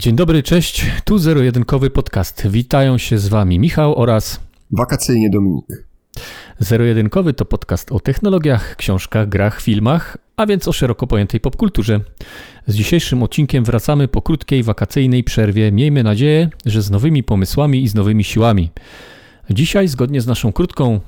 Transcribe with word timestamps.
Dzień 0.00 0.16
dobry, 0.16 0.42
cześć. 0.42 0.86
Tu 1.04 1.18
zero-jedynkowy 1.18 1.90
podcast. 1.90 2.46
Witają 2.48 2.98
się 2.98 3.18
z 3.18 3.28
Wami 3.28 3.58
Michał 3.58 3.98
oraz 3.98 4.40
wakacyjnie 4.70 5.30
Dominik. 5.30 5.64
Zero-jedynkowy 6.58 7.34
to 7.34 7.44
podcast 7.44 7.92
o 7.92 8.00
technologiach, 8.00 8.76
książkach, 8.76 9.28
grach, 9.28 9.60
filmach, 9.60 10.16
a 10.36 10.46
więc 10.46 10.68
o 10.68 10.72
szeroko 10.72 11.06
pojętej 11.06 11.40
popkulturze. 11.40 12.00
Z 12.66 12.74
dzisiejszym 12.74 13.22
odcinkiem 13.22 13.64
wracamy 13.64 14.08
po 14.08 14.22
krótkiej 14.22 14.62
wakacyjnej 14.62 15.24
przerwie. 15.24 15.72
Miejmy 15.72 16.02
nadzieję, 16.02 16.50
że 16.66 16.82
z 16.82 16.90
nowymi 16.90 17.22
pomysłami 17.22 17.82
i 17.82 17.88
z 17.88 17.94
nowymi 17.94 18.24
siłami. 18.24 18.70
Dzisiaj, 19.50 19.88
zgodnie 19.88 20.20
z 20.20 20.26
naszą 20.26 20.52
krótką 20.52 21.00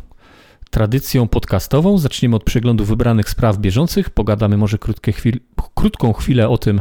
tradycją 0.71 1.29
podcastową, 1.29 1.99
zaczniemy 1.99 2.37
od 2.37 2.45
przeglądu 2.45 2.85
wybranych 2.85 3.31
spraw 3.31 3.59
bieżących. 3.59 4.11
Pogadamy 4.11 4.57
może 4.57 4.79
chwil, 5.13 5.41
krótką 5.75 6.13
chwilę 6.13 6.49
o 6.49 6.59
tym, 6.59 6.81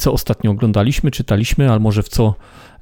co 0.00 0.12
ostatnio 0.12 0.50
oglądaliśmy, 0.50 1.10
czytaliśmy, 1.10 1.70
albo 1.70 1.82
może 1.82 2.02
w 2.02 2.08
co 2.08 2.34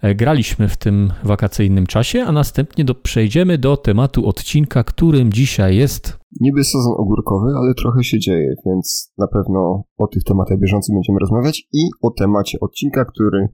e, 0.03 0.15
graliśmy 0.15 0.69
w 0.69 0.77
tym 0.77 1.13
wakacyjnym 1.25 1.87
czasie, 1.87 2.23
a 2.23 2.33
następnie 2.33 2.85
do, 2.85 2.95
przejdziemy 2.95 3.59
do 3.59 3.77
tematu 3.77 4.29
odcinka, 4.29 4.85
którym 4.85 5.33
dzisiaj 5.33 5.77
jest. 5.77 6.19
Niby 6.41 6.65
sezon 6.65 6.93
ogórkowy, 6.97 7.53
ale 7.57 7.75
trochę 7.75 8.05
się 8.05 8.19
dzieje, 8.19 8.55
więc 8.67 9.13
na 9.19 9.27
pewno 9.27 9.85
o 9.99 10.07
tych 10.07 10.25
tematach 10.25 10.59
bieżących 10.59 10.95
będziemy 10.95 11.19
rozmawiać 11.19 11.69
i 11.73 11.89
o 12.03 12.11
temacie 12.11 12.59
odcinka, 12.61 13.05
który 13.05 13.49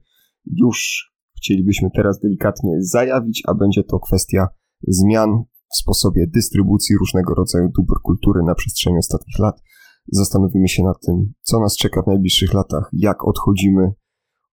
już 0.45 1.11
chcielibyśmy 1.37 1.89
teraz 1.95 2.19
delikatnie 2.19 2.71
zajawić, 2.79 3.43
a 3.47 3.53
będzie 3.53 3.83
to 3.83 3.99
kwestia 3.99 4.47
zmian 4.87 5.43
w 5.71 5.75
sposobie 5.77 6.25
dystrybucji 6.33 6.95
różnego 6.99 7.33
rodzaju 7.33 7.69
dóbr 7.77 7.95
kultury 8.03 8.41
na 8.43 8.55
przestrzeni 8.55 8.97
ostatnich 8.97 9.39
lat 9.39 9.61
zastanowimy 10.07 10.67
się 10.67 10.83
nad 10.83 10.97
tym, 11.05 11.33
co 11.41 11.59
nas 11.59 11.77
czeka 11.77 12.01
w 12.01 12.07
najbliższych 12.07 12.53
latach, 12.53 12.89
jak 12.93 13.27
odchodzimy 13.27 13.93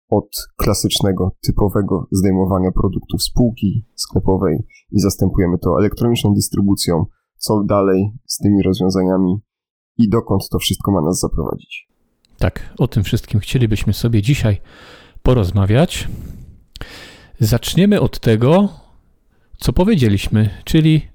od 0.09 0.47
klasycznego, 0.55 1.31
typowego 1.41 2.07
zdejmowania 2.11 2.71
produktów 2.71 3.23
spółki 3.23 3.85
sklepowej 3.95 4.57
i 4.91 4.99
zastępujemy 4.99 5.57
to 5.57 5.79
elektroniczną 5.79 6.33
dystrybucją, 6.33 7.05
co 7.37 7.63
dalej 7.63 8.11
z 8.27 8.37
tymi 8.37 8.63
rozwiązaniami 8.63 9.39
i 9.97 10.09
dokąd 10.09 10.49
to 10.49 10.59
wszystko 10.59 10.91
ma 10.91 11.01
nas 11.01 11.19
zaprowadzić. 11.19 11.87
Tak, 12.37 12.73
o 12.77 12.87
tym 12.87 13.03
wszystkim 13.03 13.39
chcielibyśmy 13.39 13.93
sobie 13.93 14.21
dzisiaj 14.21 14.61
porozmawiać. 15.23 16.09
Zaczniemy 17.39 18.01
od 18.01 18.19
tego, 18.19 18.69
co 19.57 19.73
powiedzieliśmy, 19.73 20.49
czyli 20.63 21.10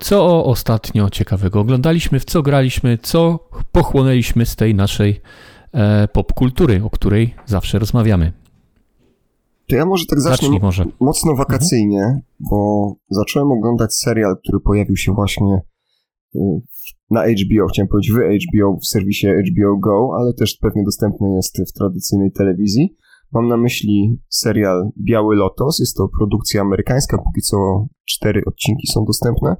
co 0.00 0.44
ostatnio 0.44 1.10
ciekawego 1.10 1.60
oglądaliśmy, 1.60 2.20
w 2.20 2.24
co 2.24 2.42
graliśmy, 2.42 2.98
co 2.98 3.48
pochłonęliśmy 3.72 4.46
z 4.46 4.56
tej 4.56 4.74
naszej 4.74 5.20
e, 5.72 6.08
popkultury, 6.08 6.84
o 6.84 6.90
której 6.90 7.34
zawsze 7.46 7.78
rozmawiamy. 7.78 8.32
To 9.68 9.76
ja 9.76 9.86
może 9.86 10.04
tak 10.06 10.20
zacznę 10.20 10.58
może. 10.62 10.84
mocno 11.00 11.30
mhm. 11.30 11.36
wakacyjnie, 11.48 12.02
mhm. 12.02 12.20
bo 12.50 12.92
zacząłem 13.10 13.52
oglądać 13.52 13.94
serial, 13.94 14.36
który 14.36 14.60
pojawił 14.60 14.96
się 14.96 15.12
właśnie 15.12 15.60
y, 16.34 16.38
na 17.10 17.22
HBO, 17.22 17.66
chciałem 17.68 17.88
powiedzieć 17.88 18.12
w 18.12 18.16
HBO, 18.16 18.76
w 18.82 18.86
serwisie 18.86 19.26
HBO 19.26 19.76
Go, 19.76 20.10
ale 20.18 20.34
też 20.34 20.56
pewnie 20.56 20.84
dostępny 20.84 21.36
jest 21.36 21.62
w 21.70 21.72
tradycyjnej 21.72 22.32
telewizji. 22.32 22.96
Mam 23.34 23.48
na 23.48 23.56
myśli 23.56 24.18
serial 24.28 24.90
Biały 24.98 25.36
Lotos. 25.36 25.78
Jest 25.78 25.96
to 25.96 26.08
produkcja 26.18 26.60
amerykańska, 26.60 27.18
póki 27.18 27.40
co 27.40 27.86
cztery 28.04 28.42
odcinki 28.46 28.86
są 28.86 29.04
dostępne. 29.04 29.56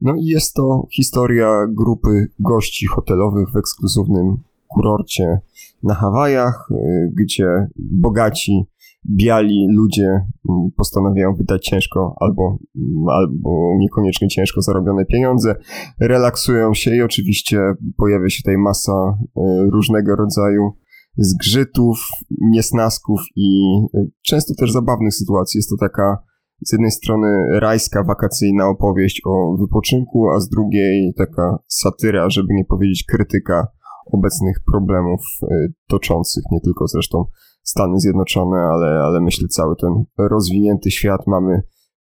No 0.00 0.14
i 0.14 0.24
jest 0.24 0.54
to 0.54 0.86
historia 0.96 1.66
grupy 1.68 2.26
gości 2.38 2.86
hotelowych 2.86 3.48
w 3.54 3.56
ekskluzywnym 3.56 4.36
kurorcie 4.68 5.40
na 5.82 5.94
Hawajach, 5.94 6.68
y, 6.70 7.12
gdzie 7.14 7.66
bogaci, 7.76 8.64
biali 9.10 9.66
ludzie 9.70 10.06
mm, 10.06 10.70
postanawiają 10.76 11.34
wydać 11.34 11.64
ciężko 11.66 12.16
albo, 12.20 12.58
mm, 12.76 13.08
albo 13.08 13.76
niekoniecznie 13.78 14.28
ciężko 14.28 14.62
zarobione 14.62 15.04
pieniądze, 15.04 15.54
relaksują 16.00 16.74
się 16.74 16.96
i 16.96 17.02
oczywiście 17.02 17.60
pojawia 17.96 18.28
się 18.28 18.42
tutaj 18.42 18.58
masa 18.58 19.18
y, 19.22 19.70
różnego 19.70 20.16
rodzaju 20.16 20.72
zgrzytów, 21.18 22.08
niesnasków 22.40 23.20
i 23.36 23.62
y, 23.94 24.10
często 24.22 24.54
też 24.54 24.72
zabawnych 24.72 25.14
sytuacji. 25.14 25.58
Jest 25.58 25.70
to 25.70 25.76
taka 25.76 26.18
z 26.66 26.72
jednej 26.72 26.90
strony 26.90 27.60
rajska, 27.60 28.04
wakacyjna 28.04 28.68
opowieść 28.68 29.22
o 29.26 29.56
wypoczynku, 29.60 30.30
a 30.30 30.40
z 30.40 30.48
drugiej 30.48 31.12
taka 31.16 31.58
satyra, 31.68 32.30
żeby 32.30 32.54
nie 32.54 32.64
powiedzieć 32.64 33.04
krytyka 33.08 33.66
obecnych 34.12 34.56
problemów 34.72 35.20
y, 35.42 35.46
toczących, 35.88 36.44
nie 36.52 36.60
tylko 36.60 36.86
zresztą 36.86 37.24
Stany 37.62 38.00
Zjednoczone, 38.00 38.58
ale, 38.58 38.86
ale 38.86 39.20
myślę 39.20 39.48
cały 39.48 39.76
ten 39.76 39.90
rozwinięty 40.18 40.90
świat. 40.90 41.26
Mamy 41.26 41.62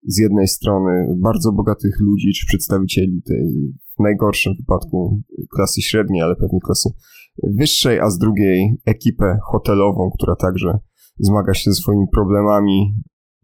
z 0.06 0.18
jednej 0.18 0.48
strony 0.48 1.16
bardzo 1.22 1.52
bogatych 1.52 2.00
ludzi, 2.00 2.32
czy 2.32 2.46
przedstawicieli 2.46 3.22
tej 3.22 3.74
w 3.98 4.02
najgorszym 4.02 4.52
wypadku 4.60 5.22
klasy 5.54 5.82
średniej, 5.82 6.22
ale 6.22 6.36
pewnie 6.36 6.60
klasy 6.60 6.90
wyższej, 7.42 8.00
a 8.00 8.10
z 8.10 8.18
drugiej 8.18 8.76
ekipę 8.86 9.38
hotelową, 9.52 10.10
która 10.18 10.36
także 10.36 10.78
zmaga 11.18 11.54
się 11.54 11.70
ze 11.70 11.74
swoimi 11.74 12.06
problemami, 12.12 12.94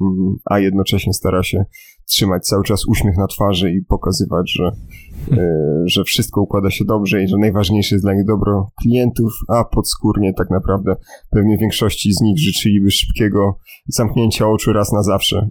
mm, 0.00 0.36
a 0.44 0.58
jednocześnie 0.58 1.12
stara 1.12 1.42
się 1.42 1.64
trzymać 2.08 2.46
cały 2.46 2.64
czas 2.64 2.86
uśmiech 2.86 3.16
na 3.16 3.26
twarzy 3.26 3.72
i 3.72 3.84
pokazywać, 3.84 4.52
że, 4.52 4.64
e, 5.38 5.82
że 5.86 6.04
wszystko 6.04 6.40
układa 6.40 6.70
się 6.70 6.84
dobrze 6.84 7.22
i 7.22 7.28
że 7.28 7.36
najważniejsze 7.36 7.94
jest 7.94 8.04
dla 8.04 8.14
nich 8.14 8.26
dobro 8.26 8.70
klientów, 8.82 9.32
a 9.48 9.64
podskórnie 9.64 10.34
tak 10.34 10.50
naprawdę 10.50 10.96
pewnie 11.30 11.58
większości 11.58 12.12
z 12.12 12.20
nich 12.20 12.38
życzyliby 12.38 12.90
szybkiego 12.90 13.58
zamknięcia 13.88 14.48
oczu 14.48 14.72
raz 14.72 14.92
na 14.92 15.02
zawsze. 15.02 15.48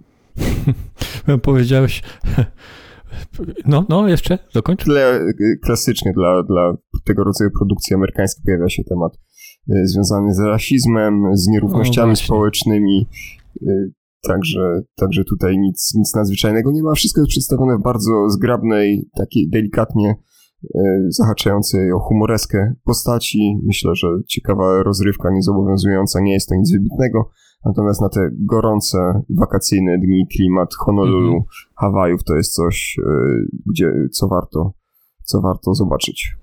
Powiedziałeś 1.42 2.02
no, 3.66 3.84
no, 3.88 4.08
jeszcze 4.08 4.38
dokończ. 4.54 4.84
Dla, 4.84 5.00
klasycznie 5.62 6.12
dla, 6.12 6.42
dla 6.42 6.76
tego 7.04 7.24
rodzaju 7.24 7.50
produkcji 7.58 7.94
amerykańskiej 7.94 8.42
pojawia 8.44 8.68
się 8.68 8.84
temat 8.84 9.12
y, 9.70 9.86
związany 9.86 10.34
z 10.34 10.38
rasizmem, 10.38 11.22
z 11.32 11.48
nierównościami 11.48 12.16
społecznymi. 12.16 13.06
Y, 13.62 13.92
także, 14.22 14.82
także 14.96 15.24
tutaj 15.24 15.58
nic, 15.58 15.92
nic 15.94 16.14
nadzwyczajnego 16.14 16.72
nie 16.72 16.82
ma. 16.82 16.94
Wszystko 16.94 17.20
jest 17.20 17.28
przedstawione 17.28 17.76
w 17.78 17.82
bardzo 17.82 18.28
zgrabnej, 18.30 19.08
takiej 19.16 19.48
delikatnie 19.50 20.14
y, 20.64 20.78
zahaczającej 21.08 21.92
o 21.92 21.98
humoreskę 21.98 22.74
postaci. 22.84 23.56
Myślę, 23.66 23.94
że 23.94 24.08
ciekawa 24.28 24.82
rozrywka, 24.82 25.30
niezobowiązująca, 25.30 26.20
nie 26.20 26.32
jest 26.32 26.48
to 26.48 26.54
nic 26.54 26.72
wybitnego. 26.72 27.30
Natomiast 27.64 28.00
na 28.00 28.08
te 28.08 28.30
gorące, 28.32 29.22
wakacyjne 29.38 29.98
dni, 29.98 30.26
klimat 30.36 30.74
Honolulu, 30.74 31.32
mm 31.32 31.40
-hmm. 31.40 31.70
Hawajów 31.76 32.24
to 32.24 32.34
jest 32.36 32.54
coś, 32.54 32.98
y, 32.98 33.02
gdzie 33.66 33.92
co 34.12 34.28
warto, 34.28 34.72
co 35.24 35.40
warto 35.40 35.74
zobaczyć. 35.74 36.36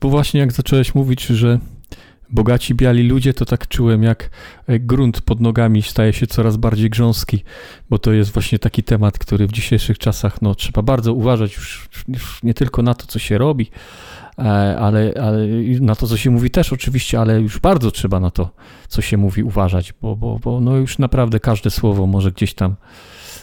Bo 0.00 0.08
właśnie 0.08 0.40
jak 0.40 0.52
zacząłeś 0.52 0.94
mówić, 0.94 1.26
że 1.26 1.58
bogaci 2.30 2.74
biali 2.74 3.08
ludzie, 3.08 3.34
to 3.34 3.44
tak 3.44 3.68
czułem, 3.68 4.02
jak 4.02 4.30
e, 4.66 4.78
grunt 4.78 5.20
pod 5.20 5.40
nogami 5.40 5.82
staje 5.82 6.12
się 6.12 6.26
coraz 6.26 6.56
bardziej 6.56 6.90
grząski, 6.90 7.44
bo 7.90 7.98
to 7.98 8.12
jest 8.12 8.30
właśnie 8.32 8.58
taki 8.58 8.82
temat, 8.82 9.18
który 9.18 9.46
w 9.46 9.52
dzisiejszych 9.52 9.98
czasach 9.98 10.42
no, 10.42 10.54
trzeba 10.54 10.82
bardzo 10.82 11.14
uważać 11.14 11.56
już, 11.56 11.88
już 12.08 12.42
nie 12.42 12.54
tylko 12.54 12.82
na 12.82 12.94
to, 12.94 13.06
co 13.06 13.18
się 13.18 13.38
robi, 13.38 13.70
E, 13.70 14.19
ale, 14.78 15.14
ale 15.22 15.48
na 15.80 15.94
to, 15.94 16.06
co 16.06 16.16
się 16.16 16.30
mówi 16.30 16.50
też 16.50 16.72
oczywiście, 16.72 17.20
ale 17.20 17.40
już 17.40 17.58
bardzo 17.58 17.90
trzeba 17.90 18.20
na 18.20 18.30
to, 18.30 18.50
co 18.88 19.02
się 19.02 19.16
mówi, 19.16 19.42
uważać, 19.42 19.94
bo, 20.02 20.16
bo, 20.16 20.38
bo 20.44 20.60
no 20.60 20.76
już 20.76 20.98
naprawdę 20.98 21.40
każde 21.40 21.70
słowo 21.70 22.06
może 22.06 22.32
gdzieś 22.32 22.54
tam 22.54 22.76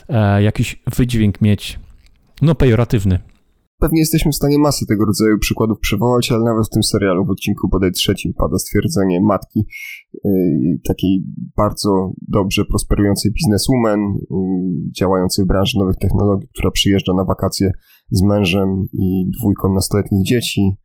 e, 0.09 0.43
jakiś 0.43 0.83
wydźwięk 0.97 1.41
mieć, 1.41 1.79
no 2.41 2.55
pejoratywny. 2.55 3.19
Pewnie 3.79 3.99
jesteśmy 3.99 4.31
w 4.31 4.35
stanie 4.35 4.59
masę 4.59 4.85
tego 4.85 5.05
rodzaju 5.05 5.39
przykładów 5.39 5.79
przywołać, 5.79 6.31
ale 6.31 6.43
nawet 6.43 6.67
w 6.67 6.69
tym 6.69 6.83
serialu, 6.83 7.25
w 7.25 7.29
odcinku 7.29 7.69
bodaj 7.69 7.91
trzecim, 7.91 8.33
pada 8.33 8.57
stwierdzenie 8.57 9.21
matki, 9.21 9.65
yy, 10.23 10.31
takiej 10.87 11.23
bardzo 11.57 12.11
dobrze 12.27 12.65
prosperującej 12.65 13.31
bizneswoman, 13.31 13.99
yy, 13.99 14.37
działającej 14.99 15.45
w 15.45 15.47
branży 15.47 15.79
nowych 15.79 15.95
technologii, 15.95 16.49
która 16.53 16.71
przyjeżdża 16.71 17.13
na 17.13 17.25
wakacje 17.25 17.71
z 18.11 18.21
mężem 18.21 18.87
i 18.93 19.31
dwójką 19.39 19.73
nastoletnich 19.73 20.25
dzieci, 20.25 20.77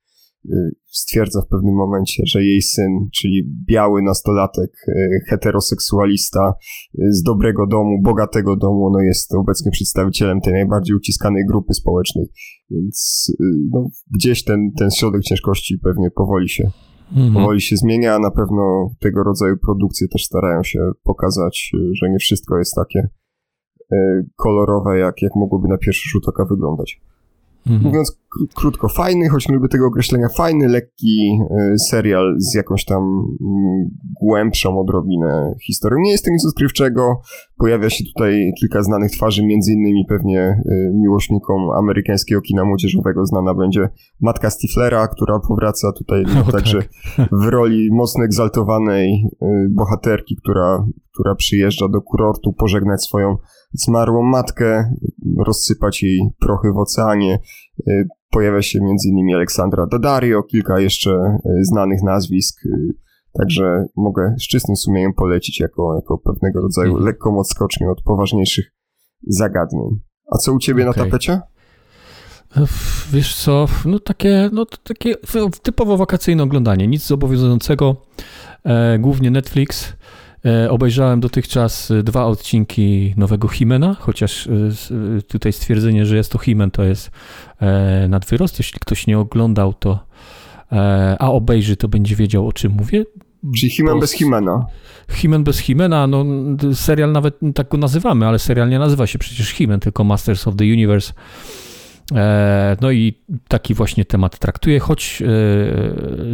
stwierdza 0.87 1.41
w 1.41 1.49
pewnym 1.49 1.75
momencie, 1.75 2.23
że 2.27 2.43
jej 2.44 2.62
syn, 2.62 3.09
czyli 3.15 3.50
biały 3.69 4.03
nastolatek, 4.03 4.71
y, 4.89 5.21
heteroseksualista 5.29 6.55
y, 6.94 7.12
z 7.12 7.23
dobrego 7.23 7.67
domu, 7.67 8.03
bogatego 8.03 8.56
domu, 8.56 8.91
no 8.91 9.00
jest 9.00 9.35
obecnie 9.35 9.71
przedstawicielem 9.71 10.41
tej 10.41 10.53
najbardziej 10.53 10.97
uciskanej 10.97 11.47
grupy 11.47 11.75
społecznej. 11.75 12.27
Więc 12.71 13.27
no, 13.71 13.89
gdzieś 14.15 14.44
ten, 14.44 14.71
ten 14.79 14.91
środek 14.91 15.23
ciężkości 15.23 15.79
pewnie 15.79 16.11
powoli 16.11 16.49
się, 16.49 16.71
mhm. 17.11 17.35
powoli 17.35 17.61
się 17.61 17.77
zmienia, 17.77 18.15
a 18.15 18.19
na 18.19 18.31
pewno 18.31 18.91
tego 19.00 19.23
rodzaju 19.23 19.56
produkcje 19.67 20.09
też 20.09 20.25
starają 20.25 20.62
się 20.62 20.79
pokazać, 21.03 21.71
że 21.93 22.11
nie 22.11 22.19
wszystko 22.19 22.59
jest 22.59 22.75
takie 22.75 23.09
kolorowe, 24.37 24.99
jak, 24.99 25.23
jak 25.23 25.37
mogłoby 25.37 25.69
na 25.69 25.79
pierwszy 25.79 26.09
rzut 26.09 26.29
oka 26.29 26.45
wyglądać. 26.45 27.00
Mhm. 27.67 27.82
Mówiąc 27.82 28.23
krótko, 28.55 28.88
fajny, 28.88 29.29
choć 29.29 29.49
nie 29.49 29.55
lubię 29.55 29.69
tego 29.69 29.87
określenia, 29.87 30.29
fajny, 30.29 30.69
lekki 30.69 31.38
y, 31.75 31.79
serial 31.79 32.35
z 32.38 32.55
jakąś 32.55 32.85
tam 32.85 33.03
mm, 33.03 33.88
głębszą 34.20 34.81
odrobinę 34.81 35.55
historią. 35.67 35.99
Nie 36.00 36.11
jest 36.11 36.25
to 36.25 36.31
nic 36.31 36.47
odkrywczego, 36.47 37.20
pojawia 37.59 37.91
się 37.91 38.05
tutaj 38.05 38.53
kilka 38.61 38.82
znanych 38.82 39.11
twarzy, 39.11 39.47
między 39.47 39.73
innymi 39.73 40.05
pewnie 40.09 40.62
y, 40.67 40.93
miłośnikom 40.94 41.70
amerykańskiego 41.70 42.41
kina 42.41 42.64
młodzieżowego 42.64 43.26
znana 43.26 43.55
będzie 43.55 43.88
matka 44.20 44.50
Stiflera, 44.50 45.09
która 45.09 45.41
powraca 45.49 45.93
tutaj 45.93 46.25
o, 46.49 46.53
także 46.53 46.79
tak. 47.17 47.29
w 47.43 47.47
roli 47.47 47.88
mocno 47.93 48.25
egzaltowanej 48.25 49.25
y, 49.43 49.47
bohaterki, 49.70 50.37
która, 50.37 50.87
która 51.12 51.35
przyjeżdża 51.35 51.88
do 51.88 52.00
kurortu 52.00 52.53
pożegnać 52.53 53.05
swoją 53.05 53.37
zmarłą 53.73 54.23
matkę, 54.23 54.95
rozsypać 55.39 56.03
jej 56.03 56.21
prochy 56.41 56.73
w 56.73 56.79
oceanie. 56.79 57.39
Y, 57.89 58.09
pojawia 58.31 58.63
się 58.63 58.79
m.in. 58.79 59.35
Aleksandra 59.35 59.87
Daddario, 59.87 60.43
kilka 60.43 60.81
jeszcze 60.81 61.11
y, 61.11 61.65
znanych 61.65 62.03
nazwisk, 62.03 62.67
y, 62.67 62.95
także 63.39 63.87
mogę 63.97 64.35
z 64.39 64.49
czystym 64.49 64.77
sumieniem 64.77 65.13
polecić 65.15 65.61
jako, 65.61 65.95
jako 65.95 66.19
pewnego 66.19 66.61
rodzaju 66.61 66.91
mhm. 66.91 67.07
lekką 67.07 67.39
odskocznię 67.39 67.91
od 67.91 68.03
poważniejszych 68.03 68.73
zagadnień. 69.27 70.01
A 70.33 70.39
co 70.39 70.53
u 70.53 70.59
ciebie 70.59 70.89
okay. 70.89 71.05
na 71.05 71.11
tapecie? 71.11 71.41
Wiesz 73.13 73.37
co, 73.37 73.67
no 73.85 73.99
takie, 73.99 74.51
no 74.53 74.67
takie 74.67 75.15
typowo 75.63 75.97
wakacyjne 75.97 76.43
oglądanie, 76.43 76.87
nic 76.87 77.07
zobowiązującego, 77.07 77.97
e, 78.65 78.99
głównie 78.99 79.31
Netflix, 79.31 79.93
obejrzałem 80.71 81.21
dotychczas 81.21 81.91
e, 81.91 82.03
dwa 82.03 82.25
odcinki 82.25 83.15
nowego 83.17 83.49
Himena, 83.49 83.97
chociaż 84.00 84.47
e, 84.47 84.50
tutaj 85.29 85.53
stwierdzenie, 85.53 86.06
że 86.06 86.17
jest 86.17 86.33
to 86.33 86.39
Himen, 86.39 86.71
to 86.71 86.83
jest 86.83 87.11
nad 88.09 88.27
wyrost. 88.27 88.59
Jeśli 88.59 88.81
ktoś 88.81 89.06
nie 89.06 89.19
oglądał, 89.19 89.75
to 89.75 89.99
a 91.19 91.31
obejrzy, 91.31 91.77
to 91.77 91.89
będzie 91.89 92.17
wiedział, 92.17 92.49
o 92.49 92.53
czym 92.53 92.73
mówię. 92.73 93.05
Czyli 93.56 93.73
Himen 93.73 94.00
bez 94.00 94.12
Himena. 94.12 94.67
Himen 95.11 95.44
bez 95.44 95.59
Himena, 95.59 96.06
no 96.06 96.25
serial 96.75 97.12
nawet 97.12 97.38
tak 97.55 97.69
go 97.69 97.79
nazywamy, 97.79 98.27
ale 98.27 98.38
serial 98.38 98.69
nie 98.69 98.79
nazywa 98.79 99.06
się 99.06 99.19
przecież 99.19 99.49
Himen, 99.49 99.81
tylko 99.81 100.05
Masters 100.05 100.49
of 100.49 100.56
the 100.56 100.65
Universe. 100.65 101.12
E, 102.14 102.76
no 102.81 102.91
i 102.91 103.14
taki 103.49 103.75
właśnie 103.75 104.05
temat 104.05 104.38
traktuje, 104.38 104.81
choć 104.81 105.23
e, 105.23 105.26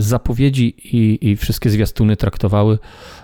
zapowiedzi 0.00 0.75
i, 0.96 1.30
i 1.30 1.36
wszystkie 1.36 1.70
zwiastuny 1.70 2.16
traktowały, 2.16 2.78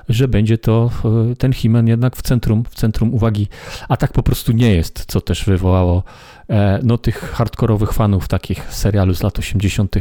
że 0.09 0.29
będzie 0.29 0.59
to 0.59 0.91
e, 1.33 1.37
ten 1.37 1.53
Himen 1.53 1.89
jednak 1.89 2.17
w 2.17 2.23
centrum, 2.23 2.65
w 2.71 2.75
centrum 2.75 3.15
uwagi, 3.15 3.49
a 3.89 3.97
tak 3.97 4.12
po 4.12 4.23
prostu 4.23 4.53
nie 4.53 4.75
jest, 4.75 5.05
co 5.09 5.21
też 5.21 5.45
wywołało 5.45 6.03
no, 6.83 6.99
tych 6.99 7.19
hardkorowych 7.19 7.93
fanów 7.93 8.29
takich 8.29 8.75
serialu 8.75 9.15
z 9.15 9.23
lat 9.23 9.39
80. 9.39 9.97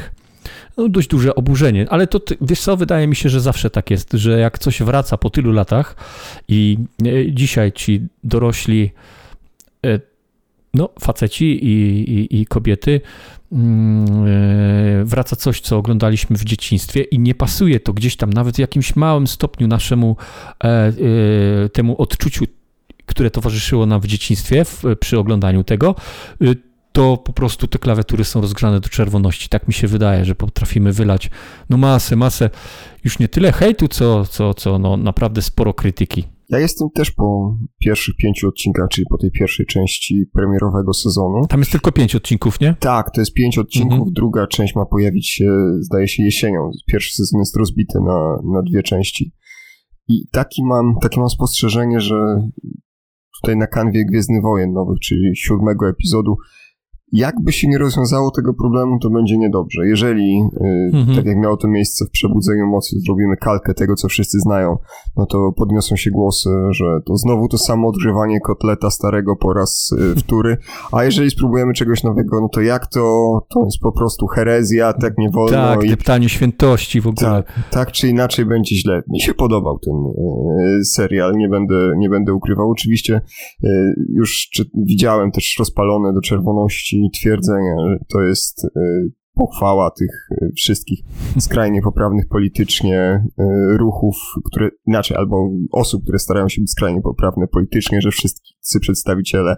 No, 0.78 0.90
dość 0.90 1.08
duże 1.08 1.36
oburzenie, 1.36 1.86
ale 1.90 2.08
to 2.08 2.20
wiesz 2.42 2.62
co, 2.62 2.78
wydaje 2.78 3.08
mi 3.08 3.16
się, 3.16 3.30
że 3.30 3.42
zawsze 3.42 3.70
tak 3.70 3.92
jest, 3.92 4.14
że 4.14 4.40
jak 4.40 4.60
coś 4.60 4.82
wraca 4.82 5.18
po 5.18 5.30
tylu 5.30 5.52
latach 5.52 5.96
i 6.48 6.78
dzisiaj 7.32 7.72
ci 7.72 8.08
dorośli 8.24 8.92
no, 10.74 10.90
faceci 11.00 11.66
i, 11.66 12.04
i, 12.12 12.42
i 12.42 12.46
kobiety, 12.46 13.02
mm, 13.52 14.06
e, 14.28 15.06
wraca 15.06 15.36
coś, 15.36 15.62
co 15.62 15.78
oglądaliśmy 15.78 16.38
w 16.38 16.44
dzieciństwie 16.44 17.02
i 17.02 17.20
nie 17.20 17.36
pasuje 17.36 17.80
to 17.80 17.94
gdzieś 17.94 18.16
tam, 18.16 18.34
nawet 18.34 18.56
w 18.56 18.60
jakimś 18.60 18.96
małym 18.96 19.28
stopniu 19.28 19.68
naszemu 19.68 20.18
e, 20.64 20.68
e, 20.68 20.94
temu 21.70 22.02
odczuciu, 22.02 22.46
które 23.06 23.32
towarzyszyło 23.32 23.86
nam 23.86 24.02
w 24.02 24.08
dzieciństwie 24.08 24.66
w, 24.66 24.84
przy 25.00 25.20
oglądaniu 25.20 25.64
tego, 25.64 25.96
to 26.92 27.18
po 27.18 27.34
prostu 27.34 27.68
te 27.68 27.80
klawiatury 27.80 28.24
są 28.24 28.42
rozgrzane 28.42 28.80
do 28.80 28.90
czerwoności. 28.90 29.50
Tak 29.50 29.68
mi 29.68 29.74
się 29.74 29.88
wydaje, 29.88 30.26
że 30.26 30.36
potrafimy 30.36 30.92
wylać 30.92 31.30
no 31.70 31.78
masę, 31.78 32.16
masę, 32.16 32.50
już 33.04 33.20
nie 33.20 33.28
tyle 33.28 33.52
hejtu, 33.52 33.88
co, 33.88 34.26
co, 34.26 34.54
co 34.54 34.80
no 34.80 34.98
naprawdę 34.98 35.42
sporo 35.42 35.74
krytyki. 35.74 36.33
Ja 36.50 36.60
jestem 36.60 36.90
też 36.96 37.12
po 37.12 37.58
pierwszych 37.80 38.16
pięciu 38.16 38.48
odcinkach, 38.48 38.90
czyli 38.90 39.06
po 39.10 39.18
tej 39.18 39.32
pierwszej 39.32 39.66
części 39.66 40.26
premierowego 40.34 40.94
sezonu. 40.94 41.48
Tam 41.50 41.60
jest 41.60 41.72
tylko 41.72 41.92
pięć 41.92 42.16
odcinków, 42.16 42.60
nie? 42.60 42.76
Tak, 42.80 43.12
to 43.12 43.22
jest 43.22 43.34
pięć 43.34 43.58
odcinków. 43.58 43.94
Mhm. 43.94 44.14
Druga 44.14 44.48
część 44.48 44.76
ma 44.76 44.86
pojawić 44.86 45.30
się, 45.30 45.52
zdaje 45.80 46.08
się, 46.08 46.24
jesienią. 46.24 46.72
Pierwszy 46.88 47.14
sezon 47.14 47.40
jest 47.40 47.58
rozbity 47.58 48.00
na, 48.00 48.38
na 48.54 48.62
dwie 48.62 48.84
części. 48.84 49.34
I 50.08 50.28
taki 50.32 50.66
mam, 50.66 50.96
takie 51.02 51.20
mam 51.20 51.30
spostrzeżenie, 51.30 52.02
że 52.02 52.50
tutaj 53.42 53.58
na 53.58 53.68
kanwie 53.68 54.06
Gwiezdny 54.06 54.42
Wojen 54.42 54.74
nowych, 54.74 55.00
czyli 55.00 55.36
siódmego 55.36 55.90
epizodu, 55.90 56.36
jakby 57.14 57.52
się 57.52 57.68
nie 57.68 57.78
rozwiązało 57.78 58.32
tego 58.32 58.54
problemu, 58.54 59.00
to 59.00 59.10
będzie 59.10 59.38
niedobrze. 59.38 59.88
Jeżeli, 59.88 60.42
y, 60.94 60.98
mhm. 60.98 61.18
tak 61.18 61.26
jak 61.26 61.38
miało 61.38 61.58
to 61.58 61.68
miejsce 61.68 62.06
w 62.06 62.10
Przebudzeniu 62.10 62.68
Mocy, 62.68 63.00
zrobimy 63.00 63.38
kalkę 63.38 63.74
tego, 63.74 63.96
co 63.96 64.08
wszyscy 64.08 64.40
znają, 64.40 64.78
no 65.18 65.26
to 65.26 65.52
podniosą 65.58 65.96
się 65.96 66.12
głosy, 66.12 66.50
że 66.72 66.86
to 67.06 67.18
znowu 67.18 67.48
to 67.48 67.58
samo 67.58 67.88
odgrzewanie 67.88 68.40
kotleta 68.40 68.90
starego 68.90 69.36
po 69.36 69.54
raz 69.54 69.92
y, 69.92 70.16
wtóry, 70.22 70.58
a 70.92 71.04
jeżeli 71.04 71.30
spróbujemy 71.30 71.74
czegoś 71.74 72.04
nowego, 72.04 72.42
no 72.42 72.50
to 72.50 72.62
jak 72.62 72.88
to, 72.88 73.40
to 73.50 73.66
jest 73.66 73.80
po 73.80 73.92
prostu 73.92 74.28
herezja, 74.28 74.94
tak 74.94 75.18
nie 75.18 75.30
wolno. 75.30 75.52
Tak, 75.52 75.84
i... 75.84 75.90
deptanie 75.90 76.30
świętości 76.30 77.02
w 77.02 77.08
ogóle. 77.08 77.30
Tak, 77.30 77.70
tak 77.72 77.92
czy 77.92 78.08
inaczej 78.08 78.46
będzie 78.46 78.76
źle. 78.76 79.02
Mi 79.08 79.22
się 79.22 79.34
podobał 79.34 79.80
ten 79.80 79.94
y, 80.80 80.86
serial, 80.86 81.34
nie 81.36 81.50
będę, 81.50 81.92
nie 81.98 82.10
będę 82.10 82.34
ukrywał. 82.34 82.70
Oczywiście 82.70 83.22
już 84.14 84.50
czy, 84.54 84.64
widziałem 84.76 85.32
też 85.32 85.56
rozpalone 85.60 86.14
do 86.14 86.22
czerwoności 86.22 87.03
twierdzenia, 87.10 87.76
że 87.88 87.98
to 88.14 88.22
jest 88.22 88.66
y, 88.66 88.70
pochwała 89.34 89.92
tych 89.92 90.28
y, 90.32 90.52
wszystkich 90.56 91.00
skrajnie 91.40 91.82
poprawnych 91.82 92.28
politycznie 92.28 93.26
y, 93.40 93.78
ruchów, 93.78 94.16
które 94.46 94.70
inaczej, 94.88 95.18
albo 95.18 95.50
osób, 95.72 96.04
które 96.04 96.20
starają 96.20 96.50
się 96.50 96.62
być 96.62 96.72
skrajnie 96.72 97.02
poprawne 97.02 97.48
politycznie, 97.48 98.02
że 98.02 98.12
wszyscy 98.64 98.80
przedstawiciele 98.80 99.56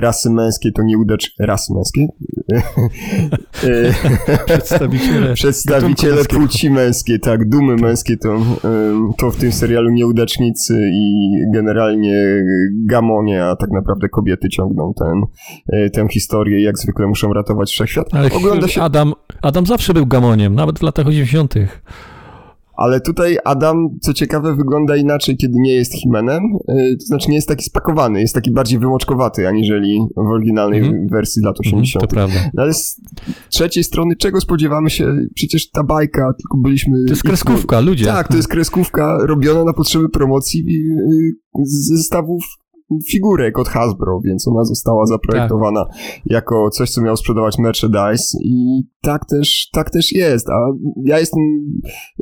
rasy 0.00 0.30
męskiej 0.30 0.72
to 0.72 0.82
nieudacz 0.82 1.30
rasy 1.38 1.74
męskiej. 1.74 2.08
przedstawiciele 4.46 5.34
przedstawiciele 5.34 6.24
płci 6.24 6.70
męskiej, 6.70 7.20
tak, 7.20 7.48
dumy 7.48 7.76
męskie 7.76 8.16
to, 8.16 8.38
to 9.18 9.30
w 9.30 9.36
tym 9.36 9.52
serialu 9.52 9.90
nieudacznicy 9.90 10.90
i 10.92 11.30
generalnie 11.54 12.44
gamonie, 12.86 13.44
a 13.44 13.56
tak 13.56 13.70
naprawdę 13.70 14.08
kobiety 14.08 14.48
ciągną 14.48 14.92
ten, 14.98 15.22
tę 15.90 16.08
historię 16.08 16.60
i 16.60 16.62
jak 16.62 16.78
zwykle 16.78 17.06
muszą 17.06 17.32
ratować 17.32 17.70
wszechświat. 17.70 18.06
Ale 18.12 18.32
Ogląda 18.32 18.68
się... 18.68 18.82
Adam, 18.82 19.12
Adam 19.42 19.66
zawsze 19.66 19.94
był 19.94 20.06
gamoniem, 20.06 20.54
nawet 20.54 20.78
w 20.78 20.82
latach 20.82 21.06
80. 21.06 21.54
Ale 22.76 23.00
tutaj 23.00 23.38
Adam, 23.44 23.88
co 24.00 24.14
ciekawe, 24.14 24.56
wygląda 24.56 24.96
inaczej, 24.96 25.36
kiedy 25.36 25.54
nie 25.58 25.72
jest 25.72 25.92
Himenem. 25.92 26.42
Y, 26.70 26.96
to 27.00 27.06
znaczy 27.06 27.28
nie 27.28 27.34
jest 27.34 27.48
taki 27.48 27.64
spakowany, 27.64 28.20
jest 28.20 28.34
taki 28.34 28.50
bardziej 28.50 28.78
wymoczkowaty, 28.78 29.48
aniżeli 29.48 30.00
w 30.16 30.30
oryginalnej 30.30 30.80
mm. 30.80 31.08
wersji 31.08 31.42
lat 31.42 31.60
80. 31.60 32.02
Mm, 32.02 32.08
to 32.08 32.14
prawda. 32.14 32.50
No 32.54 32.62
ale 32.62 32.74
z 32.74 33.00
trzeciej 33.48 33.84
strony, 33.84 34.16
czego 34.16 34.40
spodziewamy 34.40 34.90
się? 34.90 35.16
Przecież 35.34 35.70
ta 35.70 35.84
bajka, 35.84 36.32
tylko 36.32 36.58
byliśmy... 36.58 37.04
To 37.04 37.10
jest 37.10 37.22
kreskówka, 37.22 37.80
ludzie. 37.80 38.04
Tak, 38.04 38.28
to 38.28 38.36
jest 38.36 38.48
kreskówka 38.48 39.18
robiona 39.26 39.64
na 39.64 39.72
potrzeby 39.72 40.08
promocji 40.08 40.64
y, 40.68 41.34
zestawów 41.64 42.44
figurek 43.10 43.58
od 43.58 43.68
Hasbro, 43.68 44.20
więc 44.24 44.48
ona 44.48 44.64
została 44.64 45.06
zaprojektowana 45.06 45.84
tak. 45.84 45.96
jako 46.26 46.70
coś, 46.70 46.90
co 46.90 47.02
miało 47.02 47.16
sprzedawać 47.16 47.58
merchandise 47.58 48.38
i 48.44 48.82
tak 49.02 49.24
też, 49.26 49.68
tak 49.72 49.90
też 49.90 50.12
jest, 50.12 50.48
a 50.48 50.58
ja 51.04 51.18
jestem 51.18 51.42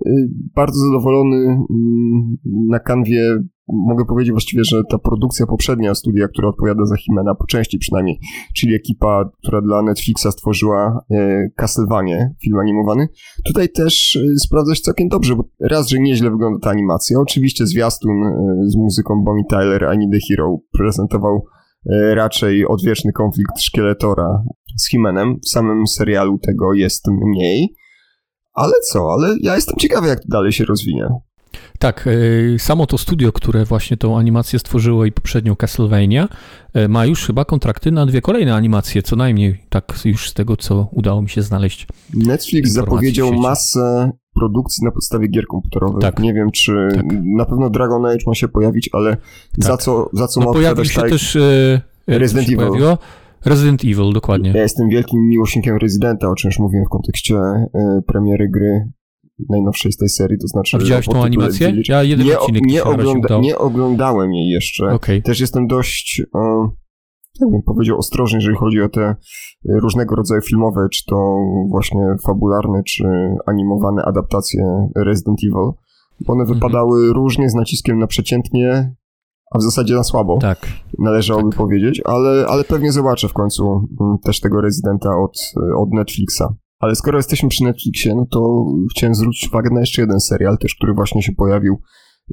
y, 0.06 0.28
bardzo 0.54 0.80
zadowolony 0.80 1.36
mm, 1.70 2.36
na 2.68 2.78
kanwie 2.78 3.38
mogę 3.68 4.04
powiedzieć 4.04 4.32
właściwie, 4.32 4.64
że 4.64 4.82
ta 4.90 4.98
produkcja 4.98 5.46
poprzednia 5.46 5.94
studia, 5.94 6.28
która 6.28 6.48
odpowiada 6.48 6.84
za 6.84 6.96
Himena, 6.96 7.34
po 7.34 7.46
części 7.46 7.78
przynajmniej, 7.78 8.18
czyli 8.56 8.74
ekipa, 8.74 9.30
która 9.42 9.62
dla 9.62 9.82
Netflixa 9.82 10.26
stworzyła 10.30 11.04
e, 11.10 11.48
Castlevania, 11.56 12.28
film 12.44 12.58
animowany, 12.58 13.08
tutaj 13.44 13.68
też 13.68 14.16
e, 14.16 14.38
sprawdza 14.38 14.74
się 14.74 14.80
całkiem 14.80 15.08
dobrze, 15.08 15.36
bo 15.36 15.44
raz, 15.60 15.88
że 15.88 15.98
nieźle 15.98 16.30
wygląda 16.30 16.58
ta 16.62 16.70
animacja, 16.70 17.20
oczywiście 17.20 17.66
zwiastun 17.66 18.22
e, 18.22 18.34
z 18.66 18.76
muzyką 18.76 19.22
Bonnie 19.24 19.44
Tyler, 19.50 19.86
I 19.94 19.98
Need 19.98 20.12
the 20.12 20.18
Hero 20.28 20.58
prezentował 20.72 21.44
raczej 22.14 22.66
odwieczny 22.66 23.12
konflikt 23.12 23.60
Szkieletora 23.60 24.42
z 24.76 24.90
Himenem, 24.90 25.36
w 25.44 25.48
samym 25.48 25.86
serialu 25.86 26.38
tego 26.38 26.72
jest 26.72 27.04
mniej, 27.08 27.74
ale 28.54 28.72
co, 28.92 29.12
ale 29.12 29.36
ja 29.40 29.54
jestem 29.54 29.76
ciekawy, 29.76 30.08
jak 30.08 30.20
to 30.20 30.28
dalej 30.28 30.52
się 30.52 30.64
rozwinie. 30.64 31.08
Tak, 31.84 32.08
e, 32.54 32.58
samo 32.58 32.86
to 32.86 32.98
studio, 32.98 33.32
które 33.32 33.64
właśnie 33.64 33.96
tą 33.96 34.18
animację 34.18 34.58
stworzyło 34.58 35.04
i 35.04 35.12
poprzednią 35.12 35.56
Castlevania, 35.56 36.28
e, 36.74 36.88
ma 36.88 37.06
już 37.06 37.26
chyba 37.26 37.44
kontrakty 37.44 37.92
na 37.92 38.06
dwie 38.06 38.20
kolejne 38.20 38.54
animacje, 38.54 39.02
co 39.02 39.16
najmniej, 39.16 39.60
tak 39.68 39.98
już 40.04 40.30
z 40.30 40.34
tego, 40.34 40.56
co 40.56 40.88
udało 40.92 41.22
mi 41.22 41.28
się 41.28 41.42
znaleźć. 41.42 41.86
Netflix 42.14 42.70
zapowiedział 42.70 43.32
masę 43.32 44.10
produkcji 44.34 44.84
na 44.84 44.90
podstawie 44.90 45.28
gier 45.28 45.46
komputerowych. 45.46 46.00
Tak. 46.00 46.18
Nie 46.18 46.34
wiem, 46.34 46.50
czy 46.50 46.88
tak. 46.94 47.04
na 47.24 47.44
pewno 47.44 47.70
Dragon 47.70 48.06
Age 48.06 48.24
ma 48.26 48.34
się 48.34 48.48
pojawić, 48.48 48.90
ale 48.92 49.16
tak. 49.16 49.64
za 49.64 49.76
co, 49.76 50.10
za 50.12 50.28
co 50.28 50.40
no, 50.40 50.46
ma 50.46 50.52
pojawił 50.52 50.84
się 50.84 51.00
tak... 51.00 51.10
też 51.10 51.36
e, 51.36 51.80
Resident 52.06 52.48
Evil. 52.48 52.56
Pojawiło? 52.56 52.98
Resident 53.44 53.84
Evil, 53.84 54.12
dokładnie. 54.12 54.52
Ja 54.54 54.62
jestem 54.62 54.88
wielkim 54.88 55.28
miłośnikiem 55.28 55.76
Residenta, 55.76 56.28
o 56.28 56.34
czym 56.34 56.48
już 56.48 56.58
mówiłem 56.58 56.86
w 56.86 56.88
kontekście 56.88 57.34
premiery 58.06 58.48
gry 58.48 58.88
najnowszej 59.50 59.92
z 59.92 59.96
tej 59.96 60.08
serii, 60.08 60.38
to 60.38 60.46
znaczy... 60.46 60.76
A 60.76 60.80
widziałeś 60.80 61.06
tą 61.08 61.22
animację? 61.22 61.82
Ja 61.88 62.02
jeden 62.02 62.26
nie, 62.26 62.38
odcinek 62.38 62.62
nie, 62.66 62.84
ogląda, 62.84 63.38
nie 63.38 63.58
oglądałem 63.58 64.32
jej 64.32 64.48
jeszcze. 64.48 64.86
Okay. 64.86 65.22
Też 65.22 65.40
jestem 65.40 65.66
dość, 65.66 66.22
e, 66.34 66.68
tak 67.40 67.50
bym 67.50 67.62
powiedział, 67.62 67.98
ostrożny, 67.98 68.38
jeżeli 68.38 68.56
chodzi 68.56 68.80
o 68.80 68.88
te 68.88 69.16
różnego 69.82 70.16
rodzaju 70.16 70.42
filmowe, 70.42 70.88
czy 70.92 71.04
to 71.06 71.36
właśnie 71.70 72.02
fabularne, 72.26 72.82
czy 72.86 73.04
animowane 73.46 74.02
adaptacje 74.02 74.88
Resident 74.96 75.38
Evil. 75.44 75.72
Bo 76.26 76.32
one 76.32 76.42
mhm. 76.42 76.54
wypadały 76.54 77.12
różnie 77.12 77.50
z 77.50 77.54
naciskiem 77.54 77.98
na 77.98 78.06
przeciętnie, 78.06 78.94
a 79.54 79.58
w 79.58 79.62
zasadzie 79.62 79.94
na 79.94 80.04
słabo. 80.04 80.38
Tak. 80.40 80.66
Należałoby 80.98 81.50
tak. 81.50 81.58
powiedzieć, 81.58 82.02
ale, 82.04 82.46
ale 82.48 82.64
pewnie 82.64 82.92
zobaczę 82.92 83.28
w 83.28 83.32
końcu 83.32 83.88
mm, 84.00 84.18
też 84.18 84.40
tego 84.40 84.60
rezydenta 84.60 85.10
od, 85.16 85.38
od 85.76 85.92
Netflixa. 85.92 86.42
Ale 86.84 86.94
skoro 86.94 87.18
jesteśmy 87.18 87.48
przy 87.48 87.64
Netflixie, 87.64 88.14
no 88.14 88.26
to 88.30 88.66
chciałem 88.90 89.14
zwrócić 89.14 89.48
uwagę 89.48 89.70
na 89.72 89.80
jeszcze 89.80 90.02
jeden 90.02 90.20
serial, 90.20 90.58
też 90.58 90.74
który 90.74 90.94
właśnie 90.94 91.22
się 91.22 91.32
pojawił 91.32 91.80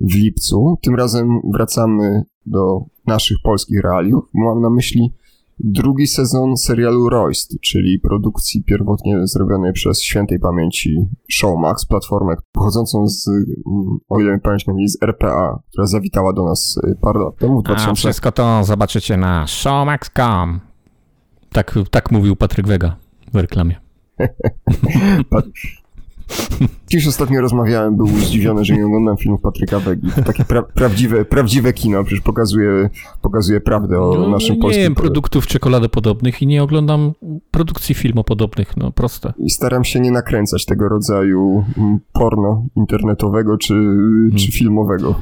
w 0.02 0.16
lipcu. 0.16 0.78
Tym 0.82 0.96
razem 0.96 1.40
wracamy 1.54 2.24
do 2.46 2.80
naszych 3.08 3.38
polskich 3.44 3.82
realiów. 3.84 4.24
Mam 4.34 4.62
na 4.62 4.70
myśli 4.70 5.14
drugi 5.60 6.08
sezon 6.08 6.58
serialu 6.58 7.10
Royst, 7.10 7.60
czyli 7.62 8.00
produkcji 8.00 8.64
pierwotnie 8.64 9.28
zrobionej 9.28 9.74
przez 9.74 10.02
świętej 10.02 10.40
pamięci 10.40 10.96
Showmax, 11.32 11.86
platformę 11.86 12.36
pochodzącą 12.52 13.08
z, 13.08 13.28
mm, 13.28 13.98
o 14.10 14.20
ile 14.20 14.40
pamięć 14.40 14.92
z 14.92 15.04
RPA, 15.04 15.60
która 15.70 15.86
zawitała 15.86 16.34
do 16.34 16.46
nas 16.46 16.78
y, 16.78 16.96
parę 17.02 17.20
lat 17.20 17.38
temu. 17.38 17.62
2000... 17.62 17.92
A 17.92 17.96
wszystko 17.96 18.32
to 18.32 18.64
zobaczycie 18.64 19.18
na 19.18 19.48
showmax.com. 19.48 20.60
Tak, 21.52 21.80
tak 21.92 22.12
mówił 22.12 22.36
Patryk 22.36 22.68
Wega 22.68 22.96
w 23.34 23.36
reklamie. 23.36 23.91
Dziś 26.90 27.08
ostatnio 27.08 27.42
rozmawiałem, 27.42 27.96
był 27.96 28.08
zdziwiony, 28.08 28.66
że 28.66 28.76
nie 28.76 28.86
oglądam 28.86 29.18
filmów 29.18 29.42
Patryka 29.42 29.80
Wegi. 29.80 30.08
Takie 30.26 30.46
pra 30.46 30.62
prawdziwe, 30.64 31.26
prawdziwe 31.26 31.74
kino, 31.74 32.04
przecież 32.04 32.24
pokazuje, 32.24 32.90
pokazuje 33.22 33.62
prawdę 33.62 34.02
o 34.02 34.14
no, 34.14 34.30
naszym 34.30 34.56
nie 34.56 34.62
polskim... 34.62 34.80
Nie 34.80 34.84
jem 34.84 34.96
produktów 34.96 35.48
czekoladopodobnych 35.48 36.42
i 36.42 36.48
nie 36.48 36.64
oglądam 36.64 37.12
produkcji 37.52 37.96
filmopodobnych, 37.96 38.78
no 38.78 38.92
proste. 38.92 39.34
I 39.38 39.50
staram 39.50 39.84
się 39.84 40.00
nie 40.00 40.12
nakręcać 40.12 40.66
tego 40.66 40.90
rodzaju 40.90 41.66
mm, 41.78 42.00
porno 42.14 42.66
internetowego 42.76 43.58
czy, 43.58 43.74
hmm. 43.74 44.32
czy 44.36 44.52
filmowego. 44.52 45.16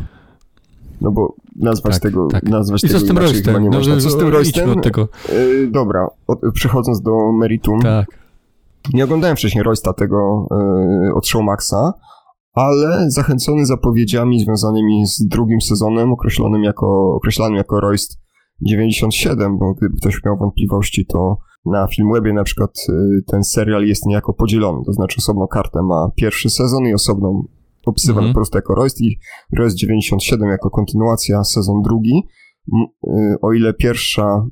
No 1.02 1.12
bo 1.12 1.36
nazwać 1.56 1.94
tak, 1.94 2.02
tego, 2.02 2.28
tak. 2.28 2.44
nazwać 2.44 2.84
I 2.84 2.88
tego 2.88 3.00
z 3.00 3.08
tym 3.08 3.18
roystem? 3.18 3.64
nie 3.64 3.70
no, 3.70 3.78
można. 3.78 3.98
Co 3.98 4.10
z 4.10 4.18
tym? 4.52 4.70
Od 4.70 4.84
tego. 4.84 5.08
Yy, 5.30 5.68
dobra, 5.68 6.08
od, 6.28 6.40
przechodząc 6.54 7.02
do 7.02 7.32
meritum. 7.32 7.80
Tak. 7.82 8.20
Nie 8.94 9.04
oglądałem 9.04 9.36
wcześniej 9.36 9.64
Roysta 9.64 9.94
tego 9.94 10.48
yy, 10.52 11.14
od 11.14 11.28
Showmaxa, 11.28 11.94
ale 12.54 13.12
zachęcony 13.12 13.66
zapowiedziami 13.66 14.40
związanymi 14.40 15.08
z 15.08 15.28
drugim 15.28 15.62
sezonem, 15.62 16.12
określonym 16.12 16.64
jako, 16.64 17.14
określanym 17.16 17.56
jako 17.56 17.80
Royst 17.80 18.20
97, 18.62 19.58
bo 19.58 19.74
gdyby 19.74 19.98
ktoś 19.98 20.24
miał 20.26 20.38
wątpliwości, 20.38 21.06
to 21.06 21.38
na 21.66 21.88
Filmwebie 21.88 22.34
na 22.34 22.44
przykład 22.44 22.72
yy, 22.90 23.22
ten 23.28 23.44
serial 23.44 23.86
jest 23.86 24.06
niejako 24.06 24.34
podzielony, 24.34 24.84
to 24.86 24.94
znaczy 24.94 25.16
osobną 25.18 25.48
kartę 25.48 25.82
ma 25.84 26.12
pierwszy 26.16 26.50
sezon 26.50 26.88
i 26.88 26.94
osobną 26.94 27.48
opisywany 27.86 28.28
-hmm. 28.28 28.32
po 28.32 28.36
prostu 28.36 28.58
jako 28.58 28.76
Royst 28.76 29.02
i 29.02 29.20
Royst 29.58 29.78
97 29.78 30.50
jako 30.50 30.70
kontynuacja, 30.70 31.44
sezon 31.44 31.82
drugi. 31.82 32.24
Y, 33.08 33.36
o 33.42 33.54
ile 33.54 33.74
pierwsza, 33.74 34.46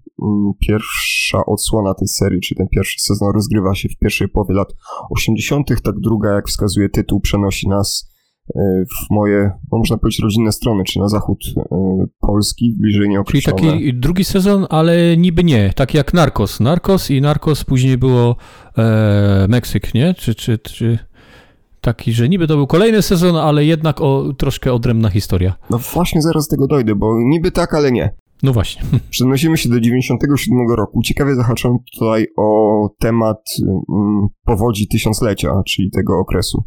pierwsza 0.68 1.46
odsłona 1.46 1.94
tej 1.94 2.08
serii, 2.08 2.42
czy 2.42 2.56
ten 2.56 2.68
pierwszy 2.68 3.00
sezon 3.00 3.34
rozgrywa 3.34 3.76
się 3.76 3.90
w 3.90 3.98
pierwszej 3.98 4.28
połowie 4.28 4.56
lat 4.56 4.68
80., 5.10 5.82
tak 5.84 6.00
druga, 6.00 6.34
jak 6.34 6.48
wskazuje 6.48 6.90
tytuł, 6.90 7.20
przenosi 7.20 7.70
nas 7.70 8.12
y, 8.50 8.60
w 8.86 9.14
moje, 9.14 9.52
no 9.72 9.78
można 9.78 9.98
powiedzieć, 9.98 10.20
rodzinne 10.24 10.52
strony, 10.52 10.84
czy 10.84 11.00
na 11.00 11.08
zachód 11.08 11.40
y, 11.58 11.62
Polski, 12.20 12.76
bliżej 12.80 13.10
nieokreślone. 13.10 13.60
Czyli 13.60 13.72
taki 13.72 13.94
drugi 13.94 14.24
sezon, 14.24 14.66
ale 14.70 15.18
niby 15.18 15.44
nie, 15.44 15.74
tak 15.76 15.94
jak 15.94 16.14
Narcos. 16.14 16.60
Narcos 16.60 17.12
i 17.12 17.22
Narcos 17.22 17.64
później 17.64 17.98
było 17.98 18.36
e, 18.78 19.46
Meksyk, 19.50 19.94
nie? 19.94 20.14
Czy, 20.14 20.36
czy, 20.36 20.58
czy 20.58 21.00
taki, 21.82 22.14
że 22.14 22.30
niby 22.30 22.48
to 22.48 22.56
był 22.56 22.68
kolejny 22.68 23.02
sezon, 23.02 23.36
ale 23.36 23.66
jednak 23.66 24.02
o, 24.02 24.34
troszkę 24.38 24.74
odrębna 24.74 25.10
historia. 25.10 25.54
No 25.70 25.78
właśnie 25.78 26.22
zaraz 26.22 26.48
do 26.48 26.56
tego 26.56 26.68
dojdę, 26.68 26.96
bo 26.96 27.18
niby 27.20 27.52
tak, 27.52 27.74
ale 27.74 27.92
nie. 27.92 28.16
No 28.44 28.54
właśnie. 28.54 28.82
Przenosimy 29.10 29.58
się 29.58 29.70
do 29.70 29.80
97 29.80 30.58
roku. 30.78 31.02
Ciekawie 31.02 31.36
zahaczam 31.36 31.78
tutaj 31.94 32.28
o 32.38 32.90
temat 33.00 33.42
mm, 33.90 34.28
powodzi 34.46 34.88
tysiąclecia, 34.88 35.62
czyli 35.68 35.92
tego 35.92 36.20
okresu. 36.20 36.64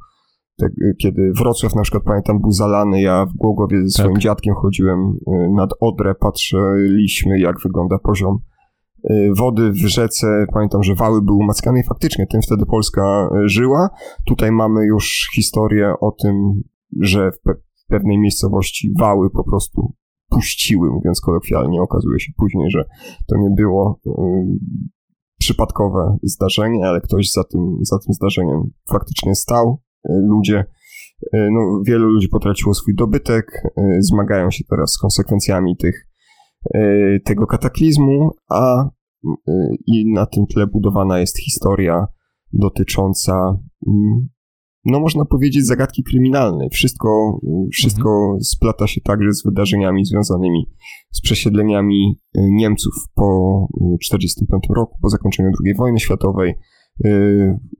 Te, 0.58 0.66
kiedy 1.02 1.32
Wrocław 1.32 1.74
na 1.74 1.82
przykład, 1.82 2.02
pamiętam, 2.04 2.40
był 2.40 2.50
zalany, 2.50 3.00
ja 3.00 3.26
w 3.26 3.32
Głogowie 3.36 3.82
ze 3.82 3.90
swoim 3.90 4.14
tak. 4.14 4.22
dziadkiem 4.22 4.54
chodziłem 4.54 4.98
y, 5.00 5.48
nad 5.56 5.70
Odrę, 5.80 6.14
patrzyliśmy 6.14 7.40
jak 7.40 7.60
wygląda 7.60 7.98
poziom 7.98 8.38
wody 9.37 9.73
w 9.73 9.76
rzece, 9.76 10.47
pamiętam, 10.54 10.83
że 10.83 10.95
wały 10.95 11.23
były 11.23 11.38
umackane 11.38 11.80
i 11.80 11.85
faktycznie 11.85 12.26
tym 12.26 12.42
wtedy 12.42 12.66
Polska 12.66 13.28
y, 13.45 13.49
żyła. 13.49 13.88
Tutaj 14.26 14.52
mamy 14.52 14.87
już 14.87 15.30
historię 15.35 15.95
o 16.00 16.11
tym, 16.23 16.62
że 17.00 17.30
w, 17.30 17.40
pe 17.40 17.54
w 17.54 17.87
pewnej 17.88 18.19
miejscowości 18.19 18.92
wały 18.99 19.30
po 19.30 19.45
prostu 19.45 19.95
puściły, 20.28 20.90
mówiąc 20.90 21.21
kolokwialnie. 21.21 21.80
Okazuje 21.80 22.21
się 22.21 22.33
później, 22.37 22.71
że 22.71 22.85
to 23.28 23.37
nie 23.38 23.50
było 23.57 24.00
y, 24.07 24.11
przypadkowe 25.38 26.16
zdarzenie, 26.23 26.87
ale 26.87 27.00
ktoś 27.00 27.30
za 27.30 27.45
tym, 27.45 27.76
za 27.83 27.99
tym 27.99 28.14
zdarzeniem 28.14 28.71
faktycznie 28.90 29.35
stał. 29.35 29.83
Y, 30.09 30.12
ludzie, 30.28 30.64
y, 31.35 31.49
no, 31.52 31.83
wielu 31.87 32.09
ludzi 32.09 32.28
potraciło 32.28 32.75
swój 32.75 32.95
dobytek, 32.95 33.62
y, 33.64 34.02
zmagają 34.02 34.50
się 34.50 34.64
teraz 34.71 34.92
z 34.92 34.99
konsekwencjami 34.99 35.76
tych 35.76 36.09
tego 37.24 37.46
kataklizmu, 37.46 38.30
a 38.48 38.84
e, 38.84 38.88
i 39.86 40.12
na 40.12 40.26
tym 40.26 40.46
tle 40.46 40.66
budowana 40.66 41.20
jest 41.20 41.38
historia 41.38 42.06
dotycząca, 42.52 43.58
mm, 43.86 44.28
no 44.84 45.00
można 45.00 45.24
powiedzieć, 45.24 45.66
zagadki 45.66 46.02
kryminalnej. 46.02 46.68
Wszystko, 46.70 47.40
wszystko 47.72 48.10
mhm. 48.10 48.40
splata 48.40 48.86
się 48.86 49.00
także 49.00 49.32
z 49.32 49.44
wydarzeniami 49.44 50.04
związanymi 50.04 50.70
z 51.10 51.20
przesiedleniami 51.20 52.18
e, 52.34 52.40
Niemców 52.50 52.94
po 53.14 53.66
1945 54.00 54.62
roku, 54.76 54.98
po 55.02 55.08
zakończeniu 55.08 55.50
II 55.64 55.74
wojny 55.74 56.00
światowej, 56.00 56.54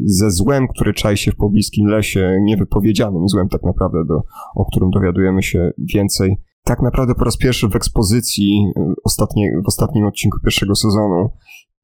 ze 0.01 0.31
złem, 0.31 0.69
który 0.69 0.95
czai 0.95 1.17
się 1.17 1.33
w 1.33 1.37
pobliskim 1.37 1.87
lesie, 1.87 2.39
niewypowiedzianym 2.43 3.29
złem 3.29 3.49
tak 3.49 3.63
naprawdę, 3.63 3.99
do, 4.09 4.23
o 4.55 4.65
którym 4.65 4.91
dowiadujemy 4.91 5.43
się 5.43 5.71
więcej 5.95 6.37
tak 6.71 6.83
naprawdę 6.83 7.15
po 7.15 7.25
raz 7.25 7.37
pierwszy 7.37 7.69
w 7.69 7.77
ekspozycji 7.77 8.73
y, 8.79 8.95
ostatnie, 9.05 9.61
w 9.65 9.69
ostatnim 9.69 10.07
odcinku 10.07 10.39
pierwszego 10.45 10.75
sezonu 10.75 11.31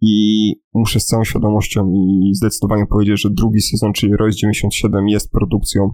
i 0.00 0.54
muszę 0.74 1.00
z 1.00 1.06
całą 1.06 1.24
świadomością 1.24 1.92
i 1.92 2.30
zdecydowanie 2.34 2.86
powiedzieć, 2.86 3.20
że 3.20 3.30
drugi 3.30 3.60
sezon, 3.60 3.92
czyli 3.92 4.16
Royce 4.16 4.36
97 4.36 5.08
jest 5.08 5.32
produkcją 5.32 5.90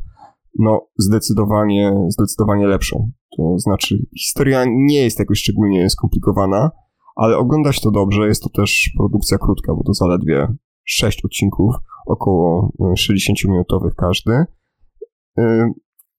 no 0.58 0.80
zdecydowanie, 0.98 2.06
zdecydowanie 2.08 2.66
lepszą. 2.66 3.10
To 3.36 3.58
znaczy 3.58 4.06
historia 4.18 4.64
nie 4.66 5.02
jest 5.02 5.18
jakoś 5.18 5.38
szczególnie 5.38 5.90
skomplikowana, 5.90 6.70
ale 7.16 7.36
oglądać 7.36 7.80
to 7.80 7.90
dobrze, 7.90 8.26
jest 8.26 8.42
to 8.42 8.48
też 8.48 8.90
produkcja 8.96 9.38
krótka, 9.38 9.74
bo 9.74 9.84
to 9.84 9.94
zaledwie 9.94 10.48
6 10.84 11.24
odcinków, 11.24 11.74
około 12.06 12.72
60-minutowych 12.80 13.92
y, 13.92 13.96
każdy. 13.96 14.44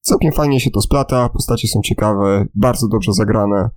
Całkiem 0.04 0.32
fajnie 0.32 0.60
się 0.60 0.70
to 0.70 0.80
splata, 0.80 1.28
postacie 1.28 1.68
są 1.68 1.80
ciekawe, 1.84 2.46
bardzo 2.54 2.88
dobrze 2.88 3.12
zagrane. 3.12 3.70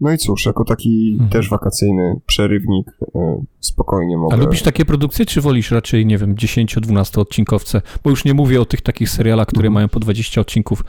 No 0.00 0.12
i 0.12 0.18
cóż, 0.18 0.46
jako 0.46 0.64
taki 0.64 1.10
mhm. 1.12 1.30
też 1.30 1.50
wakacyjny 1.50 2.20
przerywnik 2.26 2.88
y, 3.02 3.18
spokojnie 3.60 4.16
mogę... 4.18 4.36
A 4.36 4.38
lubisz 4.38 4.62
takie 4.62 4.84
produkcje, 4.84 5.26
czy 5.26 5.40
wolisz 5.40 5.70
raczej, 5.70 6.06
nie 6.06 6.18
wiem, 6.18 6.34
10-12 6.34 7.20
odcinkowce? 7.20 7.82
Bo 8.04 8.10
już 8.10 8.24
nie 8.24 8.34
mówię 8.34 8.60
o 8.60 8.64
tych 8.64 8.80
takich 8.80 9.10
serialach, 9.10 9.46
które 9.46 9.66
mhm. 9.66 9.74
mają 9.74 9.88
po 9.88 10.00
20 10.00 10.40
odcinków, 10.40 10.84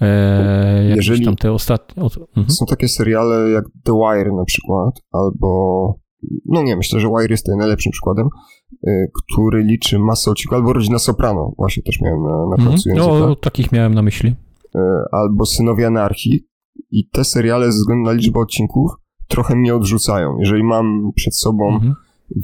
e, 0.00 0.84
Jeżeli 0.96 1.24
tam 1.24 1.36
te 1.36 1.52
ostatnie... 1.52 2.02
Mhm. 2.02 2.50
Są 2.50 2.66
takie 2.66 2.88
seriale 2.88 3.50
jak 3.50 3.64
The 3.84 3.92
Wire 3.92 4.32
na 4.32 4.44
przykład, 4.44 5.00
albo... 5.12 5.99
No 6.46 6.62
nie, 6.62 6.76
myślę, 6.76 7.00
że 7.00 7.08
Wire 7.08 7.30
jest 7.30 7.44
tutaj 7.44 7.58
najlepszym 7.58 7.92
przykładem, 7.92 8.28
Y, 8.88 9.10
który 9.24 9.62
liczy 9.62 9.98
masę 9.98 10.30
odcinków, 10.30 10.56
albo 10.56 10.72
Rodzina 10.72 10.98
Soprano, 10.98 11.52
właśnie 11.58 11.82
też 11.82 12.00
miałem 12.00 12.22
na, 12.22 12.46
na 12.46 12.56
końcu 12.56 12.90
mm, 12.90 12.98
języka. 12.98 13.26
No, 13.26 13.36
takich 13.36 13.72
miałem 13.72 13.94
na 13.94 14.02
myśli. 14.02 14.30
Y, 14.74 14.78
albo 15.12 15.46
Synowie 15.46 15.86
Anarchii 15.86 16.48
i 16.90 17.08
te 17.08 17.24
seriale 17.24 17.72
ze 17.72 17.78
względu 17.78 18.04
na 18.04 18.12
liczbę 18.12 18.40
odcinków 18.40 18.90
trochę 19.28 19.56
mnie 19.56 19.74
odrzucają. 19.74 20.36
Jeżeli 20.38 20.62
mam 20.62 21.12
przed 21.14 21.36
sobą 21.36 21.68
mm 21.68 21.80
-hmm. 21.80 21.94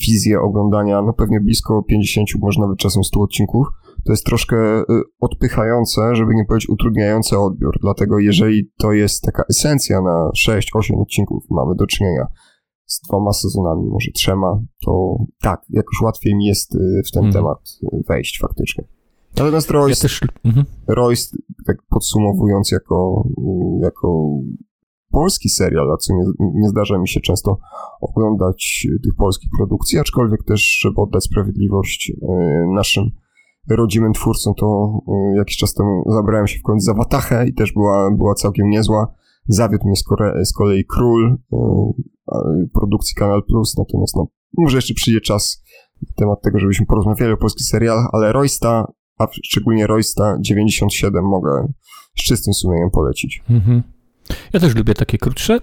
wizję 0.09 0.41
oglądania, 0.41 1.03
no 1.03 1.13
pewnie 1.13 1.41
blisko 1.41 1.83
50, 1.83 2.29
może 2.41 2.61
nawet 2.61 2.79
czasem 2.79 3.05
100 3.05 3.21
odcinków, 3.21 3.67
to 4.05 4.13
jest 4.13 4.27
troszkę 4.27 4.81
y, 4.81 4.85
odpychające, 5.21 6.17
żeby 6.17 6.35
nie 6.35 6.45
powiedzieć 6.45 6.69
utrudniające 6.69 7.39
odbiór. 7.39 7.79
Dlatego 7.81 8.19
jeżeli 8.19 8.71
to 8.79 8.93
jest 8.93 9.23
taka 9.23 9.43
esencja 9.51 10.01
na 10.03 10.31
6-8 10.49 11.03
odcinków 11.03 11.45
mamy 11.51 11.75
do 11.75 11.87
czynienia 11.87 12.27
z 12.87 13.01
dwoma 13.01 13.33
sezonami, 13.33 13.85
może 13.85 14.11
trzema, 14.15 14.61
to 14.85 15.17
tak, 15.41 15.61
jakoś 15.71 16.01
łatwiej 16.03 16.35
mi 16.35 16.47
jest 16.47 16.75
y, 16.75 17.03
w 17.07 17.11
ten 17.11 17.25
mhm. 17.25 17.33
temat 17.33 17.59
y, 17.83 18.03
wejść 18.09 18.41
faktycznie. 18.41 18.85
Natomiast 19.37 19.71
Royce, 19.71 19.91
ja 19.91 20.03
też... 20.03 20.21
mhm. 20.45 20.67
Royce, 20.89 21.37
tak 21.67 21.77
podsumowując, 21.91 22.71
jako, 22.71 23.29
y, 23.39 23.85
jako 23.85 24.31
polski 25.11 25.49
serial, 25.49 25.93
a 25.93 25.97
co 25.97 26.15
nie, 26.15 26.25
nie 26.55 26.69
zdarza 26.69 26.99
mi 26.99 27.09
się 27.09 27.21
często 27.21 27.59
oglądać 28.01 28.87
tych 29.05 29.15
polskich 29.15 29.51
produkcji, 29.59 29.99
aczkolwiek 29.99 30.45
też, 30.45 30.79
żeby 30.81 31.01
oddać 31.01 31.25
sprawiedliwość 31.25 32.13
naszym 32.75 33.11
rodzimym 33.71 34.13
twórcom, 34.13 34.55
to 34.55 34.99
jakiś 35.37 35.57
czas 35.57 35.75
temu 35.75 36.03
zabrałem 36.09 36.47
się 36.47 36.59
w 36.59 36.63
końcu 36.63 36.85
za 36.85 36.95
Watachę 36.95 37.49
i 37.49 37.55
też 37.55 37.73
była, 37.73 38.11
była 38.11 38.35
całkiem 38.35 38.69
niezła. 38.69 39.15
Zawiódł 39.49 39.87
mnie 39.87 39.97
z, 39.97 40.05
z 40.49 40.53
kolei 40.53 40.85
Król, 40.85 41.39
produkcji 42.75 43.15
Kanal 43.15 43.43
Plus, 43.49 43.77
natomiast 43.79 44.17
no, 44.17 44.27
może 44.59 44.79
jeszcze 44.79 44.95
przyjdzie 44.95 45.21
czas 45.21 45.63
na 46.03 46.13
temat 46.17 46.43
tego, 46.43 46.59
żebyśmy 46.59 46.87
porozmawiali 46.87 47.33
o 47.33 47.37
polskich 47.37 47.67
serialach, 47.67 48.09
ale 48.13 48.33
Roysta, 48.33 48.93
a 49.19 49.27
szczególnie 49.45 49.87
Roysta 49.87 50.37
97 50.41 51.25
mogę 51.25 51.73
z 52.19 52.23
czystym 52.23 52.55
sumieniem 52.55 52.91
polecić. 52.91 53.43
Mhm. 53.51 53.83
Ja 54.53 54.61
też 54.61 54.75
lubię 54.75 54.95
takie 54.95 55.19
krótsze, 55.19 55.61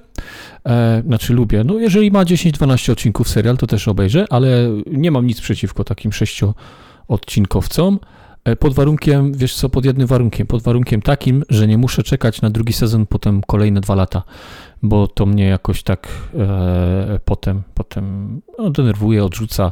e, 0.65 1.03
znaczy 1.05 1.33
lubię, 1.33 1.63
no 1.63 1.79
jeżeli 1.79 2.11
ma 2.11 2.23
10-12 2.23 2.91
odcinków 2.91 3.29
serial, 3.29 3.57
to 3.57 3.67
też 3.67 3.87
obejrzę, 3.87 4.25
ale 4.29 4.69
nie 4.91 5.11
mam 5.11 5.27
nic 5.27 5.41
przeciwko 5.41 5.83
takim 5.83 6.11
sześcioodcinkowcom. 6.11 7.99
E, 8.03 8.22
pod 8.59 8.73
warunkiem, 8.73 9.33
wiesz 9.33 9.55
co, 9.55 9.69
pod 9.69 9.85
jednym 9.85 10.07
warunkiem, 10.07 10.47
pod 10.47 10.63
warunkiem 10.63 11.01
takim, 11.01 11.43
że 11.49 11.67
nie 11.67 11.77
muszę 11.77 12.03
czekać 12.03 12.41
na 12.41 12.49
drugi 12.49 12.73
sezon 12.73 13.05
potem 13.05 13.41
kolejne 13.47 13.81
dwa 13.81 13.95
lata, 13.95 14.23
bo 14.81 15.07
to 15.07 15.25
mnie 15.25 15.47
jakoś 15.47 15.83
tak 15.83 16.07
e, 16.35 17.19
potem, 17.25 17.61
potem 17.73 18.41
no, 18.59 18.69
denerwuje, 18.69 19.23
odrzuca. 19.23 19.71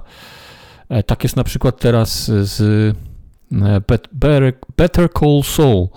E, 0.89 1.03
tak 1.03 1.23
jest 1.23 1.35
na 1.35 1.43
przykład 1.43 1.79
teraz 1.79 2.25
z 2.25 2.61
e, 3.51 3.81
Better, 3.87 4.53
Better 4.77 5.09
Call 5.19 5.41
Saul, 5.43 5.87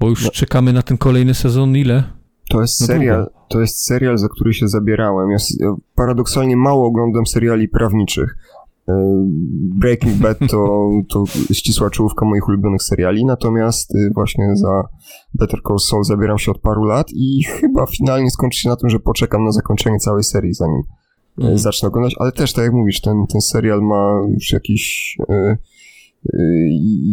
bo 0.00 0.08
już 0.08 0.24
no. 0.24 0.30
czekamy 0.30 0.72
na 0.72 0.82
ten 0.82 0.98
kolejny 0.98 1.34
sezon 1.34 1.76
ile? 1.76 2.02
To 2.50 2.60
jest 2.60 2.80
no 2.80 2.86
serial, 2.86 3.30
to 3.48 3.60
jest 3.60 3.84
serial, 3.84 4.18
za 4.18 4.28
który 4.28 4.54
się 4.54 4.68
zabierałem. 4.68 5.30
Ja 5.30 5.38
paradoksalnie 5.94 6.56
mało 6.56 6.86
oglądam 6.86 7.26
seriali 7.26 7.68
prawniczych, 7.68 8.36
E, 8.61 8.61
Breaking 9.78 10.14
Bad 10.14 10.38
to, 10.50 10.90
to 11.08 11.24
ścisła 11.52 11.90
czołówka 11.90 12.26
moich 12.26 12.48
ulubionych 12.48 12.82
seriali, 12.82 13.24
natomiast 13.24 13.94
y, 13.94 14.10
właśnie 14.14 14.56
za 14.56 14.82
Better 15.34 15.60
Call 15.68 15.78
Saul 15.78 16.04
zabieram 16.04 16.38
się 16.38 16.50
od 16.50 16.58
paru 16.58 16.84
lat 16.84 17.06
i 17.14 17.44
chyba 17.44 17.86
finalnie 17.86 18.30
skończy 18.30 18.60
się 18.60 18.68
na 18.68 18.76
tym, 18.76 18.90
że 18.90 19.00
poczekam 19.00 19.44
na 19.44 19.52
zakończenie 19.52 19.98
całej 19.98 20.22
serii, 20.22 20.54
zanim 20.54 20.82
mm. 21.38 21.58
zacznę 21.58 21.88
oglądać, 21.88 22.14
ale 22.18 22.32
też 22.32 22.52
tak 22.52 22.64
jak 22.64 22.72
mówisz, 22.72 23.00
ten, 23.00 23.26
ten 23.32 23.40
serial 23.40 23.82
ma 23.82 24.20
już 24.34 24.52
jakiś 24.52 25.16
y, 25.30 25.34
y, 25.34 25.56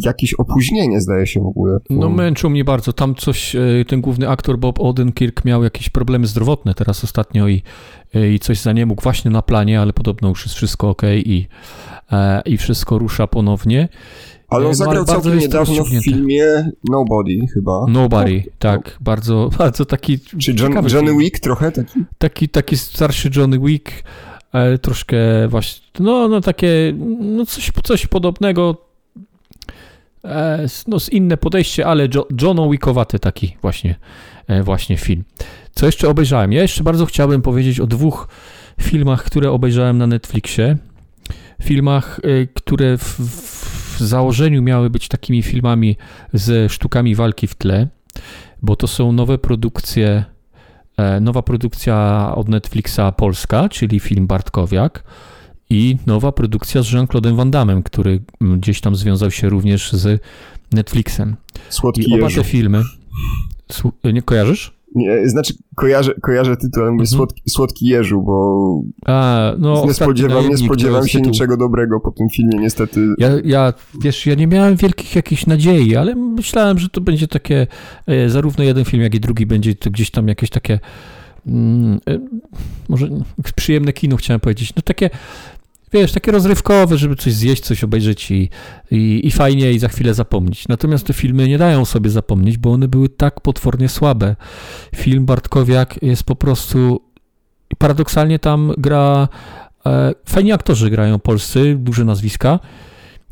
jakieś 0.06 0.34
opóźnienie, 0.34 1.02
zdaje 1.02 1.28
się 1.28 1.40
w 1.40 1.46
ogóle. 1.46 1.78
No 1.90 2.10
męczył 2.10 2.50
mnie 2.50 2.64
bardzo. 2.64 2.94
Tam 2.94 3.16
coś, 3.16 3.56
ten 3.88 4.02
główny 4.02 4.30
aktor 4.30 4.60
Bob 4.60 4.80
Odenkirk 4.80 5.46
miał 5.46 5.64
jakieś 5.64 5.90
problemy 5.90 6.28
zdrowotne 6.28 6.74
teraz 6.74 7.04
ostatnio 7.04 7.48
i 7.48 7.64
i 8.14 8.40
coś 8.40 8.60
za 8.60 8.74
nie 8.74 8.86
mógł 8.86 9.04
właśnie 9.04 9.32
na 9.32 9.42
planie, 9.42 9.82
ale 9.82 9.94
podobno 9.94 10.30
już 10.30 10.46
jest 10.46 10.56
wszystko 10.56 10.90
ok 10.90 11.02
i, 11.16 11.48
e, 12.12 12.42
i 12.46 12.58
wszystko 12.58 12.98
rusza 12.98 13.28
ponownie. 13.28 13.90
Ale 14.48 14.66
on 14.66 14.66
e, 14.66 14.70
no, 14.70 14.76
zagrał 14.76 15.04
no, 15.04 15.06
całkiem 15.06 15.38
niedawno 15.38 15.84
w 15.84 16.04
filmie 16.04 16.72
Nobody 16.90 17.40
chyba. 17.54 17.86
Nobody, 17.88 18.44
tak. 18.60 18.98
Bardzo, 19.02 19.50
bardzo 19.58 19.86
taki 19.86 20.20
Czy 20.20 20.56
John, 20.60 20.74
Johnny 20.94 21.18
Wick 21.18 21.40
trochę 21.40 21.72
taki? 21.72 22.04
Taki, 22.18 22.50
taki 22.50 22.78
starszy 22.78 23.30
Johnny 23.36 23.60
Wick, 23.60 23.92
troszkę 24.82 25.18
właśnie, 25.48 25.88
no, 26.00 26.28
no 26.28 26.42
takie, 26.42 26.94
no 27.20 27.46
coś, 27.46 27.72
coś 27.84 28.08
podobnego, 28.08 28.89
e, 30.26 30.66
no 30.88 31.00
z 31.00 31.10
inne 31.10 31.38
podejście, 31.38 31.88
ale 31.88 32.08
John 32.42 32.72
Wickowaty 32.72 33.20
taki 33.20 33.58
właśnie, 33.62 33.96
właśnie 34.64 34.98
film. 34.98 35.24
Co 35.72 35.86
jeszcze 35.86 36.10
obejrzałem? 36.10 36.54
Ja 36.54 36.62
jeszcze 36.62 36.84
bardzo 36.84 37.06
chciałbym 37.06 37.42
powiedzieć 37.42 37.80
o 37.80 37.88
dwóch 37.88 38.28
filmach, 38.82 39.24
które 39.24 39.52
obejrzałem 39.52 39.98
na 39.98 40.08
Netflixie. 40.08 40.78
Filmach, 41.62 42.20
y, 42.26 42.48
które 42.54 42.98
w, 42.98 43.20
w 43.20 44.00
założeniu 44.00 44.62
miały 44.62 44.90
być 44.90 45.08
takimi 45.08 45.44
filmami 45.44 45.98
ze 46.34 46.70
sztukami 46.70 47.16
walki 47.16 47.48
w 47.48 47.56
tle, 47.56 47.88
bo 48.62 48.76
to 48.76 48.88
są 48.88 49.12
nowe 49.12 49.38
produkcje, 49.38 50.24
e, 50.98 51.20
nowa 51.20 51.42
produkcja 51.42 52.32
od 52.36 52.50
Netflixa 52.50 53.12
polska, 53.18 53.70
czyli 53.70 54.00
film 54.00 54.28
Bartkowiak 54.28 55.04
i 55.70 55.98
nowa 56.08 56.32
produkcja 56.32 56.84
z 56.84 56.94
Jean-Claude'em 56.94 57.36
Van 57.36 57.52
Damme, 57.52 57.84
który 57.84 58.22
gdzieś 58.42 58.82
tam 58.82 58.96
związał 58.96 59.32
się 59.32 59.50
również 59.50 59.92
z 59.92 60.22
Netflixem. 60.72 61.36
Słodki 61.70 62.12
I 62.12 62.14
oba 62.14 62.30
te 62.30 62.44
filmy... 62.44 62.84
Nie 64.14 64.22
kojarzysz? 64.22 64.80
Nie, 64.96 65.30
znaczy, 65.30 65.54
kojarzę, 65.76 66.14
kojarzę 66.22 66.58
tytuł, 66.58 66.84
ale 66.84 66.92
mówię 66.92 67.02
mhm. 67.02 67.18
słodki, 67.18 67.42
słodki 67.50 67.86
Jeżu, 67.86 68.22
bo 68.22 68.82
A, 69.06 69.52
no, 69.60 69.86
nie 69.86 69.94
spodziewam, 69.94 70.50
nie 70.50 70.58
spodziewam 70.58 71.08
się 71.08 71.18
tytuł. 71.18 71.32
niczego 71.32 71.58
dobrego 71.58 72.00
po 72.00 72.12
tym 72.12 72.30
filmie, 72.30 72.60
niestety. 72.60 73.08
Ja, 73.18 73.30
ja, 73.44 73.74
wiesz, 74.02 74.26
ja 74.26 74.36
nie 74.36 74.48
miałem 74.48 74.76
wielkich 74.76 75.16
jakichś 75.16 75.46
nadziei, 75.46 75.96
ale 75.96 76.16
myślałem, 76.16 76.80
że 76.80 76.90
to 76.90 77.02
będzie 77.02 77.28
takie, 77.28 77.68
e, 78.08 78.30
zarówno 78.30 78.64
jeden 78.64 78.86
film, 78.86 79.04
jak 79.04 79.16
i 79.16 79.20
drugi 79.20 79.46
będzie 79.46 79.76
to 79.76 79.92
gdzieś 79.92 80.12
tam 80.12 80.28
jakieś 80.28 80.50
takie 80.50 80.80
mm, 81.48 82.00
e, 82.10 82.20
może 82.90 83.10
przyjemne 83.56 83.94
kino 83.94 84.18
chciałem 84.18 84.40
powiedzieć, 84.40 84.76
no 84.76 84.82
takie 84.82 85.10
wiesz, 85.92 86.12
takie 86.12 86.32
rozrywkowe, 86.32 86.98
żeby 86.98 87.16
coś 87.16 87.34
zjeść, 87.34 87.64
coś 87.64 87.84
obejrzeć 87.84 88.32
i, 88.32 88.50
i, 88.92 89.22
i, 89.24 89.32
fajnie 89.32 89.72
i 89.72 89.80
za 89.80 89.88
chwilę 89.88 90.14
zapomnieć. 90.14 90.68
Natomiast 90.68 91.08
te 91.08 91.14
filmy 91.14 91.48
nie 91.48 91.58
dają 91.58 91.86
sobie 91.86 92.10
zapomnieć, 92.10 92.58
bo 92.58 92.72
one 92.72 92.88
były 92.88 93.10
tak 93.10 93.42
potwornie 93.42 93.90
słabe. 93.90 94.36
Film 94.96 95.26
Bartkowiak 95.26 96.00
jest 96.02 96.24
po 96.24 96.36
prostu 96.36 97.02
paradoksalnie 97.78 98.40
tam 98.40 98.74
gra 98.78 99.28
e, 99.86 100.14
fajni 100.26 100.52
aktorzy 100.52 100.90
grają 100.90 101.20
polscy, 101.20 101.76
duże 101.80 102.06
nazwiska, 102.06 102.60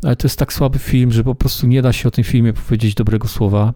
ale 0.03 0.15
to 0.15 0.27
jest 0.27 0.39
tak 0.39 0.53
słaby 0.53 0.79
film, 0.79 1.11
że 1.11 1.23
po 1.23 1.35
prostu 1.35 1.67
nie 1.67 1.81
da 1.81 1.93
się 1.93 2.07
o 2.07 2.11
tym 2.11 2.23
filmie 2.23 2.53
powiedzieć 2.53 2.95
dobrego 2.95 3.27
słowa. 3.27 3.73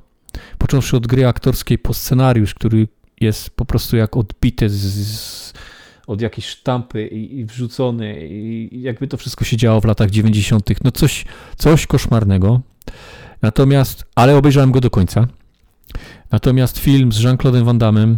Począwszy 0.58 0.98
od 0.98 1.08
gry 1.08 1.28
aktorskiej 1.28 1.78
po 1.78 1.94
scenariusz, 1.94 2.54
który 2.54 2.88
jest 3.22 3.50
po 3.50 3.66
prostu 3.66 3.98
jak 3.98 4.18
odbity 4.18 4.70
z, 4.70 4.82
z 5.08 5.54
od 6.08 6.22
jakiejś 6.22 6.48
sztampy 6.48 7.08
i, 7.08 7.40
i 7.40 7.46
wrzucony 7.46 8.28
i 8.28 8.82
jakby 8.82 9.08
to 9.08 9.18
wszystko 9.18 9.46
się 9.46 9.58
działo 9.58 9.82
w 9.82 9.86
latach 9.86 10.10
90. 10.10 10.70
No 10.84 10.92
coś, 10.92 11.26
coś 11.58 11.88
koszmarnego. 11.88 12.62
Natomiast, 13.42 14.06
ale 14.16 14.38
obejrzałem 14.38 14.72
go 14.72 14.82
do 14.82 14.90
końca. 14.90 15.28
Natomiast 16.32 16.78
film 16.78 17.12
z 17.12 17.20
Jean-Claude'em 17.24 17.64
Van 17.64 17.78
Damme 17.78 18.18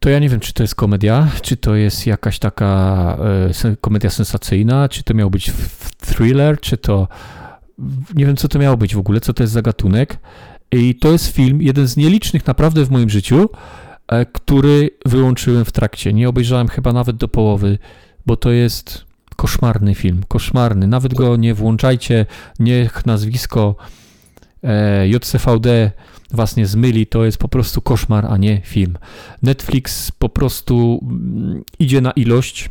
to 0.00 0.10
ja 0.10 0.18
nie 0.18 0.28
wiem, 0.28 0.40
czy 0.40 0.52
to 0.52 0.62
jest 0.62 0.74
komedia, 0.74 1.28
czy 1.42 1.56
to 1.56 1.74
jest 1.74 2.06
jakaś 2.06 2.38
taka 2.38 3.16
e, 3.64 3.76
komedia 3.80 4.10
sensacyjna, 4.10 4.88
czy 4.88 5.02
to 5.02 5.14
miał 5.14 5.30
być 5.30 5.52
thriller, 6.00 6.60
czy 6.60 6.76
to. 6.76 7.08
Nie 8.14 8.26
wiem, 8.26 8.36
co 8.36 8.48
to 8.48 8.58
miało 8.58 8.76
być 8.76 8.94
w 8.94 8.98
ogóle, 8.98 9.20
co 9.20 9.32
to 9.32 9.42
jest 9.42 9.52
za 9.52 9.62
gatunek. 9.62 10.18
I 10.72 10.94
to 10.94 11.12
jest 11.12 11.26
film, 11.26 11.62
jeden 11.62 11.88
z 11.88 11.96
nielicznych 11.96 12.46
naprawdę 12.46 12.84
w 12.84 12.90
moim 12.90 13.10
życiu, 13.10 13.48
który 14.32 14.90
wyłączyłem 15.06 15.64
w 15.64 15.72
trakcie. 15.72 16.12
Nie 16.12 16.28
obejrzałem 16.28 16.68
chyba 16.68 16.92
nawet 16.92 17.16
do 17.16 17.28
połowy, 17.28 17.78
bo 18.26 18.36
to 18.36 18.50
jest 18.50 19.04
koszmarny 19.36 19.94
film, 19.94 20.22
koszmarny. 20.28 20.86
Nawet 20.86 21.14
go 21.14 21.36
nie 21.36 21.54
włączajcie, 21.54 22.26
niech 22.58 23.06
nazwisko 23.06 23.76
e, 24.62 25.08
JCVD 25.08 25.90
was 26.32 26.56
nie 26.56 26.66
zmyli, 26.66 27.06
to 27.06 27.24
jest 27.24 27.38
po 27.38 27.48
prostu 27.48 27.80
koszmar, 27.80 28.26
a 28.26 28.36
nie 28.36 28.60
film. 28.64 28.98
Netflix 29.42 30.12
po 30.12 30.28
prostu 30.28 31.00
mm, 31.02 31.64
idzie 31.78 32.00
na 32.00 32.10
ilość. 32.10 32.70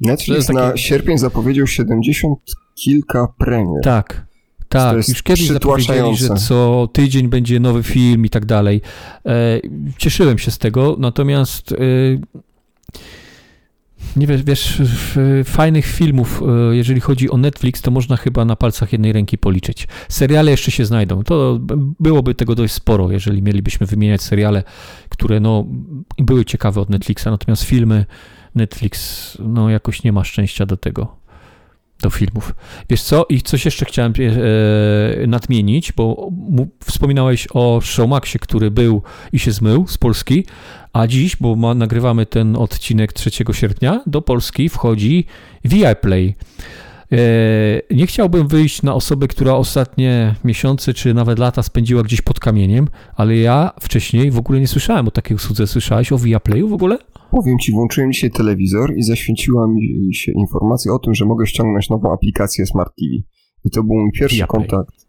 Netflix 0.00 0.46
takie... 0.46 0.58
na 0.58 0.76
sierpień 0.76 1.18
zapowiedział 1.18 1.66
70 1.66 2.38
kilka 2.74 3.28
premier. 3.38 3.82
Tak, 3.82 4.26
tak, 4.76 5.08
już 5.08 5.22
kiedyś 5.22 5.48
zapowiedzieli, 5.48 6.16
że 6.16 6.28
co 6.34 6.88
tydzień 6.92 7.28
będzie 7.28 7.60
nowy 7.60 7.82
film 7.82 8.26
i 8.26 8.30
tak 8.30 8.46
dalej. 8.46 8.80
E, 9.26 9.60
cieszyłem 9.98 10.38
się 10.38 10.50
z 10.50 10.58
tego, 10.58 10.96
natomiast 10.98 11.72
e, 11.72 11.76
nie 14.16 14.26
wiesz, 14.26 14.42
wiesz, 14.42 14.82
fajnych 15.44 15.86
filmów, 15.86 16.42
e, 16.70 16.76
jeżeli 16.76 17.00
chodzi 17.00 17.30
o 17.30 17.36
Netflix, 17.36 17.82
to 17.82 17.90
można 17.90 18.16
chyba 18.16 18.44
na 18.44 18.56
palcach 18.56 18.92
jednej 18.92 19.12
ręki 19.12 19.38
policzyć. 19.38 19.88
Seriale 20.08 20.50
jeszcze 20.50 20.70
się 20.70 20.84
znajdą. 20.84 21.24
To 21.24 21.58
byłoby 22.00 22.34
tego 22.34 22.54
dość 22.54 22.74
sporo, 22.74 23.10
jeżeli 23.10 23.42
mielibyśmy 23.42 23.86
wymieniać 23.86 24.22
seriale, 24.22 24.62
które 25.08 25.40
no, 25.40 25.64
były 26.18 26.44
ciekawe 26.44 26.80
od 26.80 26.90
Netflixa, 26.90 27.26
natomiast 27.26 27.62
filmy 27.62 28.06
Netflix 28.54 29.38
no, 29.40 29.70
jakoś 29.70 30.02
nie 30.02 30.12
ma 30.12 30.24
szczęścia 30.24 30.66
do 30.66 30.76
tego. 30.76 31.16
Do 32.06 32.10
filmów. 32.10 32.54
Wiesz 32.90 33.02
co? 33.02 33.26
I 33.28 33.42
coś 33.42 33.64
jeszcze 33.64 33.84
chciałem 33.84 34.12
e, 34.12 35.26
nadmienić, 35.26 35.92
bo 35.92 36.30
wspominałeś 36.84 37.48
o 37.54 37.80
Showmaxie, 37.82 38.40
który 38.40 38.70
był 38.70 39.02
i 39.32 39.38
się 39.38 39.52
zmył 39.52 39.86
z 39.88 39.98
Polski, 39.98 40.44
a 40.92 41.06
dziś, 41.06 41.36
bo 41.36 41.56
ma, 41.56 41.74
nagrywamy 41.74 42.26
ten 42.26 42.56
odcinek 42.56 43.12
3 43.12 43.30
sierpnia, 43.52 44.02
do 44.06 44.22
Polski 44.22 44.68
wchodzi 44.68 45.26
Viaplay. 45.64 46.34
E, 47.12 47.16
nie 47.90 48.06
chciałbym 48.06 48.48
wyjść 48.48 48.82
na 48.82 48.94
osobę, 48.94 49.28
która 49.28 49.54
ostatnie 49.54 50.34
miesiące 50.44 50.94
czy 50.94 51.14
nawet 51.14 51.38
lata 51.38 51.62
spędziła 51.62 52.02
gdzieś 52.02 52.20
pod 52.20 52.40
kamieniem, 52.40 52.88
ale 53.16 53.36
ja 53.36 53.70
wcześniej 53.80 54.30
w 54.30 54.38
ogóle 54.38 54.60
nie 54.60 54.68
słyszałem 54.68 55.08
o 55.08 55.10
takiej 55.10 55.34
usłudze. 55.34 55.66
Słyszałeś 55.66 56.12
o 56.12 56.18
Viaplayu 56.18 56.68
w 56.68 56.72
ogóle? 56.72 56.98
Powiem 57.36 57.58
ci, 57.58 57.72
włączyłem 57.72 58.12
dzisiaj 58.12 58.30
telewizor 58.30 58.96
i 58.96 59.02
zaświeciła 59.02 59.68
mi 59.68 60.14
się 60.14 60.32
informacja 60.32 60.92
o 60.92 60.98
tym, 60.98 61.14
że 61.14 61.24
mogę 61.24 61.46
ściągnąć 61.46 61.88
nową 61.88 62.12
aplikację 62.12 62.66
Smart 62.66 62.94
TV. 62.96 63.22
I 63.64 63.70
to 63.70 63.82
był 63.82 63.96
mój 63.96 64.10
pierwszy 64.12 64.46
kontakt, 64.46 65.06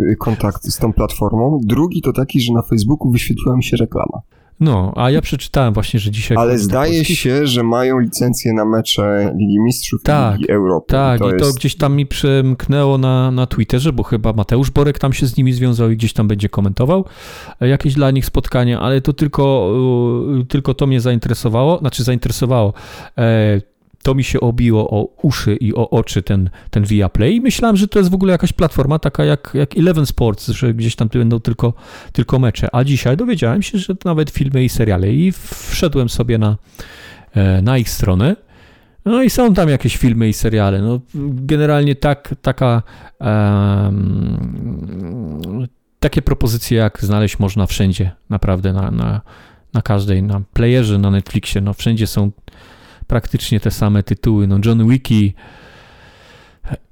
y, 0.00 0.16
kontakt 0.16 0.64
z 0.64 0.78
tą 0.78 0.92
platformą. 0.92 1.60
Drugi 1.62 2.02
to 2.02 2.12
taki, 2.12 2.40
że 2.40 2.52
na 2.52 2.62
Facebooku 2.62 3.10
wyświetliła 3.10 3.56
mi 3.56 3.64
się 3.64 3.76
reklama. 3.76 4.20
No, 4.60 4.92
a 4.96 5.10
ja 5.10 5.20
przeczytałem 5.20 5.74
właśnie, 5.74 6.00
że 6.00 6.10
dzisiaj... 6.10 6.36
Ale 6.36 6.58
zdaje 6.58 7.04
się, 7.04 7.46
że 7.46 7.62
mają 7.62 7.98
licencję 7.98 8.52
na 8.52 8.64
mecze 8.64 9.34
Ligi 9.38 9.58
Mistrzów 9.60 10.02
tak, 10.02 10.34
i 10.34 10.38
Ligi 10.38 10.52
Europy. 10.52 10.86
Tak, 10.92 11.18
to 11.18 11.34
i 11.34 11.38
to 11.38 11.44
jest... 11.44 11.58
gdzieś 11.58 11.76
tam 11.76 11.96
mi 11.96 12.06
przemknęło 12.06 12.98
na, 12.98 13.30
na 13.30 13.46
Twitterze, 13.46 13.92
bo 13.92 14.02
chyba 14.02 14.32
Mateusz 14.32 14.70
Borek 14.70 14.98
tam 14.98 15.12
się 15.12 15.26
z 15.26 15.36
nimi 15.36 15.52
związał 15.52 15.90
i 15.90 15.96
gdzieś 15.96 16.12
tam 16.12 16.28
będzie 16.28 16.48
komentował 16.48 17.04
jakieś 17.60 17.94
dla 17.94 18.10
nich 18.10 18.26
spotkania, 18.26 18.80
ale 18.80 19.00
to 19.00 19.12
tylko, 19.12 19.72
tylko 20.48 20.74
to 20.74 20.86
mnie 20.86 21.00
zainteresowało, 21.00 21.78
znaczy 21.78 22.04
zainteresowało 22.04 22.72
e, 23.18 23.60
to 24.06 24.14
mi 24.14 24.24
się 24.24 24.40
obiło 24.40 24.90
o 24.90 25.08
uszy 25.22 25.56
i 25.56 25.74
o 25.74 25.90
oczy 25.90 26.22
ten, 26.22 26.50
ten 26.70 26.84
Viaplay 26.84 27.36
i 27.36 27.40
myślałem, 27.40 27.76
że 27.76 27.88
to 27.88 27.98
jest 27.98 28.10
w 28.10 28.14
ogóle 28.14 28.32
jakaś 28.32 28.52
platforma 28.52 28.98
taka 28.98 29.24
jak, 29.24 29.50
jak 29.54 29.78
Eleven 29.78 30.06
Sports, 30.06 30.48
że 30.48 30.74
gdzieś 30.74 30.96
tam 30.96 31.08
będą 31.08 31.40
tylko, 31.40 31.72
tylko 32.12 32.38
mecze, 32.38 32.68
a 32.72 32.84
dzisiaj 32.84 33.16
dowiedziałem 33.16 33.62
się, 33.62 33.78
że 33.78 33.94
nawet 34.04 34.30
filmy 34.30 34.64
i 34.64 34.68
seriale. 34.68 35.12
I 35.12 35.32
wszedłem 35.70 36.08
sobie 36.08 36.38
na, 36.38 36.56
e, 37.34 37.62
na 37.62 37.78
ich 37.78 37.90
stronę. 37.90 38.36
No 39.04 39.22
i 39.22 39.30
są 39.30 39.54
tam 39.54 39.68
jakieś 39.68 39.96
filmy 39.96 40.28
i 40.28 40.32
seriale. 40.32 40.82
No, 40.82 41.00
generalnie 41.30 41.94
tak, 41.94 42.34
taka, 42.42 42.82
um, 43.20 44.46
takie 45.98 46.22
propozycje, 46.22 46.78
jak 46.78 46.98
znaleźć 47.04 47.38
można 47.38 47.66
wszędzie, 47.66 48.10
naprawdę 48.30 48.72
na, 48.72 48.90
na, 48.90 49.20
na 49.72 49.82
każdej, 49.82 50.22
na 50.22 50.40
playerze, 50.52 50.98
na 50.98 51.10
Netflixie, 51.10 51.60
no 51.60 51.72
wszędzie 51.72 52.06
są 52.06 52.30
praktycznie 53.06 53.60
te 53.60 53.70
same 53.70 54.02
tytuły. 54.02 54.46
No 54.46 54.58
John 54.64 54.88
Wiki, 54.88 55.34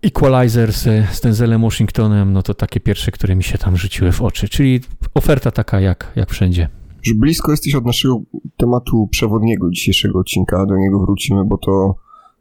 Equalizer 0.03 0.73
z, 0.73 1.11
z 1.13 1.21
Denzelem 1.21 1.63
Washingtonem, 1.63 2.33
no 2.33 2.43
to 2.43 2.55
takie 2.55 2.81
pierwsze, 2.81 3.11
które 3.11 3.37
mi 3.37 3.43
się 3.43 3.59
tam 3.59 3.77
rzuciły 3.77 4.13
w 4.13 4.23
oczy. 4.23 4.49
Czyli 4.49 4.81
oferta 5.15 5.51
taka 5.51 5.81
jak, 5.81 6.13
jak 6.17 6.31
wszędzie. 6.31 6.69
Już 7.07 7.17
blisko 7.17 7.51
jesteś 7.51 7.75
od 7.75 7.87
naszego 7.87 8.21
tematu 8.57 9.09
przewodniego 9.11 9.71
dzisiejszego 9.71 10.19
odcinka, 10.19 10.67
do 10.67 10.77
niego 10.77 11.01
wrócimy, 11.01 11.45
bo 11.45 11.59
to 11.59 11.95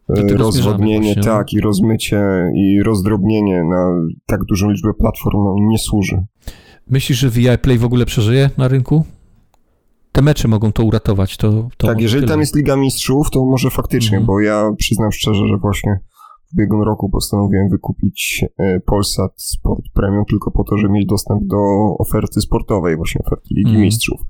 e, 0.10 0.38
rozwodnienie, 0.38 1.14
no. 1.18 1.24
tak, 1.24 1.54
i 1.54 1.62
rozmycie 1.62 2.24
i 2.56 2.84
rozdrobnienie 2.84 3.64
na 3.64 3.92
tak 4.26 4.44
dużą 4.44 4.70
liczbę 4.70 4.94
platform 4.94 5.38
no, 5.44 5.56
nie 5.60 5.78
służy. 5.78 6.26
Myślisz, 6.90 7.20
że 7.20 7.30
VI 7.30 7.48
Play 7.62 7.78
w 7.78 7.86
ogóle 7.86 8.06
przeżyje 8.06 8.50
na 8.58 8.68
rynku? 8.68 9.06
Te 10.14 10.22
mecze 10.22 10.48
mogą 10.48 10.72
to 10.72 10.84
uratować. 10.84 11.38
To, 11.38 11.70
to 11.78 11.88
tak, 11.88 12.02
jeżeli 12.02 12.22
tyle. 12.22 12.32
tam 12.32 12.40
jest 12.40 12.56
Liga 12.56 12.76
Mistrzów, 12.76 13.30
to 13.32 13.46
może 13.46 13.70
faktycznie, 13.70 14.18
mhm. 14.18 14.26
bo 14.26 14.40
ja 14.40 14.72
przyznam 14.78 15.12
szczerze, 15.12 15.48
że 15.48 15.58
właśnie 15.58 16.00
w 16.50 16.54
ubiegłym 16.54 16.82
roku 16.82 17.10
postanowiłem 17.10 17.70
wykupić 17.70 18.46
e, 18.58 18.80
Polsat 18.80 19.32
Sport 19.38 19.86
Premium 19.94 20.26
tylko 20.26 20.52
po 20.52 20.64
to, 20.64 20.78
żeby 20.78 20.94
mieć 20.94 21.06
dostęp 21.06 21.44
do 21.44 21.58
oferty 22.00 22.42
sportowej, 22.42 22.98
właśnie 22.98 23.22
oferty 23.26 23.48
Ligi 23.52 23.70
mhm. 23.70 23.82
Mistrzów. 23.82 24.22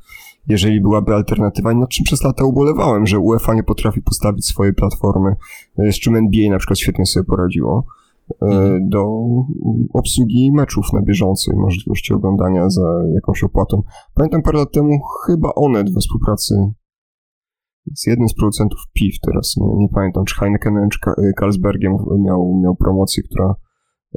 Jeżeli 0.47 0.81
byłaby 0.81 1.13
alternatywa, 1.13 1.73
nad 1.73 1.89
czym 1.89 2.03
przez 2.03 2.23
lata 2.23 2.45
ubolewałem, 2.45 3.07
że 3.07 3.19
UEFA 3.19 3.53
nie 3.53 3.63
potrafi 3.63 4.01
postawić 4.01 4.45
swojej 4.45 4.73
platformy, 4.73 5.35
e, 5.79 5.91
z 5.91 5.99
czym 5.99 6.15
NBA 6.15 6.49
na 6.49 6.57
przykład 6.57 6.79
świetnie 6.79 7.05
sobie 7.05 7.23
poradziło. 7.23 7.85
Do 8.81 9.25
obsługi 9.93 10.51
meczów 10.51 10.93
na 10.93 11.01
bieżąco 11.01 11.51
i 11.53 11.55
możliwości 11.55 12.13
oglądania 12.13 12.69
za 12.69 13.03
jakąś 13.13 13.43
opłatą. 13.43 13.83
Pamiętam 14.13 14.41
parę 14.41 14.59
lat 14.59 14.71
temu 14.71 14.99
chyba 15.25 15.53
Onet 15.55 15.93
we 15.93 15.99
współpracy 15.99 16.55
z 17.95 18.07
jednym 18.07 18.29
z 18.29 18.33
producentów 18.33 18.79
piw, 18.93 19.15
teraz 19.25 19.55
nie, 19.57 19.67
nie 19.77 19.89
pamiętam, 19.89 20.25
czy 20.25 20.35
Heineken 20.35 20.89
czy 20.89 20.99
Carlsbergiem 21.39 21.93
miał, 22.19 22.61
miał 22.63 22.75
promocję, 22.75 23.23
która 23.23 23.55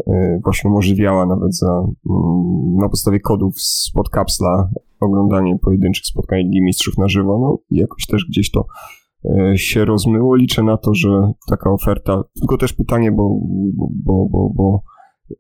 e, 0.07 0.41
właśnie 0.45 0.71
umożliwiała 0.71 1.27
nawet 1.27 1.57
za, 1.57 1.73
mm, 2.11 2.77
na 2.77 2.89
podstawie 2.89 3.21
kodów 3.21 3.55
spod 3.59 4.09
kapsla 4.09 4.71
oglądanie 5.01 5.59
pojedynczych 5.59 6.07
spotkań 6.07 6.39
Ligi 6.39 6.63
Mistrzów 6.63 6.99
na 6.99 7.09
żywo, 7.09 7.39
no 7.39 7.59
i 7.71 7.81
jakoś 7.81 8.07
też 8.07 8.27
gdzieś 8.31 8.51
to 8.51 8.67
E, 8.67 9.06
się 9.57 9.85
rozmyło. 9.85 10.37
Liczę 10.37 10.63
na 10.63 10.77
to, 10.77 10.95
że 10.95 11.33
taka 11.49 11.71
oferta, 11.71 12.23
tylko 12.41 12.57
też 12.59 12.73
pytanie, 12.73 13.13
bo, 13.13 13.39
bo, 13.75 14.29
bo, 14.31 14.51
bo 14.55 14.83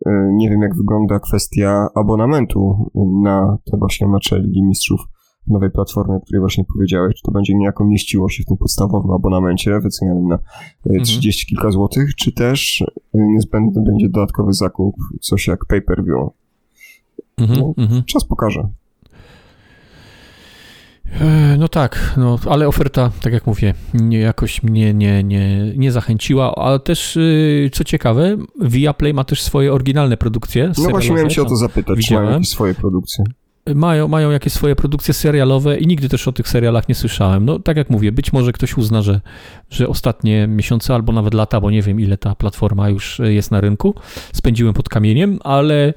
e, 0.06 0.30
nie 0.32 0.50
wiem 0.50 0.62
jak 0.62 0.76
wygląda 0.76 1.18
kwestia 1.18 1.88
abonamentu 1.94 2.90
na 3.22 3.58
te 3.70 3.76
właśnie 3.76 4.08
mecze 4.08 4.40
Ligi 4.40 4.62
Mistrzów 4.62 5.00
w 5.46 5.50
nowej 5.50 5.70
platformie, 5.70 6.14
o 6.14 6.20
której 6.20 6.40
właśnie 6.40 6.64
powiedziałeś, 6.74 7.14
czy 7.14 7.22
to 7.22 7.32
będzie 7.32 7.54
niejako 7.54 7.84
mieściło 7.84 8.28
się 8.28 8.42
w 8.42 8.46
tym 8.46 8.56
podstawowym 8.56 9.10
abonamencie 9.10 9.80
wycenianym 9.80 10.28
na 10.28 10.38
30 11.02 11.28
e, 11.28 11.30
mhm. 11.30 11.32
kilka 11.48 11.70
złotych, 11.70 12.14
czy 12.14 12.32
też 12.32 12.84
niezbędny 13.14 13.82
będzie 13.82 14.08
dodatkowy 14.08 14.52
zakup, 14.52 14.96
coś 15.20 15.46
jak 15.46 15.64
pay-per-view. 15.66 16.30
Mhm, 17.38 17.60
no, 17.60 17.74
mhm. 17.76 18.04
Czas 18.04 18.24
pokaże. 18.24 18.68
E, 21.20 21.56
no 21.58 21.68
tak, 21.68 22.14
no, 22.16 22.38
ale 22.50 22.68
oferta, 22.68 23.10
tak 23.20 23.32
jak 23.32 23.46
mówię, 23.46 23.74
nie, 23.94 24.18
jakoś 24.18 24.62
mnie 24.62 24.94
nie, 24.94 25.24
nie, 25.24 25.72
nie 25.76 25.92
zachęciła, 25.92 26.54
ale 26.54 26.80
też, 26.80 27.16
y, 27.16 27.70
co 27.72 27.84
ciekawe, 27.84 28.36
Viaplay 28.60 29.14
ma 29.14 29.24
też 29.24 29.42
swoje 29.42 29.72
oryginalne 29.72 30.16
produkcje 30.16 30.72
No 30.78 30.90
właśnie 30.90 31.14
miałem 31.14 31.30
się 31.30 31.42
o 31.42 31.44
to 31.44 31.56
zapytać, 31.56 31.96
widziałem. 31.96 32.24
czy 32.24 32.26
mają 32.26 32.34
jakieś 32.34 32.48
swoje 32.48 32.74
produkcje? 32.74 33.24
Mają, 33.74 34.08
mają 34.08 34.30
jakieś 34.30 34.52
swoje 34.52 34.76
produkcje 34.76 35.14
serialowe 35.14 35.78
i 35.78 35.86
nigdy 35.86 36.08
też 36.08 36.28
o 36.28 36.32
tych 36.32 36.48
serialach 36.48 36.88
nie 36.88 36.94
słyszałem. 36.94 37.44
No 37.44 37.58
tak 37.58 37.76
jak 37.76 37.90
mówię, 37.90 38.12
być 38.12 38.32
może 38.32 38.52
ktoś 38.52 38.76
uzna, 38.76 39.02
że, 39.02 39.20
że 39.70 39.88
ostatnie 39.88 40.46
miesiące 40.46 40.94
albo 40.94 41.12
nawet 41.12 41.34
lata, 41.34 41.60
bo 41.60 41.70
nie 41.70 41.82
wiem 41.82 42.00
ile 42.00 42.18
ta 42.18 42.34
platforma 42.34 42.88
już 42.88 43.20
jest 43.24 43.50
na 43.50 43.60
rynku, 43.60 43.94
spędziłem 44.32 44.74
pod 44.74 44.88
kamieniem, 44.88 45.38
ale 45.44 45.94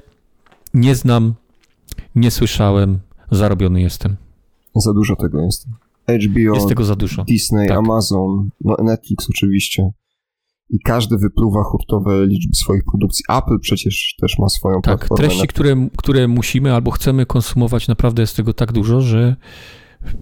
nie 0.74 0.94
znam, 0.94 1.34
nie 2.14 2.30
słyszałem, 2.30 2.98
zarobiony 3.30 3.80
jestem. 3.80 4.16
Za 4.74 4.92
dużo 4.92 5.16
tego 5.16 5.40
jest. 5.42 5.66
HBO, 6.08 6.54
jest 6.54 6.68
tego 6.68 6.84
za 6.84 6.96
dużo. 6.96 7.24
Disney, 7.24 7.68
tak. 7.68 7.78
Amazon, 7.78 8.50
no 8.60 8.76
Netflix 8.84 9.30
oczywiście. 9.30 9.90
I 10.70 10.78
każdy 10.84 11.18
wypluwa 11.18 11.62
hurtowe 11.62 12.26
liczby 12.26 12.54
swoich 12.54 12.82
produkcji. 12.84 13.24
Apple 13.28 13.58
przecież 13.60 14.14
też 14.20 14.38
ma 14.38 14.48
swoją 14.48 14.82
tak, 14.82 14.98
platformę. 14.98 15.28
treści, 15.28 15.46
które, 15.48 15.88
które 15.96 16.28
musimy 16.28 16.74
albo 16.74 16.90
chcemy 16.90 17.26
konsumować, 17.26 17.88
naprawdę 17.88 18.22
jest 18.22 18.36
tego 18.36 18.54
tak 18.54 18.72
dużo, 18.72 19.00
że 19.00 19.36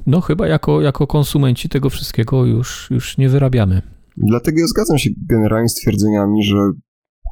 no 0.07 0.21
chyba 0.21 0.47
jako, 0.47 0.81
jako 0.81 1.07
konsumenci 1.07 1.69
tego 1.69 1.91
wszystkiego 1.91 2.45
już, 2.45 2.89
już 2.91 3.19
nie 3.19 3.29
wyrabiamy. 3.29 3.83
Dlatego 4.17 4.61
ja 4.61 4.67
zgadzam 4.67 4.99
się 4.99 5.11
generalnie 5.29 5.69
z 5.69 5.75
twierdzeniami, 5.75 6.43
że 6.43 6.59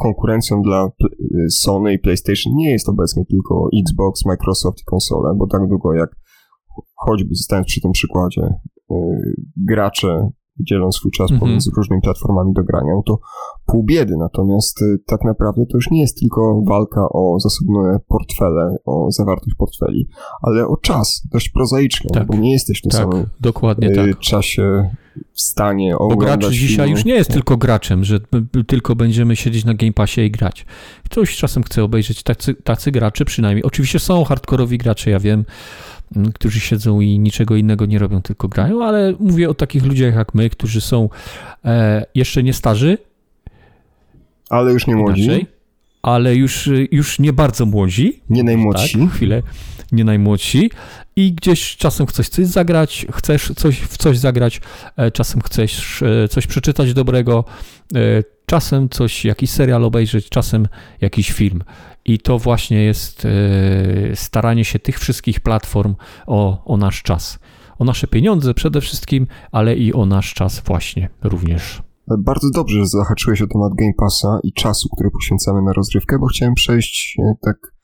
konkurencją 0.02 0.62
dla 0.62 0.88
Sony 1.50 1.92
i 1.94 1.98
PlayStation 1.98 2.52
nie 2.56 2.72
jest 2.72 2.88
obecnie 2.88 3.24
tylko 3.24 3.68
Xbox, 3.80 4.24
Microsoft 4.24 4.80
i 4.80 4.84
konsole, 4.84 5.34
bo 5.36 5.46
tak 5.46 5.68
długo 5.68 5.94
jak 5.94 6.16
choćby 6.94 7.34
zostając 7.34 7.66
przy 7.66 7.80
tym 7.80 7.92
przykładzie, 7.92 8.42
y, 8.90 8.94
gracze 9.56 10.30
dzielą 10.60 10.92
swój 10.92 11.10
czas 11.10 11.30
-hmm. 11.30 11.38
pomiędzy 11.38 11.70
różnymi 11.76 12.02
platformami 12.02 12.52
do 12.52 12.64
grania, 12.64 12.92
no 12.94 13.02
to 13.06 13.18
pół 13.66 13.84
biedy. 13.84 14.16
Natomiast 14.16 14.82
y, 14.82 14.98
tak 15.06 15.24
naprawdę 15.24 15.66
to 15.66 15.76
już 15.76 15.90
nie 15.90 16.00
jest 16.00 16.20
tylko 16.20 16.62
walka 16.68 17.08
o 17.08 17.40
zasobne 17.40 17.98
portfele, 18.08 18.76
o 18.84 19.10
zawartość 19.10 19.56
portfeli, 19.58 20.08
ale 20.42 20.66
o 20.66 20.76
czas, 20.76 21.22
dość 21.32 21.48
prozaiczny, 21.48 22.10
tak. 22.10 22.26
bo 22.26 22.34
nie 22.34 22.52
jesteś 22.52 22.78
w 22.78 22.82
tym 22.82 22.90
tak, 22.90 23.00
samym 23.00 23.26
dokładnie 23.40 23.88
y, 23.90 23.94
tak. 23.94 24.18
czasie 24.18 24.90
w 25.32 25.40
stanie 25.40 25.98
oglądać 25.98 26.40
Bo 26.40 26.40
gracz 26.40 26.52
dzisiaj 26.52 26.90
już 26.90 27.04
nie 27.04 27.14
jest 27.14 27.30
tylko 27.30 27.56
graczem, 27.56 28.04
że 28.04 28.20
tylko 28.66 28.96
będziemy 28.96 29.36
siedzieć 29.36 29.64
na 29.64 29.74
Game 29.74 29.92
Passie 29.92 30.20
i 30.20 30.30
grać. 30.30 30.66
Ktoś 31.04 31.36
czasem 31.36 31.62
chce 31.62 31.84
obejrzeć 31.84 32.22
tacy, 32.22 32.54
tacy 32.54 32.90
gracze 32.90 33.24
przynajmniej. 33.24 33.64
Oczywiście 33.64 33.98
są 33.98 34.24
hardkorowi 34.24 34.78
gracze, 34.78 35.10
ja 35.10 35.20
wiem, 35.20 35.44
którzy 36.34 36.60
siedzą 36.60 37.00
i 37.00 37.18
niczego 37.18 37.56
innego 37.56 37.86
nie 37.86 37.98
robią, 37.98 38.22
tylko 38.22 38.48
grają, 38.48 38.84
ale 38.84 39.14
mówię 39.20 39.50
o 39.50 39.54
takich 39.54 39.84
ludziach 39.84 40.14
jak 40.14 40.34
my, 40.34 40.50
którzy 40.50 40.80
są 40.80 41.08
e, 41.64 42.06
jeszcze 42.14 42.42
nie 42.42 42.52
starzy. 42.52 42.98
Ale 44.50 44.72
już 44.72 44.86
nie 44.86 44.96
młodzi. 44.96 45.22
Inaczej, 45.22 45.46
ale 46.02 46.34
już, 46.34 46.70
już 46.90 47.18
nie 47.18 47.32
bardzo 47.32 47.66
młodzi. 47.66 48.20
Nie 48.30 48.42
najmłodsi. 48.42 48.98
Tak, 48.98 49.10
chwilę. 49.10 49.42
Nie 49.92 50.04
najmłodsi. 50.04 50.70
I 51.16 51.32
gdzieś 51.32 51.76
czasem 51.76 52.06
chcesz 52.06 52.28
coś 52.28 52.46
zagrać, 52.46 53.06
chcesz 53.12 53.52
coś 53.56 53.80
w 53.80 53.96
coś 53.96 54.18
zagrać, 54.18 54.60
e, 54.96 55.10
czasem 55.10 55.40
chcesz 55.40 56.02
e, 56.02 56.28
coś 56.28 56.46
przeczytać 56.46 56.94
dobrego, 56.94 57.44
czasem 58.46 58.88
coś, 58.88 59.24
jakiś 59.24 59.50
serial 59.50 59.84
obejrzeć, 59.84 60.28
czasem 60.28 60.68
jakiś 61.00 61.32
film. 61.32 61.62
I 62.06 62.18
to 62.18 62.38
właśnie 62.38 62.84
jest 62.84 63.24
e, 63.24 64.16
staranie 64.16 64.64
się 64.64 64.78
tych 64.78 64.98
wszystkich 64.98 65.40
platform 65.40 65.94
o, 66.26 66.64
o 66.64 66.76
nasz 66.76 67.02
czas. 67.02 67.38
O 67.78 67.84
nasze 67.84 68.06
pieniądze 68.06 68.54
przede 68.54 68.80
wszystkim, 68.80 69.26
ale 69.52 69.76
i 69.76 69.92
o 69.92 70.06
nasz 70.06 70.34
czas 70.34 70.60
właśnie 70.60 71.08
również. 71.22 71.82
Bardzo 72.18 72.50
dobrze, 72.54 72.78
że 72.78 72.86
zahaczyłeś 72.86 73.42
o 73.42 73.46
temat 73.46 73.72
Game 73.74 73.92
Passa 73.98 74.38
i 74.42 74.52
czasu, 74.52 74.88
który 74.96 75.10
poświęcamy 75.10 75.62
na 75.62 75.72
rozrywkę, 75.72 76.18
bo 76.18 76.26
chciałem 76.26 76.54
przejść 76.54 77.16
e, 77.18 77.34
tak 77.42 77.75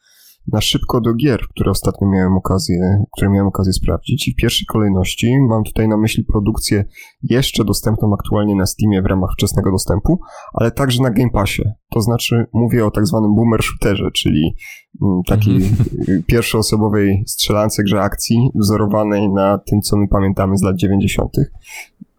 na 0.52 0.60
szybko 0.60 1.00
do 1.00 1.14
gier, 1.14 1.40
które 1.48 1.70
ostatnio 1.70 2.08
miałem 2.08 2.32
okazję, 2.32 3.04
które 3.16 3.30
miałem 3.30 3.46
okazję 3.46 3.72
sprawdzić. 3.72 4.28
I 4.28 4.32
w 4.32 4.36
pierwszej 4.36 4.66
kolejności 4.66 5.36
mam 5.48 5.64
tutaj 5.64 5.88
na 5.88 5.96
myśli 5.96 6.24
produkcję 6.24 6.84
jeszcze 7.22 7.64
dostępną 7.64 8.14
aktualnie 8.14 8.56
na 8.56 8.66
Steamie 8.66 9.02
w 9.02 9.06
ramach 9.06 9.30
wczesnego 9.32 9.70
dostępu, 9.70 10.20
ale 10.52 10.70
także 10.70 11.02
na 11.02 11.10
Game 11.10 11.30
Passie. 11.30 11.62
To 11.90 12.00
znaczy 12.00 12.46
mówię 12.52 12.86
o 12.86 12.90
tak 12.90 13.06
zwanym 13.06 13.34
boomer 13.34 13.62
shooterze, 13.62 14.10
czyli 14.14 14.54
mm, 15.02 15.22
takiej 15.26 15.56
mhm. 15.56 16.22
pierwszoosobowej 16.30 17.24
strzelance 17.26 17.82
grze 17.82 18.00
akcji 18.00 18.50
wzorowanej 18.54 19.28
na 19.28 19.58
tym, 19.58 19.80
co 19.80 19.96
my 19.96 20.08
pamiętamy 20.08 20.56
z 20.56 20.62
lat 20.62 20.76
90 20.76 21.32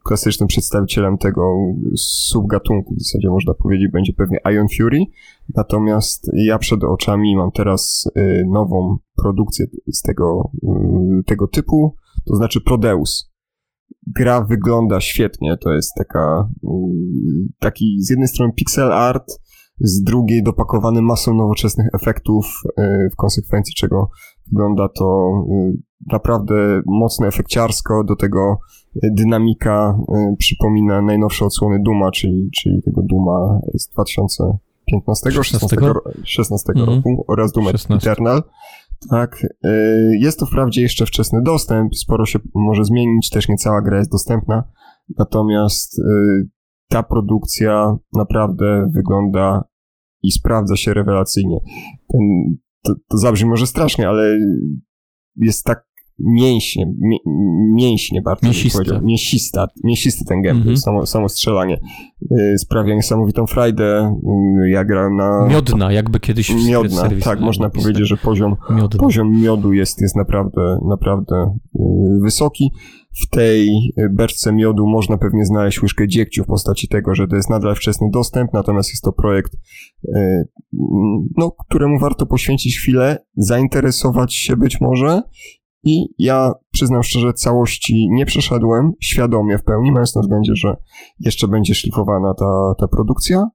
klasycznym 0.03 0.47
przedstawicielem 0.47 1.17
tego 1.17 1.55
subgatunku, 1.97 2.95
w 2.95 2.99
zasadzie 2.99 3.29
można 3.29 3.53
powiedzieć, 3.53 3.91
będzie 3.91 4.13
pewnie 4.13 4.37
Ion 4.53 4.67
Fury. 4.77 4.99
Natomiast 5.55 6.31
ja 6.33 6.57
przed 6.57 6.83
oczami 6.83 7.35
mam 7.35 7.51
teraz 7.51 8.09
y, 8.17 8.43
nową 8.51 8.97
produkcję 9.15 9.65
z 9.93 10.01
tego, 10.01 10.51
y, 10.63 11.23
tego 11.25 11.47
typu, 11.47 11.95
to 12.25 12.35
znaczy 12.35 12.61
Prodeus. 12.61 13.33
Gra 14.15 14.41
wygląda 14.41 15.01
świetnie, 15.01 15.57
to 15.57 15.73
jest 15.73 15.91
taka, 15.97 16.49
y, 16.63 16.67
taki 17.59 17.95
z 17.99 18.09
jednej 18.09 18.27
strony 18.27 18.53
pixel 18.53 18.91
art, 18.91 19.39
z 19.79 20.03
drugiej 20.03 20.43
dopakowany 20.43 21.01
masą 21.01 21.33
nowoczesnych 21.33 21.87
efektów, 21.93 22.45
w 23.13 23.15
konsekwencji 23.15 23.73
czego 23.75 24.09
wygląda 24.51 24.89
to 24.89 25.31
naprawdę 26.11 26.81
mocno 26.85 27.27
efekciarsko, 27.27 28.03
do 28.03 28.15
tego 28.15 28.59
dynamika 28.95 29.99
y, 30.33 30.35
przypomina 30.37 31.01
najnowsze 31.01 31.45
odsłony 31.45 31.79
Duma, 31.83 32.11
czyli, 32.11 32.49
czyli 32.61 32.81
tego 32.81 33.01
Duma 33.01 33.59
z 33.73 33.87
2015 33.89 35.31
16, 35.31 35.77
16 36.23 36.73
mm. 36.75 36.85
roku 36.85 37.25
oraz 37.27 37.51
Doom 37.51 37.67
Eternal. 37.89 38.43
Tak, 39.09 39.47
y, 39.65 40.17
jest 40.19 40.39
to 40.39 40.45
wprawdzie 40.45 40.81
jeszcze 40.81 41.05
wczesny 41.05 41.41
dostęp, 41.41 41.95
sporo 41.95 42.25
się 42.25 42.39
może 42.55 42.85
zmienić, 42.85 43.29
też 43.29 43.49
nie 43.49 43.57
cała 43.57 43.81
gra 43.81 43.97
jest 43.97 44.11
dostępna, 44.11 44.63
natomiast 45.17 45.99
y, 45.99 46.03
ta 46.89 47.03
produkcja 47.03 47.97
naprawdę 48.13 48.87
wygląda 48.93 49.63
i 50.23 50.31
sprawdza 50.31 50.75
się 50.75 50.93
rewelacyjnie. 50.93 51.59
Ten, 52.07 52.21
to, 52.83 52.93
to 53.07 53.17
zabrzmi 53.17 53.49
może 53.49 53.67
strasznie, 53.67 54.09
ale 54.09 54.37
jest 55.35 55.63
tak 55.63 55.85
mięśnie, 56.25 56.85
mię, 56.99 57.17
mięśnie 57.73 58.21
bardzo 58.21 58.47
Mięsiste. 58.47 59.01
Mięsista, 59.03 59.67
mięsisty 59.83 60.25
ten 60.25 60.41
gameplay, 60.41 60.67
mm 60.67 60.75
-hmm. 60.75 60.81
samo, 60.81 61.05
samo 61.05 61.29
strzelanie 61.29 61.79
yy, 62.31 62.57
sprawia 62.57 62.95
niesamowitą 62.95 63.47
frajdę. 63.47 64.15
Yy, 64.61 64.69
ja 64.69 64.85
grałem 64.85 65.15
na... 65.15 65.47
Miodna, 65.47 65.91
jakby 65.91 66.19
kiedyś 66.19 66.51
w 66.51 66.67
Miodna, 66.67 67.09
tak, 67.23 67.39
można 67.39 67.69
powiedzieć, 67.69 68.07
że 68.07 68.17
poziom, 68.17 68.55
poziom 68.99 69.41
miodu 69.41 69.73
jest, 69.73 70.01
jest 70.01 70.15
naprawdę, 70.15 70.79
naprawdę 70.89 71.57
yy, 71.75 72.19
wysoki. 72.21 72.71
W 73.25 73.29
tej 73.29 73.69
beczce 74.09 74.53
miodu 74.53 74.87
można 74.87 75.17
pewnie 75.17 75.45
znaleźć 75.45 75.81
łyżkę 75.81 76.07
dziegciu 76.07 76.43
w 76.43 76.47
postaci 76.47 76.87
tego, 76.87 77.15
że 77.15 77.27
to 77.27 77.35
jest 77.35 77.49
nadal 77.49 77.75
wczesny 77.75 78.07
dostęp, 78.13 78.53
natomiast 78.53 78.89
jest 78.89 79.03
to 79.03 79.11
projekt, 79.11 79.53
yy, 80.03 80.47
no, 81.37 81.51
któremu 81.51 81.99
warto 81.99 82.25
poświęcić 82.25 82.79
chwilę, 82.79 83.17
zainteresować 83.37 84.35
się 84.35 84.57
być 84.57 84.81
może 84.81 85.21
i 85.83 86.05
ja 86.19 86.51
przyznam 86.71 87.03
szczerze, 87.03 87.33
całości 87.33 88.09
nie 88.11 88.25
przeszedłem 88.25 88.91
świadomie 88.99 89.57
w 89.57 89.63
pełni, 89.63 89.91
mając 89.91 90.15
na 90.15 90.21
względzie, 90.21 90.51
że 90.55 90.77
jeszcze 91.19 91.47
będzie 91.47 91.75
szlifowana 91.75 92.33
ta, 92.33 92.73
ta 92.79 92.87
produkcja. 92.87 93.47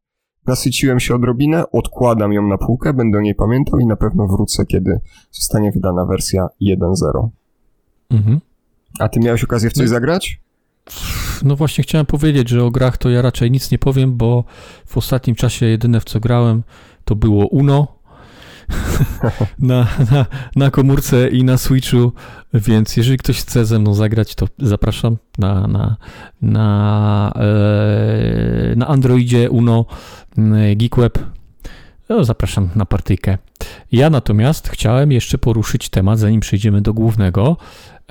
Nasyciłem 0.47 1.01
się 1.01 1.14
odrobinę, 1.14 1.71
odkładam 1.73 2.33
ją 2.33 2.47
na 2.47 2.59
półkę, 2.59 2.95
będę 2.95 3.19
o 3.19 3.21
niej 3.21 3.35
pamiętał 3.35 3.79
i 3.79 3.87
na 3.87 3.97
pewno 3.97 4.27
wrócę, 4.27 4.67
kiedy 4.67 5.01
zostanie 5.33 5.73
wydana 5.73 6.07
wersja 6.07 6.49
1.0. 6.62 7.29
Mhm. 8.11 8.41
A 9.01 9.09
ty 9.09 9.21
miałeś 9.21 9.45
okazję 9.45 9.71
w 9.71 9.73
coś 9.73 9.83
no, 9.83 9.88
zagrać? 9.88 10.41
No 11.43 11.57
właśnie 11.57 11.85
chciałem 11.85 12.07
powiedzieć, 12.07 12.49
że 12.49 12.64
o 12.64 12.71
grach 12.71 12.99
to 12.99 13.11
ja 13.11 13.23
raczej 13.23 13.51
nic 13.51 13.71
nie 13.71 13.79
powiem, 13.79 14.17
bo 14.17 14.45
w 14.87 14.97
ostatnim 14.97 15.37
czasie 15.37 15.67
jedyne 15.67 16.01
w 16.01 16.05
co 16.05 16.21
grałem 16.21 16.62
to 17.05 17.17
było 17.17 17.47
Uno, 17.47 17.98
na, 19.59 19.87
na, 20.13 20.27
na 20.57 20.71
komórce 20.71 21.29
i 21.29 21.45
na 21.45 21.59
Switchu, 21.59 22.13
więc 22.55 22.97
jeżeli 22.97 23.19
ktoś 23.19 23.41
chce 23.41 23.67
ze 23.67 23.79
mną 23.79 23.95
zagrać, 23.95 24.35
to 24.35 24.49
zapraszam 24.59 25.17
na, 25.39 25.67
na, 25.67 25.97
na, 26.43 27.33
e, 27.37 28.77
na 28.77 28.87
Androidzie 28.87 29.51
Uno 29.51 29.85
GeekWeb. 30.77 31.19
No, 32.09 32.25
zapraszam 32.25 32.69
na 32.77 32.87
partyjkę. 32.87 33.39
Ja 33.93 34.11
natomiast 34.11 34.69
chciałem 34.69 35.13
jeszcze 35.13 35.39
poruszyć 35.39 35.89
temat, 35.89 36.19
zanim 36.19 36.41
przejdziemy 36.41 36.83
do 36.83 36.95
głównego. 36.95 37.57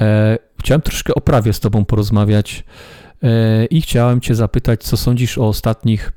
E, 0.01 0.37
chciałem 0.59 0.81
troszkę 0.81 1.15
o 1.15 1.21
prawie 1.21 1.53
z 1.53 1.59
Tobą 1.59 1.85
porozmawiać 1.85 2.63
e, 3.23 3.65
i 3.65 3.81
chciałem 3.81 4.21
Cię 4.21 4.35
zapytać, 4.35 4.83
co 4.83 4.97
sądzisz 4.97 5.37
o 5.37 5.47
ostatnich 5.47 6.11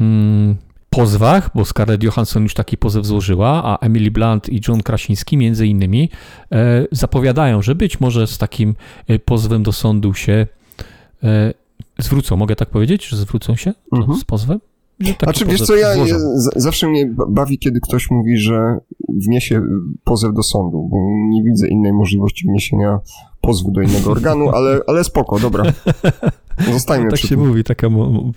mm, 0.00 0.56
pozwach, 0.98 1.50
bo 1.54 1.64
Scarlett 1.64 2.02
Johansson 2.02 2.42
już 2.42 2.54
taki 2.54 2.76
pozew 2.76 3.06
złożyła, 3.06 3.62
a 3.64 3.86
Emily 3.86 4.10
Blunt 4.10 4.48
i 4.48 4.60
John 4.68 4.82
Krasiński 4.82 5.36
między 5.36 5.66
innymi 5.66 6.10
e, 6.52 6.86
zapowiadają, 6.92 7.62
że 7.62 7.74
być 7.74 8.00
może 8.00 8.26
z 8.26 8.38
takim 8.38 8.74
e, 9.08 9.18
pozwem 9.18 9.62
do 9.62 9.72
sądu 9.72 10.14
się 10.14 10.46
e, 11.22 11.54
zwrócą. 11.98 12.36
Mogę 12.36 12.56
tak 12.56 12.70
powiedzieć, 12.70 13.08
że 13.08 13.16
zwrócą 13.16 13.56
się 13.56 13.72
mhm. 13.92 14.18
z 14.18 14.24
pozwem? 14.24 14.60
Znaczy, 15.22 15.44
wiesz 15.46 15.62
co, 15.62 15.76
ja, 15.76 15.94
ja, 15.94 16.16
zawsze 16.56 16.88
mnie 16.88 17.14
bawi, 17.28 17.58
kiedy 17.58 17.80
ktoś 17.80 18.10
mówi, 18.10 18.36
że 18.36 18.78
wniesie 19.08 19.62
pozew 20.04 20.34
do 20.34 20.42
sądu, 20.42 20.88
bo 20.90 20.96
nie 21.30 21.42
widzę 21.42 21.68
innej 21.68 21.92
możliwości 21.92 22.48
wniesienia 22.48 22.98
pozwu 23.40 23.72
do 23.72 23.82
innego 23.82 24.10
organu, 24.10 24.50
ale, 24.50 24.80
ale 24.86 25.04
spoko, 25.04 25.38
dobra. 25.38 25.64
Zostańmy 26.72 27.10
Tak 27.10 27.20
się 27.20 27.28
tym. 27.28 27.48
mówi, 27.48 27.64
taka 27.64 27.88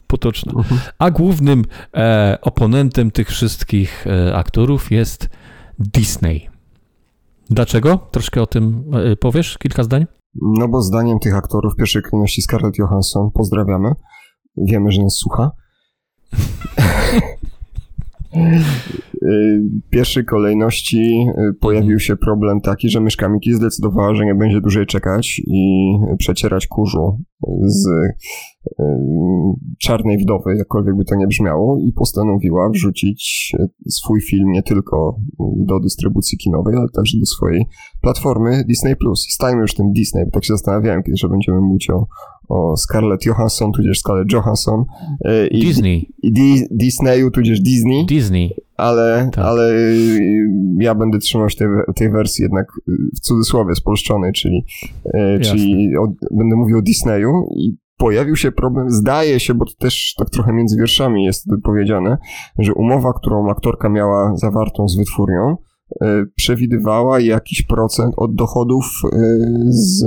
potoczna. 0.07 0.51
Uh-huh. 0.51 0.77
A 0.99 1.11
głównym 1.11 1.65
e, 1.93 2.37
oponentem 2.41 3.11
tych 3.11 3.29
wszystkich 3.29 4.07
e, 4.07 4.35
aktorów 4.35 4.91
jest 4.91 5.29
Disney. 5.79 6.49
Dlaczego? 7.49 7.97
Troszkę 8.11 8.41
o 8.41 8.47
tym 8.47 8.83
e, 8.93 9.15
powiesz? 9.15 9.57
Kilka 9.57 9.83
zdań? 9.83 10.05
No 10.41 10.67
bo 10.67 10.81
zdaniem 10.81 11.19
tych 11.19 11.35
aktorów 11.35 11.73
w 11.73 11.75
pierwszej 11.75 12.01
kolejności 12.01 12.41
Scarlett 12.41 12.77
Johansson, 12.77 13.31
pozdrawiamy, 13.31 13.91
wiemy, 14.57 14.91
że 14.91 15.01
nas 15.01 15.15
słucha, 15.15 15.51
pierwszej 19.89 20.25
kolejności 20.25 21.25
y, 21.49 21.53
pojawił 21.59 21.91
mhm. 21.91 21.99
się 21.99 22.15
problem 22.15 22.61
taki, 22.61 22.89
że 22.89 22.99
myszka 22.99 23.29
Miki 23.29 23.53
zdecydowała, 23.53 24.15
że 24.15 24.25
nie 24.25 24.35
będzie 24.35 24.61
dłużej 24.61 24.85
czekać 24.85 25.41
i 25.47 25.93
przecierać 26.17 26.67
kurzu 26.67 27.17
z 27.63 27.87
y, 27.87 28.83
czarnej 29.79 30.17
wdowy, 30.17 30.55
jakkolwiek 30.57 30.95
by 30.95 31.05
to 31.05 31.15
nie 31.15 31.27
brzmiało, 31.27 31.77
i 31.79 31.93
postanowiła 31.93 32.69
wrzucić 32.69 33.51
swój 33.89 34.21
film 34.21 34.51
nie 34.51 34.63
tylko 34.63 35.15
do 35.57 35.79
dystrybucji 35.79 36.37
kinowej, 36.37 36.75
ale 36.77 36.87
także 36.89 37.19
do 37.19 37.25
swojej 37.25 37.65
platformy 38.01 38.63
Disney+. 38.67 38.95
Stajmy 39.29 39.61
już 39.61 39.75
tym 39.75 39.91
Disney, 39.91 40.25
bo 40.25 40.31
tak 40.31 40.45
się 40.45 40.53
zastanawiałem 40.53 41.03
kiedy 41.03 41.17
że 41.17 41.29
będziemy 41.29 41.61
mówić 41.61 41.89
o, 41.89 42.07
o 42.51 42.77
Scarlett 42.77 43.25
Johansson, 43.25 43.71
tudzież 43.71 43.99
Scarlett 43.99 44.33
Johansson. 44.33 44.85
E, 45.25 45.47
I, 45.47 45.61
Disney. 45.61 46.13
I 46.23 46.31
Di 46.31 46.67
Disneyu, 46.71 47.31
tudzież 47.31 47.61
Disney. 47.61 48.05
Disney. 48.05 48.55
Ale, 48.77 49.29
tak. 49.33 49.45
ale 49.45 49.71
y, 49.71 50.37
ja 50.77 50.95
będę 50.95 51.17
trzymał 51.19 51.49
się 51.49 51.57
tej, 51.57 51.67
tej 51.95 52.11
wersji 52.11 52.43
jednak 52.43 52.67
y, 52.89 52.93
w 53.15 53.19
cudzysłowie 53.19 53.75
spolszczonej, 53.75 54.33
czyli, 54.33 54.65
e, 55.13 55.39
czyli 55.39 55.97
o, 55.97 56.07
będę 56.31 56.55
mówił 56.55 56.77
o 56.77 56.81
Disneyu 56.81 57.47
i 57.55 57.77
pojawił 57.97 58.35
się 58.35 58.51
problem, 58.51 58.89
zdaje 58.89 59.39
się, 59.39 59.53
bo 59.53 59.65
to 59.65 59.71
też 59.79 60.13
tak 60.17 60.29
trochę 60.29 60.53
między 60.53 60.77
wierszami 60.77 61.23
jest 61.23 61.45
powiedziane, 61.63 62.17
że 62.59 62.73
umowa, 62.73 63.13
którą 63.13 63.49
aktorka 63.49 63.89
miała 63.89 64.35
zawartą 64.35 64.87
z 64.87 64.97
wytwórnią, 64.97 65.57
E, 65.57 65.70
przewidywała 66.35 67.19
jakiś 67.19 67.61
procent 67.61 68.13
od 68.17 68.35
dochodów 68.35 68.85
e, 69.03 69.17
z, 69.69 70.03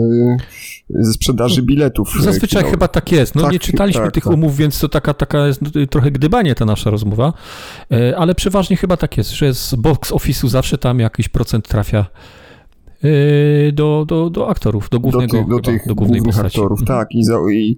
ze 0.90 1.12
sprzedaży 1.12 1.62
biletów. 1.62 2.16
E, 2.20 2.22
Zazwyczaj 2.22 2.48
kinowych. 2.48 2.70
chyba 2.70 2.88
tak 2.88 3.12
jest. 3.12 3.34
No 3.34 3.42
tak, 3.42 3.52
nie 3.52 3.58
czytaliśmy 3.58 4.02
tak, 4.02 4.14
tych 4.14 4.24
tak. 4.24 4.32
umów, 4.32 4.56
więc 4.56 4.80
to 4.80 4.88
taka, 4.88 5.14
taka 5.14 5.46
jest 5.46 5.60
trochę 5.90 6.10
gdybanie 6.10 6.54
ta 6.54 6.64
nasza 6.64 6.90
rozmowa, 6.90 7.32
ale 8.16 8.34
przeważnie 8.34 8.76
chyba 8.76 8.96
tak 8.96 9.16
jest, 9.16 9.30
że 9.30 9.54
z 9.54 9.74
box 9.74 10.12
office'u 10.12 10.48
zawsze 10.48 10.78
tam 10.78 11.00
jakiś 11.00 11.28
procent 11.28 11.68
trafia 11.68 12.06
do, 13.72 14.04
do, 14.08 14.30
do 14.30 14.48
aktorów, 14.48 14.88
do 14.90 15.00
głównego, 15.00 15.36
do, 15.36 15.44
ty, 15.44 15.50
do, 15.50 15.60
tych 15.60 15.86
do 15.86 15.94
głównej 15.94 16.20
głównych 16.20 16.36
postaci. 16.36 16.58
aktorów, 16.58 16.80
mhm. 16.80 16.98
tak. 16.98 17.08
I, 17.10 17.24
za, 17.24 17.36
I 17.52 17.76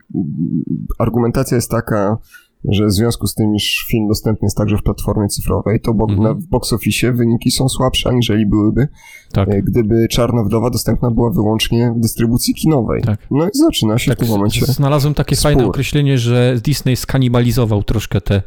argumentacja 0.98 1.54
jest 1.54 1.70
taka, 1.70 2.18
że 2.64 2.86
w 2.86 2.92
związku 2.92 3.26
z 3.26 3.34
tym, 3.34 3.54
iż 3.54 3.86
film 3.90 4.08
dostępny 4.08 4.46
jest 4.46 4.56
także 4.56 4.76
w 4.76 4.82
platformie 4.82 5.28
cyfrowej, 5.28 5.80
to 5.80 5.94
bo, 5.94 6.06
mhm. 6.10 6.40
w 6.40 6.46
box 6.46 6.72
office 6.72 7.12
wyniki 7.12 7.50
są 7.50 7.68
słabsze, 7.68 8.08
aniżeli 8.08 8.46
byłyby, 8.46 8.88
tak. 9.32 9.48
E, 9.48 9.62
gdyby 9.62 10.08
Czarna 10.08 10.44
Wdowa 10.44 10.70
dostępna 10.70 11.10
była 11.10 11.30
wyłącznie 11.30 11.92
w 11.96 12.00
dystrybucji 12.00 12.54
kinowej. 12.54 13.02
Tak. 13.02 13.26
No 13.30 13.46
i 13.46 13.50
zaczyna 13.52 13.98
się 13.98 14.10
tak, 14.10 14.18
w 14.18 14.20
tym 14.20 14.30
momencie 14.30 14.66
Znalazłem 14.66 15.14
takie 15.14 15.36
spór. 15.36 15.42
fajne 15.42 15.66
określenie, 15.66 16.18
że 16.18 16.60
Disney 16.64 16.96
skanibalizował 16.96 17.82
troszkę 17.82 18.20
te 18.20 18.42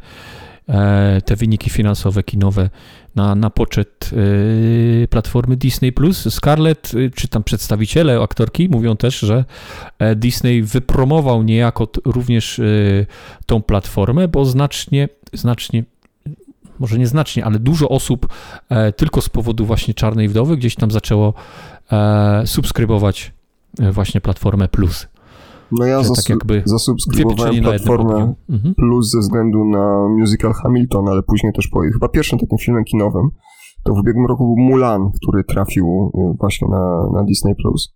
te 1.24 1.36
wyniki 1.36 1.70
finansowe 1.70 2.22
kinowe 2.22 2.70
na, 3.14 3.34
na 3.34 3.50
poczet 3.50 4.10
e, 5.04 5.08
platformy 5.08 5.56
Disney+. 5.56 5.92
Scarlett, 6.12 6.92
e, 6.94 7.10
czy 7.10 7.28
tam 7.28 7.44
przedstawiciele 7.44 8.20
aktorki 8.20 8.68
mówią 8.68 8.96
też, 8.96 9.18
że 9.18 9.44
Disney 10.16 10.62
wypromował 10.62 11.42
niejako 11.42 11.88
również 12.04 12.60
tą 13.46 13.62
platformę, 13.62 14.28
bo 14.28 14.44
znacznie, 14.44 15.08
znacznie 15.32 15.84
może 16.78 16.98
nieznacznie, 16.98 17.44
ale 17.44 17.58
dużo 17.58 17.88
osób 17.88 18.28
tylko 18.96 19.20
z 19.20 19.28
powodu 19.28 19.66
właśnie 19.66 19.94
Czarnej 19.94 20.28
Wdowy 20.28 20.56
gdzieś 20.56 20.74
tam 20.74 20.90
zaczęło 20.90 21.34
subskrybować 22.44 23.32
właśnie 23.78 24.20
platformę 24.20 24.68
Plus. 24.68 25.06
No 25.72 25.86
ja 25.86 26.02
tak 26.16 26.28
jakby 26.28 26.62
zasubskrybowałem 26.64 27.62
platformę 27.62 28.34
mhm. 28.48 28.74
Plus 28.74 29.10
ze 29.10 29.20
względu 29.20 29.64
na 29.64 30.08
musical 30.18 30.52
Hamilton, 30.52 31.08
ale 31.08 31.22
później 31.22 31.52
też 31.52 31.68
po 31.68 31.80
chyba 31.80 32.08
pierwszym 32.08 32.38
takim 32.38 32.58
filmem 32.58 32.84
kinowym 32.84 33.30
to 33.84 33.94
w 33.94 33.98
ubiegłym 33.98 34.26
roku 34.26 34.44
był 34.44 34.64
Mulan, 34.64 35.10
który 35.22 35.44
trafił 35.44 36.12
y, 36.14 36.36
właśnie 36.40 36.68
na, 36.68 37.10
na 37.12 37.24
Disney 37.24 37.54
Plus. 37.54 37.94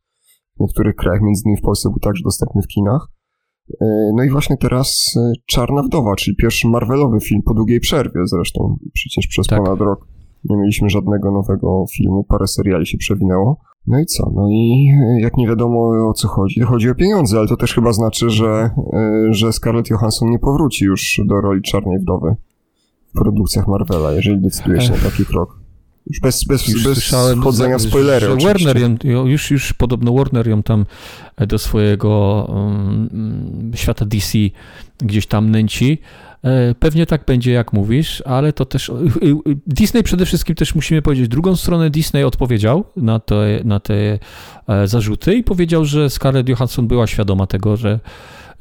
W 0.56 0.60
niektórych 0.60 0.96
krajach, 0.96 1.22
między 1.22 1.42
innymi 1.44 1.60
w 1.60 1.64
Polsce 1.64 1.88
był 1.88 1.98
także 1.98 2.22
dostępny 2.24 2.62
w 2.62 2.66
kinach. 2.66 3.08
Y, 3.70 3.76
no 4.16 4.24
i 4.24 4.30
właśnie 4.30 4.56
teraz 4.56 5.14
y, 5.16 5.32
Czarna 5.46 5.82
Wdowa, 5.82 6.16
czyli 6.16 6.36
pierwszy 6.36 6.68
Marvelowy 6.68 7.20
film 7.20 7.42
po 7.42 7.54
długiej 7.54 7.80
przerwie 7.80 8.20
zresztą, 8.24 8.76
przecież 8.92 9.26
przez 9.26 9.46
tak. 9.46 9.64
ponad 9.64 9.80
rok 9.80 10.06
nie 10.44 10.56
mieliśmy 10.56 10.88
żadnego 10.88 11.30
nowego 11.30 11.84
filmu, 11.96 12.24
parę 12.24 12.46
seriali 12.46 12.86
się 12.86 12.98
przewinęło. 12.98 13.60
No 13.86 14.00
i 14.00 14.06
co? 14.06 14.32
No 14.34 14.48
i 14.50 14.88
e, 15.00 15.20
jak 15.20 15.36
nie 15.36 15.48
wiadomo 15.48 16.08
o 16.08 16.12
co 16.12 16.28
chodzi, 16.28 16.60
to 16.60 16.66
chodzi 16.66 16.90
o 16.90 16.94
pieniądze, 16.94 17.38
ale 17.38 17.48
to 17.48 17.56
też 17.56 17.74
chyba 17.74 17.92
znaczy, 17.92 18.30
że, 18.30 18.70
e, 18.92 19.26
że 19.30 19.52
Scarlett 19.52 19.90
Johansson 19.90 20.30
nie 20.30 20.38
powróci 20.38 20.84
już 20.84 21.20
do 21.24 21.40
roli 21.40 21.62
Czarnej 21.62 21.98
Wdowy 21.98 22.36
w 23.08 23.18
produkcjach 23.18 23.68
Marvela, 23.68 24.12
jeżeli 24.12 24.40
decyduje 24.40 24.80
się 24.80 24.90
na 24.90 24.98
taki 24.98 25.26
krok. 25.26 25.64
Już 26.06 26.20
bez, 26.20 26.44
bez, 26.44 26.68
już 26.68 26.84
bez 26.84 27.14
wchodzenia 27.40 27.78
w 27.78 27.82
spoilery 27.82 28.26
że 28.26 28.36
Warner 28.36 28.76
ją, 29.04 29.26
już, 29.26 29.50
już 29.50 29.72
podobno 29.72 30.12
Warner 30.12 30.48
ją 30.48 30.62
tam 30.62 30.86
do 31.48 31.58
swojego 31.58 32.44
um, 32.48 33.72
świata 33.74 34.04
DC 34.04 34.38
gdzieś 34.98 35.26
tam 35.26 35.50
nęci. 35.50 35.98
E, 36.44 36.74
pewnie 36.74 37.06
tak 37.06 37.24
będzie, 37.24 37.52
jak 37.52 37.72
mówisz, 37.72 38.22
ale 38.26 38.52
to 38.52 38.64
też. 38.64 38.92
Disney 39.66 40.02
przede 40.02 40.26
wszystkim 40.26 40.54
też 40.54 40.74
musimy 40.74 41.02
powiedzieć, 41.02 41.28
drugą 41.28 41.56
stronę 41.56 41.90
Disney 41.90 42.24
odpowiedział 42.24 42.84
na 42.96 43.20
te, 43.20 43.60
na 43.64 43.80
te 43.80 44.18
e, 44.68 44.86
zarzuty 44.86 45.34
i 45.34 45.44
powiedział, 45.44 45.84
że 45.84 46.10
Scarlett 46.10 46.48
Johansson 46.48 46.86
była 46.86 47.06
świadoma 47.06 47.46
tego, 47.46 47.76
że, 47.76 48.00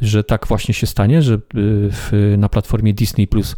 że 0.01 0.23
tak 0.23 0.47
właśnie 0.47 0.73
się 0.73 0.87
stanie, 0.87 1.21
że 1.21 1.33
e, 1.33 1.39
w, 1.91 2.35
na 2.37 2.49
platformie 2.49 2.93
Disney 2.93 3.27
Plus 3.27 3.55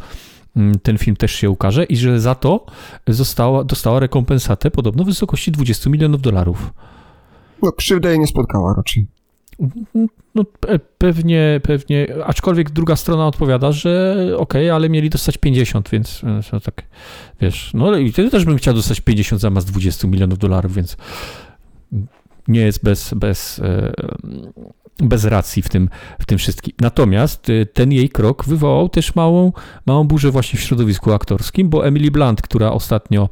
mm, 0.56 0.78
ten 0.78 0.98
film 0.98 1.16
też 1.16 1.32
się 1.32 1.50
ukaże 1.50 1.84
i 1.84 1.96
że 1.96 2.20
za 2.20 2.34
to 2.34 2.66
została, 3.08 3.64
dostała 3.64 4.00
rekompensatę 4.00 4.70
podobno 4.70 5.04
w 5.04 5.06
wysokości 5.06 5.52
20 5.52 5.90
milionów 5.90 6.22
dolarów. 6.22 6.72
No, 7.62 7.72
krzywda 7.72 8.08
jej 8.10 8.18
nie 8.18 8.26
spotkała 8.26 8.74
raczej. 8.74 9.06
No 10.34 10.44
pewnie, 10.98 11.60
pewnie, 11.62 12.06
aczkolwiek 12.24 12.70
druga 12.70 12.96
strona 12.96 13.26
odpowiada, 13.26 13.72
że 13.72 14.16
okej, 14.38 14.66
okay, 14.66 14.74
ale 14.74 14.88
mieli 14.88 15.10
dostać 15.10 15.38
50, 15.38 15.88
więc 15.90 16.22
no 16.52 16.60
tak, 16.60 16.82
wiesz, 17.40 17.70
no 17.74 17.96
i 17.96 18.12
wtedy 18.12 18.30
też 18.30 18.44
bym 18.44 18.56
chciał 18.56 18.74
dostać 18.74 19.00
50 19.00 19.42
zamiast 19.42 19.70
20 19.70 20.08
milionów 20.08 20.38
dolarów, 20.38 20.74
więc 20.74 20.96
nie 22.48 22.60
jest 22.60 22.84
bez, 22.84 23.14
bez, 23.14 23.58
e, 23.58 23.92
bez 24.98 25.24
racji 25.24 25.62
w 25.62 25.68
tym, 25.68 25.88
w 26.18 26.26
tym 26.26 26.38
wszystkim. 26.38 26.74
Natomiast 26.80 27.50
e, 27.50 27.66
ten 27.66 27.92
jej 27.92 28.08
krok 28.08 28.44
wywołał 28.44 28.88
też 28.88 29.14
małą, 29.14 29.52
małą 29.86 30.04
burzę 30.04 30.30
właśnie 30.30 30.58
w 30.58 30.62
środowisku 30.62 31.12
aktorskim, 31.12 31.68
bo 31.68 31.86
Emily 31.86 32.10
Blunt, 32.10 32.42
która 32.42 32.72
ostatnio 32.72 33.28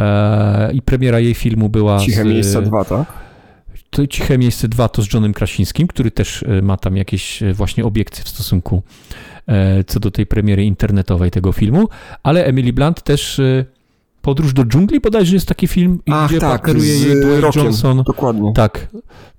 e, 0.00 0.72
i 0.72 0.82
premiera 0.82 1.20
jej 1.20 1.34
filmu 1.34 1.68
była... 1.68 1.98
Ciche 1.98 2.22
z, 2.22 2.26
miejsce 2.26 2.62
2, 2.62 2.84
tak? 2.84 3.23
To 3.94 4.06
Ciche 4.06 4.38
Miejsce 4.38 4.68
2 4.68 4.88
to 4.88 5.02
z 5.02 5.12
Johnem 5.14 5.34
Krasińskim, 5.34 5.86
który 5.86 6.10
też 6.10 6.42
e, 6.42 6.62
ma 6.62 6.76
tam 6.76 6.96
jakieś 6.96 7.42
e, 7.42 7.54
właśnie 7.54 7.84
obiekcje 7.84 8.24
w 8.24 8.28
stosunku 8.28 8.82
e, 9.46 9.84
co 9.84 10.00
do 10.00 10.10
tej 10.10 10.26
premiery 10.26 10.64
internetowej 10.64 11.30
tego 11.30 11.52
filmu, 11.52 11.88
ale 12.22 12.44
Emily 12.44 12.72
Blunt 12.72 13.02
też 13.02 13.40
Podróż 14.22 14.52
do 14.52 14.64
dżungli 14.64 15.00
bodajże 15.00 15.34
jest 15.34 15.48
taki 15.48 15.68
film, 15.68 16.00
Ach, 16.10 16.30
gdzie 16.30 16.40
tak, 16.40 16.50
partneruje 16.50 16.98
jej 16.98 17.20
Dwayne 17.20 17.40
Rockiem, 17.40 17.64
Johnson. 17.64 18.02
Dokładnie. 18.02 18.52
Tak, 18.52 18.88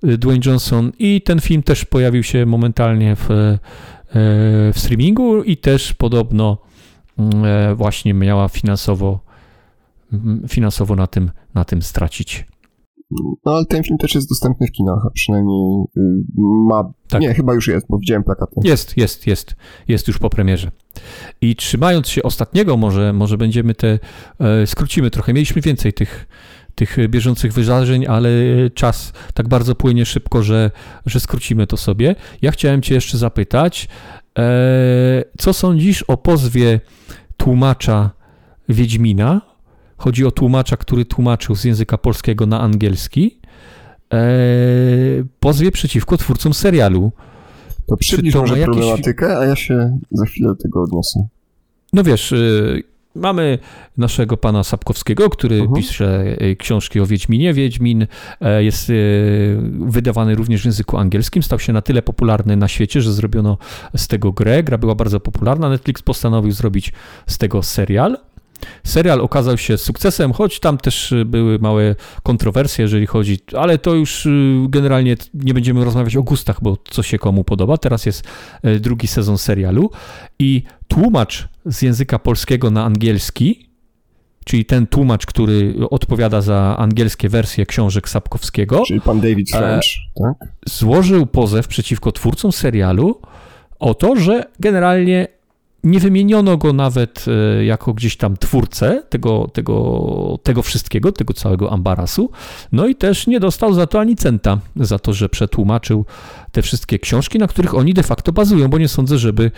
Dwayne 0.03 0.41
Johnson 0.45 0.91
i 0.99 1.21
ten 1.21 1.41
film 1.41 1.63
też 1.63 1.85
pojawił 1.85 2.23
się 2.23 2.45
momentalnie 2.45 3.15
w, 3.15 3.57
w 4.73 4.79
streamingu 4.79 5.43
i 5.43 5.57
też 5.57 5.93
podobno 5.93 6.57
mm, 7.17 7.75
właśnie 7.75 8.13
miała 8.13 8.47
finansowo 8.47 9.19
finansowo 10.47 10.95
na 10.95 11.07
tym, 11.07 11.31
na 11.53 11.65
tym 11.65 11.81
stracić. 11.81 12.45
No 13.45 13.51
ale 13.51 13.65
ten 13.65 13.83
film 13.83 13.97
też 13.97 14.15
jest 14.15 14.29
dostępny 14.29 14.67
w 14.67 14.71
kinach, 14.71 14.99
a 15.07 15.09
przynajmniej 15.09 15.83
y, 15.97 16.01
ma... 16.37 16.93
Tak. 17.07 17.21
Nie, 17.21 17.33
chyba 17.33 17.53
już 17.53 17.67
jest, 17.67 17.87
bo 17.89 17.97
widziałem 17.97 18.23
plakaty. 18.23 18.55
Jest, 18.63 18.97
jest, 18.97 19.27
jest. 19.27 19.55
Jest 19.87 20.07
już 20.07 20.19
po 20.19 20.29
premierze. 20.29 20.71
I 21.41 21.55
trzymając 21.55 22.07
się 22.07 22.23
ostatniego, 22.23 22.77
może, 22.77 23.13
może 23.13 23.37
będziemy 23.37 23.75
te... 23.75 23.99
E, 24.39 24.67
skrócimy 24.67 25.11
trochę. 25.11 25.33
Mieliśmy 25.33 25.61
więcej 25.61 25.93
tych 25.93 26.27
tych 26.75 26.97
bieżących 27.09 27.53
wydarzeń, 27.53 28.05
ale 28.07 28.29
czas 28.73 29.13
tak 29.33 29.47
bardzo 29.47 29.75
płynie 29.75 30.05
szybko, 30.05 30.43
że, 30.43 30.71
że 31.05 31.19
skrócimy 31.19 31.67
to 31.67 31.77
sobie. 31.77 32.15
Ja 32.41 32.51
chciałem 32.51 32.81
Cię 32.81 32.95
jeszcze 32.95 33.17
zapytać, 33.17 33.87
e, 34.39 35.23
co 35.37 35.53
sądzisz 35.53 36.03
o 36.03 36.17
pozwie 36.17 36.79
tłumacza 37.37 38.11
Wiedźmina 38.69 39.54
Chodzi 39.97 40.25
o 40.25 40.31
tłumacza, 40.31 40.77
który 40.77 41.05
tłumaczył 41.05 41.55
z 41.55 41.63
języka 41.63 41.97
polskiego 41.97 42.45
na 42.45 42.61
angielski. 42.61 43.39
E, 44.13 44.17
pozwie 45.39 45.71
przeciwko 45.71 46.17
twórcom 46.17 46.53
serialu. 46.53 47.11
To 47.85 47.97
przybliż 47.97 48.33
to 48.33 48.41
może 48.41 48.59
jakieś... 48.59 48.75
problematykę, 48.75 49.37
a 49.37 49.45
ja 49.45 49.55
się 49.55 49.97
za 50.11 50.25
chwilę 50.25 50.49
do 50.49 50.55
tego 50.55 50.81
odniosę. 50.81 51.27
No 51.93 52.03
wiesz, 52.03 52.31
y, 52.31 52.83
mamy 53.15 53.59
naszego 53.97 54.37
pana 54.37 54.63
Sapkowskiego, 54.63 55.29
który 55.29 55.61
uh-huh. 55.61 55.75
pisze 55.75 56.35
y, 56.41 56.55
książki 56.55 56.99
o 56.99 57.05
Wiedźminie. 57.05 57.53
Wiedźmin 57.53 58.07
e, 58.41 58.63
jest 58.63 58.89
y, 58.89 59.57
wydawany 59.79 60.35
również 60.35 60.61
w 60.61 60.65
języku 60.65 60.97
angielskim. 60.97 61.43
Stał 61.43 61.59
się 61.59 61.73
na 61.73 61.81
tyle 61.81 62.01
popularny 62.01 62.55
na 62.55 62.67
świecie, 62.67 63.01
że 63.01 63.13
zrobiono 63.13 63.57
z 63.97 64.07
tego 64.07 64.31
grę. 64.31 64.63
Gra 64.63 64.77
była 64.77 64.95
bardzo 64.95 65.19
popularna. 65.19 65.69
Netflix 65.69 66.01
postanowił 66.01 66.51
zrobić 66.51 66.93
z 67.27 67.37
tego 67.37 67.63
serial. 67.63 68.17
Serial 68.83 69.21
okazał 69.21 69.57
się 69.57 69.77
sukcesem, 69.77 70.33
choć 70.33 70.59
tam 70.59 70.77
też 70.77 71.11
y, 71.11 71.25
były 71.25 71.59
małe 71.59 71.95
kontrowersje, 72.23 72.81
jeżeli 72.81 73.05
chodzi, 73.05 73.39
ale 73.57 73.77
to 73.77 73.93
już 73.93 74.25
y, 74.25 74.55
generalnie 74.69 75.15
nie 75.33 75.53
będziemy 75.53 75.85
rozmawiać 75.85 76.15
o 76.15 76.23
gustach, 76.23 76.57
bo 76.61 76.77
co 76.89 77.03
się 77.03 77.19
komu 77.19 77.43
podoba. 77.43 77.77
Teraz 77.77 78.05
jest 78.05 78.23
y, 78.65 78.79
drugi 78.79 79.07
sezon 79.07 79.37
serialu 79.37 79.91
i 80.39 80.63
tłumacz 80.87 81.47
z 81.65 81.81
języka 81.81 82.19
polskiego 82.19 82.71
na 82.71 82.83
angielski, 82.83 83.69
czyli 84.45 84.65
ten 84.65 84.87
tłumacz, 84.87 85.25
który 85.25 85.73
odpowiada 85.89 86.41
za 86.41 86.75
angielskie 86.77 87.29
wersje 87.29 87.65
książek 87.65 88.09
Sapkowskiego. 88.09 88.83
Czyli 88.87 89.01
pan 89.01 89.21
David 89.21 89.55
e, 89.55 89.57
French, 89.57 89.85
tak? 90.23 90.49
Złożył 90.65 91.25
pozew 91.25 91.67
przeciwko 91.67 92.11
twórcom 92.11 92.51
serialu 92.51 93.21
o 93.79 93.93
to, 93.93 94.15
że 94.15 94.43
generalnie 94.59 95.27
nie 95.85 95.99
wymieniono 95.99 96.57
go 96.57 96.73
nawet 96.73 97.25
e, 97.27 97.65
jako 97.65 97.93
gdzieś 97.93 98.17
tam 98.17 98.37
twórcę 98.37 99.03
tego, 99.09 99.49
tego, 99.53 100.39
tego 100.43 100.61
wszystkiego, 100.61 101.11
tego 101.11 101.33
całego 101.33 101.71
ambarasu. 101.71 102.31
No 102.71 102.87
i 102.87 102.95
też 102.95 103.27
nie 103.27 103.39
dostał 103.39 103.73
za 103.73 103.87
to 103.87 103.99
ani 103.99 104.15
centa, 104.15 104.59
za 104.75 104.99
to, 104.99 105.13
że 105.13 105.29
przetłumaczył 105.29 106.05
te 106.51 106.61
wszystkie 106.61 106.99
książki, 106.99 107.39
na 107.39 107.47
których 107.47 107.75
oni 107.75 107.93
de 107.93 108.03
facto 108.03 108.31
bazują, 108.31 108.67
bo 108.67 108.77
nie 108.77 108.87
sądzę, 108.87 109.17
żeby 109.17 109.51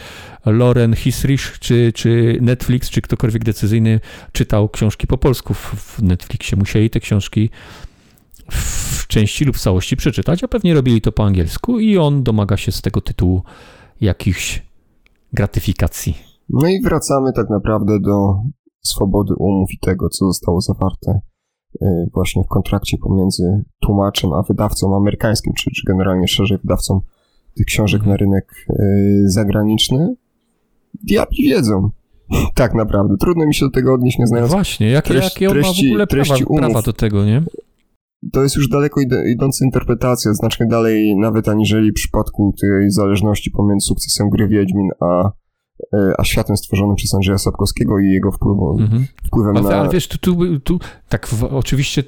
Loren 0.45 0.95
Hisrich, 0.95 1.57
czy, 1.59 1.93
czy 1.95 2.37
Netflix, 2.41 2.89
czy 2.89 3.01
ktokolwiek 3.01 3.43
decyzyjny 3.43 3.99
czytał 4.31 4.69
książki 4.69 5.07
po 5.07 5.17
polsku. 5.17 5.53
W 5.53 6.03
Netflixie 6.03 6.57
musieli 6.57 6.89
te 6.89 6.99
książki 6.99 7.49
w 8.51 9.07
części 9.07 9.45
lub 9.45 9.57
w 9.57 9.59
całości 9.59 9.97
przeczytać, 9.97 10.43
a 10.43 10.47
pewnie 10.47 10.73
robili 10.73 11.01
to 11.01 11.11
po 11.11 11.25
angielsku 11.25 11.79
i 11.79 11.97
on 11.97 12.23
domaga 12.23 12.57
się 12.57 12.71
z 12.71 12.81
tego 12.81 13.01
tytułu 13.01 13.43
jakichś 14.01 14.66
gratyfikacji. 15.33 16.17
No 16.49 16.67
i 16.67 16.81
wracamy 16.81 17.33
tak 17.33 17.49
naprawdę 17.49 17.99
do 17.99 18.35
swobody 18.81 19.33
umów 19.37 19.71
i 19.71 19.79
tego, 19.79 20.09
co 20.09 20.25
zostało 20.25 20.61
zawarte 20.61 21.19
y, 21.81 22.09
właśnie 22.13 22.43
w 22.43 22.47
kontrakcie 22.47 22.97
pomiędzy 22.97 23.63
tłumaczem 23.79 24.33
a 24.33 24.43
wydawcą 24.43 24.95
amerykańskim, 24.95 25.53
czy, 25.53 25.71
czy 25.71 25.81
generalnie 25.87 26.27
szerzej 26.27 26.57
wydawcą 26.57 27.01
tych 27.55 27.65
książek 27.65 28.01
mhm. 28.01 28.11
na 28.11 28.17
rynek 28.17 28.53
y, 28.69 29.23
zagraniczny. 29.29 30.15
diabli 31.03 31.49
wiedzą. 31.49 31.89
Tak 32.55 32.73
naprawdę. 32.73 33.15
Trudno 33.19 33.45
mi 33.45 33.55
się 33.55 33.65
do 33.65 33.71
tego 33.71 33.93
odnieść, 33.93 34.17
nie 34.17 34.27
znając 34.27 34.51
no 34.51 34.57
Właśnie, 34.57 34.89
jakie, 34.89 35.13
treści, 35.13 35.43
jakie 35.43 35.59
on 35.59 35.65
ma 35.65 35.73
w 35.73 35.85
ogóle 35.85 36.07
treści 36.07 36.45
prawa, 36.45 36.59
prawa 36.59 36.81
do 36.81 36.93
tego, 36.93 37.25
nie? 37.25 37.43
To 38.31 38.43
jest 38.43 38.55
już 38.55 38.69
daleko 38.69 39.01
idąca 39.27 39.65
interpretacja, 39.65 40.33
znacznie 40.33 40.65
dalej 40.65 41.15
nawet 41.15 41.49
aniżeli 41.49 41.91
w 41.91 41.93
przypadku 41.93 42.53
tej 42.61 42.91
zależności 42.91 43.51
pomiędzy 43.51 43.85
sukcesem 43.85 44.29
gry 44.29 44.47
Wiedźmin 44.47 44.89
a, 44.99 45.31
e, 45.93 46.13
a 46.17 46.23
światem 46.23 46.57
stworzonym 46.57 46.95
przez 46.95 47.13
Andrzeja 47.13 47.37
Sapkowskiego 47.37 47.99
i 47.99 48.11
jego 48.11 48.31
wpływu, 48.31 48.77
mhm. 48.79 49.05
wpływem 49.27 49.57
ale, 49.57 49.69
na... 49.69 49.75
Ale 49.75 49.89
wiesz, 49.89 50.07
tu, 50.07 50.17
tu, 50.17 50.59
tu 50.59 50.79
tak 51.09 51.27
w, 51.27 51.43
oczywiście 51.43 52.03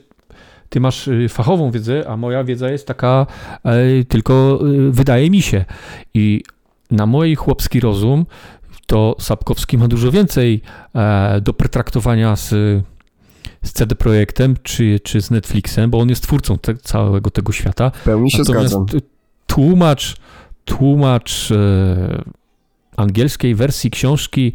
ty 0.70 0.80
masz 0.80 1.07
y, 1.07 1.30
fachową 1.30 1.72
wiedzę, 1.72 2.10
a 2.10 2.18
moja 2.18 2.43
wiedza 2.43 2.70
jest 2.70 2.88
taka 2.88 3.26
e, 3.64 4.03
tylko 4.03 4.60
y, 4.68 4.91
wydaje 4.91 5.30
mi 5.30 5.41
się. 5.41 5.66
I 6.14 6.43
na 6.91 7.05
mój 7.05 7.36
chłopski 7.36 7.80
rozum 7.80 8.26
to 8.88 9.16
Sapkowski 9.20 9.78
ma 9.78 9.88
dużo 9.88 10.12
więcej 10.12 10.62
e, 10.95 11.41
do 11.41 11.53
pretraktowania 11.53 12.36
z, 12.36 12.53
z 13.64 13.72
CD 13.72 13.95
Projektem 13.95 14.55
czy, 14.64 14.99
czy 15.03 15.22
z 15.22 15.32
Netflixem, 15.32 15.89
bo 15.89 15.99
on 15.99 16.10
jest 16.10 16.24
twórcą 16.24 16.57
te, 16.57 16.76
całego 16.76 17.32
tego 17.32 17.51
świata. 17.51 17.91
Pełni 18.03 18.32
się 18.32 18.38
Natomiast 18.38 18.74
zgadzam. 18.74 19.01
Tłumacz, 19.47 20.16
tłumacz 20.66 21.51
e, 21.51 22.24
angielskiej 22.97 23.55
wersji 23.55 23.91
książki 23.91 24.53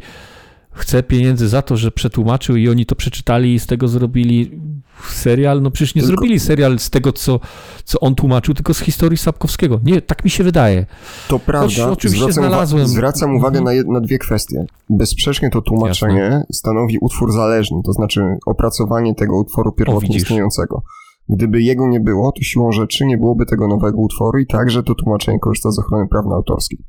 chce 0.75 1.03
pieniędzy 1.03 1.47
za 1.47 1.61
to, 1.61 1.77
że 1.77 1.91
przetłumaczył 1.91 2.55
i 2.55 2.69
oni 2.69 2.85
to 2.85 2.95
przeczytali 2.95 3.53
i 3.53 3.59
z 3.59 3.67
tego 3.67 3.87
zrobili 3.87 4.61
serial. 5.09 5.61
No 5.61 5.71
przecież 5.71 5.95
nie 5.95 6.01
tylko... 6.01 6.15
zrobili 6.15 6.39
serial 6.39 6.79
z 6.79 6.89
tego, 6.89 7.13
co, 7.13 7.39
co 7.83 7.99
on 7.99 8.15
tłumaczył, 8.15 8.53
tylko 8.53 8.73
z 8.73 8.79
historii 8.79 9.17
Sapkowskiego. 9.17 9.79
Nie, 9.83 10.01
tak 10.01 10.23
mi 10.23 10.29
się 10.29 10.43
wydaje. 10.43 10.85
To 11.27 11.39
prawda. 11.39 11.67
Choć 11.67 11.79
oczywiście 11.79 12.33
zwracam, 12.33 12.43
znalazłem... 12.43 12.87
zwracam 12.87 13.35
uwagę 13.35 13.61
na, 13.61 13.73
jed, 13.73 13.87
na 13.87 14.01
dwie 14.01 14.17
kwestie. 14.17 14.65
Bezsprzecznie 14.89 15.49
to 15.49 15.61
tłumaczenie 15.61 16.19
Jasne. 16.19 16.45
stanowi 16.51 16.97
utwór 17.01 17.31
zależny, 17.31 17.77
to 17.85 17.93
znaczy 17.93 18.21
opracowanie 18.45 19.15
tego 19.15 19.37
utworu 19.39 19.71
pierwotnie 19.71 20.17
istniejącego. 20.17 20.83
Gdyby 21.29 21.61
jego 21.61 21.87
nie 21.87 21.99
było, 21.99 22.31
to 22.31 22.41
siłą 22.41 22.71
rzeczy 22.71 23.05
nie 23.05 23.17
byłoby 23.17 23.45
tego 23.45 23.67
nowego 23.67 23.97
utworu 23.97 24.39
i 24.39 24.47
także 24.47 24.83
to 24.83 24.95
tłumaczenie 24.95 25.39
korzysta 25.39 25.71
z 25.71 25.79
ochrony 25.79 26.07
prawno-autorskiej. 26.07 26.79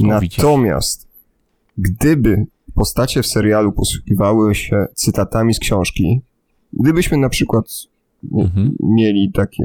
Natomiast 0.00 1.08
gdyby 1.78 2.46
postacie 2.74 3.22
w 3.22 3.26
serialu 3.26 3.72
posługiwały 3.72 4.54
się 4.54 4.86
cytatami 4.94 5.54
z 5.54 5.58
książki, 5.58 6.22
gdybyśmy 6.72 7.18
na 7.18 7.28
przykład 7.28 7.64
mhm. 8.32 8.76
mieli 8.82 9.32
takie, 9.32 9.64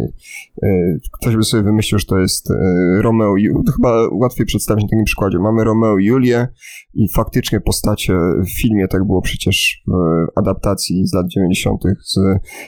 e, 0.64 0.68
ktoś 1.12 1.36
by 1.36 1.44
sobie 1.44 1.64
wymyślił, 1.64 2.00
że 2.00 2.06
to 2.06 2.18
jest 2.18 2.52
e, 2.52 3.02
Romeo 3.02 3.38
i 3.38 3.50
to 3.66 3.72
chyba 3.72 4.08
łatwiej 4.12 4.46
przedstawić 4.46 4.84
na 4.84 4.90
takim 4.90 5.06
przykładzie. 5.06 5.40
Mamy 5.40 5.64
Romeo 5.64 5.98
i 5.98 6.06
Julię 6.06 6.48
i 6.94 7.08
faktycznie 7.10 7.60
postacie 7.60 8.14
w 8.46 8.62
filmie, 8.62 8.88
tak 8.88 9.06
było 9.06 9.22
przecież 9.22 9.84
w 9.88 9.92
adaptacji 10.36 11.08
z 11.08 11.14
lat 11.14 11.28
90. 11.28 11.82
z 12.06 12.20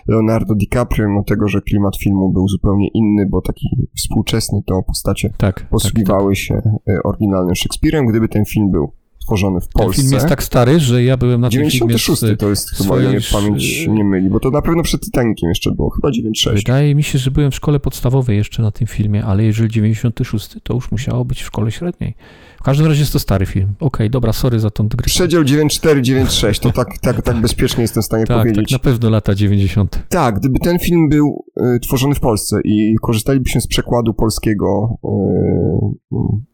Leonardo 0.07 0.55
DiCaprio, 0.55 1.07
mimo 1.07 1.23
tego, 1.23 1.47
że 1.47 1.61
klimat 1.61 1.97
filmu 1.97 2.31
był 2.31 2.47
zupełnie 2.47 2.87
inny, 2.93 3.25
bo 3.25 3.41
taki 3.41 3.67
współczesny, 3.97 4.59
to 4.65 4.83
postacie 4.87 5.29
tak, 5.37 5.59
tak 5.59 5.69
posługiwały 5.69 6.33
tak, 6.33 6.37
tak. 6.37 6.37
się 6.37 6.61
e, 6.89 7.03
oryginalnym 7.03 7.55
Szekspirem. 7.55 8.05
Gdyby 8.05 8.27
ten 8.27 8.45
film 8.45 8.71
był 8.71 8.91
stworzony 9.29 9.61
w 9.61 9.67
Polsce. 9.67 9.95
Ten 9.95 10.03
film 10.03 10.13
jest 10.13 10.27
tak 10.27 10.43
stary, 10.43 10.79
że 10.79 11.03
ja 11.03 11.17
byłem 11.17 11.41
na 11.41 11.49
tym 11.49 11.69
96 11.69 12.19
filmie 12.19 12.37
to 12.37 12.49
jest 12.49 12.69
chyba, 12.69 13.01
nie 13.01 13.19
pamięć 13.31 13.87
nie 13.87 14.03
myli, 14.03 14.29
bo 14.29 14.39
to 14.39 14.49
na 14.49 14.61
pewno 14.61 14.83
przed 14.83 15.01
Titanikiem 15.01 15.49
jeszcze 15.49 15.71
było, 15.71 15.89
chyba 15.89 16.11
96. 16.11 16.65
Wydaje 16.65 16.95
mi 16.95 17.03
się, 17.03 17.19
że 17.19 17.31
byłem 17.31 17.51
w 17.51 17.55
szkole 17.55 17.79
podstawowej 17.79 18.37
jeszcze 18.37 18.61
na 18.61 18.71
tym 18.71 18.87
filmie, 18.87 19.25
ale 19.25 19.43
jeżeli 19.43 19.69
96, 19.69 20.55
to 20.63 20.73
już 20.73 20.91
musiało 20.91 21.25
być 21.25 21.41
w 21.41 21.45
szkole 21.45 21.71
średniej. 21.71 22.15
W 22.57 22.63
każdym 22.63 22.87
razie 22.87 22.99
jest 22.99 23.13
to 23.13 23.19
stary 23.19 23.45
film. 23.45 23.69
Okej, 23.75 23.87
okay, 23.87 24.09
dobra, 24.09 24.33
sorry 24.33 24.59
za 24.59 24.69
tą 24.69 24.87
dygresję. 24.87 25.13
Przedział 25.13 25.43
94-96, 25.43 26.59
to 26.59 26.71
tak, 26.71 26.97
tak, 26.97 27.21
tak 27.21 27.41
bezpiecznie 27.41 27.81
jestem 27.81 28.03
w 28.03 28.05
stanie 28.05 28.25
tak, 28.25 28.37
powiedzieć. 28.37 28.71
Tak, 28.71 28.71
na 28.71 28.79
pewno 28.79 29.09
lata 29.09 29.35
90. 29.35 29.99
Tak, 30.09 30.39
gdyby 30.39 30.59
ten 30.59 30.79
film 30.79 31.09
był 31.09 31.45
y, 31.75 31.79
tworzony 31.79 32.15
w 32.15 32.19
Polsce 32.19 32.59
i 32.63 32.95
korzystalibyśmy 33.01 33.61
z 33.61 33.67
przekładu 33.67 34.13
polskiego 34.13 34.97
y, 35.03 36.48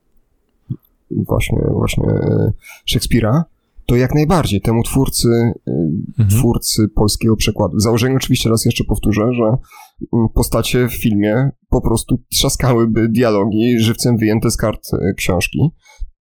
właśnie, 1.12 1.60
właśnie 1.72 2.10
e, 2.10 2.54
Szekspira, 2.86 3.44
to 3.86 3.96
jak 3.96 4.16
najbardziej 4.16 4.62
temu 4.62 4.84
twórcy, 4.84 5.30
e, 5.68 5.72
mhm. 6.20 6.30
twórcy 6.30 6.88
polskiego 6.96 7.36
przekładu. 7.36 7.78
W 7.78 7.82
założeniu 7.82 8.16
oczywiście 8.16 8.50
raz 8.50 8.66
jeszcze 8.66 8.84
powtórzę, 8.84 9.34
że 9.34 9.44
mm, 9.44 10.28
postacie 10.34 10.88
w 10.88 10.94
filmie 10.94 11.50
po 11.70 11.82
prostu 11.82 12.18
trzaskałyby 12.32 13.10
dialogi 13.10 13.80
żywcem 13.80 14.18
wyjęte 14.18 14.52
z 14.52 14.58
kart 14.58 14.82
e, 14.94 15.14
książki. 15.14 15.60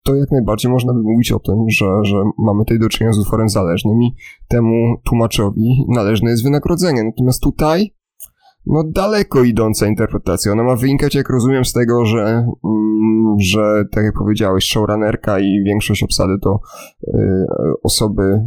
To 0.03 0.15
jak 0.15 0.31
najbardziej 0.31 0.71
można 0.71 0.93
by 0.93 0.99
mówić 1.01 1.31
o 1.31 1.39
tym, 1.39 1.55
że, 1.69 1.85
że 2.03 2.15
mamy 2.37 2.59
tutaj 2.59 2.79
do 2.79 2.89
czynienia 2.89 3.13
z 3.13 3.19
utworem 3.19 3.49
zależnym 3.49 4.03
i 4.03 4.15
temu 4.47 4.95
tłumaczowi 5.05 5.85
należne 5.89 6.29
jest 6.29 6.43
wynagrodzenie. 6.43 7.03
Natomiast 7.03 7.41
tutaj 7.41 7.93
no 8.69 8.83
daleko 8.83 9.43
idąca 9.43 9.87
interpretacja. 9.87 10.51
Ona 10.51 10.63
ma 10.63 10.75
wynikać, 10.75 11.15
jak 11.15 11.29
rozumiem, 11.29 11.65
z 11.65 11.73
tego, 11.73 12.05
że, 12.05 12.23
mm, 12.65 13.35
że 13.39 13.83
tak 13.91 14.03
jak 14.03 14.13
powiedziałeś, 14.13 14.69
showrunnerka 14.69 15.39
i 15.39 15.63
większość 15.65 16.03
obsady 16.03 16.33
to 16.41 16.59
y, 17.07 17.17
osoby 17.83 18.39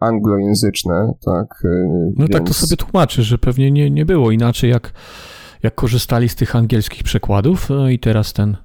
anglojęzyczne, 0.00 1.12
tak? 1.24 1.64
Y, 1.64 1.68
no 2.16 2.24
więc... 2.24 2.30
tak 2.30 2.46
to 2.46 2.54
sobie 2.54 2.76
tłumaczy, 2.76 3.22
że 3.22 3.38
pewnie 3.38 3.70
nie, 3.70 3.90
nie 3.90 4.06
było 4.06 4.30
inaczej, 4.30 4.70
jak, 4.70 4.92
jak 5.62 5.74
korzystali 5.74 6.28
z 6.28 6.36
tych 6.36 6.56
angielskich 6.56 7.02
przekładów 7.02 7.70
no 7.70 7.88
i 7.88 7.98
teraz 7.98 8.32
ten 8.32 8.56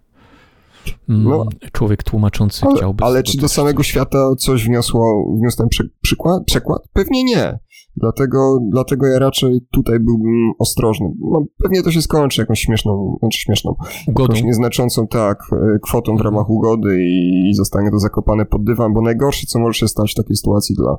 mm, 1.10 1.24
no, 1.24 1.46
człowiek 1.72 2.04
tłumaczący 2.04 2.66
ale, 2.66 2.76
chciałby... 2.76 3.04
Ale 3.04 3.24
czy 3.24 3.38
do 3.38 3.48
samego 3.48 3.84
świata 3.84 4.36
coś 4.38 4.66
wniosło, 4.66 5.26
wniósł 5.40 5.58
ten 5.58 5.68
przykład, 6.02 6.44
przekład? 6.46 6.82
Pewnie 6.94 7.24
nie. 7.24 7.60
Dlatego, 7.98 8.60
dlatego 8.70 9.08
ja 9.08 9.20
raczej 9.20 9.60
tutaj 9.72 10.00
byłbym 10.00 10.52
ostrożny. 10.60 11.14
No, 11.32 11.44
pewnie 11.64 11.84
to 11.84 11.92
się 11.92 12.02
skończy 12.02 12.42
jakąś 12.42 12.60
śmieszną, 12.60 13.18
znaczy 13.20 13.40
śmieszną, 13.40 13.76
Ugodą. 14.08 14.34
jakąś 14.34 14.44
nieznaczącą, 14.44 15.08
tak, 15.08 15.40
e, 15.54 15.80
kwotą 15.80 16.12
w 16.12 16.16
mhm. 16.16 16.34
ramach 16.34 16.50
ugody 16.50 17.04
i, 17.04 17.50
i 17.50 17.54
zostanie 17.54 17.92
to 17.92 18.00
zakopane 18.00 18.46
pod 18.46 18.64
dywan, 18.64 18.94
bo 18.94 19.02
najgorsze, 19.02 19.48
co 19.48 19.60
może 19.60 19.80
się 19.80 19.88
stać 19.88 20.12
w 20.12 20.16
takiej 20.16 20.36
sytuacji 20.36 20.76
dla 20.76 20.98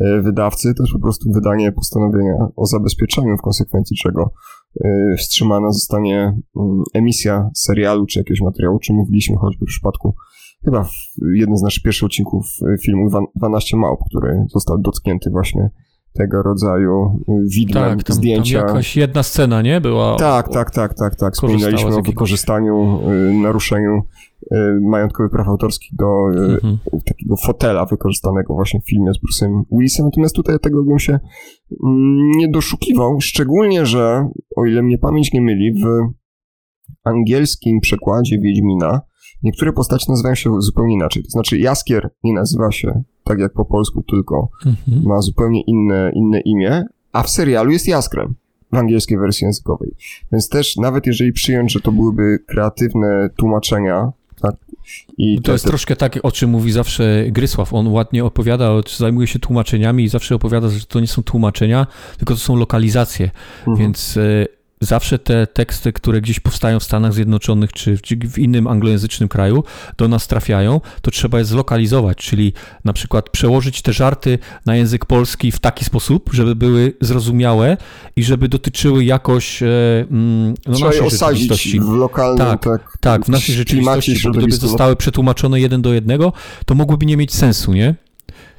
e, 0.00 0.22
wydawcy, 0.22 0.74
to 0.74 0.82
jest 0.82 0.92
po 0.92 0.98
prostu 0.98 1.32
wydanie 1.32 1.72
postanowienia 1.72 2.48
o 2.56 2.66
zabezpieczeniu, 2.66 3.36
w 3.36 3.42
konsekwencji 3.42 3.96
czego 3.96 4.32
e, 4.84 5.14
wstrzymana 5.18 5.72
zostanie 5.72 6.18
mm, 6.56 6.82
emisja 6.94 7.50
serialu 7.54 8.06
czy 8.06 8.18
jakiegoś 8.18 8.40
materiału, 8.40 8.78
czy 8.78 8.92
mówiliśmy 8.92 9.36
choćby 9.36 9.66
w 9.66 9.68
przypadku 9.68 10.14
chyba 10.64 10.84
w 10.84 10.90
jednym 11.34 11.56
z 11.56 11.62
naszych 11.62 11.82
pierwszych 11.82 12.06
odcinków 12.06 12.46
filmu 12.82 13.08
12 13.36 13.76
Małp, 13.76 14.00
który 14.10 14.44
został 14.48 14.78
dotknięty 14.78 15.30
właśnie 15.30 15.70
tego 16.12 16.42
rodzaju 16.42 17.24
widmem 17.56 17.98
tak, 17.98 18.02
tam, 18.02 18.16
zdjęcia. 18.16 18.58
Tam 18.58 18.68
jakaś 18.68 18.96
jedna 18.96 19.22
scena, 19.22 19.62
nie? 19.62 19.80
Była. 19.80 20.16
Tak, 20.16 20.48
o, 20.48 20.52
tak, 20.52 20.70
tak, 20.70 20.94
tak, 20.94 21.16
tak. 21.16 21.34
Wspominaliśmy 21.34 21.96
o 21.96 22.02
wykorzystaniu, 22.02 23.00
y, 23.10 23.34
naruszeniu 23.34 24.02
y, 24.52 24.56
majątkowych 24.80 25.32
praw 25.32 25.48
autorskich 25.48 25.90
do 25.96 26.30
y, 26.34 26.52
mhm. 26.52 26.78
takiego 27.06 27.36
fotela 27.36 27.86
wykorzystanego 27.86 28.54
właśnie 28.54 28.80
w 28.80 28.88
filmie 28.88 29.12
z 29.14 29.18
Bruce'em 29.18 29.62
Willisem. 29.72 30.04
Natomiast 30.06 30.34
tutaj 30.34 30.58
tego 30.58 30.82
bym 30.82 30.98
się 30.98 31.12
mm, 31.12 32.30
nie 32.36 32.48
doszukiwał, 32.48 33.20
szczególnie, 33.20 33.86
że 33.86 34.28
o 34.56 34.66
ile 34.66 34.82
mnie 34.82 34.98
pamięć 34.98 35.32
nie 35.32 35.40
myli, 35.40 35.82
w 35.82 36.10
angielskim 37.04 37.80
przekładzie 37.80 38.38
Wiedźmina 38.38 39.00
niektóre 39.42 39.72
postacie 39.72 40.06
nazywają 40.08 40.34
się 40.34 40.62
zupełnie 40.62 40.94
inaczej. 40.94 41.22
To 41.22 41.30
znaczy 41.30 41.58
Jaskier 41.58 42.10
nie 42.24 42.32
nazywa 42.32 42.72
się 42.72 43.02
tak 43.24 43.38
jak 43.38 43.52
po 43.52 43.64
polsku, 43.64 44.02
tylko 44.02 44.48
mhm. 44.66 45.02
ma 45.04 45.20
zupełnie 45.20 45.62
inne, 45.62 46.12
inne 46.14 46.40
imię, 46.40 46.84
a 47.12 47.22
w 47.22 47.30
serialu 47.30 47.70
jest 47.70 47.88
Jaskrem 47.88 48.34
w 48.72 48.76
angielskiej 48.76 49.18
wersji 49.18 49.44
językowej. 49.44 49.94
Więc 50.32 50.48
też 50.48 50.76
nawet 50.76 51.06
jeżeli 51.06 51.32
przyjąć, 51.32 51.72
że 51.72 51.80
to 51.80 51.92
byłyby 51.92 52.38
kreatywne 52.46 53.30
tłumaczenia, 53.36 54.12
tak, 54.42 54.56
i 55.18 55.36
to, 55.36 55.42
to 55.42 55.52
jest 55.52 55.64
te... 55.64 55.70
troszkę 55.70 55.96
tak, 55.96 56.18
o 56.22 56.32
czym 56.32 56.50
mówi 56.50 56.72
zawsze 56.72 57.24
Grysław. 57.28 57.74
On 57.74 57.88
ładnie 57.88 58.24
opowiada, 58.24 58.70
zajmuje 58.96 59.26
się 59.26 59.38
tłumaczeniami 59.38 60.04
i 60.04 60.08
zawsze 60.08 60.34
opowiada, 60.34 60.68
że 60.68 60.86
to 60.86 61.00
nie 61.00 61.06
są 61.06 61.22
tłumaczenia, 61.22 61.86
tylko 62.18 62.34
to 62.34 62.40
są 62.40 62.56
lokalizacje. 62.56 63.30
Mhm. 63.58 63.76
Więc 63.76 64.16
e, 64.16 64.46
zawsze 64.80 65.18
te 65.18 65.46
teksty, 65.46 65.92
które 65.92 66.20
gdzieś 66.20 66.40
powstają 66.40 66.80
w 66.80 66.84
Stanach 66.84 67.12
Zjednoczonych 67.12 67.72
czy 67.72 67.98
w 68.30 68.38
innym 68.38 68.66
anglojęzycznym 68.66 69.28
kraju, 69.28 69.64
do 69.96 70.08
nas 70.08 70.26
trafiają, 70.26 70.80
to 71.02 71.10
trzeba 71.10 71.38
je 71.38 71.44
zlokalizować, 71.44 72.18
czyli 72.18 72.52
na 72.84 72.92
przykład 72.92 73.30
przełożyć 73.30 73.82
te 73.82 73.92
żarty 73.92 74.38
na 74.66 74.76
język 74.76 75.06
polski 75.06 75.52
w 75.52 75.58
taki 75.58 75.84
sposób, 75.84 76.30
żeby 76.32 76.56
były 76.56 76.92
zrozumiałe 77.00 77.76
i 78.16 78.24
żeby 78.24 78.48
dotyczyły 78.48 79.04
jakoś 79.04 79.62
e, 79.62 79.66
mm, 80.10 80.54
no, 80.66 80.74
trzeba 80.74 80.90
naszej 80.90 81.10
rzeczywistości. 81.10 81.80
w 81.80 81.88
lokalnym, 81.88 82.38
tak, 82.38 82.64
tak, 82.64 82.98
tak 83.00 83.24
w 83.24 83.28
naszej 83.28 83.54
rzeczywistości, 83.54 84.20
bo 84.24 84.30
gdyby 84.30 84.52
zostały 84.52 84.96
przetłumaczone 84.96 85.60
jeden 85.60 85.82
do 85.82 85.92
jednego, 85.92 86.32
to 86.66 86.74
mogłyby 86.74 87.06
nie 87.06 87.16
mieć 87.16 87.34
sensu, 87.34 87.72
nie? 87.72 87.94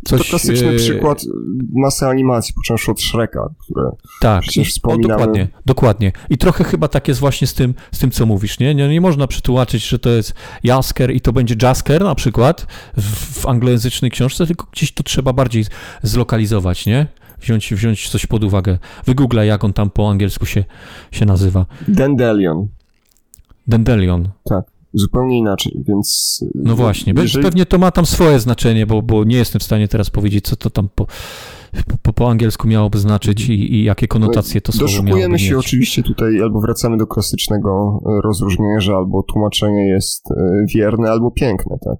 Coś, 0.05 0.21
to 0.21 0.29
klasyczny 0.29 0.69
e, 0.69 0.75
przykład 0.75 1.25
masy 1.73 2.05
animacji, 2.05 2.53
począwszy 2.53 2.91
od 2.91 3.01
Shreka, 3.01 3.49
które 3.59 3.91
tak, 4.21 4.41
przecież 4.41 4.69
wspominamy. 4.69 5.13
O, 5.13 5.17
dokładnie, 5.17 5.47
dokładnie. 5.65 6.11
I 6.29 6.37
trochę 6.37 6.63
chyba 6.63 6.87
tak 6.87 7.07
jest 7.07 7.19
właśnie 7.19 7.47
z 7.47 7.53
tym, 7.53 7.73
z 7.91 7.99
tym 7.99 8.11
co 8.11 8.25
mówisz, 8.25 8.59
nie? 8.59 8.75
nie? 8.75 8.89
Nie 8.89 9.01
można 9.01 9.27
przetłumaczyć, 9.27 9.87
że 9.87 9.99
to 9.99 10.09
jest 10.09 10.33
Jasker 10.63 11.11
i 11.11 11.21
to 11.21 11.33
będzie 11.33 11.55
Jasker 11.61 12.03
na 12.03 12.15
przykład 12.15 12.67
w, 12.97 13.41
w 13.41 13.45
anglojęzycznej 13.47 14.11
książce, 14.11 14.47
tylko 14.47 14.67
gdzieś 14.71 14.91
to 14.91 15.03
trzeba 15.03 15.33
bardziej 15.33 15.65
zlokalizować, 16.03 16.85
nie? 16.85 17.07
Wziąć, 17.41 17.73
wziąć 17.73 18.09
coś 18.09 18.25
pod 18.25 18.43
uwagę. 18.43 18.77
Wygooglaj, 19.05 19.47
jak 19.47 19.63
on 19.63 19.73
tam 19.73 19.89
po 19.89 20.09
angielsku 20.09 20.45
się, 20.45 20.63
się 21.11 21.25
nazywa. 21.25 21.65
Dandelion. 21.87 22.67
Dandelion. 23.67 24.29
Tak 24.43 24.80
zupełnie 24.93 25.37
inaczej, 25.37 25.83
więc... 25.87 26.39
No 26.55 26.75
właśnie, 26.75 27.13
jeżeli... 27.17 27.45
pewnie 27.45 27.65
to 27.65 27.77
ma 27.77 27.91
tam 27.91 28.05
swoje 28.05 28.39
znaczenie, 28.39 28.85
bo, 28.85 29.01
bo 29.01 29.23
nie 29.23 29.37
jestem 29.37 29.59
w 29.59 29.63
stanie 29.63 29.87
teraz 29.87 30.09
powiedzieć, 30.09 30.45
co 30.45 30.55
to 30.55 30.69
tam 30.69 30.89
po, 30.95 31.07
po, 32.01 32.13
po 32.13 32.29
angielsku 32.29 32.67
miałoby 32.67 32.97
znaczyć 32.99 33.49
i, 33.49 33.73
i 33.75 33.83
jakie 33.83 34.07
konotacje 34.07 34.61
to 34.61 34.71
słowo 34.71 34.85
Doszukujemy 34.85 35.39
się 35.39 35.55
mieć. 35.55 35.65
oczywiście 35.65 36.03
tutaj, 36.03 36.41
albo 36.41 36.61
wracamy 36.61 36.97
do 36.97 37.07
klasycznego 37.07 38.01
e, 38.05 38.21
rozróżnienia, 38.21 38.79
że 38.79 38.95
albo 38.95 39.23
tłumaczenie 39.23 39.87
jest 39.87 40.31
e, 40.31 40.65
wierne, 40.75 41.11
albo 41.11 41.31
piękne, 41.31 41.77
tak? 41.85 41.97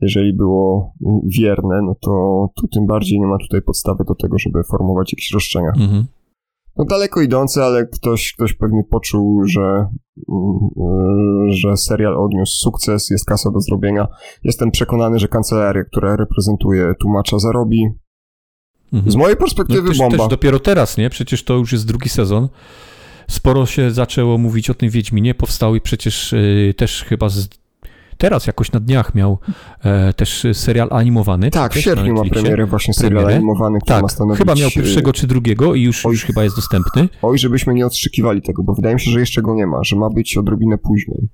Jeżeli 0.00 0.32
było 0.32 0.92
wierne, 1.38 1.82
no 1.82 1.94
to, 2.00 2.46
to 2.56 2.68
tym 2.74 2.86
bardziej 2.86 3.20
nie 3.20 3.26
ma 3.26 3.38
tutaj 3.38 3.62
podstawy 3.62 4.04
do 4.08 4.14
tego, 4.14 4.38
żeby 4.38 4.62
formować 4.70 5.12
jakieś 5.12 5.30
roszczenia. 5.32 5.72
Mhm 5.76 6.06
no 6.76 6.84
daleko 6.84 7.20
idące, 7.20 7.64
ale 7.64 7.86
ktoś, 7.86 8.32
ktoś 8.32 8.54
pewnie 8.54 8.82
poczuł, 8.90 9.44
że, 9.46 9.86
mm, 10.28 11.50
że 11.50 11.76
serial 11.76 12.16
odniósł 12.24 12.52
sukces, 12.52 13.10
jest 13.10 13.24
kasa 13.24 13.50
do 13.50 13.60
zrobienia. 13.60 14.08
Jestem 14.44 14.70
przekonany, 14.70 15.18
że 15.18 15.28
kancelaria, 15.28 15.84
która 15.84 16.16
reprezentuje 16.16 16.92
tłumacza, 17.00 17.38
zarobi. 17.38 17.86
Mhm. 18.92 19.12
Z 19.12 19.16
mojej 19.16 19.36
perspektywy 19.36 19.82
no, 19.82 19.88
też, 19.88 19.98
bomba. 19.98 20.18
Też 20.18 20.28
dopiero 20.28 20.58
teraz, 20.60 20.96
nie? 20.96 21.10
Przecież 21.10 21.44
to 21.44 21.54
już 21.54 21.72
jest 21.72 21.86
drugi 21.86 22.08
sezon. 22.08 22.48
Sporo 23.28 23.66
się 23.66 23.90
zaczęło 23.90 24.38
mówić 24.38 24.70
o 24.70 24.74
tym 24.74 24.90
Wiedźminie. 24.90 25.34
Powstały 25.34 25.80
przecież 25.80 26.32
yy, 26.32 26.74
też 26.74 27.04
chyba 27.04 27.28
z 27.28 27.48
teraz 28.20 28.46
jakoś 28.46 28.72
na 28.72 28.80
dniach 28.80 29.14
miał 29.14 29.38
e, 29.84 30.12
też 30.12 30.46
serial 30.52 30.88
animowany. 30.90 31.50
Tak, 31.50 31.74
w 31.74 31.80
sierpniu 31.80 32.14
ma 32.14 32.24
premierę 32.24 32.66
właśnie 32.66 32.94
serial 32.94 33.24
premierę. 33.24 33.36
animowany, 33.36 33.78
który 33.78 33.94
tak, 33.94 34.02
ma 34.02 34.08
stanowić... 34.08 34.38
chyba 34.38 34.54
miał 34.54 34.70
pierwszego 34.70 35.12
czy 35.12 35.26
drugiego 35.26 35.74
i 35.74 35.82
już, 35.82 36.06
oj, 36.06 36.12
już 36.12 36.24
chyba 36.24 36.44
jest 36.44 36.56
dostępny. 36.56 37.08
Oj, 37.22 37.38
żebyśmy 37.38 37.74
nie 37.74 37.86
odszykiwali 37.86 38.42
tego, 38.42 38.62
bo 38.62 38.74
wydaje 38.74 38.94
mi 38.94 39.00
się, 39.00 39.10
że 39.10 39.20
jeszcze 39.20 39.42
go 39.42 39.54
nie 39.54 39.66
ma, 39.66 39.84
że 39.84 39.96
ma 39.96 40.10
być 40.10 40.36
odrobinę 40.36 40.78
później. 40.78 41.28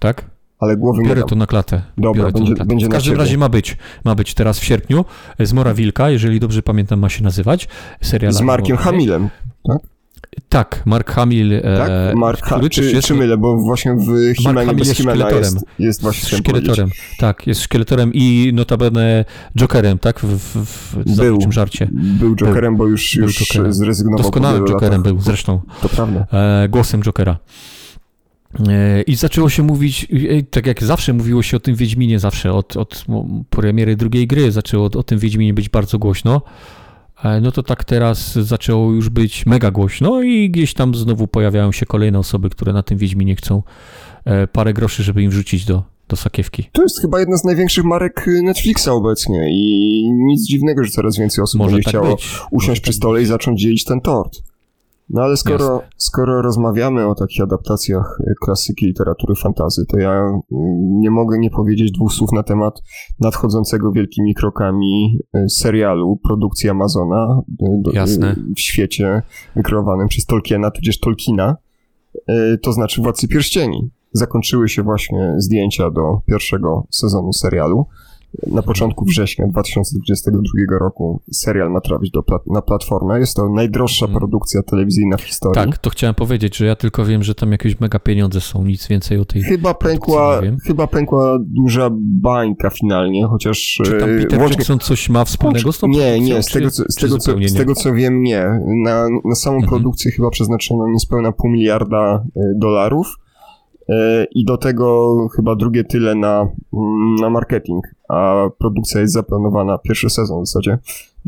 Tak? 0.00 0.24
ale 0.60 0.76
głowy 0.76 1.02
Biorę 1.02 1.20
nie 1.20 1.26
to 1.26 1.36
na 1.36 1.46
klatę. 1.46 1.82
Dobra, 1.98 2.32
będzie, 2.32 2.54
klatę. 2.54 2.68
będzie 2.68 2.86
W 2.86 2.88
każdym 2.88 3.16
razie 3.16 3.38
ma 3.38 3.48
być. 3.48 3.76
Ma 4.04 4.14
być 4.14 4.34
teraz 4.34 4.60
w 4.60 4.64
sierpniu. 4.64 5.04
Zmora 5.38 5.74
Wilka, 5.74 6.10
jeżeli 6.10 6.40
dobrze 6.40 6.62
pamiętam, 6.62 6.98
ma 6.98 7.08
się 7.08 7.24
nazywać. 7.24 7.68
Serial 8.02 8.32
Z 8.32 8.40
Markiem 8.40 8.76
Hamilem, 8.76 9.28
tak? 9.68 9.89
Tak, 10.48 10.82
Mark 10.86 11.10
Hamill. 11.10 11.52
E, 11.52 11.60
tak? 11.60 12.16
Mark 12.16 12.46
ha 12.46 12.60
czy, 12.70 12.84
jest... 12.84 13.08
czy 13.08 13.14
mylę, 13.14 13.36
bo 13.36 13.56
właśnie 13.56 13.94
w 13.94 14.34
Himenie 14.36 14.74
bez 14.74 14.90
Himena 14.90 15.30
jest, 15.30 15.58
jest 15.78 16.02
właśnie 16.02 16.38
szkieletorem. 16.38 16.90
Tak, 17.18 17.46
jest 17.46 17.62
szkieletorem 17.62 18.10
i 18.14 18.52
notabene 18.54 19.24
Jokerem, 19.56 19.98
tak? 19.98 20.20
W, 20.20 20.38
w, 20.38 20.96
w 20.96 21.16
był, 21.16 21.38
żarcie. 21.52 21.88
Był 21.92 22.36
Jokerem, 22.36 22.76
był, 22.76 22.86
bo 22.86 22.90
już, 22.90 23.14
już 23.14 23.38
Jokerem. 23.38 23.72
zrezygnował. 23.72 24.22
Doskonałym 24.22 24.64
Jokerem 24.66 25.02
był 25.02 25.20
zresztą. 25.20 25.60
To 25.82 25.88
prawda. 25.88 26.26
E, 26.32 26.68
głosem 26.68 27.02
Jokera. 27.02 27.38
E, 28.68 29.02
I 29.02 29.16
zaczęło 29.16 29.48
się 29.48 29.62
mówić, 29.62 30.06
e, 30.12 30.42
tak 30.42 30.66
jak 30.66 30.82
zawsze 30.82 31.12
mówiło 31.12 31.42
się 31.42 31.56
o 31.56 31.60
tym 31.60 31.74
Wiedźminie, 31.74 32.18
zawsze 32.18 32.52
od, 32.52 32.76
od 32.76 33.04
premiery 33.50 33.96
drugiej 33.96 34.26
gry 34.26 34.52
zaczęło 34.52 34.84
o 34.84 35.02
tym 35.02 35.18
Wiedźminie 35.18 35.54
być 35.54 35.68
bardzo 35.68 35.98
głośno. 35.98 36.42
E, 37.24 37.40
no 37.40 37.52
to 37.52 37.62
tak 37.62 37.84
teraz 37.84 38.32
zaczęło 38.34 38.92
już 38.92 39.08
być 39.08 39.46
mega 39.46 39.70
głośno 39.70 40.22
i 40.22 40.50
gdzieś 40.50 40.74
tam 40.74 40.94
znowu 40.94 41.26
pojawiają 41.26 41.72
się 41.72 41.86
kolejne 41.86 42.18
osoby, 42.18 42.50
które 42.50 42.72
na 42.72 42.82
tym 42.82 42.98
Wiedźminie 42.98 43.36
chcą 43.36 43.62
e, 44.24 44.46
parę 44.46 44.72
groszy, 44.74 45.02
żeby 45.02 45.22
im 45.22 45.30
wrzucić 45.30 45.64
do, 45.64 45.82
do 46.08 46.16
sakiewki. 46.16 46.64
To 46.72 46.82
jest 46.82 47.00
chyba 47.00 47.20
jedna 47.20 47.36
z 47.36 47.44
największych 47.44 47.84
marek 47.84 48.26
Netflixa 48.42 48.88
obecnie 48.88 49.50
i 49.50 50.04
nic 50.12 50.46
dziwnego, 50.46 50.84
że 50.84 50.90
coraz 50.90 51.18
więcej 51.18 51.42
osób 51.42 51.58
Może 51.58 51.76
będzie 51.76 51.84
tak 51.84 51.92
chciało 51.92 52.16
być. 52.16 52.38
usiąść 52.50 52.80
Może 52.80 52.82
przy 52.82 52.92
stole 52.92 53.22
i 53.22 53.26
zacząć 53.26 53.60
dzielić 53.60 53.84
ten 53.84 54.00
tort. 54.00 54.49
No 55.12 55.22
ale 55.22 55.36
skoro, 55.36 55.82
skoro 55.96 56.42
rozmawiamy 56.42 57.06
o 57.06 57.14
takich 57.14 57.42
adaptacjach 57.42 58.18
klasyki 58.40 58.86
literatury 58.86 59.34
fantazy, 59.34 59.86
to 59.86 59.98
ja 59.98 60.12
mm, 60.12 60.40
nie 61.00 61.10
mogę 61.10 61.38
nie 61.38 61.50
powiedzieć 61.50 61.92
dwóch 61.92 62.12
słów 62.12 62.32
na 62.32 62.42
temat 62.42 62.82
nadchodzącego 63.20 63.92
wielkimi 63.92 64.34
krokami 64.34 65.18
y, 65.36 65.48
serialu 65.48 66.20
produkcji 66.24 66.70
Amazona 66.70 67.42
y, 67.62 67.66
Jasne. 67.92 68.36
w 68.56 68.60
świecie 68.60 69.22
wykreowanym 69.56 70.08
przez 70.08 70.26
Tolkiena, 70.26 70.70
tudzież 70.70 71.00
Tolkiena, 71.00 71.56
y, 72.14 72.58
to 72.62 72.72
znaczy 72.72 73.02
Władcy 73.02 73.28
Pierścieni. 73.28 73.90
Zakończyły 74.12 74.68
się 74.68 74.82
właśnie 74.82 75.34
zdjęcia 75.38 75.90
do 75.90 76.20
pierwszego 76.26 76.86
sezonu 76.90 77.32
serialu 77.32 77.86
na 78.46 78.62
początku 78.62 79.04
września 79.04 79.46
2022 79.46 80.78
roku 80.78 81.22
serial 81.32 81.70
ma 81.70 81.80
trafić 81.80 82.10
do 82.10 82.22
plat 82.22 82.46
na 82.46 82.62
platformę. 82.62 83.20
Jest 83.20 83.36
to 83.36 83.48
najdroższa 83.48 84.06
hmm. 84.06 84.20
produkcja 84.20 84.62
telewizyjna 84.62 85.16
w 85.16 85.22
historii. 85.22 85.70
Tak, 85.70 85.78
to 85.78 85.90
chciałem 85.90 86.14
powiedzieć, 86.14 86.56
że 86.56 86.66
ja 86.66 86.76
tylko 86.76 87.04
wiem, 87.04 87.22
że 87.22 87.34
tam 87.34 87.52
jakieś 87.52 87.80
mega 87.80 87.98
pieniądze 87.98 88.40
są, 88.40 88.64
nic 88.64 88.88
więcej 88.88 89.18
o 89.18 89.24
tej 89.24 89.42
Chyba 89.42 89.74
pękła, 89.74 90.40
chyba 90.66 90.86
pękła 90.86 91.38
duża 91.40 91.90
bańka 91.92 92.70
finalnie, 92.70 93.26
chociaż... 93.26 93.80
Czy 93.84 94.00
tam 94.00 94.08
Peter 94.18 94.38
włącznie... 94.38 94.56
Jackson 94.56 94.78
coś 94.78 95.08
ma 95.08 95.24
wspólnego 95.24 95.72
z 95.72 95.78
tą 95.78 95.88
Nie, 95.88 96.20
nie, 96.20 96.42
z 96.42 96.46
tego, 96.46 96.70
co, 96.70 96.84
z, 96.88 96.94
tego, 96.94 97.18
co, 97.18 97.32
z 97.46 97.54
tego 97.54 97.74
co 97.74 97.94
wiem, 97.94 98.22
nie. 98.22 98.44
Na, 98.84 99.08
na 99.24 99.34
samą 99.34 99.56
mhm. 99.56 99.70
produkcję 99.70 100.12
chyba 100.12 100.30
przeznaczono 100.30 100.88
niespełna 100.88 101.32
pół 101.32 101.50
miliarda 101.50 102.24
e, 102.36 102.40
dolarów 102.56 103.06
e, 103.06 103.29
i 104.34 104.44
do 104.44 104.56
tego 104.56 105.16
chyba 105.36 105.56
drugie 105.56 105.84
tyle 105.84 106.14
na, 106.14 106.48
mm, 106.72 107.14
na 107.14 107.30
marketing 107.30 107.84
a 108.10 108.48
produkcja 108.58 109.00
jest 109.00 109.12
zaplanowana, 109.12 109.78
pierwszy 109.78 110.10
sezon 110.10 110.42
w 110.42 110.46
zasadzie, 110.46 110.78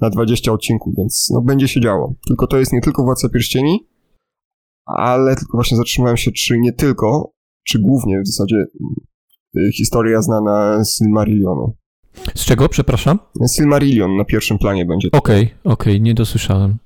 na 0.00 0.10
20 0.10 0.52
odcinków, 0.52 0.94
więc 0.98 1.30
no 1.34 1.40
będzie 1.40 1.68
się 1.68 1.80
działo. 1.80 2.14
Tylko 2.26 2.46
to 2.46 2.58
jest 2.58 2.72
nie 2.72 2.80
tylko 2.80 3.04
Władca 3.04 3.28
Pierścieni, 3.28 3.86
ale 4.86 5.36
tylko 5.36 5.56
właśnie 5.56 5.76
zatrzymałem 5.76 6.16
się, 6.16 6.32
czy 6.32 6.58
nie 6.58 6.72
tylko, 6.72 7.32
czy 7.64 7.78
głównie 7.78 8.20
w 8.20 8.26
zasadzie 8.26 8.56
y, 9.56 9.72
historia 9.72 10.22
znana 10.22 10.84
z 10.84 10.96
Silmarillionu. 10.96 11.76
Z 12.34 12.44
czego, 12.44 12.68
przepraszam? 12.68 13.18
Silmarillion 13.56 14.16
na 14.16 14.24
pierwszym 14.24 14.58
planie 14.58 14.86
będzie. 14.86 15.08
Okej, 15.12 15.42
okay, 15.42 15.72
okej, 15.72 15.92
okay, 15.92 16.00
nie 16.00 16.14
dosłyszałem. 16.14 16.76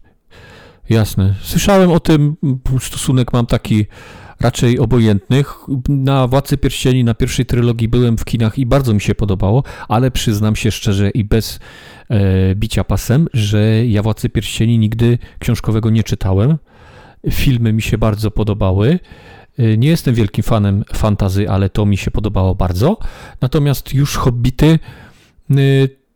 Jasne. 0.91 1.35
Słyszałem 1.43 1.91
o 1.91 2.01
tym, 2.01 2.37
stosunek 2.81 3.33
mam 3.33 3.47
taki 3.47 3.87
raczej 4.41 4.79
obojętnych. 4.79 5.55
Na 5.89 6.27
Władcy 6.27 6.59
Pierścieni, 6.59 7.05
na 7.05 7.15
pierwszej 7.15 7.47
trylogii 7.47 7.89
byłem 7.89 8.19
w 8.19 8.25
kinach 8.25 8.59
i 8.59 8.67
bardzo 8.67 8.95
mi 8.95 9.01
się 9.01 9.15
podobało, 9.15 9.63
ale 9.89 10.11
przyznam 10.11 10.57
się 10.57 10.71
szczerze 10.71 11.11
i 11.11 11.25
bez 11.25 11.61
e, 12.09 12.55
bicia 12.55 12.85
pasem, 12.85 13.29
że 13.33 13.87
ja 13.87 14.03
Władcy 14.03 14.29
Pierścieni 14.29 14.79
nigdy 14.79 15.19
książkowego 15.39 15.91
nie 15.91 16.03
czytałem. 16.03 16.57
Filmy 17.31 17.73
mi 17.73 17.83
się 17.83 17.99
bardzo 17.99 18.31
podobały. 18.31 18.99
E, 19.59 19.77
nie 19.77 19.89
jestem 19.89 20.15
wielkim 20.15 20.45
fanem 20.45 20.85
fantazy, 20.95 21.51
ale 21.51 21.71
to 21.71 21.87
mi 21.87 21.97
się 21.97 22.11
podobało 22.11 22.55
bardzo. 22.55 22.99
Natomiast 23.41 23.95
już 23.95 24.17
Hobbity 24.17 24.79
e, 25.51 25.55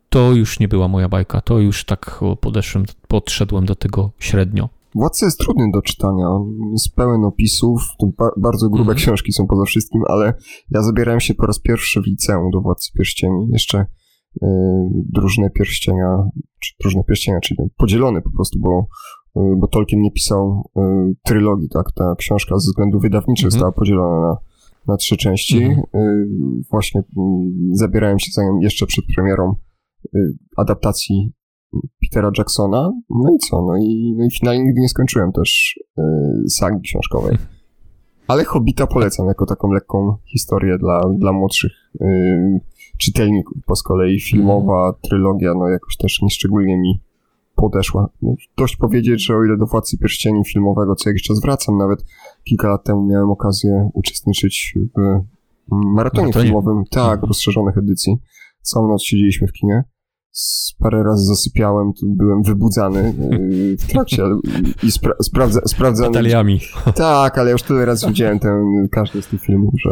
to 0.09 0.33
już 0.33 0.59
nie 0.59 0.67
była 0.67 0.87
moja 0.87 1.09
bajka. 1.09 1.41
To 1.41 1.59
już 1.59 1.85
tak 1.85 2.19
podeszłem, 2.41 2.85
podszedłem 3.07 3.65
do 3.65 3.75
tego 3.75 4.11
średnio. 4.19 4.80
Władca 4.95 5.25
jest 5.25 5.39
trudny 5.39 5.65
do 5.73 5.81
czytania, 5.81 6.27
jest 6.71 6.95
pełen 6.95 7.25
opisów, 7.25 7.81
bardzo 8.37 8.69
grube 8.69 8.91
mm. 8.91 8.95
książki 8.95 9.31
są 9.31 9.47
poza 9.47 9.65
wszystkim, 9.65 10.01
ale 10.07 10.33
ja 10.71 10.83
zabierałem 10.83 11.19
się 11.19 11.33
po 11.33 11.45
raz 11.45 11.59
pierwszy 11.59 12.01
w 12.01 12.05
liceum 12.05 12.51
do 12.51 12.61
Władcy 12.61 12.91
Pierścieni, 12.97 13.47
jeszcze 13.51 13.85
y, 14.43 14.47
drużne 14.93 15.49
pierścienia, 15.49 16.17
czy 16.59 16.73
drużne 16.79 17.03
pierścienia, 17.03 17.39
czyli 17.39 17.59
podzielone 17.77 18.21
po 18.21 18.31
prostu, 18.31 18.59
bo, 18.59 18.87
y, 19.37 19.55
bo 19.59 19.67
Tolkien 19.67 20.01
nie 20.01 20.11
pisał 20.11 20.69
y, 20.77 20.81
trylogii, 21.23 21.69
tak, 21.69 21.91
ta 21.95 22.15
książka 22.17 22.57
ze 22.57 22.65
względu 22.69 22.99
wydawniczych 22.99 23.45
mm. 23.45 23.51
została 23.51 23.71
podzielona 23.71 24.21
na, 24.21 24.37
na 24.87 24.97
trzy 24.97 25.17
części. 25.17 25.63
Mm. 25.63 26.63
Właśnie 26.71 27.03
zabierałem 27.71 28.19
się 28.19 28.31
za 28.31 28.43
nią 28.43 28.59
jeszcze 28.59 28.85
przed 28.85 29.05
premierą 29.15 29.55
adaptacji 30.57 31.33
Petera 32.01 32.31
Jacksona. 32.37 32.91
No 33.09 33.35
i 33.35 33.37
co? 33.37 33.61
No 33.61 33.77
i, 33.77 34.15
no 34.17 34.25
i 34.25 34.31
finalnie 34.31 34.63
nigdy 34.63 34.81
nie 34.81 34.89
skończyłem 34.89 35.31
też 35.31 35.79
y, 35.99 36.49
sagi 36.49 36.81
książkowej. 36.81 37.37
Ale 38.27 38.43
Hobbita 38.43 38.87
polecam 38.87 39.27
jako 39.27 39.45
taką 39.45 39.71
lekką 39.71 40.15
historię 40.25 40.77
dla, 40.77 41.01
dla 41.17 41.31
młodszych 41.31 41.71
y, 42.01 42.61
czytelników, 42.97 43.57
bo 43.67 43.75
z 43.75 43.83
kolei 43.83 44.19
filmowa 44.19 44.77
mhm. 44.77 44.95
trylogia 45.01 45.53
no 45.53 45.67
jakoś 45.67 45.97
też 45.97 46.21
nieszczególnie 46.21 46.77
mi 46.77 47.01
podeszła. 47.55 48.09
No, 48.21 48.35
dość 48.57 48.75
powiedzieć, 48.75 49.25
że 49.25 49.35
o 49.35 49.43
ile 49.43 49.57
do 49.57 49.65
Władcy 49.65 49.97
Pierścieni 49.97 50.45
filmowego 50.45 50.95
co 50.95 51.09
jakiś 51.09 51.23
czas 51.23 51.41
wracam, 51.41 51.77
nawet 51.77 52.05
kilka 52.43 52.67
lat 52.69 52.83
temu 52.83 53.05
miałem 53.05 53.29
okazję 53.29 53.89
uczestniczyć 53.93 54.73
w 54.97 54.99
maratonie, 55.69 56.27
maratonie. 56.27 56.33
filmowym, 56.33 56.83
tak, 56.91 57.23
rozszerzonych 57.23 57.77
edycji. 57.77 58.17
Całą 58.61 58.87
noc 58.87 59.03
siedzieliśmy 59.03 59.47
w 59.47 59.51
kinie 59.51 59.83
parę 60.79 61.03
razy 61.03 61.25
zasypiałem, 61.25 61.91
byłem 62.03 62.43
wybudzany 62.43 63.13
y, 63.33 63.77
w 63.79 63.87
trakcie 63.87 64.23
i 64.83 64.91
spra 64.91 65.13
sprawdza, 65.23 65.61
sprawdzałem. 65.65 66.13
Bataliami. 66.13 66.59
Tak, 66.95 67.37
ale 67.37 67.51
już 67.51 67.63
tyle 67.63 67.85
razy 67.85 68.07
widziałem 68.07 68.39
ten, 68.39 68.87
każdy 68.91 69.21
z 69.21 69.27
tych 69.27 69.41
filmów, 69.41 69.73
że 69.85 69.89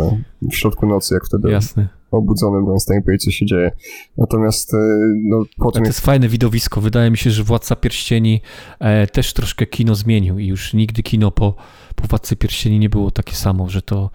w 0.52 0.56
środku 0.56 0.88
nocy, 0.88 1.14
jak 1.14 1.26
wtedy 1.26 1.52
Jasne. 1.52 1.90
obudzony 2.12 2.64
byłem 2.64 2.80
w 2.80 2.82
stanie 2.82 3.02
powiedzieć, 3.02 3.26
co 3.26 3.32
się 3.32 3.46
dzieje. 3.46 3.72
Natomiast 4.18 4.74
y, 4.74 4.78
no, 5.24 5.44
potem... 5.58 5.84
To 5.84 5.90
jest 5.90 6.00
fajne 6.00 6.28
widowisko. 6.28 6.82
Wydaje 6.82 7.12
mi 7.12 7.18
się, 7.18 7.32
że 7.32 7.44
Władca 7.44 7.76
Pierścieni 7.76 8.42
e, 8.80 9.08
też 9.08 9.34
troszkę 9.34 9.66
kino 9.66 9.96
zmienił 9.96 10.40
i 10.40 10.48
już 10.48 10.74
nigdy 10.74 11.04
kino 11.04 11.32
po, 11.32 11.56
po 11.96 12.08
Władcy 12.08 12.36
Pierścieni 12.36 12.80
nie 12.80 12.90
było 12.90 13.12
takie 13.12 13.36
samo, 13.36 13.70
że 13.70 13.82
to 13.82 14.10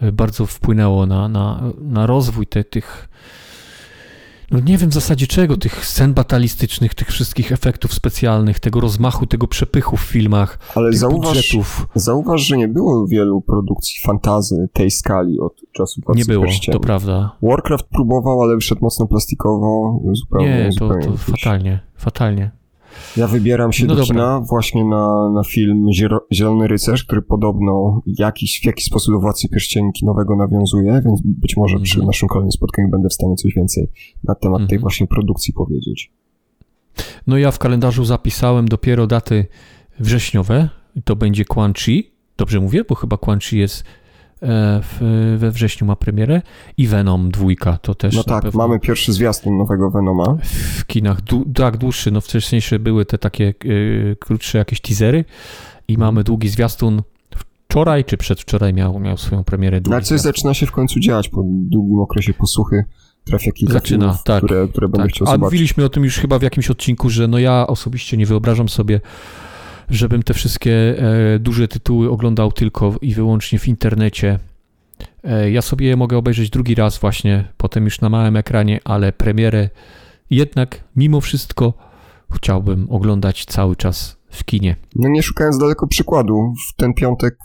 e, 0.00 0.12
bardzo 0.12 0.46
wpłynęło 0.46 1.06
na, 1.06 1.28
na, 1.28 1.72
na 1.80 2.06
rozwój 2.06 2.46
te, 2.46 2.64
tych 2.64 3.08
no 4.50 4.60
nie 4.60 4.78
wiem 4.78 4.90
w 4.90 4.94
zasadzie 4.94 5.26
czego, 5.26 5.56
tych 5.56 5.86
scen 5.86 6.14
batalistycznych, 6.14 6.94
tych 6.94 7.08
wszystkich 7.08 7.52
efektów 7.52 7.94
specjalnych, 7.94 8.60
tego 8.60 8.80
rozmachu, 8.80 9.26
tego 9.26 9.48
przepychu 9.48 9.96
w 9.96 10.00
filmach, 10.00 10.58
Ale 10.74 10.90
tych 10.90 10.98
zauważ, 10.98 11.28
budżetów. 11.28 11.86
zauważ, 11.94 12.40
że 12.40 12.56
nie 12.56 12.68
było 12.68 13.06
wielu 13.06 13.40
produkcji 13.40 14.00
fantazy 14.06 14.68
tej 14.72 14.90
skali 14.90 15.40
od 15.40 15.52
czasu 15.72 16.00
Władcy 16.06 16.18
Nie 16.18 16.24
było, 16.24 16.46
to 16.72 16.80
prawda. 16.80 17.36
Warcraft 17.42 17.86
próbował, 17.86 18.42
ale 18.42 18.54
wyszedł 18.54 18.80
mocno 18.82 19.06
plastikowo, 19.06 20.00
zupełnie 20.12 20.48
Nie, 20.48 20.64
to, 20.78 20.84
zupełnie 20.84 21.06
to 21.06 21.16
fatalnie, 21.16 21.80
fatalnie. 21.96 22.63
Ja 23.16 23.26
wybieram 23.26 23.72
się 23.72 23.86
no 23.86 23.94
do 23.94 24.00
dobra. 24.00 24.14
kina 24.14 24.40
właśnie 24.40 24.84
na, 24.84 25.30
na 25.30 25.44
film 25.44 25.86
Zielony 26.32 26.68
Rycerz, 26.68 27.04
który 27.04 27.22
podobno 27.22 28.02
jakiś, 28.18 28.60
w 28.60 28.66
jakiś 28.66 28.84
sposób 28.84 29.14
do 29.14 29.20
Władcy 29.20 29.48
Pierścieni 29.48 29.90
nowego 30.02 30.36
nawiązuje, 30.36 31.02
więc 31.04 31.20
być 31.24 31.56
może 31.56 31.80
przy 31.80 31.94
mm 31.94 32.04
-hmm. 32.04 32.06
naszym 32.06 32.28
kolejnym 32.28 32.52
spotkaniu 32.52 32.88
będę 32.90 33.08
w 33.08 33.14
stanie 33.14 33.36
coś 33.36 33.54
więcej 33.54 33.88
na 34.24 34.34
temat 34.34 34.56
mm 34.56 34.66
-hmm. 34.66 34.68
tej 34.68 34.76
mhm. 34.76 34.80
właśnie 34.80 35.06
produkcji 35.06 35.52
powiedzieć. 35.52 36.12
No 37.26 37.38
ja 37.38 37.50
w 37.50 37.58
kalendarzu 37.58 38.04
zapisałem 38.04 38.68
dopiero 38.68 39.06
daty 39.06 39.46
wrześniowe 40.00 40.68
to 41.04 41.16
będzie 41.16 41.44
Quan 41.44 41.72
Chi. 41.72 42.10
Dobrze 42.36 42.60
mówię, 42.60 42.84
bo 42.88 42.94
chyba 42.94 43.16
Quan 43.16 43.38
Chi 43.40 43.58
jest 43.58 43.84
w, 44.82 45.36
we 45.38 45.50
wrześniu 45.50 45.86
ma 45.86 45.96
premierę 45.96 46.42
i 46.76 46.86
Venom 46.86 47.30
dwójka 47.30 47.78
to 47.78 47.94
też. 47.94 48.16
No 48.16 48.24
tak, 48.24 48.54
mamy 48.54 48.80
pierwszy 48.80 49.12
zwiastun 49.12 49.58
nowego 49.58 49.90
Venoma. 49.90 50.36
W 50.78 50.86
kinach, 50.86 51.20
du, 51.20 51.44
tak, 51.54 51.76
dłuższy, 51.76 52.10
no 52.10 52.20
wcześniejsze 52.20 52.78
były 52.78 53.04
te 53.04 53.18
takie 53.18 53.54
y, 53.64 54.16
krótsze 54.20 54.58
jakieś 54.58 54.80
teasery 54.80 55.24
i 55.88 55.98
mamy 55.98 56.24
długi 56.24 56.48
zwiastun. 56.48 57.02
Wczoraj 57.68 58.04
czy 58.04 58.16
przedwczoraj 58.16 58.74
miał, 58.74 59.00
miał 59.00 59.16
swoją 59.16 59.44
premierę. 59.44 59.80
No 59.86 60.00
coś 60.00 60.20
zaczyna 60.20 60.54
się 60.54 60.66
w 60.66 60.72
końcu 60.72 61.00
dziać 61.00 61.28
po 61.28 61.42
długim 61.46 62.00
okresie 62.00 62.34
posłuchy 62.34 62.84
trafia 63.24 63.52
kilka 63.52 63.74
Zaczyna, 63.74 64.00
filmów, 64.00 64.22
tak, 64.22 64.44
które, 64.44 64.68
które 64.68 64.88
będę 64.88 65.02
tak. 65.02 65.12
chciał 65.12 65.26
zobaczyć. 65.26 65.42
A 65.42 65.44
mówiliśmy 65.44 65.84
o 65.84 65.88
tym 65.88 66.04
już 66.04 66.18
chyba 66.18 66.38
w 66.38 66.42
jakimś 66.42 66.70
odcinku, 66.70 67.10
że 67.10 67.28
no 67.28 67.38
ja 67.38 67.66
osobiście 67.66 68.16
nie 68.16 68.26
wyobrażam 68.26 68.68
sobie 68.68 69.00
żebym 69.90 70.22
te 70.22 70.34
wszystkie 70.34 70.72
e, 70.98 71.38
duże 71.38 71.68
tytuły 71.68 72.10
oglądał 72.10 72.52
tylko 72.52 72.94
i 73.02 73.14
wyłącznie 73.14 73.58
w 73.58 73.68
internecie. 73.68 74.38
E, 75.24 75.50
ja 75.50 75.62
sobie 75.62 75.86
je 75.86 75.96
mogę 75.96 76.16
obejrzeć 76.16 76.50
drugi 76.50 76.74
raz 76.74 76.98
właśnie, 76.98 77.44
potem 77.56 77.84
już 77.84 78.00
na 78.00 78.08
małym 78.08 78.36
ekranie, 78.36 78.80
ale 78.84 79.12
premierę 79.12 79.68
jednak 80.30 80.80
mimo 80.96 81.20
wszystko 81.20 81.72
chciałbym 82.32 82.86
oglądać 82.90 83.44
cały 83.44 83.76
czas 83.76 84.16
w 84.34 84.44
kinie. 84.44 84.76
No 84.96 85.08
nie 85.08 85.22
szukając 85.22 85.58
daleko 85.58 85.86
przykładu, 85.86 86.52
w 86.68 86.76
ten 86.76 86.94
piątek 86.94 87.38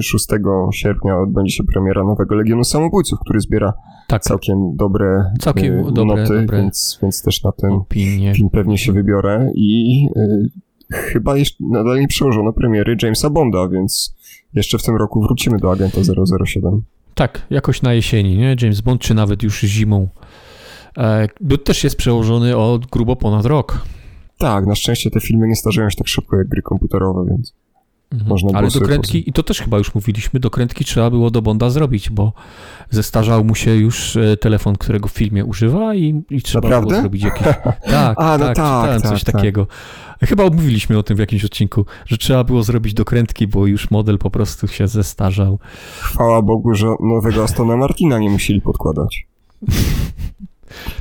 6 0.00 0.26
y, 0.32 0.38
sierpnia 0.72 1.18
odbędzie 1.18 1.56
się 1.56 1.64
premiera 1.64 2.04
nowego 2.04 2.34
Legionu 2.34 2.64
Samobójców, 2.64 3.18
który 3.20 3.40
zbiera 3.40 3.72
tak. 4.08 4.22
całkiem 4.22 4.76
dobre 4.76 5.30
całkiem 5.40 5.78
y, 5.78 5.92
dobre, 5.92 6.04
noty, 6.04 6.40
dobre 6.40 6.58
więc, 6.58 6.98
więc 7.02 7.22
też 7.22 7.42
na 7.42 7.52
ten 7.52 7.72
opinie. 7.72 8.34
film 8.34 8.50
pewnie 8.50 8.78
się 8.78 8.92
wybiorę 8.92 9.50
i 9.54 10.00
y, 10.16 10.50
chyba 10.92 11.36
jeszcze 11.36 11.56
nadal 11.70 12.00
nie 12.00 12.08
przełożono 12.08 12.52
premiery 12.52 12.96
Jamesa 13.02 13.30
Bonda, 13.30 13.68
więc 13.68 14.16
jeszcze 14.54 14.78
w 14.78 14.82
tym 14.82 14.96
roku 14.96 15.22
wrócimy 15.22 15.58
do 15.58 15.72
Agenta 15.72 16.00
007. 16.46 16.82
Tak, 17.14 17.46
jakoś 17.50 17.82
na 17.82 17.94
jesieni, 17.94 18.36
nie? 18.36 18.56
James 18.62 18.80
Bond, 18.80 19.00
czy 19.00 19.14
nawet 19.14 19.42
już 19.42 19.60
zimą. 19.60 20.08
E, 20.98 21.28
też 21.64 21.84
jest 21.84 21.96
przełożony 21.96 22.56
od 22.56 22.86
grubo 22.86 23.16
ponad 23.16 23.46
rok. 23.46 23.82
Tak, 24.38 24.66
na 24.66 24.74
szczęście 24.74 25.10
te 25.10 25.20
filmy 25.20 25.48
nie 25.48 25.56
starzeją 25.56 25.90
się 25.90 25.96
tak 25.96 26.08
szybko 26.08 26.36
jak 26.36 26.48
gry 26.48 26.62
komputerowe, 26.62 27.24
więc. 27.30 27.54
Można 28.26 28.58
Ale 28.58 28.68
dokrętki, 28.68 29.30
i 29.30 29.32
to 29.32 29.42
też 29.42 29.60
chyba 29.60 29.78
już 29.78 29.94
mówiliśmy, 29.94 30.40
dokrętki 30.40 30.84
trzeba 30.84 31.10
było 31.10 31.30
do 31.30 31.42
Bonda 31.42 31.70
zrobić, 31.70 32.10
bo 32.10 32.32
zestarzał 32.90 33.44
mu 33.44 33.54
się 33.54 33.74
już 33.74 34.16
e, 34.16 34.36
telefon, 34.36 34.76
którego 34.76 35.08
w 35.08 35.12
filmie 35.12 35.44
używa 35.44 35.94
i, 35.94 36.22
i 36.30 36.42
trzeba 36.42 36.68
Naprawdę? 36.68 36.88
było 36.88 37.00
zrobić 37.00 37.22
jakiś... 37.22 37.46
Tak, 37.90 38.16
A, 38.20 38.38
no 38.38 38.46
tak, 38.46 38.56
tak, 38.56 39.02
coś 39.02 39.24
tak, 39.24 39.34
takiego. 39.34 39.66
Chyba 40.22 40.44
omówiliśmy 40.44 40.98
o 40.98 41.02
tym 41.02 41.16
w 41.16 41.20
jakimś 41.20 41.44
odcinku, 41.44 41.86
że 42.06 42.18
trzeba 42.18 42.44
było 42.44 42.62
zrobić 42.62 42.94
dokrętki, 42.94 43.46
bo 43.46 43.66
już 43.66 43.90
model 43.90 44.18
po 44.18 44.30
prostu 44.30 44.68
się 44.68 44.88
zestarzał. 44.88 45.58
Chwała 46.00 46.42
Bogu, 46.42 46.74
że 46.74 46.86
nowego 47.00 47.44
Astona 47.44 47.76
Martina 47.76 48.18
nie 48.18 48.30
musieli 48.30 48.60
podkładać. 48.60 49.26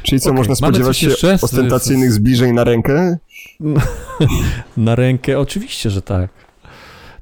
Czyli 0.03 0.21
co, 0.21 0.29
okay, 0.29 0.37
można 0.37 0.55
spodziewać 0.55 0.97
się 0.97 1.07
jeszcze? 1.07 1.37
ostentacyjnych 1.41 2.11
zbliżeń 2.11 2.53
na 2.53 2.63
rękę? 2.63 3.17
na 4.77 4.95
rękę? 4.95 5.39
Oczywiście, 5.39 5.89
że 5.89 6.01
tak. 6.01 6.44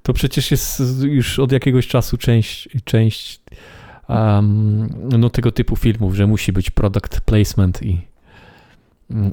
To 0.03 0.13
przecież 0.13 0.51
jest 0.51 0.81
już 1.03 1.39
od 1.39 1.51
jakiegoś 1.51 1.87
czasu 1.87 2.17
część, 2.17 2.69
część 2.83 3.41
um, 4.09 4.89
no, 5.19 5.29
tego 5.29 5.51
typu 5.51 5.75
filmów, 5.75 6.15
że 6.15 6.27
musi 6.27 6.53
być 6.53 6.69
product 6.69 7.21
placement 7.21 7.83
i, 7.83 8.01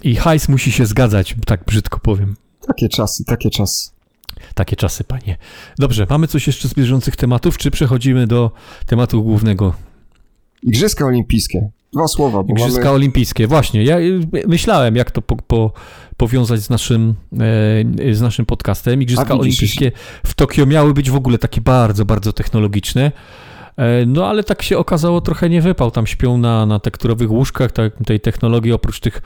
i 0.02 0.16
hajs 0.16 0.48
musi 0.48 0.72
się 0.72 0.86
zgadzać, 0.86 1.34
tak 1.46 1.64
brzydko 1.64 2.00
powiem. 2.00 2.36
Takie 2.66 2.88
czasy, 2.88 3.24
takie 3.24 3.50
czasy. 3.50 3.90
Takie 4.54 4.76
czasy, 4.76 5.04
panie. 5.04 5.36
Dobrze, 5.78 6.06
mamy 6.10 6.26
coś 6.26 6.46
jeszcze 6.46 6.68
z 6.68 6.74
bieżących 6.74 7.16
tematów, 7.16 7.58
czy 7.58 7.70
przechodzimy 7.70 8.26
do 8.26 8.50
tematu 8.86 9.22
głównego? 9.22 9.74
Igrzyska 10.62 11.06
olimpijskie. 11.06 11.70
Dwa 11.92 12.08
słowa. 12.08 12.42
Bo 12.42 12.52
Igrzyska 12.52 12.84
mamy... 12.84 12.90
olimpijskie, 12.90 13.46
właśnie. 13.46 13.84
Ja 13.84 13.96
myślałem, 14.46 14.96
jak 14.96 15.10
to 15.10 15.22
po, 15.22 15.36
po, 15.36 15.72
powiązać 16.20 16.60
z 16.60 16.70
naszym, 16.70 17.14
e, 18.08 18.14
z 18.14 18.20
naszym 18.20 18.46
podcastem. 18.46 19.02
Igrzyska 19.02 19.34
olimpijskie 19.34 19.92
w 20.26 20.34
Tokio 20.34 20.66
miały 20.66 20.94
być 20.94 21.10
w 21.10 21.14
ogóle 21.14 21.38
takie 21.38 21.60
bardzo, 21.60 22.04
bardzo 22.04 22.32
technologiczne. 22.32 23.12
E, 23.76 24.06
no 24.06 24.26
ale 24.26 24.44
tak 24.44 24.62
się 24.62 24.78
okazało, 24.78 25.20
trochę 25.20 25.50
nie 25.50 25.62
wypał. 25.62 25.90
Tam 25.90 26.06
śpią 26.06 26.38
na, 26.38 26.66
na 26.66 26.78
tekturowych 26.78 27.30
łóżkach 27.30 27.72
tak, 27.72 27.92
tej 28.06 28.20
technologii, 28.20 28.72
oprócz 28.72 29.00
tych 29.00 29.22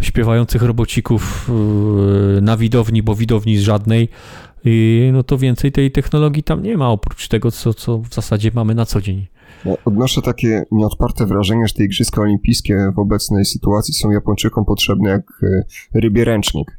śpiewających 0.00 0.62
robocików 0.62 1.50
e, 2.38 2.40
na 2.40 2.56
widowni, 2.56 3.02
bo 3.02 3.14
widowni 3.14 3.56
z 3.56 3.62
żadnej, 3.62 4.08
i 4.64 5.10
no 5.12 5.22
to 5.22 5.38
więcej 5.38 5.72
tej 5.72 5.90
technologii 5.90 6.42
tam 6.42 6.62
nie 6.62 6.76
ma, 6.76 6.88
oprócz 6.88 7.28
tego, 7.28 7.50
co, 7.50 7.74
co 7.74 7.98
w 7.98 8.14
zasadzie 8.14 8.50
mamy 8.54 8.74
na 8.74 8.86
co 8.86 9.00
dzień. 9.00 9.26
Odnoszę 9.84 10.22
takie 10.22 10.64
nieodparte 10.72 11.26
wrażenie, 11.26 11.66
że 11.66 11.74
te 11.74 11.84
Igrzyska 11.84 12.22
Olimpijskie 12.22 12.92
w 12.94 12.98
obecnej 12.98 13.44
sytuacji 13.44 13.94
są 13.94 14.10
Japończykom 14.10 14.64
potrzebne 14.64 15.10
jak 15.10 15.22
e, 15.42 15.62
rybie 16.00 16.24
ręcznik. 16.24 16.78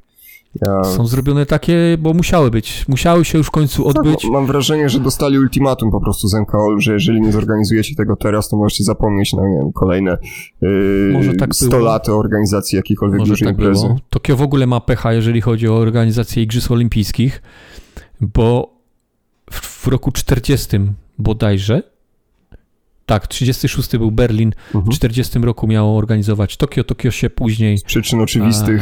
Ja... 0.65 0.83
Są 0.83 1.07
zrobione 1.07 1.45
takie, 1.45 1.97
bo 1.99 2.13
musiały 2.13 2.51
być. 2.51 2.85
Musiały 2.88 3.25
się 3.25 3.38
już 3.38 3.47
w 3.47 3.51
końcu 3.51 3.83
tak, 3.83 3.97
odbyć. 3.97 4.21
Tak, 4.21 4.31
mam 4.31 4.45
wrażenie, 4.45 4.89
że 4.89 4.99
dostali 4.99 5.39
ultimatum 5.39 5.91
po 5.91 6.01
prostu 6.01 6.27
z 6.27 6.33
MKO, 6.33 6.79
że 6.79 6.93
jeżeli 6.93 7.21
nie 7.21 7.31
zorganizujecie 7.31 7.95
tego 7.95 8.15
teraz, 8.15 8.49
to 8.49 8.57
możecie 8.57 8.83
zapomnieć 8.83 9.33
na 9.33 9.49
nie 9.49 9.57
wiem, 9.57 9.73
kolejne 9.73 10.17
yy, 10.61 11.35
tak 11.39 11.55
100 11.55 11.69
było. 11.69 11.81
lat 11.81 12.09
organizacji 12.09 12.75
jakiejkolwiek 12.75 13.19
Może 13.19 13.31
dużej 13.31 13.47
tak 13.47 13.57
imprezy. 13.57 13.88
Było. 13.88 13.99
Tokio 14.09 14.35
w 14.35 14.41
ogóle 14.41 14.67
ma 14.67 14.79
pecha, 14.79 15.13
jeżeli 15.13 15.41
chodzi 15.41 15.67
o 15.67 15.75
organizację 15.75 16.43
Igrzysk 16.43 16.71
Olimpijskich, 16.71 17.41
bo 18.21 18.77
w, 19.51 19.59
w 19.59 19.88
roku 19.88 20.11
40 20.11 20.77
bodajże 21.19 21.97
tak, 23.08 23.28
36 23.28 23.97
był 23.97 24.12
Berlin, 24.12 24.53
mhm. 24.76 24.86
w 24.86 24.95
40 24.95 25.39
roku 25.39 25.68
miało 25.68 25.97
organizować 25.97 26.58
Tokio, 26.58 26.84
Tokio 26.84 27.12
się 27.12 27.30
później... 27.30 27.78
Z 27.78 27.84
przyczyn 27.84 28.22
oczywistych. 28.22 28.82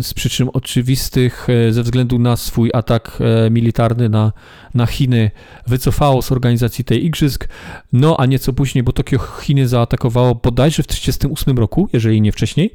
z 0.00 0.14
przyczyn 0.14 0.48
oczywistych, 0.52 1.46
e, 1.68 1.72
ze 1.72 1.82
względu 1.82 2.18
na 2.18 2.36
swój 2.36 2.70
atak 2.74 3.18
e, 3.46 3.50
militarny 3.50 4.08
na, 4.08 4.32
na 4.74 4.86
Chiny, 4.86 5.30
wycofało 5.66 6.22
z 6.22 6.32
organizacji 6.32 6.84
tej 6.84 7.04
igrzysk, 7.04 7.48
no 7.92 8.16
a 8.18 8.26
nieco 8.26 8.52
później, 8.52 8.84
bo 8.84 8.92
Tokio 8.92 9.18
Chiny 9.18 9.68
zaatakowało 9.68 10.34
bodajże 10.34 10.82
w 10.82 10.86
38 10.86 11.58
roku, 11.58 11.88
jeżeli 11.92 12.20
nie 12.20 12.32
wcześniej, 12.32 12.70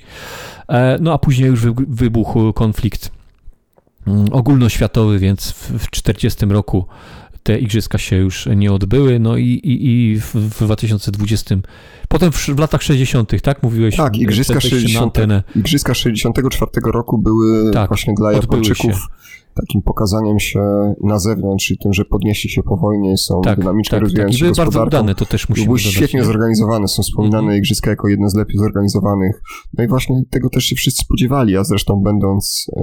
e, 0.70 0.98
no 1.02 1.14
a 1.14 1.18
później 1.18 1.50
już 1.50 1.66
wybuchł 1.88 2.54
konflikt 2.54 3.12
mm, 4.08 4.26
ogólnoświatowy, 4.32 5.20
więc 5.20 5.52
w 5.52 5.90
40 5.90 6.46
roku 6.46 6.86
te 7.44 7.60
igrzyska 7.60 7.98
się 7.98 8.16
już 8.16 8.50
nie 8.56 8.74
odbyły, 8.74 9.20
no 9.20 9.38
i, 9.38 9.46
i, 9.46 10.12
i 10.12 10.20
w, 10.20 10.36
w 10.36 10.64
2020, 10.66 11.56
potem 12.10 12.32
w, 12.32 12.48
w, 12.48 12.60
latach 12.60 12.84
60., 12.84 13.42
tak 13.42 13.64
mówiłeś? 13.64 13.96
Tak, 13.96 14.18
igrzyska, 14.18 14.62
60, 14.62 15.18
igrzyska 15.56 15.94
64 15.94 16.72
roku 16.86 17.18
były 17.18 17.72
tak, 17.72 17.88
właśnie 17.88 18.14
dla 18.18 18.32
Japończyków 18.32 19.08
takim 19.54 19.82
pokazaniem 19.82 20.40
się 20.40 20.60
na 21.04 21.20
zewnątrz, 21.20 21.66
czyli 21.66 21.78
tym, 21.78 21.94
że 21.94 22.06
podnieśli 22.06 22.50
się 22.50 22.64
po 22.64 22.78
wojnie, 22.78 23.18
są 23.18 23.42
tak, 23.42 23.60
dynamicznie 23.60 23.92
tak, 23.92 24.02
rozwijające 24.02 24.40
tak. 24.40 24.42
I 24.42 24.44
były 24.44 24.66
bardzo 24.66 24.84
udane, 24.84 25.16
to 25.16 25.26
też 25.26 25.50
musimy 25.50 25.66
Były 25.66 25.80
świetnie 25.80 26.20
nie? 26.20 26.26
zorganizowane, 26.26 26.88
są 26.88 27.04
wspominane 27.04 27.44
mm 27.44 27.56
-hmm. 27.56 27.58
igrzyska 27.58 27.90
jako 27.90 28.08
jedne 28.08 28.30
z 28.30 28.36
lepiej 28.36 28.58
zorganizowanych. 28.58 29.42
No 29.78 29.84
i 29.84 29.88
właśnie 29.88 30.24
tego 30.30 30.50
też 30.50 30.64
się 30.64 30.76
wszyscy 30.76 31.04
spodziewali, 31.04 31.58
a 31.58 31.64
zresztą 31.64 32.02
będąc 32.02 32.66
e, 32.78 32.82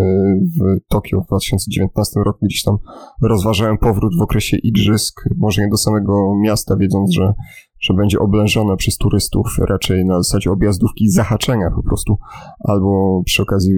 w 0.58 0.88
Tokio 0.88 1.20
w 1.20 1.26
2019 1.26 2.20
roku 2.26 2.46
gdzieś 2.46 2.62
tam 2.62 2.78
rozważałem 3.22 3.78
powrót 3.78 4.18
w 4.18 4.22
okresie 4.22 4.56
igrzysk, 4.56 5.20
może 5.36 5.62
nie 5.62 5.68
do 5.68 5.76
samego 5.76 6.34
miasta, 6.42 6.76
wiedząc, 6.76 7.12
że 7.12 7.34
że 7.80 7.94
będzie 7.94 8.18
oblężone 8.18 8.76
przez 8.76 8.96
turystów 8.96 9.56
raczej 9.68 10.04
na 10.04 10.22
zasadzie 10.22 10.50
objazdówki 10.50 11.08
zahaczenia 11.08 11.70
po 11.70 11.82
prostu, 11.82 12.18
albo 12.60 13.22
przy 13.24 13.42
okazji 13.42 13.74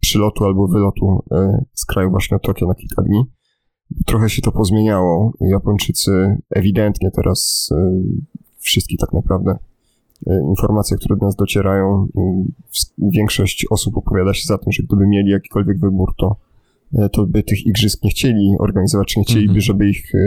przylotu 0.00 0.44
albo 0.44 0.68
wylotu 0.68 1.24
e, 1.32 1.64
z 1.74 1.84
kraju 1.84 2.10
właśnie 2.10 2.38
Tokio 2.38 2.66
na 2.66 2.74
kilka 2.74 3.02
dni. 3.02 3.24
Trochę 4.06 4.30
się 4.30 4.42
to 4.42 4.52
pozmieniało. 4.52 5.32
Japończycy 5.40 6.36
ewidentnie 6.50 7.10
teraz 7.10 7.70
e, 7.72 8.02
wszystkie 8.58 8.96
tak 8.96 9.12
naprawdę 9.12 9.58
e, 10.26 10.40
informacje, 10.48 10.96
które 10.96 11.16
do 11.16 11.26
nas 11.26 11.36
docierają, 11.36 12.06
większość 12.98 13.66
osób 13.70 13.96
opowiada 13.96 14.34
się 14.34 14.44
za 14.46 14.58
tym, 14.58 14.72
że 14.72 14.82
gdyby 14.82 15.06
mieli 15.06 15.30
jakikolwiek 15.30 15.80
wybór, 15.80 16.14
to 16.16 16.36
E, 16.36 16.47
to 17.12 17.26
by 17.26 17.42
tych 17.42 17.66
igrzysk 17.66 18.04
nie 18.04 18.10
chcieli 18.10 18.56
organizować, 18.58 19.08
czy 19.08 19.18
nie 19.18 19.24
chcieliby, 19.24 19.50
mm 19.50 19.60
-hmm. 19.60 19.64
żeby 19.64 19.88
ich, 19.88 20.14
e, 20.14 20.18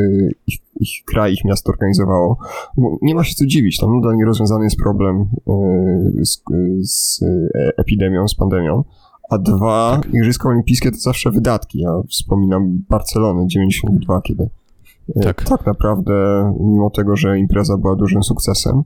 ich, 0.48 0.60
ich 0.80 1.06
kraj, 1.06 1.34
ich 1.34 1.46
miasto 1.46 1.72
organizowało. 1.72 2.38
Nie 3.02 3.16
ma 3.16 3.24
się 3.24 3.36
co 3.36 3.46
dziwić, 3.46 3.80
tam 3.80 3.96
nadal 3.96 4.18
nierozwiązany 4.18 4.64
jest 4.64 4.78
problem 4.78 5.28
e, 5.48 6.26
z, 6.26 6.44
z 6.82 7.20
epidemią, 7.78 8.28
z 8.28 8.36
pandemią. 8.36 8.84
A 9.30 9.38
dwa, 9.38 10.00
tak. 10.04 10.14
Igrzyska 10.14 10.50
Olimpijskie 10.50 10.92
to 10.92 10.98
zawsze 10.98 11.32
wydatki. 11.32 11.80
Ja 11.80 11.92
wspominam 12.10 12.84
Barcelonę 12.90 13.48
92, 13.48 14.22
kiedy 14.22 14.50
tak. 15.24 15.44
tak 15.44 15.66
naprawdę, 15.66 16.14
mimo 16.60 16.90
tego, 16.90 17.16
że 17.16 17.40
impreza 17.40 17.78
była 17.78 17.96
dużym 17.96 18.24
sukcesem, 18.24 18.84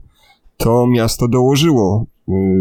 to 0.56 0.86
miasto 0.86 1.28
dołożyło 1.28 2.06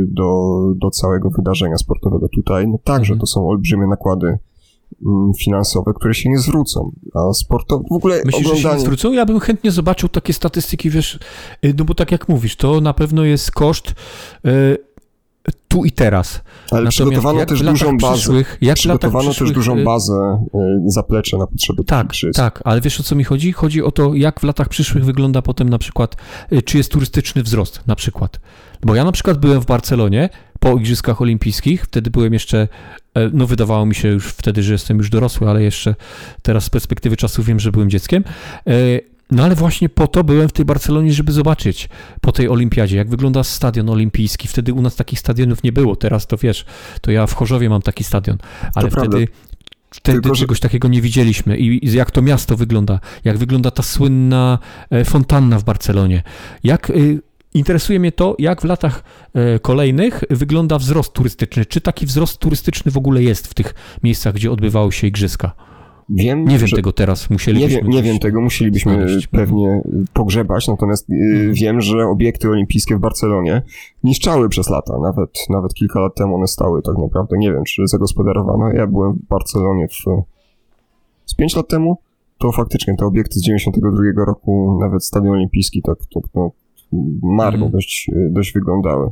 do, 0.07 0.59
do 0.75 0.89
całego 0.89 1.29
wydarzenia 1.29 1.77
sportowego 1.77 2.29
tutaj. 2.29 2.67
No 2.67 2.79
także 2.83 3.15
-hmm. 3.15 3.19
to 3.19 3.25
są 3.25 3.47
olbrzymie 3.49 3.87
nakłady 3.87 4.37
finansowe, 5.39 5.91
które 5.95 6.13
się 6.13 6.29
nie 6.29 6.37
zwrócą. 6.37 6.91
A 7.13 7.33
sportowe 7.33 7.83
w 7.91 7.93
ogóle 7.93 8.21
Myślisz, 8.25 8.35
oglądanie... 8.35 8.61
że 8.61 8.69
się 8.69 8.75
nie 8.75 8.81
zwrócą? 8.81 9.11
Ja 9.11 9.25
bym 9.25 9.39
chętnie 9.39 9.71
zobaczył 9.71 10.09
takie 10.09 10.33
statystyki, 10.33 10.89
wiesz, 10.89 11.19
y, 11.65 11.73
no 11.77 11.85
bo 11.85 11.93
tak 11.93 12.11
jak 12.11 12.29
mówisz, 12.29 12.55
to 12.55 12.81
na 12.81 12.93
pewno 12.93 13.23
jest 13.23 13.51
koszt 13.51 13.95
y, 14.45 14.77
tu 15.67 15.85
i 15.85 15.91
teraz. 15.91 16.33
Ale 16.35 16.43
Natomiast 16.71 16.95
przygotowano 16.95 17.45
też 17.45 17.61
dużą 17.61 17.97
bazę. 17.97 18.13
Przyszłych, 18.13 18.57
jak 18.61 18.75
przygotowano 18.75 19.33
też 19.33 19.51
dużą 19.51 19.77
y, 19.77 19.83
bazę 19.83 20.45
zaplecze 20.85 21.37
na 21.37 21.47
potrzeby 21.47 21.83
Tak, 21.83 22.07
tak, 22.35 22.61
ale 22.63 22.81
wiesz 22.81 22.99
o 22.99 23.03
co 23.03 23.15
mi 23.15 23.23
chodzi? 23.23 23.51
Chodzi 23.51 23.83
o 23.83 23.91
to, 23.91 24.13
jak 24.13 24.39
w 24.39 24.43
latach 24.43 24.69
przyszłych 24.69 25.05
wygląda 25.05 25.41
potem 25.41 25.69
na 25.69 25.77
przykład, 25.77 26.15
czy 26.65 26.77
jest 26.77 26.91
turystyczny 26.91 27.43
wzrost 27.43 27.87
na 27.87 27.95
przykład. 27.95 28.39
Bo 28.85 28.95
ja 28.95 29.03
na 29.03 29.11
przykład 29.11 29.37
byłem 29.37 29.61
w 29.61 29.65
Barcelonie 29.65 30.29
po 30.59 30.77
Igrzyskach 30.77 31.21
Olimpijskich, 31.21 31.83
wtedy 31.83 32.11
byłem 32.11 32.33
jeszcze 32.33 32.67
E, 33.15 33.29
no 33.33 33.47
wydawało 33.47 33.85
mi 33.85 33.95
się 33.95 34.07
już 34.07 34.27
wtedy, 34.27 34.63
że 34.63 34.73
jestem 34.73 34.97
już 34.97 35.09
dorosły, 35.09 35.49
ale 35.49 35.63
jeszcze 35.63 35.95
teraz 36.41 36.63
z 36.63 36.69
perspektywy 36.69 37.17
czasu 37.17 37.43
wiem, 37.43 37.59
że 37.59 37.71
byłem 37.71 37.89
dzieckiem. 37.89 38.23
E, 38.67 38.71
no 39.31 39.43
ale 39.43 39.55
właśnie 39.55 39.89
po 39.89 40.07
to 40.07 40.23
byłem 40.23 40.49
w 40.49 40.51
tej 40.51 40.65
Barcelonie, 40.65 41.13
żeby 41.13 41.31
zobaczyć 41.31 41.89
po 42.21 42.31
tej 42.31 42.49
olimpiadzie, 42.49 42.97
jak 42.97 43.09
wygląda 43.09 43.43
stadion 43.43 43.89
olimpijski. 43.89 44.47
Wtedy 44.47 44.73
u 44.73 44.81
nas 44.81 44.95
takich 44.95 45.19
stadionów 45.19 45.63
nie 45.63 45.71
było. 45.71 45.95
Teraz 45.95 46.27
to 46.27 46.37
wiesz, 46.37 46.65
to 47.01 47.11
ja 47.11 47.27
w 47.27 47.33
Chorzowie 47.33 47.69
mam 47.69 47.81
taki 47.81 48.03
stadion, 48.03 48.37
ale 48.75 48.89
to 48.89 48.99
wtedy 48.99 49.27
Wtedy 49.89 50.21
Tylko, 50.21 50.35
czegoś 50.35 50.59
takiego 50.59 50.87
nie 50.87 51.01
widzieliśmy 51.01 51.57
i 51.57 51.93
jak 51.93 52.11
to 52.11 52.21
miasto 52.21 52.57
wygląda, 52.57 52.99
jak 53.23 53.37
wygląda 53.37 53.71
ta 53.71 53.83
słynna 53.83 54.59
e, 54.89 55.05
fontanna 55.05 55.59
w 55.59 55.63
Barcelonie, 55.63 56.23
jak 56.63 56.89
y, 56.89 57.21
Interesuje 57.55 57.99
mnie 57.99 58.11
to, 58.11 58.35
jak 58.39 58.61
w 58.61 58.63
latach 58.63 59.03
e, 59.33 59.59
kolejnych 59.59 60.23
wygląda 60.29 60.77
wzrost 60.77 61.13
turystyczny. 61.13 61.65
Czy 61.65 61.81
taki 61.81 62.05
wzrost 62.05 62.37
turystyczny 62.37 62.91
w 62.91 62.97
ogóle 62.97 63.23
jest 63.23 63.47
w 63.47 63.53
tych 63.53 63.73
miejscach, 64.03 64.33
gdzie 64.33 64.51
odbywały 64.51 64.91
się 64.91 65.07
igrzyska? 65.07 65.51
Wiem, 66.09 66.45
nie 66.45 66.57
wiem 66.57 66.69
tego 66.69 66.91
teraz, 66.91 67.29
musielibyśmy... 67.29 67.75
Nie 67.75 67.81
wiem, 67.81 67.91
nie 67.91 68.03
wiem 68.03 68.19
tego, 68.19 68.41
musielibyśmy 68.41 68.93
znaleźć. 68.93 69.27
pewnie 69.27 69.81
pogrzebać, 70.13 70.67
natomiast 70.67 71.07
hmm. 71.07 71.53
wiem, 71.53 71.81
że 71.81 72.07
obiekty 72.07 72.49
olimpijskie 72.49 72.95
w 72.95 72.99
Barcelonie 72.99 73.61
niszczały 74.03 74.49
przez 74.49 74.69
lata, 74.69 74.99
nawet, 74.99 75.29
nawet 75.49 75.73
kilka 75.73 75.99
lat 75.99 76.15
temu 76.15 76.35
one 76.35 76.47
stały 76.47 76.81
tak 76.81 76.97
naprawdę, 76.97 77.37
nie 77.37 77.51
wiem, 77.51 77.63
czy 77.63 77.87
zagospodarowano. 77.87 78.71
Ja 78.71 78.87
byłem 78.87 79.13
w 79.13 79.27
Barcelonie 79.27 79.87
w, 79.87 80.25
z 81.25 81.35
pięć 81.35 81.55
lat 81.55 81.67
temu, 81.67 81.97
to 82.37 82.51
faktycznie 82.51 82.95
te 82.95 83.05
obiekty 83.05 83.39
z 83.39 83.43
92 83.43 84.25
roku, 84.25 84.77
nawet 84.81 85.05
Stadion 85.05 85.33
Olimpijski, 85.33 85.81
tak, 85.81 85.97
tak 86.13 86.23
no, 86.35 86.51
marno 87.21 87.65
mm. 87.65 87.71
dość, 87.71 88.11
dość 88.31 88.53
wyglądały. 88.53 89.09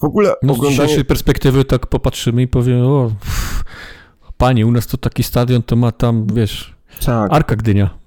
W 0.00 0.04
ogóle 0.04 0.28
no, 0.42 0.52
oglądanie... 0.52 0.76
Z 0.76 0.80
dzisiejszej 0.80 1.04
perspektywy 1.04 1.64
tak 1.64 1.86
popatrzymy 1.86 2.42
i 2.42 2.48
powiemy, 2.48 2.86
o, 2.86 3.10
pff, 3.20 3.64
panie, 4.36 4.66
u 4.66 4.70
nas 4.70 4.86
to 4.86 4.96
taki 4.96 5.22
stadion 5.22 5.62
to 5.62 5.76
ma 5.76 5.92
tam, 5.92 6.26
wiesz, 6.34 6.76
tak. 7.06 7.32
Arka 7.32 7.56
Gdynia. 7.56 8.02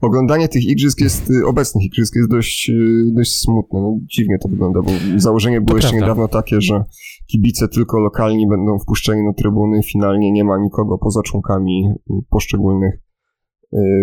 Oglądanie 0.00 0.48
tych 0.48 0.64
igrzysk 0.64 1.00
jest, 1.00 1.30
y, 1.30 1.46
obecnych 1.46 1.84
igrzysk 1.84 2.16
jest 2.16 2.30
dość, 2.30 2.70
y, 2.70 3.10
dość 3.12 3.40
smutne. 3.40 3.80
No, 3.80 3.98
dziwnie 4.02 4.38
to 4.38 4.48
wygląda, 4.48 4.82
bo 4.82 4.90
założenie 5.16 5.60
było 5.60 5.70
to 5.70 5.76
jeszcze 5.76 5.90
prawda. 5.90 6.06
niedawno 6.06 6.28
takie, 6.28 6.60
że 6.60 6.84
kibice 7.26 7.68
tylko 7.68 8.00
lokalni 8.00 8.48
będą 8.48 8.78
wpuszczeni 8.78 9.22
na 9.22 9.32
trybuny. 9.32 9.82
Finalnie 9.82 10.32
nie 10.32 10.44
ma 10.44 10.58
nikogo 10.58 10.98
poza 10.98 11.22
członkami 11.22 11.92
poszczególnych 12.30 12.94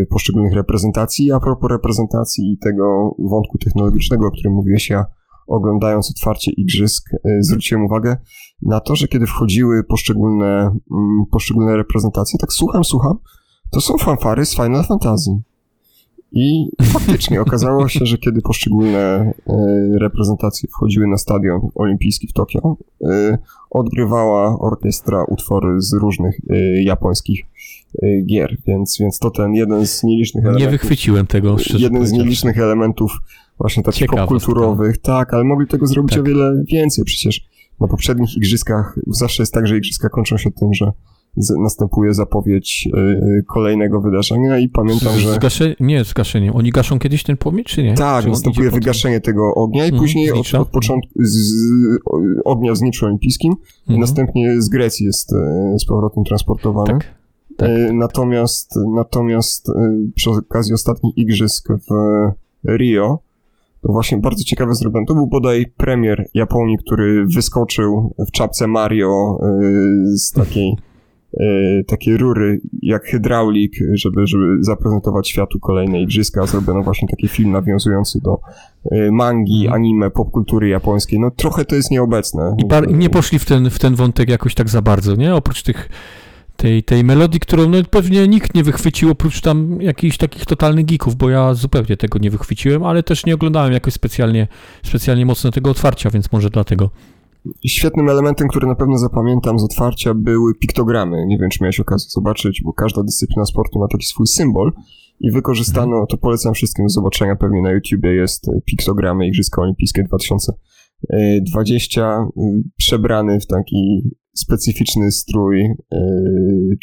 poszczególnych 0.09 0.53
reprezentacji. 0.53 1.32
A 1.32 1.39
propos 1.39 1.70
reprezentacji 1.70 2.51
i 2.51 2.57
tego 2.57 3.15
wątku 3.20 3.57
technologicznego, 3.57 4.28
o 4.28 4.32
którym 4.32 4.53
mówiłeś, 4.53 4.89
ja 4.89 5.05
oglądając 5.49 6.11
otwarcie 6.11 6.51
igrzysk, 6.51 7.13
y, 7.13 7.20
zwróciłem 7.43 7.86
uwagę 7.86 8.17
na 8.61 8.80
to, 8.80 8.95
że 8.95 9.07
kiedy 9.07 9.28
wchodziły 9.28 9.84
poszczególne, 9.84 10.45
mm, 10.55 11.26
poszczególne 11.32 11.78
reprezentacje, 11.78 12.39
tak 12.39 12.53
słucham, 12.53 12.84
słucham, 12.84 13.17
to 13.72 13.82
są 13.82 13.97
fanfary 13.97 14.45
z 14.45 14.55
Final 14.55 14.84
Fantasy. 14.84 15.32
I 16.32 16.70
faktycznie 16.84 17.41
okazało 17.47 17.88
się, 17.88 18.05
że 18.05 18.17
kiedy 18.17 18.41
poszczególne 18.41 19.34
y, 19.49 19.99
reprezentacje 19.99 20.70
wchodziły 20.70 21.07
na 21.07 21.17
stadion 21.17 21.70
olimpijski 21.76 22.28
w 22.28 22.34
Tokio, 22.34 22.78
odgrywała 23.70 24.59
orkiestra 24.59 25.24
utwory 25.24 25.82
z 25.82 25.93
różnych 25.93 26.39
japońskich 26.84 27.39
Y, 27.39 27.59
gier, 28.25 28.57
więc, 28.67 28.97
więc 28.99 29.19
to 29.19 29.31
ten 29.31 29.53
jeden 29.53 29.85
z 29.85 30.03
nielicznych 30.03 30.43
elementów. 30.43 30.67
Nie 30.67 30.71
wychwyciłem 30.71 31.27
tego, 31.27 31.57
szczerze 31.57 31.83
Jeden 31.83 32.07
z 32.07 32.11
nielicznych 32.11 32.57
elementów 32.57 33.11
właśnie 33.57 33.83
takich 33.83 34.07
popkulturowych, 34.07 34.97
tak, 34.97 35.33
ale 35.33 35.43
mogli 35.43 35.67
tego 35.67 35.87
zrobić 35.87 36.11
tak. 36.11 36.19
o 36.19 36.23
wiele 36.23 36.63
więcej 36.71 37.05
przecież. 37.05 37.49
Na 37.79 37.87
poprzednich 37.87 38.37
igrzyskach 38.37 38.99
zawsze 39.07 39.43
jest 39.43 39.53
tak, 39.53 39.67
że 39.67 39.77
igrzyska 39.77 40.09
kończą 40.09 40.37
się 40.37 40.51
tym, 40.51 40.73
że 40.73 40.91
z, 41.37 41.49
następuje 41.63 42.13
zapowiedź 42.13 42.89
y, 42.97 43.43
kolejnego 43.47 44.01
wydarzenia 44.01 44.59
i 44.59 44.69
pamiętam, 44.69 45.13
z, 45.13 45.17
że... 45.17 45.33
Zgasze... 45.33 45.75
Nie, 45.79 46.03
zgaszeniem. 46.03 46.55
Oni 46.55 46.71
gaszą 46.71 46.99
kiedyś 46.99 47.23
ten 47.23 47.37
płomień, 47.37 47.63
czy 47.65 47.83
nie? 47.83 47.93
Tak, 47.93 48.23
czy 48.23 48.29
następuje 48.29 48.71
wygaszenie 48.71 49.21
tego 49.21 49.55
ognia 49.55 49.85
i 49.85 49.89
mhm, 49.89 50.03
później 50.03 50.31
od, 50.31 50.53
od, 50.53 50.69
początku 50.69 51.09
z, 51.15 51.33
z, 51.33 51.99
ognia 52.45 52.73
w 52.73 52.77
Zniczu 52.77 53.05
Olimpijskim 53.05 53.53
i 53.53 53.81
mhm. 53.81 53.99
następnie 53.99 54.61
z 54.61 54.69
Grecji 54.69 55.05
jest 55.05 55.31
y, 55.31 55.79
z 55.79 55.85
powrotem 55.85 56.23
transportowany. 56.23 56.93
Tak. 56.93 57.18
Tak. 57.60 57.70
E, 57.70 57.93
natomiast, 57.93 58.76
natomiast 58.95 59.70
e, 59.70 59.74
przy 60.16 60.30
okazji 60.30 60.74
ostatnich 60.74 61.18
igrzysk 61.18 61.68
w 61.70 61.91
Rio, 62.78 63.20
to 63.82 63.91
właśnie 63.91 64.18
bardzo 64.18 64.43
ciekawe 64.43 64.74
zrobione. 64.74 65.05
To 65.05 65.14
był 65.14 65.28
bodaj 65.28 65.66
premier 65.78 66.30
Japonii, 66.34 66.78
który 66.78 67.26
wyskoczył 67.36 68.14
w 68.28 68.32
czapce 68.32 68.68
Mario 68.68 69.39
e, 69.41 69.47
z 70.18 70.32
takiej, 70.32 70.76
takiej 71.88 72.18
rury 72.18 72.62
jak 72.82 73.03
hydraulik, 73.03 73.74
żeby, 73.93 74.28
żeby 74.28 74.57
zaprezentować 74.62 75.30
światu 75.30 75.60
kolejne 75.60 76.01
igrzyska. 76.01 76.45
Zrobiono 76.45 76.84
właśnie 76.84 77.07
taki 77.07 77.28
film 77.28 77.51
nawiązujący 77.51 78.22
do 78.22 78.39
mangi, 79.12 79.66
mhm. 79.66 79.74
anime, 79.74 80.12
popkultury 80.12 80.70
japońskiej. 80.70 81.20
No 81.20 81.32
trochę 81.32 81.66
to 81.66 81.76
jest 81.76 81.91
nieobecne. 81.91 82.55
I 82.89 82.93
nie 82.93 83.10
poszli 83.10 83.39
w 83.39 83.45
ten, 83.45 83.70
w 83.70 83.80
ten 83.80 83.95
wątek 83.95 84.30
jakoś 84.30 84.55
tak 84.55 84.70
za 84.70 84.82
bardzo, 84.82 85.16
nie? 85.16 85.36
Oprócz 85.36 85.64
tych 85.64 85.89
tej, 86.60 86.84
tej 86.84 87.03
melodii, 87.03 87.39
którą 87.39 87.70
no, 87.70 87.78
pewnie 87.89 88.28
nikt 88.28 88.55
nie 88.55 88.64
wychwycił, 88.64 89.12
oprócz 89.12 89.41
tam 89.41 89.82
jakichś 89.82 90.18
takich 90.18 90.45
totalnych 90.45 90.86
geeków, 90.86 91.16
bo 91.16 91.30
ja 91.30 91.53
zupełnie 91.53 91.97
tego 91.97 92.20
nie 92.20 92.30
wychwyciłem, 92.30 92.84
ale 92.84 93.03
też 93.03 93.26
nie 93.26 93.36
oglądałem 93.36 93.74
jakoś 93.74 93.93
specjalnie, 93.93 94.47
specjalnie 94.84 95.26
mocno 95.26 95.51
tego 95.51 95.70
otwarcia, 95.70 96.10
więc 96.10 96.32
może 96.32 96.49
dlatego. 96.49 96.89
Świetnym 97.66 98.10
elementem, 98.10 98.47
który 98.47 98.68
na 98.68 98.76
pewno 98.76 98.97
zapamiętam 98.97 99.60
z 99.60 99.64
otwarcia, 99.64 100.14
były 100.14 100.55
piktogramy. 100.55 101.26
Nie 101.28 101.38
wiem, 101.38 101.49
czy 101.49 101.64
miałeś 101.64 101.80
okazję 101.80 102.10
zobaczyć, 102.10 102.62
bo 102.66 102.74
każda 102.74 103.03
dyscyplina 103.03 103.45
sportu 103.45 103.80
ma 103.80 103.88
taki 103.88 104.05
swój 104.05 104.28
symbol 104.28 104.72
i 105.20 105.32
wykorzystano, 105.32 106.05
to 106.10 106.18
polecam 106.18 106.53
wszystkim 106.53 106.86
do 106.86 106.89
zobaczenia, 106.89 107.36
pewnie 107.36 107.62
na 107.62 107.72
YouTubie 107.72 108.16
jest 108.16 108.49
piktogramy 108.66 109.28
Igrzyska 109.28 109.62
Olimpijskie 109.62 110.03
2000 110.03 110.53
20 111.41 112.01
e, 112.01 112.30
przebrany 112.78 113.39
w 113.39 113.47
taki 113.47 114.03
specyficzny 114.36 115.11
strój 115.11 115.75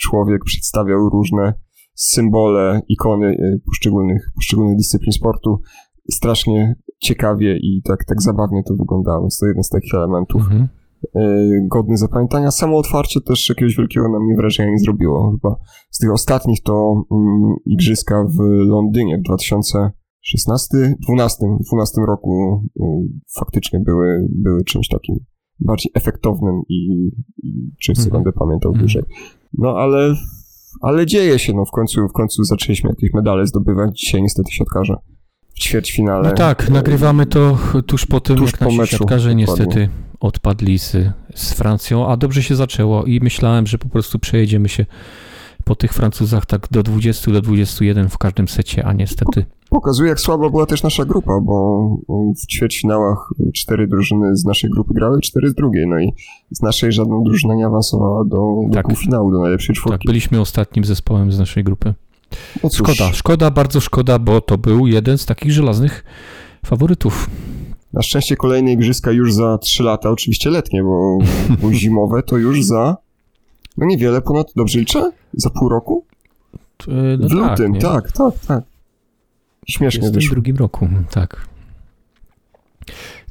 człowiek 0.00 0.44
przedstawiał 0.44 1.10
różne 1.10 1.54
symbole, 1.94 2.80
ikony 2.88 3.60
poszczególnych, 3.66 4.30
poszczególnych 4.34 4.76
dyscyplin 4.76 5.12
sportu. 5.12 5.60
Strasznie 6.10 6.76
ciekawie 6.98 7.56
i 7.56 7.82
tak, 7.84 8.04
tak 8.04 8.22
zabawnie 8.22 8.62
to 8.62 8.74
wyglądało, 8.74 9.20
więc 9.20 9.38
to 9.38 9.46
jeden 9.46 9.62
z 9.62 9.68
takich 9.68 9.94
elementów. 9.94 10.42
Mhm. 10.42 10.68
godny 11.70 11.96
zapamiętania. 11.96 12.50
Samo 12.50 12.78
otwarcie 12.78 13.20
też 13.20 13.48
jakiegoś 13.48 13.76
wielkiego 13.76 14.08
na 14.08 14.18
mnie 14.18 14.36
wrażenia 14.36 14.70
nie 14.70 14.78
zrobiło. 14.78 15.30
Chyba 15.30 15.56
z 15.90 15.98
tych 15.98 16.12
ostatnich 16.12 16.62
to 16.62 17.02
um, 17.10 17.54
igrzyska 17.66 18.24
w 18.24 18.38
Londynie 18.66 19.18
w 19.18 19.22
2000 19.22 19.90
16, 20.26 20.96
12, 21.00 21.36
12 21.66 22.00
roku 22.06 22.62
y, 22.76 22.82
faktycznie 23.38 23.80
były, 23.80 24.28
były 24.30 24.64
czymś 24.64 24.88
takim 24.88 25.16
bardziej 25.60 25.92
efektownym 25.94 26.62
i, 26.68 27.10
i 27.42 27.70
czymś, 27.80 27.98
co 27.98 28.08
-hmm. 28.08 28.12
będę 28.12 28.32
pamiętał 28.32 28.70
mm 28.72 28.76
-hmm. 28.76 28.80
dłużej. 28.80 29.02
No 29.58 29.76
ale, 29.78 30.14
ale 30.80 31.06
dzieje 31.06 31.38
się, 31.38 31.52
no 31.52 31.64
w 31.64 31.70
końcu, 31.70 32.08
w 32.08 32.12
końcu 32.12 32.44
zaczęliśmy 32.44 32.90
jakieś 32.90 33.14
medale 33.14 33.46
zdobywać. 33.46 34.00
Dzisiaj 34.00 34.22
niestety 34.22 34.52
siatkarze 34.52 34.96
w 35.54 35.60
ćwierćfinale. 35.60 36.28
No 36.28 36.34
tak, 36.34 36.70
nagrywamy 36.70 37.26
to 37.26 37.58
tuż 37.86 38.06
po 38.06 38.20
tym, 38.20 38.36
tuż 38.36 38.52
jak 38.52 38.58
po 38.58 38.64
nasi 38.64 38.78
meczu, 38.78 38.96
siatkarze 38.96 39.34
niestety 39.34 39.88
odpadli 40.20 40.78
z, 40.78 40.96
z 41.34 41.52
Francją, 41.52 42.08
a 42.08 42.16
dobrze 42.16 42.42
się 42.42 42.56
zaczęło 42.56 43.04
i 43.04 43.20
myślałem, 43.20 43.66
że 43.66 43.78
po 43.78 43.88
prostu 43.88 44.18
przejedziemy 44.18 44.68
się 44.68 44.86
po 45.66 45.74
tych 45.74 45.92
Francuzach 45.92 46.46
tak 46.46 46.68
do 46.70 46.82
20, 46.82 47.32
do 47.32 47.42
21 47.42 48.08
w 48.08 48.18
każdym 48.18 48.48
secie, 48.48 48.84
a 48.84 48.92
niestety 48.92 49.44
Pokazuje, 49.70 50.08
jak 50.08 50.20
słaba 50.20 50.50
była 50.50 50.66
też 50.66 50.82
nasza 50.82 51.04
grupa, 51.04 51.40
bo 51.40 51.88
w 52.42 52.46
ćwierćfinałach 52.46 53.30
cztery 53.54 53.86
drużyny 53.86 54.36
z 54.36 54.44
naszej 54.44 54.70
grupy 54.70 54.94
grały, 54.94 55.20
cztery 55.20 55.50
z 55.50 55.54
drugiej, 55.54 55.86
no 55.86 56.00
i 56.00 56.12
z 56.50 56.62
naszej 56.62 56.92
żadna 56.92 57.16
drużyna 57.24 57.54
nie 57.54 57.66
awansowała 57.66 58.24
do, 58.24 58.36
do 58.68 58.74
tak. 58.74 58.86
półfinału, 58.86 59.32
do 59.32 59.40
najlepszej 59.40 59.74
czwórki. 59.74 59.98
Tak, 59.98 60.06
byliśmy 60.06 60.40
ostatnim 60.40 60.84
zespołem 60.84 61.32
z 61.32 61.38
naszej 61.38 61.64
grupy. 61.64 61.94
No 62.64 62.70
szkoda, 62.70 63.12
szkoda, 63.12 63.50
bardzo 63.50 63.80
szkoda, 63.80 64.18
bo 64.18 64.40
to 64.40 64.58
był 64.58 64.86
jeden 64.86 65.18
z 65.18 65.26
takich 65.26 65.52
żelaznych 65.52 66.04
faworytów. 66.66 67.30
Na 67.92 68.02
szczęście 68.02 68.36
kolejne 68.36 68.72
igrzyska 68.72 69.12
już 69.12 69.34
za 69.34 69.58
trzy 69.58 69.82
lata, 69.82 70.10
oczywiście 70.10 70.50
letnie, 70.50 70.82
bo, 70.82 71.18
bo 71.62 71.72
zimowe 71.72 72.22
to 72.22 72.36
już 72.36 72.64
za, 72.64 72.96
no 73.76 73.86
niewiele 73.86 74.22
ponad, 74.22 74.52
dobrze 74.56 74.78
liczę? 74.78 75.12
Za 75.32 75.50
pół 75.50 75.68
roku? 75.68 76.04
No 76.88 77.28
w 77.28 77.30
tak, 77.30 77.32
lutym, 77.32 77.74
tak, 77.74 78.12
tak, 78.12 78.34
tak. 78.48 78.64
Śmiesznie 79.68 80.10
wyszło. 80.10 80.30
W 80.30 80.30
drugim 80.30 80.56
roku, 80.56 80.88
tak. 81.10 81.46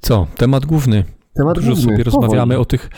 Co? 0.01 0.27
Temat 0.37 0.65
główny. 0.65 1.03
Temat 1.33 1.55
Dużo 1.55 1.67
główny. 1.67 1.83
sobie 1.83 2.03
rozmawiamy 2.03 2.59
o 2.59 2.65
tych... 2.65 2.89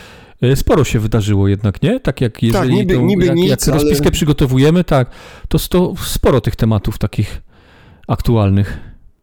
E, 0.42 0.56
sporo 0.56 0.84
się 0.84 0.98
wydarzyło 0.98 1.48
jednak, 1.48 1.82
nie? 1.82 2.00
Tak 2.00 2.20
jak 2.20 2.42
jeżeli 2.42 2.68
tak, 2.68 2.76
niby, 2.76 2.94
to, 2.94 3.00
niby 3.00 3.26
jak, 3.26 3.36
nic, 3.36 3.50
jak 3.50 3.66
rozpiskę 3.66 4.04
ale... 4.04 4.12
przygotowujemy, 4.12 4.84
tak, 4.84 5.10
to 5.48 5.58
sto, 5.58 5.94
sporo 6.04 6.40
tych 6.40 6.56
tematów 6.56 6.98
takich 6.98 7.42
aktualnych. 8.08 8.78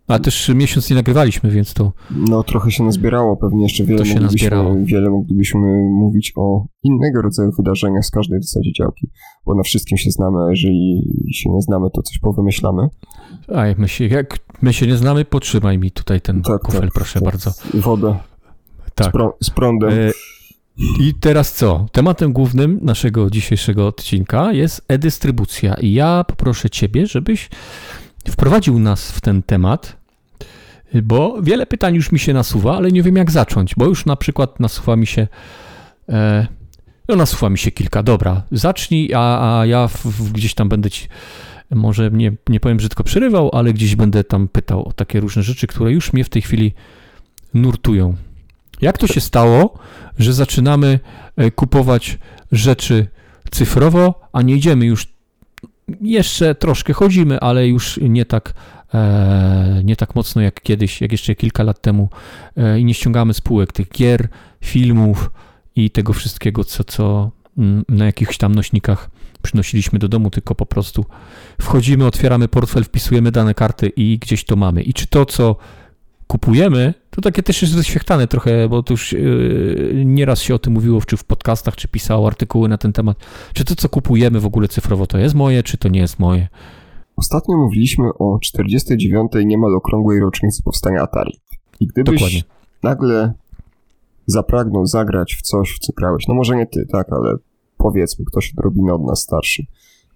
A 0.07 0.19
też 0.19 0.49
miesiąc 0.55 0.89
nie 0.89 0.95
nagrywaliśmy, 0.95 1.51
więc 1.51 1.73
to. 1.73 1.91
No, 2.11 2.43
trochę 2.43 2.71
się 2.71 2.83
nazbierało, 2.83 3.37
pewnie 3.37 3.63
jeszcze 3.63 3.83
wiele, 3.83 3.99
to 3.99 4.05
się 4.05 4.13
moglibyśmy, 4.13 4.85
wiele 4.85 5.09
moglibyśmy 5.09 5.89
mówić 5.89 6.33
o 6.35 6.65
innego 6.83 7.21
rodzaju 7.21 7.51
wydarzeniach 7.57 8.05
z 8.05 8.11
każdej 8.11 8.39
w 8.39 8.43
zasadzie 8.43 8.73
działki, 8.73 9.09
bo 9.45 9.55
na 9.55 9.63
wszystkim 9.63 9.97
się 9.97 10.11
znamy, 10.11 10.37
a 10.47 10.49
jeżeli 10.49 11.01
się 11.33 11.49
nie 11.49 11.61
znamy, 11.61 11.87
to 11.93 12.01
coś 12.01 12.19
powymyślamy. 12.19 12.87
A 13.55 13.67
jak 13.67 13.77
my 13.77 13.87
się, 13.87 14.07
jak 14.07 14.37
my 14.61 14.73
się 14.73 14.87
nie 14.87 14.97
znamy, 14.97 15.25
potrzymaj 15.25 15.77
mi 15.77 15.91
tutaj 15.91 16.21
ten 16.21 16.41
tak, 16.41 16.61
kufel, 16.61 16.81
tak, 16.81 16.93
proszę 16.93 17.13
tak. 17.13 17.23
bardzo. 17.23 17.51
Wodę. 17.73 18.15
Tak. 18.95 19.07
Z, 19.07 19.11
prą 19.11 19.31
z 19.41 19.49
prądem. 19.49 19.89
E 19.89 20.11
i 20.99 21.13
teraz 21.13 21.53
co? 21.53 21.85
Tematem 21.91 22.33
głównym 22.33 22.79
naszego 22.81 23.29
dzisiejszego 23.29 23.87
odcinka 23.87 24.53
jest 24.53 24.85
e-dystrybucja. 24.87 25.73
I 25.73 25.93
ja 25.93 26.23
poproszę 26.23 26.69
Ciebie, 26.69 27.07
żebyś 27.07 27.49
wprowadził 28.29 28.79
nas 28.79 29.11
w 29.11 29.21
ten 29.21 29.43
temat, 29.43 29.97
bo 31.03 31.41
wiele 31.41 31.65
pytań 31.65 31.95
już 31.95 32.11
mi 32.11 32.19
się 32.19 32.33
nasuwa, 32.33 32.77
ale 32.77 32.91
nie 32.91 33.03
wiem 33.03 33.15
jak 33.15 33.31
zacząć, 33.31 33.75
bo 33.75 33.85
już 33.85 34.05
na 34.05 34.15
przykład 34.15 34.59
nasuwa 34.59 34.95
mi 34.95 35.07
się. 35.07 35.27
E, 36.09 36.47
no, 37.07 37.15
nasuwa 37.15 37.49
mi 37.49 37.57
się 37.57 37.71
kilka. 37.71 38.03
Dobra, 38.03 38.43
zacznij, 38.51 39.13
a, 39.13 39.59
a 39.59 39.65
ja 39.65 39.87
w, 39.87 40.05
w, 40.05 40.31
gdzieś 40.31 40.53
tam 40.53 40.69
będę 40.69 40.89
ci. 40.89 41.07
Może 41.71 42.11
nie, 42.11 42.31
nie 42.49 42.59
powiem 42.59 42.77
brzydko 42.77 43.03
przerywał, 43.03 43.49
ale 43.53 43.73
gdzieś 43.73 43.95
będę 43.95 44.23
tam 44.23 44.47
pytał 44.47 44.85
o 44.85 44.93
takie 44.93 45.19
różne 45.19 45.43
rzeczy, 45.43 45.67
które 45.67 45.91
już 45.91 46.13
mnie 46.13 46.23
w 46.23 46.29
tej 46.29 46.41
chwili 46.41 46.73
nurtują. 47.53 48.15
Jak 48.81 48.97
to 48.97 49.07
się 49.07 49.21
stało, 49.21 49.79
że 50.19 50.33
zaczynamy 50.33 50.99
e, 51.35 51.51
kupować 51.51 52.17
rzeczy 52.51 53.07
cyfrowo, 53.51 54.29
a 54.33 54.41
nie 54.41 54.55
idziemy 54.55 54.85
już 54.85 55.14
jeszcze 56.01 56.55
troszkę 56.55 56.93
chodzimy, 56.93 57.39
ale 57.39 57.67
już 57.67 57.99
nie 58.01 58.25
tak, 58.25 58.53
e, 58.93 59.81
nie 59.83 59.95
tak 59.95 60.15
mocno 60.15 60.41
jak 60.41 60.61
kiedyś, 60.61 61.01
jak 61.01 61.11
jeszcze 61.11 61.35
kilka 61.35 61.63
lat 61.63 61.81
temu 61.81 62.09
e, 62.57 62.79
i 62.79 62.85
nie 62.85 62.93
ściągamy 62.93 63.33
spółek 63.33 63.73
tych 63.73 63.89
gier, 63.89 64.27
filmów 64.61 65.31
i 65.75 65.91
tego 65.91 66.13
wszystkiego, 66.13 66.63
co, 66.63 66.83
co 66.83 67.31
mm, 67.57 67.85
na 67.89 68.05
jakichś 68.05 68.37
tam 68.37 68.55
nośnikach 68.55 69.09
przynosiliśmy 69.41 69.99
do 69.99 70.07
domu, 70.07 70.29
tylko 70.29 70.55
po 70.55 70.65
prostu 70.65 71.05
wchodzimy, 71.61 72.05
otwieramy 72.05 72.47
portfel, 72.47 72.83
wpisujemy 72.83 73.31
dane 73.31 73.53
karty 73.53 73.87
i 73.87 74.19
gdzieś 74.19 74.45
to 74.45 74.55
mamy. 74.55 74.83
I 74.83 74.93
czy 74.93 75.07
to, 75.07 75.25
co 75.25 75.55
kupujemy, 76.27 76.93
to 77.09 77.21
takie 77.21 77.43
też 77.43 77.61
jest 77.61 77.75
wyświechtane 77.75 78.27
trochę, 78.27 78.69
bo 78.69 78.83
to 78.83 78.93
już 78.93 79.13
yy, 79.13 80.03
nieraz 80.05 80.41
się 80.41 80.55
o 80.55 80.59
tym 80.59 80.73
mówiło, 80.73 81.01
czy 81.01 81.17
w 81.17 81.23
podcastach, 81.23 81.75
czy 81.75 81.87
pisało 81.87 82.27
artykuły 82.27 82.69
na 82.69 82.77
ten 82.77 82.93
temat. 82.93 83.17
Czy 83.53 83.65
to, 83.65 83.75
co 83.75 83.89
kupujemy 83.89 84.39
w 84.39 84.45
ogóle 84.45 84.67
cyfrowo, 84.67 85.07
to 85.07 85.17
jest 85.17 85.35
moje, 85.35 85.63
czy 85.63 85.77
to 85.77 85.89
nie 85.89 85.99
jest 85.99 86.19
moje? 86.19 86.47
Ostatnio 87.15 87.57
mówiliśmy 87.57 88.09
o 88.19 88.39
49. 88.41 89.31
niemal 89.45 89.75
okrągłej 89.75 90.19
rocznicy 90.19 90.63
powstania 90.63 91.01
Atari. 91.01 91.39
I 91.79 91.87
gdybyś 91.87 92.19
Dokładnie. 92.19 92.41
nagle 92.83 93.33
zapragnął 94.25 94.85
zagrać 94.85 95.35
w 95.35 95.41
coś, 95.41 95.71
w 95.71 95.79
co 95.79 95.93
grałeś, 95.93 96.27
no 96.27 96.33
może 96.33 96.55
nie 96.55 96.65
ty, 96.65 96.85
tak, 96.91 97.13
ale 97.13 97.35
powiedzmy, 97.77 98.25
ktoś 98.25 98.53
odrobinę 98.57 98.93
od 98.93 99.03
nas 99.03 99.21
starszy, 99.21 99.63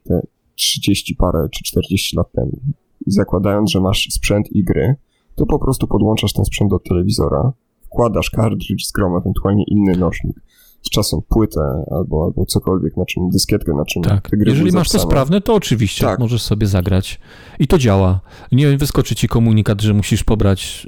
te 0.03 0.21
30 0.55 1.15
parę 1.15 1.47
czy 1.51 1.63
40 1.63 2.17
lat 2.17 2.31
temu, 2.31 2.59
i 3.07 3.11
zakładając, 3.11 3.71
że 3.71 3.81
masz 3.81 4.07
sprzęt 4.11 4.51
i 4.51 4.63
gry, 4.63 4.95
to 5.39 5.45
po 5.45 5.59
prostu 5.59 5.87
podłączasz 5.87 6.33
ten 6.33 6.45
sprzęt 6.45 6.69
do 6.69 6.79
telewizora, 6.79 7.51
wkładasz 7.85 8.29
cartridge 8.35 8.85
z 8.85 8.91
grom, 8.91 9.17
ewentualnie 9.17 9.63
inny 9.67 9.97
nośnik, 9.97 10.35
z 10.81 10.89
czasem 10.89 11.19
płytę 11.29 11.85
albo, 11.91 12.23
albo 12.25 12.45
cokolwiek, 12.45 12.97
na 12.97 13.05
czym, 13.05 13.29
dyskietkę, 13.29 13.73
na 13.73 13.85
czym 13.85 14.03
tak. 14.03 14.29
Jeżeli 14.45 14.71
masz 14.71 14.89
to 14.89 14.99
sprawne, 14.99 15.41
to 15.41 15.53
oczywiście 15.53 16.05
tak. 16.05 16.19
możesz 16.19 16.41
sobie 16.41 16.67
zagrać 16.67 17.19
i 17.59 17.67
to 17.67 17.77
działa. 17.77 18.19
Nie 18.51 18.77
wyskoczy 18.77 19.15
ci 19.15 19.27
komunikat, 19.27 19.81
że 19.81 19.93
musisz 19.93 20.23
pobrać 20.23 20.87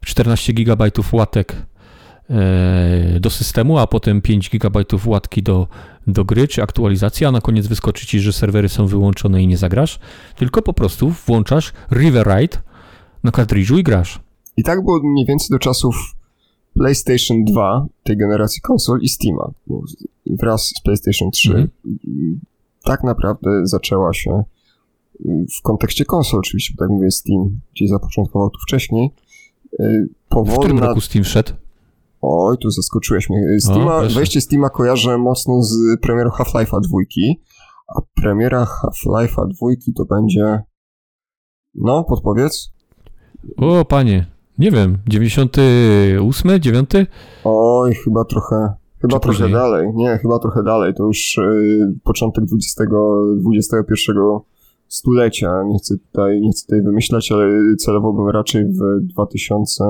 14 0.00 0.52
GB 0.52 0.90
łatek 1.12 1.66
e, 2.30 3.20
do 3.20 3.30
systemu, 3.30 3.78
a 3.78 3.86
potem 3.86 4.22
5 4.22 4.50
GB 4.50 4.84
łatki 5.06 5.42
do, 5.42 5.68
do 6.06 6.24
gry 6.24 6.48
czy 6.48 6.62
aktualizacji, 6.62 7.26
a 7.26 7.32
na 7.32 7.40
koniec 7.40 7.66
wyskoczy 7.66 8.06
ci, 8.06 8.20
że 8.20 8.32
serwery 8.32 8.68
są 8.68 8.86
wyłączone 8.86 9.42
i 9.42 9.46
nie 9.46 9.56
zagrasz, 9.56 9.98
tylko 10.36 10.62
po 10.62 10.72
prostu 10.72 11.10
włączasz 11.26 11.72
Riverride 11.92 12.58
na 13.24 13.30
kartridżu 13.30 13.78
i 13.78 13.82
grasz. 13.82 14.20
I 14.56 14.62
tak 14.62 14.84
było 14.84 15.00
mniej 15.02 15.26
więcej 15.26 15.48
do 15.50 15.58
czasów 15.58 15.96
PlayStation 16.74 17.44
2, 17.44 17.86
tej 18.02 18.16
generacji 18.16 18.60
konsol 18.60 19.00
i 19.00 19.08
Steama. 19.08 19.50
Wraz 20.26 20.72
z 20.76 20.80
PlayStation 20.80 21.30
3 21.30 21.48
mhm. 21.48 21.68
tak 22.84 23.04
naprawdę 23.04 23.66
zaczęła 23.66 24.12
się 24.12 24.44
w 25.58 25.62
kontekście 25.62 26.04
konsol 26.04 26.38
oczywiście, 26.40 26.74
bo 26.76 26.84
tak 26.84 26.90
mówię, 26.90 27.10
Steam 27.10 27.60
gdzieś 27.74 27.88
zapoczątkował 27.88 28.50
tu 28.50 28.58
wcześniej. 28.60 29.10
Powolna... 30.28 30.56
W 30.56 30.58
którym 30.58 30.78
roku 30.78 31.00
Steam 31.00 31.24
wszedł? 31.24 31.52
Oj, 32.22 32.58
tu 32.58 32.70
zaskoczyłeś 32.70 33.30
mnie. 33.30 33.60
Steama, 33.60 33.96
o, 33.96 34.08
wejście 34.08 34.40
Steama 34.40 34.70
kojarzę 34.70 35.18
mocno 35.18 35.62
z 35.62 36.00
premierą 36.00 36.30
Half-Life'a 36.30 36.80
2, 36.80 36.98
a 37.96 38.00
premiera 38.14 38.64
Half-Life'a 38.64 39.48
2 39.48 39.66
to 39.96 40.04
będzie... 40.04 40.62
No, 41.74 42.04
podpowiedz? 42.04 42.77
O, 43.56 43.84
panie, 43.84 44.26
nie 44.58 44.70
wiem, 44.70 44.98
98, 45.06 46.60
9? 46.60 46.90
Oj, 47.44 47.94
chyba 47.94 48.24
trochę, 48.24 48.72
chyba 49.00 49.16
Czy 49.16 49.20
trochę 49.20 49.38
później? 49.38 49.52
dalej. 49.52 49.88
Nie, 49.94 50.18
chyba 50.18 50.38
trochę 50.38 50.62
dalej. 50.62 50.94
To 50.94 51.04
już 51.06 51.38
y, 51.38 51.94
początek 52.04 52.44
20, 52.44 52.84
21 53.36 54.16
stulecia. 54.88 55.62
Nie 55.66 55.78
chcę 55.78 55.94
tutaj, 55.98 56.40
nie 56.40 56.50
chcę 56.50 56.62
tutaj 56.62 56.82
wymyślać, 56.82 57.32
ale 57.32 57.76
celowałbym 57.78 58.28
raczej 58.28 58.64
w 58.64 58.78
2000. 59.00 59.84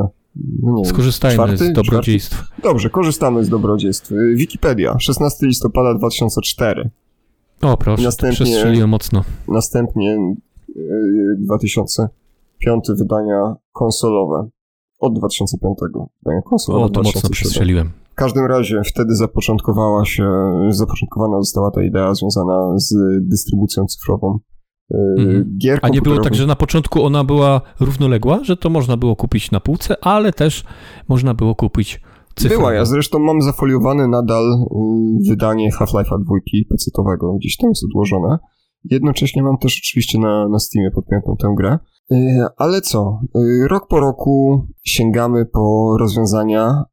No 0.62 0.72
nie 0.72 0.84
Skorzystajmy 0.84 1.34
czwarty, 1.34 1.56
z 1.56 1.72
dobrodziejstw. 1.72 2.36
Czwarty? 2.36 2.62
Dobrze, 2.62 2.90
korzystamy 2.90 3.44
z 3.44 3.48
dobrodziejstw. 3.48 4.12
Wikipedia, 4.34 4.98
16 4.98 5.46
listopada 5.46 5.94
2004. 5.94 6.90
O, 7.62 7.76
proszę, 7.76 8.02
następnie, 8.02 8.86
mocno. 8.86 9.24
Następnie 9.48 10.34
2000 11.38 12.02
y, 12.02 12.08
piąte 12.58 12.94
wydania 12.94 13.54
konsolowe. 13.72 14.48
Od 14.98 15.18
2005. 15.18 15.78
Konsola 16.44 16.84
o, 16.84 16.88
to 16.88 17.02
mocno 17.02 17.30
przestrzeliłem. 17.30 17.90
W 18.12 18.14
każdym 18.14 18.46
razie 18.46 18.82
wtedy 18.86 19.14
zapoczątkowała 19.14 20.04
się, 20.04 20.30
zapoczątkowana 20.68 21.40
została 21.40 21.70
ta 21.70 21.82
idea 21.82 22.14
związana 22.14 22.78
z 22.78 22.94
dystrybucją 23.28 23.84
cyfrową 23.86 24.38
mhm. 25.18 25.58
gier 25.58 25.78
A 25.82 25.88
nie 25.88 26.02
było 26.02 26.20
tak, 26.20 26.34
że 26.34 26.46
na 26.46 26.56
początku 26.56 27.04
ona 27.04 27.24
była 27.24 27.60
równoległa, 27.80 28.44
że 28.44 28.56
to 28.56 28.70
można 28.70 28.96
było 28.96 29.16
kupić 29.16 29.50
na 29.50 29.60
półce, 29.60 30.04
ale 30.04 30.32
też 30.32 30.64
można 31.08 31.34
było 31.34 31.54
kupić 31.54 32.00
cyfrowo. 32.34 32.60
Była, 32.60 32.72
ja 32.72 32.84
zresztą 32.84 33.18
mam 33.18 33.42
zafoliowane 33.42 34.08
nadal 34.08 34.44
y, 34.44 35.28
wydanie 35.28 35.70
Half-Life'a 35.70 36.24
2 36.24 36.34
PC-owego, 36.70 37.36
gdzieś 37.38 37.56
tam 37.56 37.70
jest 37.70 37.84
odłożone. 37.84 38.38
Jednocześnie 38.84 39.42
mam 39.42 39.58
też 39.58 39.80
oczywiście 39.84 40.18
na, 40.18 40.48
na 40.48 40.58
Steamie 40.58 40.90
podpiętą 40.90 41.36
tę 41.36 41.54
grę. 41.56 41.78
Y, 42.12 42.46
ale 42.56 42.80
co? 42.80 43.20
Y, 43.36 43.68
rok 43.68 43.88
po 43.88 44.00
roku 44.00 44.66
sięgamy 44.84 45.46
po 45.46 45.96
rozwiązania 46.00 46.84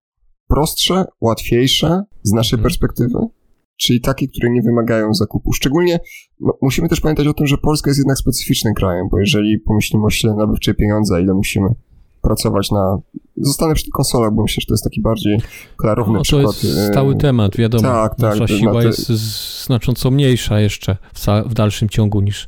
prostsze, 0.48 1.06
łatwiejsze 1.22 2.04
z 2.24 2.32
naszej 2.32 2.58
hmm. 2.58 2.64
perspektywy, 2.64 3.20
czyli 3.78 4.02
takie, 4.02 4.28
które 4.28 4.50
nie 4.50 4.62
wymagają 4.62 5.14
zakupu. 5.14 5.54
Szczególnie 5.54 6.00
no, 6.40 6.54
musimy 6.62 6.90
też 6.90 7.02
pamiętać 7.02 7.28
o 7.28 7.34
tym, 7.34 7.48
że 7.48 7.58
Polska 7.58 7.90
jest 7.90 7.98
jednak 7.98 8.18
specyficznym 8.18 8.74
krajem, 8.74 9.08
bo 9.12 9.20
jeżeli 9.20 9.60
pomyślimy 9.60 10.06
o 10.06 10.10
sile 10.10 10.36
nabywczej 10.36 10.76
pieniądza, 10.76 11.20
ile 11.20 11.34
musimy 11.34 11.68
pracować 12.22 12.72
na... 12.72 12.98
Zostanę 13.38 13.74
przy 13.74 13.84
tych 13.84 13.94
konsolach, 13.94 14.34
bo 14.34 14.42
myślę, 14.42 14.62
że 14.62 14.68
to 14.68 14.74
jest 14.74 14.84
taki 14.84 15.02
bardziej 15.02 15.40
klarowny 15.78 16.14
no, 16.14 16.20
to 16.20 16.24
przykład. 16.24 16.62
To 16.62 16.68
jest 16.68 16.88
stały 16.92 17.16
temat, 17.16 17.58
wiadomo. 17.58 17.84
Tak, 17.84 18.16
tak. 18.16 18.40
Nasza 18.40 18.58
siła 18.58 18.82
te... 18.82 18.88
jest 18.88 19.08
znacząco 19.66 20.12
mniejsza 20.12 20.60
jeszcze 20.60 20.98
w, 21.14 21.26
w 21.50 21.54
dalszym 21.54 21.90
ciągu 21.90 22.22
niż 22.22 22.48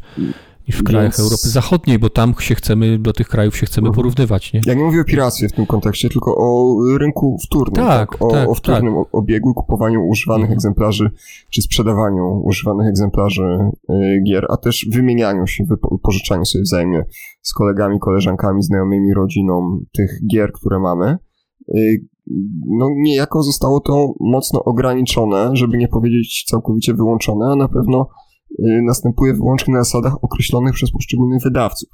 niż 0.68 0.78
w 0.78 0.84
krajach 0.84 1.04
Więc... 1.04 1.20
Europy 1.20 1.50
Zachodniej, 1.50 2.00
bo 2.00 2.10
tam 2.10 2.34
się 2.40 2.56
chcemy, 2.56 3.00
do 3.00 3.14
tych 3.14 3.28
krajów 3.28 3.58
się 3.58 3.66
chcemy 3.66 3.88
mhm. 3.88 3.96
porównywać, 3.96 4.54
nie? 4.54 4.62
Ja 4.66 4.74
nie 4.74 4.84
mówię 4.84 5.02
o 5.02 5.04
piractwie 5.04 5.50
w 5.50 5.52
tym 5.52 5.66
kontekście, 5.66 6.10
tylko 6.10 6.36
o 6.38 6.76
rynku 6.98 7.38
wtórnym, 7.46 7.86
tak? 7.86 8.12
tak? 8.12 8.22
O, 8.22 8.28
tak, 8.28 8.50
o 8.50 8.54
wtórnym 8.54 8.94
tak. 8.96 9.16
obiegu, 9.16 9.54
kupowaniu 9.54 10.08
używanych 10.08 10.44
mhm. 10.44 10.58
egzemplarzy, 10.58 11.12
czy 11.50 11.62
sprzedawaniu 11.62 12.42
używanych 12.44 12.88
egzemplarzy 12.90 13.44
y, 13.90 14.24
gier, 14.28 14.46
a 14.50 14.58
też 14.58 14.88
wymienianiu 14.92 15.48
się, 15.48 15.64
wypożyczaniu 15.64 16.46
sobie 16.46 16.64
wzajemnie 16.64 17.06
z 17.42 17.54
kolegami, 17.54 18.00
koleżankami, 18.00 18.64
znajomymi, 18.64 19.14
rodziną 19.14 19.80
tych 19.94 20.20
gier, 20.32 20.52
które 20.52 20.80
mamy. 20.80 21.18
Y, 21.76 22.06
no 22.68 22.90
niejako 22.96 23.44
zostało 23.44 23.80
to 23.80 24.14
mocno 24.20 24.64
ograniczone, 24.64 25.50
żeby 25.54 25.78
nie 25.78 25.88
powiedzieć 25.88 26.44
całkowicie 26.48 26.94
wyłączone, 26.94 27.46
a 27.52 27.56
na 27.56 27.68
pewno 27.68 28.10
następuje 28.86 29.34
wyłącznie 29.34 29.74
na 29.74 29.84
zasadach 29.84 30.24
określonych 30.24 30.74
przez 30.74 30.92
poszczególnych 30.92 31.42
wydawców. 31.44 31.90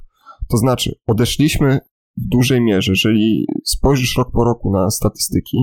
To 0.48 0.56
znaczy, 0.56 0.98
odeszliśmy 1.06 1.80
w 2.16 2.28
dużej 2.28 2.60
mierze, 2.60 2.92
jeżeli 2.92 3.46
spojrzysz 3.64 4.16
rok 4.18 4.30
po 4.32 4.44
roku 4.44 4.72
na 4.72 4.90
statystyki, 4.90 5.56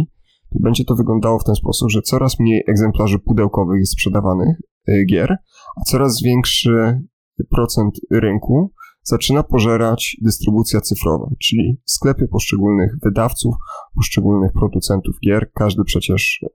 to 0.53 0.59
będzie 0.59 0.85
to 0.85 0.95
wyglądało 0.95 1.39
w 1.39 1.43
ten 1.43 1.55
sposób, 1.55 1.89
że 1.91 2.01
coraz 2.01 2.39
mniej 2.39 2.63
egzemplarzy 2.67 3.19
pudełkowych 3.19 3.79
jest 3.79 3.91
sprzedawanych 3.91 4.57
y, 4.89 5.05
gier, 5.09 5.37
a 5.77 5.81
coraz 5.81 6.21
większy 6.21 7.01
procent 7.49 7.99
rynku 8.11 8.71
zaczyna 9.03 9.43
pożerać 9.43 10.17
dystrybucja 10.21 10.81
cyfrowa, 10.81 11.29
czyli 11.39 11.81
sklepy 11.85 12.27
poszczególnych 12.27 12.95
wydawców, 13.03 13.55
poszczególnych 13.95 14.51
producentów 14.53 15.15
gier. 15.25 15.51
Każdy 15.53 15.83
przecież, 15.83 16.45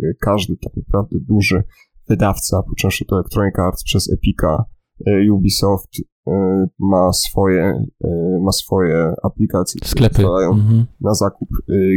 y, 0.00 0.16
każdy 0.20 0.56
tak 0.56 0.76
naprawdę 0.76 1.16
duży 1.20 1.62
wydawca, 2.08 2.62
począwszy 2.62 3.04
od 3.08 3.12
Electronic 3.12 3.58
Arts 3.58 3.84
przez 3.84 4.12
Epica, 4.12 4.64
e, 5.06 5.32
Ubisoft 5.32 5.88
e, 6.26 6.66
ma 6.78 7.12
swoje, 7.12 7.84
e, 8.04 8.40
ma 8.42 8.52
swoje 8.52 9.12
aplikacje, 9.22 9.80
które 9.80 10.10
pozwalają 10.10 10.50
mhm. 10.50 10.86
na 11.00 11.14
zakup 11.14 11.48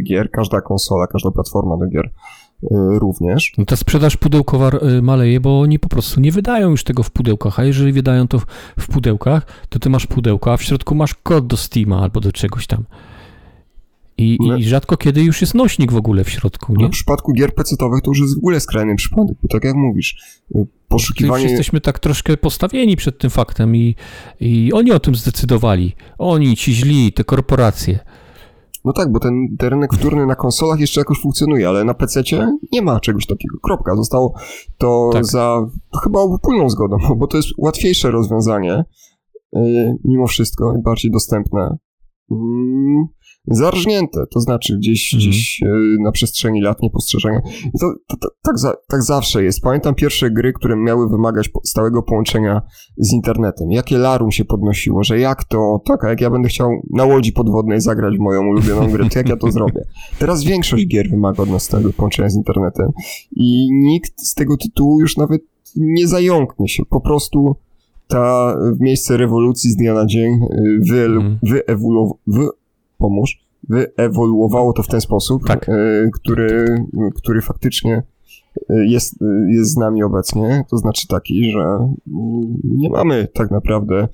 gier. 0.03 0.31
Każda 0.31 0.61
konsola, 0.61 1.07
każda 1.07 1.31
platforma 1.31 1.77
do 1.77 1.87
gier 1.87 2.11
również. 2.99 3.53
No 3.57 3.65
ta 3.65 3.75
sprzedaż 3.75 4.17
pudełkowa 4.17 4.71
maleje, 5.01 5.39
bo 5.39 5.59
oni 5.61 5.79
po 5.79 5.89
prostu 5.89 6.19
nie 6.19 6.31
wydają 6.31 6.69
już 6.69 6.83
tego 6.83 7.03
w 7.03 7.11
pudełkach, 7.11 7.59
a 7.59 7.63
jeżeli 7.63 7.91
wydają 7.91 8.27
to 8.27 8.39
w 8.79 8.87
pudełkach, 8.87 9.45
to 9.69 9.79
ty 9.79 9.89
masz 9.89 10.07
pudełko, 10.07 10.53
a 10.53 10.57
w 10.57 10.63
środku 10.63 10.95
masz 10.95 11.13
kod 11.13 11.47
do 11.47 11.57
Steama 11.57 12.01
albo 12.01 12.19
do 12.19 12.31
czegoś 12.31 12.67
tam. 12.67 12.83
I, 14.21 14.37
no. 14.39 14.57
I, 14.57 14.63
rzadko 14.63 14.97
kiedy 14.97 15.23
już 15.23 15.41
jest 15.41 15.53
nośnik 15.53 15.91
w 15.91 15.95
ogóle 15.95 16.23
w 16.23 16.29
środku, 16.29 16.73
nie? 16.75 16.83
No 16.83 16.87
w 16.87 16.91
przypadku 16.91 17.33
gier 17.33 17.55
pecetowych 17.55 18.01
to 18.01 18.11
już 18.11 18.19
jest 18.19 18.35
w 18.35 18.37
ogóle 18.37 18.59
skrajny 18.59 18.95
przypadek, 18.95 19.37
bo 19.41 19.47
tak 19.47 19.63
jak 19.63 19.75
mówisz, 19.75 20.41
y, 20.55 20.67
poszukiwanie... 20.87 21.43
Już 21.43 21.51
jesteśmy 21.51 21.81
tak 21.81 21.99
troszkę 21.99 22.37
postawieni 22.37 22.95
przed 22.95 23.17
tym 23.17 23.29
faktem 23.29 23.75
i, 23.75 23.95
i 24.39 24.73
oni 24.73 24.91
o 24.91 24.99
tym 24.99 25.15
zdecydowali. 25.15 25.95
Oni, 26.17 26.55
ci 26.55 26.73
źli, 26.73 27.13
te 27.13 27.23
korporacje. 27.23 27.99
No 28.85 28.93
tak, 28.93 29.11
bo 29.11 29.19
ten, 29.19 29.55
ten 29.59 29.69
rynek 29.69 29.93
wtórny 29.93 30.25
na 30.25 30.35
konsolach 30.35 30.79
jeszcze 30.79 31.01
jakoś 31.01 31.21
funkcjonuje, 31.21 31.69
ale 31.69 31.83
na 31.83 31.93
PC 31.93 32.21
nie 32.71 32.81
ma 32.81 32.99
czegoś 32.99 33.25
takiego. 33.25 33.57
Kropka. 33.63 33.95
Zostało 33.95 34.33
to 34.77 35.09
tak. 35.13 35.25
za 35.25 35.67
chyba 36.03 36.19
obopólną 36.19 36.69
zgodą, 36.69 36.97
bo 37.17 37.27
to 37.27 37.37
jest 37.37 37.49
łatwiejsze 37.57 38.11
rozwiązanie, 38.11 38.83
yy, 39.53 39.95
mimo 40.05 40.27
wszystko, 40.27 40.75
i 40.79 40.81
bardziej 40.81 41.11
dostępne. 41.11 41.77
Zarżnięte, 43.47 44.23
to 44.31 44.39
znaczy 44.39 44.77
gdzieś, 44.77 45.13
mhm. 45.13 45.29
gdzieś 45.29 45.63
e, 45.63 45.67
na 46.03 46.11
przestrzeni 46.11 46.61
lat 46.61 46.81
niepostrzeżenia. 46.81 47.41
I 47.75 47.79
to, 47.79 47.93
to, 48.07 48.17
to 48.17 48.29
tak, 48.41 48.59
za, 48.59 48.73
tak 48.87 49.03
zawsze 49.03 49.43
jest. 49.43 49.61
Pamiętam 49.61 49.95
pierwsze 49.95 50.31
gry, 50.31 50.53
które 50.53 50.75
miały 50.75 51.09
wymagać 51.09 51.49
stałego 51.63 52.03
połączenia 52.03 52.61
z 52.97 53.13
internetem. 53.13 53.71
Jakie 53.71 53.97
larum 53.97 54.31
się 54.31 54.45
podnosiło, 54.45 55.03
że 55.03 55.19
jak 55.19 55.43
to, 55.43 55.81
tak, 55.85 56.03
a 56.03 56.09
jak 56.09 56.21
ja 56.21 56.29
będę 56.29 56.49
chciał 56.49 56.69
na 56.93 57.05
łodzi 57.05 57.33
podwodnej 57.33 57.81
zagrać 57.81 58.13
moją 58.19 58.47
ulubioną 58.47 58.91
grę, 58.91 59.09
to 59.09 59.19
jak 59.19 59.29
ja 59.29 59.37
to 59.37 59.51
zrobię? 59.57 59.81
Teraz 60.19 60.43
większość 60.43 60.87
gier 60.87 61.09
wymaga 61.09 61.43
od 61.43 61.49
nas 61.49 61.63
stałego 61.63 61.93
połączenia 61.93 62.29
z 62.29 62.35
internetem 62.35 62.87
i 63.35 63.67
nikt 63.71 64.21
z 64.21 64.33
tego 64.33 64.57
tytułu 64.57 64.99
już 64.99 65.17
nawet 65.17 65.41
nie 65.75 66.07
zająknie 66.07 66.67
się. 66.67 66.85
Po 66.85 67.01
prostu 67.01 67.55
ta 68.07 68.55
w 68.77 68.81
miejsce 68.81 69.17
rewolucji 69.17 69.71
z 69.71 69.75
dnia 69.75 69.93
na 69.93 70.05
dzień 70.05 70.39
wy, 70.89 71.05
mm. 71.05 71.39
wyewoluował 71.43 72.17
pomóż, 73.01 73.37
wyewoluowało 73.69 74.73
to 74.73 74.83
w 74.83 74.87
ten 74.87 75.01
sposób, 75.01 75.47
tak. 75.47 75.69
E, 75.69 75.73
który, 76.13 76.65
który 77.15 77.41
faktycznie 77.41 78.03
e, 78.69 78.85
jest, 78.85 79.15
jest 79.49 79.71
z 79.71 79.77
nami 79.77 80.03
obecnie, 80.03 80.63
to 80.69 80.77
znaczy 80.77 81.07
taki, 81.07 81.51
że 81.51 81.61
mm, 81.61 81.97
nie 82.63 82.89
mamy 82.89 83.27
tak 83.33 83.51
naprawdę 83.51 84.07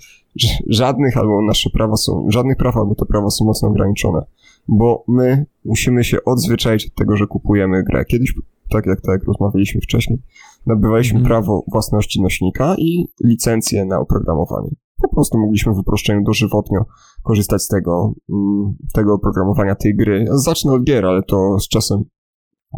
żadnych 0.67 1.17
albo 1.17 1.41
nasze 1.41 1.69
prawa 1.69 1.95
są, 1.95 2.25
żadnych 2.29 2.57
praw 2.57 2.77
albo 2.77 2.95
te 2.95 3.05
prawa 3.05 3.29
są 3.29 3.45
mocno 3.45 3.67
ograniczone, 3.69 4.21
bo 4.67 5.03
my 5.07 5.45
musimy 5.65 6.03
się 6.03 6.17
odzwyczaić 6.25 6.85
od 6.85 6.95
tego, 6.95 7.17
że 7.17 7.27
kupujemy 7.27 7.83
grę. 7.83 8.05
Kiedyś, 8.05 8.33
tak 8.69 8.85
jak 8.85 9.01
tak 9.01 9.13
jak 9.13 9.23
rozmawialiśmy 9.23 9.81
wcześniej, 9.81 10.19
nabywaliśmy 10.65 11.19
mm. 11.19 11.27
prawo 11.27 11.63
własności 11.71 12.21
nośnika 12.21 12.75
i 12.77 13.07
licencję 13.23 13.85
na 13.85 13.99
oprogramowanie 13.99 14.69
po 15.01 15.09
prostu 15.15 15.37
mogliśmy 15.37 15.73
w 15.73 15.77
uproszczeniu 15.77 16.23
dożywotnio 16.23 16.85
korzystać 17.23 17.61
z 17.61 17.67
tego, 17.67 18.13
mm, 18.29 18.75
tego 18.93 19.13
oprogramowania 19.13 19.75
tej 19.75 19.95
gry. 19.95 20.25
Zacznę 20.31 20.71
od 20.71 20.83
gier, 20.83 21.05
ale 21.05 21.23
to 21.23 21.59
z 21.59 21.67
czasem 21.67 22.03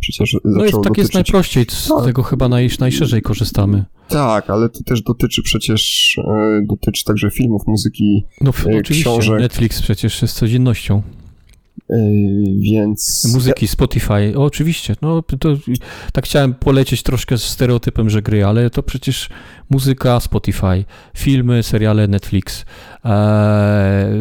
przecież 0.02 0.32
zaczęło 0.32 0.58
No 0.58 0.64
jest, 0.64 0.74
tak 0.74 0.84
dotyczyć... 0.84 0.98
jest 0.98 1.14
najprościej, 1.14 1.66
z 1.70 1.88
tak. 1.88 2.06
tego 2.06 2.24
chyba 2.24 2.50
naj, 2.50 2.70
najszerzej 2.80 3.22
korzystamy. 3.22 3.86
Tak, 4.08 4.50
ale 4.50 4.70
to 4.70 4.84
też 4.84 5.02
dotyczy 5.02 5.44
przecież, 5.44 6.16
e, 6.28 6.62
dotyczy 6.70 7.06
także 7.06 7.32
filmów, 7.32 7.62
muzyki, 7.68 8.26
no, 8.42 8.50
e, 8.50 8.80
oczywiście, 8.80 9.04
książek. 9.04 9.40
Netflix 9.40 9.82
przecież 9.82 10.22
jest 10.22 10.36
codziennością. 10.36 11.02
Yy, 11.90 11.98
więc... 12.60 13.32
Muzyki, 13.34 13.68
Spotify, 13.68 14.34
o, 14.38 14.44
oczywiście. 14.44 14.96
No, 15.02 15.22
to, 15.22 15.50
tak 16.14 16.26
chciałem 16.26 16.54
polecieć 16.54 17.04
troszkę 17.04 17.38
z 17.38 17.44
stereotypem, 17.44 18.10
że 18.10 18.22
gry, 18.22 18.46
ale 18.46 18.70
to 18.70 18.84
przecież 18.84 19.30
muzyka, 19.70 20.20
Spotify, 20.20 20.86
filmy, 21.18 21.64
seriale, 21.64 22.08
Netflix, 22.08 22.66
e, 23.06 24.14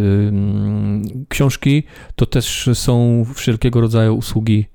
książki, 1.29 1.83
to 2.17 2.27
też 2.27 2.71
są 2.75 3.25
wszelkiego 3.35 3.81
rodzaju 3.81 4.17
usługi 4.17 4.67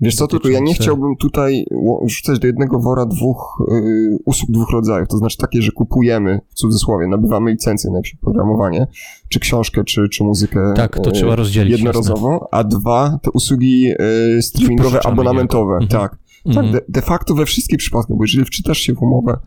Wiesz 0.00 0.16
co, 0.16 0.26
tylko 0.26 0.48
ja 0.48 0.60
nie 0.60 0.74
chciałbym 0.74 1.16
tutaj 1.16 1.66
rzucać 2.06 2.38
do 2.38 2.46
jednego 2.46 2.78
wora 2.78 3.06
dwóch 3.06 3.62
y, 3.72 4.18
usług 4.24 4.50
dwóch 4.50 4.70
rodzajów, 4.70 5.08
to 5.08 5.16
znaczy 5.16 5.36
takie, 5.36 5.62
że 5.62 5.72
kupujemy, 5.72 6.40
w 6.48 6.54
cudzysłowie, 6.54 7.06
nabywamy 7.06 7.50
licencję 7.50 7.90
na 7.90 8.00
programowanie, 8.20 8.86
czy 9.28 9.40
książkę, 9.40 9.84
czy, 9.84 10.08
czy 10.08 10.24
muzykę 10.24 10.72
tak, 10.76 11.00
to 11.00 11.10
y, 11.10 11.12
trzeba 11.12 11.36
rozdzielić, 11.36 11.72
jednorazowo, 11.72 12.48
a 12.50 12.64
dwa, 12.64 13.18
te 13.22 13.30
usługi 13.30 13.92
y, 14.38 14.42
streamingowe, 14.42 15.06
abonamentowe, 15.06 15.72
mhm. 15.72 15.88
tak. 15.88 16.24
Tak, 16.44 16.56
mhm. 16.56 16.72
de, 16.72 16.80
de, 16.88 17.02
facto 17.02 17.34
we 17.34 17.46
wszystkich 17.46 17.78
przypadkach, 17.78 18.16
bo 18.16 18.24
jeżeli 18.24 18.44
wczytasz 18.44 18.78
się 18.78 18.94
w 18.94 19.02
umowę 19.02 19.38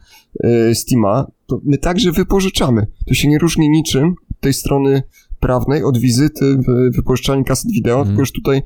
y, 0.46 0.76
Steama, 0.76 1.28
to 1.46 1.60
my 1.64 1.78
także 1.78 2.12
wypożyczamy. 2.12 2.88
To 3.08 3.14
się 3.14 3.28
nie 3.28 3.40
różni 3.40 3.70
niczym 3.70 4.16
tej 4.40 4.54
strony 4.54 5.04
prawnej 5.40 5.84
od 5.84 5.98
wizyty 5.98 6.58
w 6.58 6.96
wypożyczalni 6.96 7.46
kaset 7.46 7.72
wideo, 7.72 7.96
mm. 7.96 8.08
tylko 8.08 8.22
już 8.22 8.32
tutaj 8.32 8.62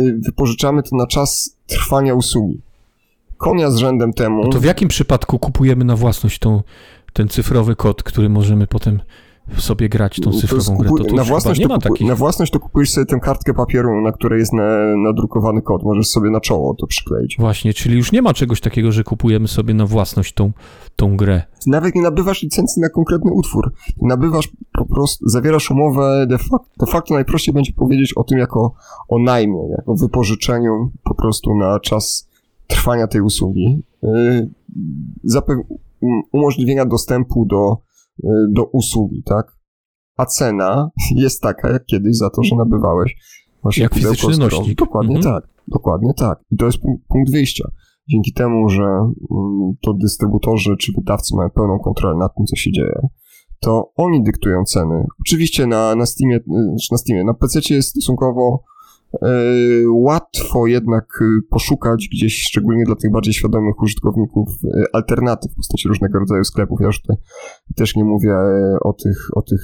y, 0.00 0.18
wypożyczamy 0.24 0.82
to 0.82 0.96
na 0.96 1.06
czas 1.06 1.56
trwania 1.66 2.14
usługi. 2.14 2.60
Konia 3.36 3.70
z 3.70 3.76
rzędem 3.76 4.12
temu... 4.12 4.44
No 4.44 4.50
to 4.50 4.60
w 4.60 4.64
jakim 4.64 4.88
przypadku 4.88 5.38
kupujemy 5.38 5.84
na 5.84 5.96
własność 5.96 6.38
tą, 6.38 6.62
ten 7.12 7.28
cyfrowy 7.28 7.76
kod, 7.76 8.02
który 8.02 8.28
możemy 8.28 8.66
potem 8.66 9.00
sobie 9.56 9.88
grać 9.88 10.20
tą 10.20 10.32
cyfrową 10.32 10.76
grę. 10.76 10.90
To, 10.98 11.04
to 11.04 11.14
na, 11.14 11.24
własność 11.24 11.60
to 11.60 12.04
na 12.04 12.14
własność 12.14 12.52
to 12.52 12.60
kupujesz 12.60 12.90
sobie 12.90 13.06
tę 13.06 13.20
kartkę 13.20 13.54
papieru, 13.54 14.00
na 14.00 14.12
której 14.12 14.38
jest 14.38 14.52
na, 14.52 14.96
nadrukowany 14.96 15.62
kod. 15.62 15.82
Możesz 15.82 16.06
sobie 16.06 16.30
na 16.30 16.40
czoło 16.40 16.74
to 16.74 16.86
przykleić. 16.86 17.36
Właśnie, 17.38 17.74
czyli 17.74 17.96
już 17.96 18.12
nie 18.12 18.22
ma 18.22 18.34
czegoś 18.34 18.60
takiego, 18.60 18.92
że 18.92 19.04
kupujemy 19.04 19.48
sobie 19.48 19.74
na 19.74 19.86
własność 19.86 20.32
tą, 20.32 20.52
tą 20.96 21.16
grę. 21.16 21.42
Nawet 21.66 21.94
nie 21.94 22.02
nabywasz 22.02 22.42
licencji 22.42 22.82
na 22.82 22.88
konkretny 22.88 23.32
utwór. 23.32 23.72
Nabywasz 24.02 24.48
po 24.72 24.86
prostu, 24.86 25.28
zawierasz 25.28 25.70
umowę 25.70 26.26
de 26.26 26.38
facto, 26.38 26.70
de 26.80 26.86
facto 26.86 27.14
najprościej 27.14 27.54
będzie 27.54 27.72
powiedzieć 27.72 28.16
o 28.16 28.24
tym 28.24 28.38
jako 28.38 28.74
o 29.08 29.18
najmie, 29.18 29.60
jako 29.76 29.94
wypożyczeniu 29.94 30.90
po 31.04 31.14
prostu 31.14 31.54
na 31.54 31.80
czas 31.80 32.28
trwania 32.66 33.06
tej 33.06 33.20
usługi. 33.20 33.82
Yy, 34.02 34.50
zapew- 35.34 35.64
umożliwienia 36.32 36.86
dostępu 36.86 37.46
do 37.46 37.76
do 38.48 38.64
usługi, 38.64 39.22
tak? 39.22 39.56
A 40.16 40.26
cena 40.26 40.90
jest 41.24 41.42
taka, 41.42 41.70
jak 41.70 41.84
kiedyś 41.84 42.16
za 42.16 42.30
to, 42.30 42.42
że 42.42 42.56
nabywałeś 42.56 43.16
właśnie 43.62 43.82
jak 43.82 43.94
fizyczny 43.94 44.36
nośnik. 44.36 44.78
Dokładnie 44.78 45.16
mhm. 45.16 45.34
tak, 45.34 45.50
dokładnie 45.68 46.12
tak. 46.16 46.40
I 46.50 46.56
to 46.56 46.66
jest 46.66 46.78
punkt 47.08 47.32
wyjścia. 47.32 47.68
Dzięki 48.10 48.32
temu, 48.32 48.68
że 48.68 48.82
mm, 48.82 49.72
to 49.82 49.92
dystrybutorzy 49.94 50.76
czy 50.76 50.92
wydawcy 50.92 51.36
mają 51.36 51.50
pełną 51.50 51.78
kontrolę 51.78 52.16
nad 52.18 52.34
tym, 52.36 52.46
co 52.46 52.56
się 52.56 52.72
dzieje, 52.72 53.00
to 53.60 53.92
oni 53.96 54.22
dyktują 54.22 54.64
ceny. 54.64 55.06
Oczywiście 55.20 55.66
na, 55.66 55.94
na 55.94 56.06
Steamie, 56.06 56.36
y, 56.36 56.42
znaczy 56.46 56.88
na 56.92 56.98
Steamie, 56.98 57.24
na 57.24 57.34
PC 57.34 57.74
jest 57.74 57.88
stosunkowo 57.88 58.64
łatwo 59.90 60.66
jednak 60.66 61.18
y, 61.20 61.42
poszukać 61.50 62.08
gdzieś, 62.12 62.42
szczególnie 62.42 62.84
dla 62.84 62.96
tych 62.96 63.12
bardziej 63.12 63.34
świadomych 63.34 63.82
użytkowników, 63.82 64.48
e, 64.64 64.84
alternatyw 64.92 65.52
w 65.52 65.56
postaci 65.56 65.88
różnego 65.88 66.18
rodzaju 66.18 66.44
sklepów. 66.44 66.80
Ja 66.80 66.86
już 66.86 67.02
tutaj 67.02 67.16
też 67.76 67.96
nie 67.96 68.04
mówię 68.04 68.32
e, 68.32 68.78
o 68.80 68.92
tych, 68.92 69.28
o 69.34 69.42
tych 69.42 69.60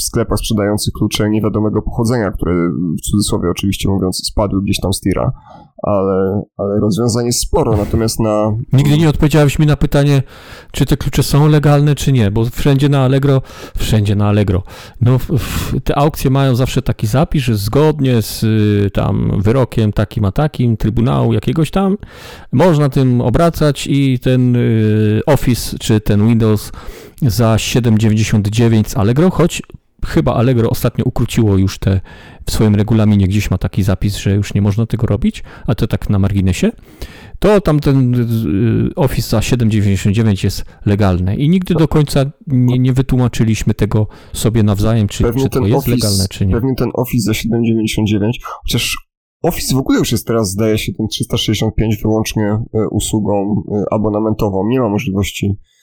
sklepach 0.00 0.38
sprzedających 0.38 0.94
klucze 0.94 1.30
niewiadomego 1.30 1.82
pochodzenia, 1.82 2.30
które 2.30 2.70
w 2.98 3.00
cudzysłowie 3.00 3.50
oczywiście 3.50 3.88
mówiąc 3.88 4.26
spadły 4.26 4.62
gdzieś 4.62 4.80
tam 4.80 4.92
z 4.92 5.00
tira, 5.00 5.32
ale, 5.82 6.42
ale 6.56 6.80
rozwiązań 6.80 7.26
jest 7.26 7.40
sporo, 7.40 7.76
natomiast 7.76 8.20
na... 8.20 8.52
Nigdy 8.72 8.98
nie 8.98 9.08
odpowiedziałeś 9.08 9.58
mi 9.58 9.66
na 9.66 9.76
pytanie, 9.76 10.22
czy 10.72 10.86
te 10.86 10.96
klucze 10.96 11.22
są 11.22 11.48
legalne, 11.48 11.94
czy 11.94 12.12
nie, 12.12 12.30
bo 12.30 12.44
wszędzie 12.44 12.88
na 12.88 13.04
Allegro, 13.04 13.42
wszędzie 13.78 14.16
na 14.16 14.28
Allegro, 14.28 14.62
no 15.00 15.18
te 15.84 15.98
aukcje 15.98 16.30
mają 16.30 16.54
zawsze 16.54 16.82
taki 16.82 17.06
zapis, 17.06 17.42
że 17.42 17.54
zgodnie 17.54 18.22
z 18.22 18.42
y, 18.42 18.90
tam 18.90 19.32
wyrokiem 19.42 19.92
takim 19.92 20.24
a 20.24 20.32
takim, 20.32 20.76
trybunału 20.76 21.32
jakiegoś 21.32 21.70
tam, 21.70 21.96
można 22.52 22.88
tym 22.88 23.20
obracać 23.20 23.86
i 23.86 24.18
ten 24.18 24.56
y, 24.56 25.20
Office, 25.26 25.78
czy 25.78 26.00
ten 26.00 26.28
Windows 26.28 26.72
za 27.22 27.56
7,99 27.56 28.88
z 28.88 28.96
Allegro, 28.96 29.30
choć 29.30 29.62
chyba 30.06 30.34
Allegro 30.34 30.70
ostatnio 30.70 31.04
ukróciło 31.04 31.56
już 31.56 31.78
te 31.78 32.00
w 32.46 32.52
swoim 32.52 32.74
regulaminie, 32.74 33.26
gdzieś 33.28 33.50
ma 33.50 33.58
taki 33.58 33.82
zapis, 33.82 34.16
że 34.16 34.34
już 34.34 34.54
nie 34.54 34.62
można 34.62 34.86
tego 34.86 35.06
robić, 35.06 35.42
a 35.66 35.74
to 35.74 35.86
tak 35.86 36.10
na 36.10 36.18
marginesie, 36.18 36.72
to 37.38 37.60
tam 37.60 37.80
ten 37.80 38.14
y, 38.14 38.94
Office 38.96 39.28
za 39.28 39.38
7,99 39.38 40.44
jest 40.44 40.64
legalny 40.86 41.36
i 41.36 41.48
nigdy 41.48 41.74
do 41.74 41.88
końca 41.88 42.24
nie, 42.46 42.78
nie 42.78 42.92
wytłumaczyliśmy 42.92 43.74
tego 43.74 44.06
sobie 44.32 44.62
nawzajem, 44.62 45.08
czy, 45.08 45.24
czy 45.24 45.48
to 45.50 45.66
jest 45.66 45.78
office, 45.78 45.90
legalne, 45.90 46.28
czy 46.30 46.46
nie. 46.46 46.54
Pewnie 46.54 46.74
ten 46.74 46.88
Office 46.94 47.24
za 47.24 47.32
7,99, 47.32 48.30
chociaż 48.62 48.96
Office 49.42 49.74
w 49.74 49.78
ogóle 49.78 49.98
już 49.98 50.12
jest 50.12 50.26
teraz, 50.26 50.50
zdaje 50.50 50.78
się, 50.78 50.92
ten 50.92 51.06
365 51.08 51.96
wyłącznie 52.02 52.44
y, 52.44 52.88
usługą 52.90 53.62
y, 53.72 53.84
abonamentową. 53.90 54.68
Nie 54.68 54.80
ma 54.80 54.88
możliwości 54.88 55.46
Y, 55.46 55.75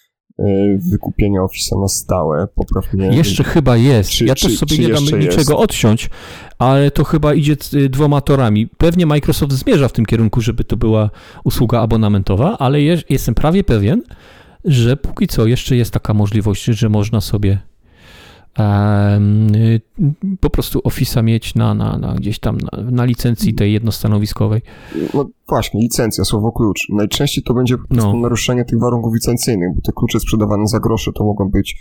wykupienia 0.92 1.40
Office'a 1.42 1.82
na 1.82 1.88
stałe, 1.88 2.48
poprawnie. 2.56 3.08
Jeszcze 3.18 3.44
chyba 3.44 3.78
jest. 3.78 4.10
Czy, 4.10 4.26
ja 4.26 4.36
czy, 4.36 4.48
też 4.48 4.58
sobie 4.58 4.78
nie 4.78 4.90
dam 4.90 5.04
niczego 5.04 5.38
jest? 5.38 5.52
odsiąść, 5.52 6.10
ale 6.60 6.92
to 6.92 7.04
chyba 7.04 7.34
idzie 7.34 7.56
y, 7.74 7.90
dwoma 7.90 8.22
torami. 8.22 8.68
Pewnie 8.68 9.06
Microsoft 9.06 9.52
zmierza 9.52 9.88
w 9.88 9.94
tym 9.94 10.06
kierunku, 10.06 10.42
żeby 10.42 10.64
to 10.64 10.78
była 10.78 11.10
usługa 11.44 11.80
abonamentowa, 11.80 12.58
ale 12.58 12.82
jestem 13.10 13.36
prawie 13.36 13.64
pewien, 13.64 14.02
że 14.66 14.98
póki 14.98 15.28
co 15.28 15.46
jeszcze 15.46 15.76
jest 15.76 15.92
taka 15.92 16.14
możliwość, 16.14 16.64
że 16.64 16.90
można 16.90 17.22
sobie 17.22 17.52
Y, 17.52 17.73
po 20.40 20.50
prostu 20.50 20.80
Office'a 20.80 21.24
mieć 21.24 21.56
na, 21.56 21.74
na, 21.74 21.98
na 21.98 22.14
gdzieś 22.14 22.40
tam 22.40 22.58
na, 22.58 22.92
na, 22.92 23.06
licencji 23.06 23.54
tej 23.54 23.74
jednostanowiskowej. 23.74 24.62
No 25.14 25.26
właśnie, 25.48 25.82
licencja, 25.82 26.24
słowo 26.24 26.52
klucz. 26.52 26.80
Najczęściej 26.90 27.44
to 27.44 27.54
będzie 27.54 27.78
po 27.78 27.88
prostu 27.88 28.14
no. 28.14 28.20
naruszenie 28.20 28.66
tych 28.66 28.80
warunków 28.80 29.14
licencyjnych, 29.14 29.76
bo 29.76 29.82
te 29.82 29.92
klucze 29.92 30.20
sprzedawane 30.20 30.68
za 30.68 30.80
grosze 30.80 31.12
to 31.12 31.24
mogą 31.24 31.50
być 31.50 31.76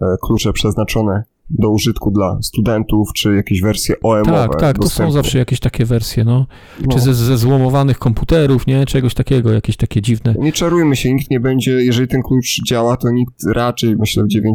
e, 0.00 0.16
klucze 0.22 0.52
przeznaczone 0.52 1.22
do 1.50 1.70
użytku 1.70 2.10
dla 2.10 2.38
studentów, 2.42 3.12
czy 3.12 3.34
jakieś 3.36 3.60
wersje 3.60 3.94
OM. 4.02 4.24
Tak, 4.24 4.60
tak, 4.60 4.78
to 4.78 4.88
są 4.88 5.10
zawsze 5.10 5.38
jakieś 5.38 5.60
takie 5.60 5.84
wersje, 5.84 6.24
no. 6.24 6.46
no. 6.80 6.92
Czy 6.92 7.00
ze, 7.00 7.14
ze 7.14 7.38
złomowanych 7.38 7.98
komputerów, 7.98 8.66
nie? 8.66 8.86
Czegoś 8.86 9.14
takiego, 9.14 9.52
jakieś 9.52 9.76
takie 9.76 10.02
dziwne. 10.02 10.34
Nie 10.38 10.52
czarujmy 10.52 10.96
się, 10.96 11.14
nikt 11.14 11.30
nie 11.30 11.40
będzie, 11.40 11.72
jeżeli 11.72 12.08
ten 12.08 12.22
klucz 12.22 12.60
działa, 12.68 12.96
to 12.96 13.10
nikt 13.10 13.34
raczej, 13.54 13.96
myślę, 13.96 14.24
w 14.24 14.26
9%, 14.26 14.52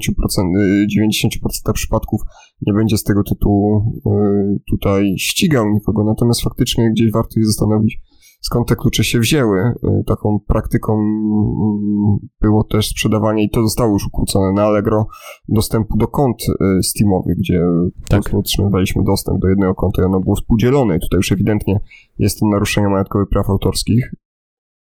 90% 1.70 1.74
przypadków 1.74 2.22
nie 2.68 2.74
będzie 2.74 2.98
z 2.98 3.04
tego 3.04 3.24
tytułu 3.24 4.02
y, 4.08 4.60
tutaj 4.70 5.16
ścigał 5.18 5.70
nikogo, 5.70 6.04
natomiast 6.04 6.42
faktycznie 6.42 6.92
gdzieś 6.92 7.12
warto 7.12 7.40
się 7.40 7.46
zastanowić, 7.46 8.00
skąd 8.44 8.68
te 8.68 8.76
klucze 8.76 9.04
się 9.04 9.20
wzięły. 9.20 9.60
Y, 9.60 10.04
taką 10.08 10.40
praktyką 10.48 10.94
mm, 10.94 12.18
było 12.42 12.64
też 12.64 12.90
sprzedawanie, 12.90 13.44
i 13.44 13.50
to 13.50 13.62
zostało 13.62 13.94
już 13.94 14.08
ukrócone 14.08 14.54
na 14.54 14.64
Allegro, 14.64 15.08
dostępu 15.50 15.98
do 15.98 16.08
kont 16.08 16.42
y, 16.42 16.84
Steamowych, 16.84 17.38
gdzie 17.38 17.62
tak. 18.10 18.24
otrzymywaliśmy 18.34 19.04
dostęp 19.04 19.42
do 19.42 19.48
jednego 19.48 19.76
konta 19.76 20.02
i 20.02 20.06
ono 20.06 20.20
było 20.20 20.36
współdzielone. 20.36 20.98
I 20.98 21.00
tutaj 21.00 21.18
już 21.18 21.32
ewidentnie 21.32 21.80
jest 22.20 22.40
to 22.40 22.48
naruszenie 22.48 22.88
majątkowych 22.88 23.30
praw 23.30 23.50
autorskich. 23.50 24.14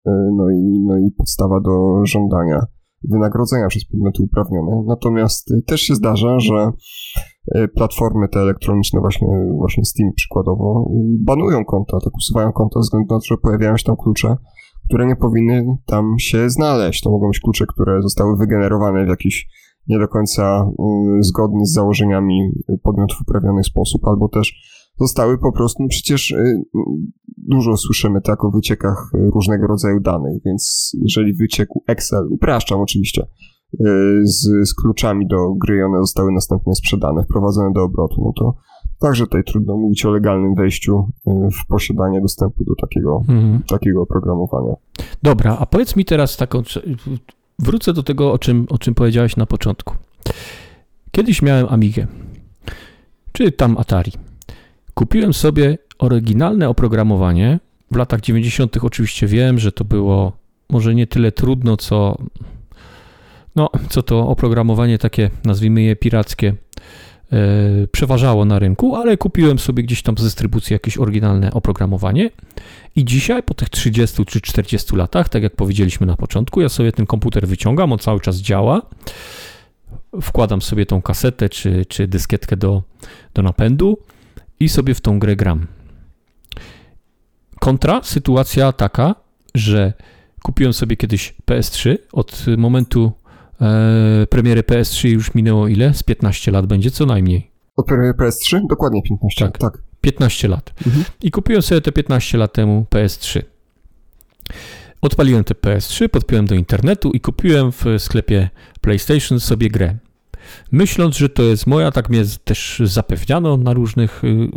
Y, 0.06 0.10
no 0.36 0.50
i, 0.50 0.80
no 0.86 0.98
i 0.98 1.10
podstawa 1.10 1.60
do 1.60 2.00
żądania 2.04 2.66
wynagrodzenia 3.04 3.68
przez 3.68 3.84
podmioty 3.84 4.22
uprawnione. 4.22 4.82
Natomiast 4.86 5.54
też 5.66 5.80
się 5.80 5.94
zdarza, 5.94 6.40
że 6.40 6.72
platformy 7.74 8.28
te 8.28 8.40
elektroniczne, 8.40 9.00
właśnie, 9.00 9.28
właśnie 9.56 9.84
Steam 9.84 10.12
przykładowo, 10.16 10.90
banują 11.18 11.64
konta, 11.64 11.98
tak 12.04 12.16
usuwają 12.16 12.52
konta 12.52 12.80
ze 12.80 12.82
względu 12.82 13.14
na 13.14 13.20
to, 13.20 13.24
że 13.24 13.36
pojawiają 13.36 13.76
się 13.76 13.84
tam 13.84 13.96
klucze, 13.96 14.36
które 14.88 15.06
nie 15.06 15.16
powinny 15.16 15.76
tam 15.86 16.14
się 16.18 16.50
znaleźć. 16.50 17.02
To 17.02 17.10
mogą 17.10 17.28
być 17.28 17.40
klucze, 17.40 17.66
które 17.66 18.02
zostały 18.02 18.36
wygenerowane 18.36 19.04
w 19.04 19.08
jakiś 19.08 19.48
nie 19.88 19.98
do 19.98 20.08
końca 20.08 20.70
zgodny 21.20 21.66
z 21.66 21.72
założeniami 21.72 22.50
podmiotów 22.82 23.20
uprawnionych 23.20 23.66
sposób, 23.66 24.08
albo 24.08 24.28
też 24.28 24.54
zostały 25.00 25.38
po 25.38 25.52
prostu, 25.52 25.82
no 25.82 25.88
przecież 25.88 26.30
y, 26.30 26.62
dużo 27.36 27.76
słyszymy 27.76 28.20
tak 28.20 28.44
o 28.44 28.50
wyciekach 28.50 29.10
różnego 29.34 29.66
rodzaju 29.66 30.00
danych, 30.00 30.42
więc 30.44 30.92
jeżeli 31.02 31.34
wyciekł 31.34 31.82
Excel, 31.86 32.26
upraszczam 32.30 32.80
oczywiście, 32.80 33.22
Y, 33.22 33.57
z, 34.22 34.68
z 34.68 34.74
kluczami 34.74 35.26
do 35.26 35.54
gry 35.54 35.84
one 35.86 35.98
zostały 36.00 36.32
następnie 36.32 36.74
sprzedane, 36.74 37.22
wprowadzone 37.22 37.72
do 37.72 37.82
obrotu, 37.82 38.22
no 38.24 38.32
to 38.36 38.54
także 38.98 39.24
tutaj 39.24 39.44
trudno 39.44 39.76
mówić 39.76 40.04
o 40.06 40.10
legalnym 40.10 40.54
wejściu 40.54 41.10
y, 41.26 41.30
w 41.50 41.66
posiadanie 41.66 42.20
dostępu 42.20 42.64
do 42.64 42.74
takiego, 42.74 43.24
mhm. 43.28 43.62
takiego 43.68 44.02
oprogramowania. 44.02 44.74
Dobra, 45.22 45.56
a 45.60 45.66
powiedz 45.66 45.96
mi 45.96 46.04
teraz 46.04 46.36
taką, 46.36 46.62
wrócę 47.58 47.92
do 47.92 48.02
tego, 48.02 48.32
o 48.32 48.38
czym, 48.38 48.66
o 48.70 48.78
czym 48.78 48.94
powiedziałeś 48.94 49.36
na 49.36 49.46
początku. 49.46 49.94
Kiedyś 51.10 51.42
miałem 51.42 51.66
Amigę, 51.70 52.06
czy 53.32 53.52
tam 53.52 53.78
Atari. 53.78 54.12
Kupiłem 54.94 55.32
sobie 55.32 55.78
oryginalne 55.98 56.68
oprogramowanie. 56.68 57.60
W 57.90 57.96
latach 57.96 58.20
90. 58.20 58.76
oczywiście 58.84 59.26
wiem, 59.26 59.58
że 59.58 59.72
to 59.72 59.84
było 59.84 60.32
może 60.70 60.94
nie 60.94 61.06
tyle 61.06 61.32
trudno, 61.32 61.76
co 61.76 62.18
no, 63.58 63.70
co 63.88 64.02
to 64.02 64.28
oprogramowanie 64.28 64.98
takie, 64.98 65.30
nazwijmy 65.44 65.82
je 65.82 65.96
pirackie, 65.96 66.54
yy, 67.32 67.88
przeważało 67.92 68.44
na 68.44 68.58
rynku, 68.58 68.96
ale 68.96 69.16
kupiłem 69.16 69.58
sobie 69.58 69.82
gdzieś 69.82 70.02
tam 70.02 70.18
z 70.18 70.22
dystrybucji 70.22 70.74
jakieś 70.74 70.98
oryginalne 70.98 71.52
oprogramowanie 71.52 72.30
i 72.96 73.04
dzisiaj 73.04 73.42
po 73.42 73.54
tych 73.54 73.68
30 73.68 74.24
czy 74.24 74.40
40 74.40 74.96
latach, 74.96 75.28
tak 75.28 75.42
jak 75.42 75.56
powiedzieliśmy 75.56 76.06
na 76.06 76.16
początku, 76.16 76.60
ja 76.60 76.68
sobie 76.68 76.92
ten 76.92 77.06
komputer 77.06 77.48
wyciągam, 77.48 77.92
on 77.92 77.98
cały 77.98 78.20
czas 78.20 78.36
działa, 78.36 78.82
wkładam 80.22 80.62
sobie 80.62 80.86
tą 80.86 81.02
kasetę 81.02 81.48
czy, 81.48 81.86
czy 81.86 82.08
dyskietkę 82.08 82.56
do, 82.56 82.82
do 83.34 83.42
napędu 83.42 83.98
i 84.60 84.68
sobie 84.68 84.94
w 84.94 85.00
tą 85.00 85.18
grę 85.18 85.36
gram. 85.36 85.66
Kontra 87.60 88.00
sytuacja 88.02 88.72
taka, 88.72 89.14
że 89.54 89.92
kupiłem 90.42 90.72
sobie 90.72 90.96
kiedyś 90.96 91.34
PS3 91.46 91.96
od 92.12 92.44
momentu 92.56 93.12
E, 93.60 94.26
premiery 94.30 94.62
PS3 94.62 95.08
już 95.08 95.34
minęło 95.34 95.68
ile? 95.68 95.94
Z 95.94 96.02
15 96.02 96.50
lat 96.50 96.66
będzie 96.66 96.90
co 96.90 97.06
najmniej. 97.06 97.50
Od 97.76 97.86
premiery 97.86 98.12
PS3? 98.12 98.60
Dokładnie 98.68 99.02
15 99.02 99.44
tak, 99.44 99.58
tak. 99.58 99.82
15 100.00 100.48
lat. 100.48 100.74
Mhm. 100.86 101.04
I 101.22 101.30
kupiłem 101.30 101.62
sobie 101.62 101.80
te 101.80 101.92
15 101.92 102.38
lat 102.38 102.52
temu 102.52 102.86
PS3. 102.90 103.42
Odpaliłem 105.02 105.44
te 105.44 105.54
PS3, 105.54 106.08
podpiąłem 106.08 106.46
do 106.46 106.54
internetu 106.54 107.10
i 107.10 107.20
kupiłem 107.20 107.72
w 107.72 107.84
sklepie 107.98 108.48
PlayStation 108.80 109.40
sobie 109.40 109.70
grę. 109.70 109.94
myśląc, 110.72 111.16
że 111.16 111.28
to 111.28 111.42
jest 111.42 111.66
moja, 111.66 111.92
tak 111.92 112.08
mnie 112.08 112.24
też 112.44 112.82
zapewniano 112.84 113.56
na 113.56 113.72
różnych, 113.72 114.24
y, 114.24 114.48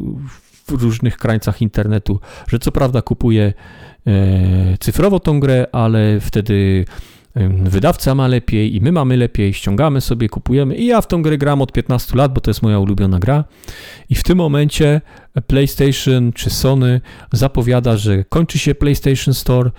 w 0.67 0.83
różnych 0.83 1.17
krańcach 1.17 1.61
internetu, 1.61 2.19
że 2.47 2.59
co 2.59 2.71
prawda 2.71 3.01
kupuję 3.01 3.53
e, 4.07 4.77
cyfrowo 4.79 5.19
tą 5.19 5.39
grę, 5.39 5.67
ale 5.71 6.19
wtedy 6.19 6.85
wydawca 7.63 8.15
ma 8.15 8.27
lepiej 8.27 8.75
i 8.75 8.81
my 8.81 8.91
mamy 8.91 9.17
lepiej, 9.17 9.53
ściągamy 9.53 10.01
sobie, 10.01 10.29
kupujemy. 10.29 10.75
I 10.75 10.85
ja 10.85 11.01
w 11.01 11.07
tą 11.07 11.21
grę 11.21 11.37
gram 11.37 11.61
od 11.61 11.71
15 11.71 12.17
lat, 12.17 12.33
bo 12.33 12.41
to 12.41 12.49
jest 12.49 12.61
moja 12.61 12.79
ulubiona 12.79 13.19
gra. 13.19 13.43
I 14.09 14.15
w 14.15 14.23
tym 14.23 14.37
momencie 14.37 15.01
PlayStation 15.47 16.33
czy 16.33 16.49
Sony 16.49 17.01
zapowiada, 17.31 17.97
że 17.97 18.23
kończy 18.23 18.59
się 18.59 18.75
PlayStation 18.75 19.33
Store, 19.33 19.71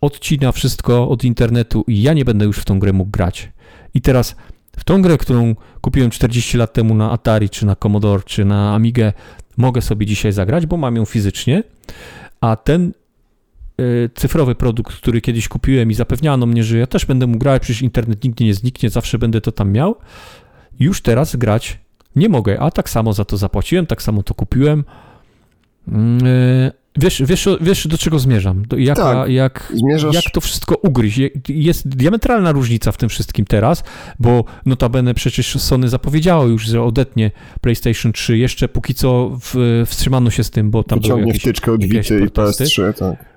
odcina 0.00 0.52
wszystko 0.52 1.08
od 1.08 1.24
internetu 1.24 1.84
i 1.86 2.02
ja 2.02 2.12
nie 2.12 2.24
będę 2.24 2.44
już 2.44 2.58
w 2.58 2.64
tą 2.64 2.78
grę 2.78 2.92
mógł 2.92 3.10
grać. 3.10 3.52
I 3.94 4.00
teraz 4.00 4.36
w 4.76 4.84
tą 4.84 5.02
grę, 5.02 5.18
którą 5.18 5.54
kupiłem 5.80 6.10
40 6.10 6.58
lat 6.58 6.72
temu 6.72 6.94
na 6.94 7.10
Atari, 7.10 7.50
czy 7.50 7.66
na 7.66 7.76
Commodore, 7.76 8.22
czy 8.22 8.44
na 8.44 8.74
Amigę, 8.74 9.12
mogę 9.56 9.82
sobie 9.82 10.06
dzisiaj 10.06 10.32
zagrać, 10.32 10.66
bo 10.66 10.76
mam 10.76 10.96
ją 10.96 11.04
fizycznie, 11.04 11.62
a 12.40 12.56
ten 12.56 12.92
cyfrowy 14.14 14.54
produkt, 14.54 14.96
który 14.96 15.20
kiedyś 15.20 15.48
kupiłem 15.48 15.90
i 15.90 15.94
zapewniano 15.94 16.46
mnie, 16.46 16.64
że 16.64 16.78
ja 16.78 16.86
też 16.86 17.06
będę 17.06 17.26
mógł 17.26 17.38
grać, 17.38 17.62
przecież 17.62 17.82
internet 17.82 18.24
nigdy 18.24 18.44
nie 18.44 18.54
zniknie, 18.54 18.90
zawsze 18.90 19.18
będę 19.18 19.40
to 19.40 19.52
tam 19.52 19.72
miał, 19.72 19.96
już 20.80 21.00
teraz 21.00 21.36
grać 21.36 21.78
nie 22.16 22.28
mogę, 22.28 22.60
a 22.60 22.70
tak 22.70 22.90
samo 22.90 23.12
za 23.12 23.24
to 23.24 23.36
zapłaciłem, 23.36 23.86
tak 23.86 24.02
samo 24.02 24.22
to 24.22 24.34
kupiłem. 24.34 24.84
Yy, 25.88 25.92
Wiesz, 26.98 27.22
wiesz, 27.26 27.48
wiesz 27.60 27.88
do 27.88 27.98
czego 27.98 28.18
zmierzam? 28.18 28.62
Jaka, 28.76 29.02
tak, 29.02 29.30
jak, 29.30 29.72
zmierzasz... 29.74 30.14
jak 30.14 30.24
to 30.32 30.40
wszystko 30.40 30.74
ugryźć? 30.74 31.20
Jest 31.48 31.88
diametralna 31.88 32.52
różnica 32.52 32.92
w 32.92 32.96
tym 32.96 33.08
wszystkim 33.08 33.44
teraz, 33.44 33.84
bo 34.18 34.44
notabene 34.66 35.14
przecież 35.14 35.60
Sony 35.60 35.88
zapowiedziało 35.88 36.46
już, 36.46 36.64
że 36.66 36.82
odetnie 36.82 37.30
PlayStation 37.60 38.12
3. 38.12 38.38
Jeszcze 38.38 38.68
póki 38.68 38.94
co 38.94 39.38
w, 39.40 39.82
wstrzymano 39.86 40.30
się 40.30 40.44
z 40.44 40.50
tym, 40.50 40.70
bo 40.70 40.84
tam 40.84 41.00
były 41.00 41.20
jakieś, 41.20 41.42
wtyczkę 41.42 41.72
od 41.72 41.84
Vity 41.84 42.20
i 42.20 42.28
PS3, 42.28 42.92
tak. 42.94 43.35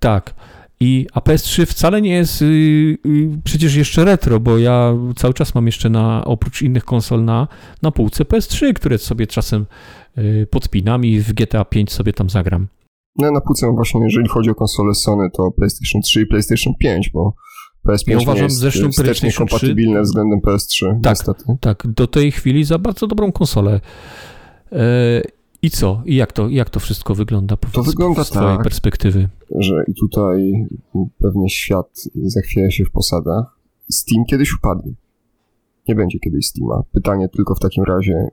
Tak. 0.00 0.34
I, 0.80 1.06
a 1.12 1.20
PS3 1.20 1.66
wcale 1.66 2.02
nie 2.02 2.12
jest 2.12 2.42
y, 2.42 2.44
y, 2.44 2.98
przecież 3.44 3.74
jeszcze 3.74 4.04
retro, 4.04 4.40
bo 4.40 4.58
ja 4.58 4.94
cały 5.16 5.34
czas 5.34 5.54
mam 5.54 5.66
jeszcze 5.66 5.90
na, 5.90 6.24
oprócz 6.24 6.62
innych 6.62 6.84
konsol 6.84 7.24
na, 7.24 7.48
na 7.82 7.90
półce 7.90 8.24
PS3, 8.24 8.72
które 8.72 8.98
sobie 8.98 9.26
czasem 9.26 9.66
y, 10.18 10.46
podpinam 10.50 11.04
i 11.04 11.20
w 11.20 11.32
GTA 11.32 11.64
5 11.64 11.92
sobie 11.92 12.12
tam 12.12 12.30
zagram. 12.30 12.66
No 13.16 13.30
na 13.30 13.40
półce 13.40 13.72
właśnie, 13.72 14.00
jeżeli 14.04 14.28
chodzi 14.28 14.50
o 14.50 14.54
konsole 14.54 14.94
Sony, 14.94 15.30
to 15.30 15.50
PlayStation 15.50 16.02
3 16.02 16.20
i 16.20 16.26
PlayStation 16.26 16.74
5, 16.78 17.10
bo 17.10 17.34
PS5 17.88 18.10
ja 18.10 18.18
uważam, 18.18 18.44
jest 18.44 18.56
zresztą 18.56 18.92
wstecznie 18.92 19.32
kompatybilne 19.32 19.94
3... 19.94 20.02
względem 20.02 20.40
PS3, 20.40 21.00
tak, 21.02 21.12
niestety. 21.12 21.44
Tak, 21.60 21.86
do 21.86 22.06
tej 22.06 22.32
chwili 22.32 22.64
za 22.64 22.78
bardzo 22.78 23.06
dobrą 23.06 23.32
konsolę. 23.32 23.80
I 25.62 25.70
co? 25.70 26.02
I 26.06 26.16
jak 26.16 26.32
to, 26.32 26.48
jak 26.48 26.70
to 26.70 26.80
wszystko 26.80 27.14
wygląda? 27.14 27.56
Powiedz, 27.56 27.74
to 27.74 27.82
wygląda 27.82 28.24
z 28.24 28.30
twojej 28.30 28.56
tak, 28.56 28.62
perspektywy. 28.62 29.28
że 29.58 29.84
i 29.88 29.94
tutaj 29.94 30.68
pewnie 31.18 31.50
świat 31.50 32.04
zachwieje 32.14 32.70
się 32.70 32.84
w 32.84 32.90
posadach. 32.90 33.58
Steam 33.90 34.24
kiedyś 34.24 34.54
upadnie. 34.54 34.92
Nie 35.88 35.94
będzie 35.94 36.18
kiedyś 36.18 36.46
Steama. 36.46 36.82
Pytanie 36.92 37.28
tylko 37.28 37.54
w 37.54 37.60
takim 37.60 37.84
razie 37.84 38.28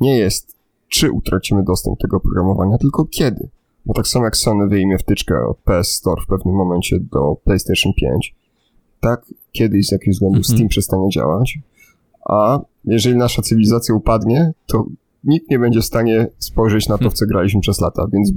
nie 0.00 0.18
jest, 0.18 0.56
czy 0.88 1.12
utracimy 1.12 1.62
dostęp 1.62 1.98
do 1.98 2.02
tego 2.02 2.20
programowania, 2.20 2.78
tylko 2.78 3.04
kiedy. 3.04 3.48
Bo 3.86 3.94
tak 3.94 4.08
samo 4.08 4.24
jak 4.24 4.36
Sony 4.36 4.68
wyjmie 4.68 4.98
wtyczkę 4.98 5.46
od 5.46 5.58
PS 5.58 5.94
Store 5.94 6.22
w 6.22 6.26
pewnym 6.26 6.54
momencie 6.54 7.00
do 7.00 7.36
PlayStation 7.44 7.92
5, 7.92 8.34
tak 9.00 9.26
kiedyś 9.52 9.86
z 9.86 9.92
jakiegoś 9.92 10.14
względu 10.14 10.38
mhm. 10.38 10.56
Steam 10.56 10.68
przestanie 10.68 11.08
działać, 11.08 11.58
a 12.28 12.60
jeżeli 12.84 13.16
nasza 13.16 13.42
cywilizacja 13.42 13.94
upadnie, 13.94 14.52
to 14.66 14.86
nikt 15.24 15.50
nie 15.50 15.58
będzie 15.58 15.80
w 15.80 15.84
stanie 15.84 16.26
spojrzeć 16.38 16.88
na 16.88 16.98
to, 16.98 17.10
w 17.10 17.14
co 17.14 17.26
graliśmy 17.26 17.60
przez 17.60 17.80
lata, 17.80 18.06
więc 18.12 18.32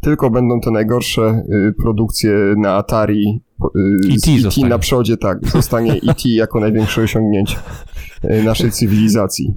tylko 0.00 0.30
będą 0.30 0.60
te 0.60 0.70
najgorsze 0.70 1.42
y, 1.68 1.74
produkcje 1.82 2.32
na 2.56 2.74
Atari 2.74 3.42
y, 3.76 4.18
z 4.18 4.46
E.T. 4.46 4.68
na 4.68 4.78
przodzie, 4.78 5.16
tak, 5.16 5.38
zostanie 5.48 5.92
E.T. 5.92 6.28
jako 6.44 6.60
największe 6.60 7.02
osiągnięcie 7.02 7.56
y, 8.24 8.42
naszej 8.42 8.70
cywilizacji. 8.70 9.54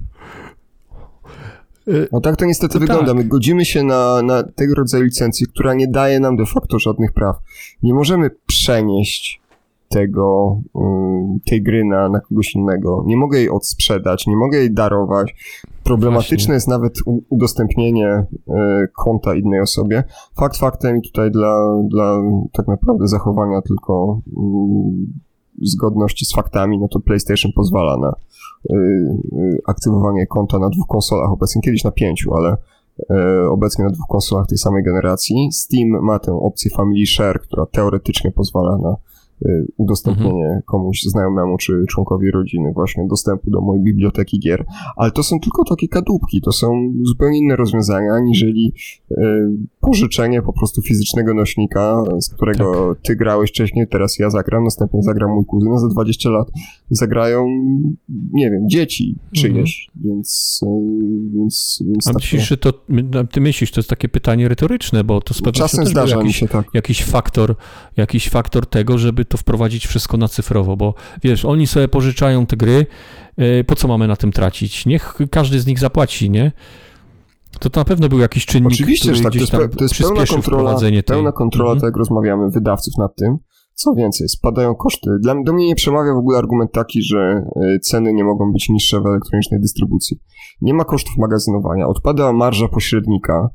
No 2.12 2.22
tak 2.22 2.36
to 2.36 2.46
niestety 2.46 2.74
no 2.74 2.80
wygląda. 2.80 3.06
Tak. 3.06 3.16
My 3.16 3.24
godzimy 3.24 3.66
się 3.66 3.84
na, 3.84 4.22
na 4.22 4.44
tego 4.44 4.76
rodzaju 4.76 5.04
licencję, 5.04 5.48
która 5.48 5.74
nie 5.74 5.88
daje 5.88 6.20
nam 6.20 6.38
de 6.38 6.46
facto 6.46 6.80
żadnych 6.80 7.12
praw. 7.14 7.36
Nie 7.84 7.94
możemy 7.94 8.30
przenieść 8.46 9.42
tego, 9.90 10.62
y, 10.76 10.80
tej 11.50 11.64
gry 11.64 11.86
na, 11.86 12.10
na 12.10 12.20
kogoś 12.20 12.56
innego. 12.56 13.04
Nie 13.06 13.18
mogę 13.18 13.38
jej 13.38 13.50
odsprzedać, 13.50 14.28
nie 14.28 14.38
mogę 14.38 14.58
jej 14.58 14.74
darować. 14.74 15.36
Problematyczne 15.84 16.38
Właśnie. 16.38 16.54
jest 16.54 16.68
nawet 16.68 16.94
udostępnienie 17.30 18.08
y, 18.08 18.54
konta 18.94 19.36
innej 19.36 19.62
osobie. 19.62 20.04
Fakt 20.40 20.58
faktem 20.58 20.98
i 20.98 21.02
tutaj 21.02 21.32
dla, 21.32 21.82
dla 21.88 22.22
tak 22.52 22.68
naprawdę 22.68 23.08
zachowania 23.08 23.62
tylko 23.62 24.22
zgodności 25.62 26.26
z 26.26 26.34
faktami, 26.34 26.80
no 26.80 26.88
to 26.88 27.00
PlayStation 27.00 27.52
pozwala 27.56 27.98
na 27.98 28.16
y, 28.72 28.76
y, 28.76 29.62
aktywowanie 29.68 30.28
konta 30.28 30.60
na 30.60 30.70
dwóch 30.70 30.88
konsolach, 30.88 31.32
obecnie 31.32 31.62
kiedyś 31.62 31.84
na 31.84 31.92
pięciu, 31.92 32.36
ale 32.36 32.58
obecnie 33.50 33.86
na 33.86 33.92
dwóch 33.92 34.08
konsolach 34.10 34.48
tej 34.48 34.58
samej 34.58 34.84
generacji. 34.84 35.50
Steam 35.54 35.90
ma 35.90 36.20
tę 36.20 36.32
opcję 36.32 36.72
Family 36.72 37.06
Share, 37.06 37.42
która 37.42 37.66
teoretycznie 37.66 38.32
pozwala 38.32 38.78
na 38.78 38.96
udostępnienie 39.78 40.46
mhm. 40.46 40.62
komuś 40.66 41.02
znajomemu 41.02 41.58
czy 41.58 41.86
członkowi 41.90 42.32
rodziny 42.32 42.72
właśnie 42.74 43.08
dostępu 43.08 43.52
do 43.52 43.62
mojej 43.62 43.84
biblioteki 43.84 44.40
gier, 44.40 44.66
ale 44.96 45.12
to 45.12 45.24
są 45.24 45.40
tylko 45.40 45.64
takie 45.64 45.88
kadłubki, 45.88 46.42
to 46.42 46.52
są 46.52 46.94
zupełnie 47.04 47.38
inne 47.38 47.56
rozwiązania, 47.56 48.14
aniżeli 48.14 48.74
y, 49.12 49.16
pożyczenie 49.82 50.42
po 50.42 50.54
prostu 50.54 50.82
fizycznego 50.82 51.34
nośnika, 51.34 52.04
z 52.20 52.30
którego 52.30 52.96
tak. 52.96 53.04
ty 53.04 53.16
grałeś 53.16 53.50
wcześniej, 53.50 53.88
teraz 53.88 54.20
ja 54.20 54.30
zagram, 54.30 54.64
następnie 54.64 55.04
zagra 55.04 55.28
mój 55.28 55.46
kuzyn, 55.46 55.74
a 55.74 55.78
za 55.78 55.88
20 55.88 56.30
lat 56.30 56.52
zagrają, 56.90 57.48
nie 58.34 58.52
wiem, 58.52 58.70
dzieci 58.70 59.16
czyjeś, 59.32 59.90
mhm. 59.96 60.16
więc, 60.16 60.60
y, 60.64 60.68
więc, 61.34 61.84
więc 61.88 62.08
A 62.08 62.10
tak 62.10 62.16
myślisz, 62.16 62.48
że 62.48 62.58
to, 62.58 62.74
ty 63.32 63.42
myślisz, 63.42 63.72
to 63.72 63.80
jest 63.80 63.90
takie 63.90 64.10
pytanie 64.10 64.48
retoryczne, 64.48 65.04
bo 65.04 65.22
to 65.22 65.34
z 65.34 65.38
pewnością 65.42 65.64
Czasem 65.64 65.86
zdarza 65.86 66.16
jakiś, 66.16 66.28
mi 66.28 66.34
się 66.34 66.48
tak. 66.48 66.68
jakiś 66.74 67.04
faktor, 67.04 67.56
jakiś 67.98 68.30
faktor 68.30 68.66
tego, 68.66 68.98
żeby 68.98 69.26
to 69.30 69.38
wprowadzić 69.38 69.88
wszystko 69.88 70.18
na 70.18 70.28
cyfrowo, 70.28 70.78
bo 70.78 70.94
wiesz, 71.24 71.46
oni 71.46 71.68
sobie 71.68 71.88
pożyczają 71.88 72.46
te 72.46 72.58
gry, 72.58 72.86
e, 73.38 73.64
po 73.64 73.76
co 73.76 73.88
mamy 73.88 74.08
na 74.08 74.16
tym 74.16 74.32
tracić? 74.32 74.86
Niech 74.86 75.18
każdy 75.32 75.60
z 75.60 75.66
nich 75.66 75.80
zapłaci, 75.80 76.30
nie? 76.30 76.52
To, 77.60 77.70
to 77.70 77.80
na 77.80 77.86
pewno 77.86 78.10
był 78.10 78.20
jakiś 78.20 78.46
czynnik, 78.46 78.74
Oczywiście, 78.74 79.12
który 79.12 79.18
że 79.18 79.24
tak, 79.24 79.34
to 79.34 79.40
jest, 79.40 79.52
to 79.78 79.84
jest 79.84 79.98
pełna 79.98 80.26
kontrola, 80.26 80.80
pełna 81.06 81.32
kontrola 81.32 81.72
mhm. 81.72 81.80
tak 81.80 81.88
jak 81.88 81.98
rozmawiamy, 81.98 82.50
wydawców 82.50 82.94
nad 82.98 83.16
tym, 83.16 83.38
co 83.80 83.94
więcej, 83.94 84.30
spadają 84.30 84.76
koszty. 84.76 85.10
Dla, 85.22 85.36
do 85.44 85.54
mnie 85.54 85.68
nie 85.68 85.76
przemawia 85.76 86.14
w 86.14 86.18
ogóle 86.18 86.38
argument 86.38 86.72
taki, 86.72 87.02
że 87.02 87.44
y, 87.76 87.80
ceny 87.80 88.14
nie 88.14 88.24
mogą 88.24 88.54
być 88.54 88.70
niższe 88.70 89.02
w 89.02 89.06
elektronicznej 89.06 89.62
dystrybucji. 89.62 90.20
Nie 90.62 90.74
ma 90.74 90.84
kosztów 90.84 91.18
magazynowania, 91.18 91.88
odpada 91.88 92.34
marża 92.34 92.68
pośrednika. 92.68 93.50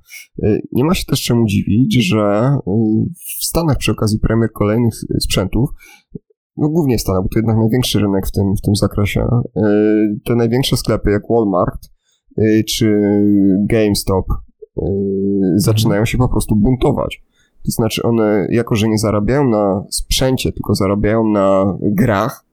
Y, 0.45 0.61
nie 0.73 0.85
ma 0.85 0.95
się 0.95 1.05
też 1.05 1.23
czemu 1.23 1.47
dziwić, 1.47 2.09
że 2.09 2.57
y, 2.67 2.71
w 3.41 3.45
Stanach 3.45 3.77
przy 3.77 3.93
okazji 3.93 4.19
premier 4.19 4.51
kolejnych 4.53 4.95
sprzętów 5.21 5.71
no 6.57 6.69
głównie 6.69 6.99
Stanach, 6.99 7.23
bo 7.23 7.29
to 7.29 7.39
jednak 7.39 7.57
największy 7.57 7.99
rynek 7.99 8.27
w 8.27 8.33
tym, 8.33 8.45
w 8.57 8.61
tym 8.61 8.75
zakresie. 8.75 9.27
Te 10.25 10.35
największe 10.35 10.77
sklepy 10.77 11.11
jak 11.11 11.23
Walmart 11.31 11.81
czy 12.69 13.01
GameStop 13.71 14.27
zaczynają 15.57 16.05
się 16.05 16.19
po 16.19 16.29
prostu 16.29 16.57
buntować 16.57 17.23
to 17.65 17.71
znaczy 17.71 18.03
one, 18.03 18.47
jako 18.51 18.75
że 18.75 18.89
nie 18.89 18.99
zarabiają 18.99 19.49
na 19.49 19.85
sprzęcie, 19.91 20.53
tylko 20.53 20.75
zarabiają 20.75 21.29
na 21.29 21.79
grach, 21.81 22.45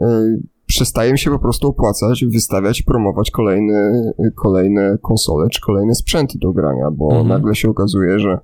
yy, 0.00 0.40
przestaje 0.66 1.18
się 1.18 1.30
po 1.30 1.38
prostu 1.38 1.68
opłacać, 1.68 2.24
wystawiać, 2.24 2.82
promować 2.82 3.30
kolejne, 3.30 4.12
kolejne 4.34 4.98
konsole 5.02 5.48
czy 5.48 5.60
kolejne 5.60 5.94
sprzęty 5.94 6.38
do 6.38 6.52
grania, 6.52 6.90
bo 6.90 7.06
mhm. 7.06 7.28
nagle 7.28 7.54
się 7.54 7.70
okazuje, 7.70 8.18
że 8.18 8.38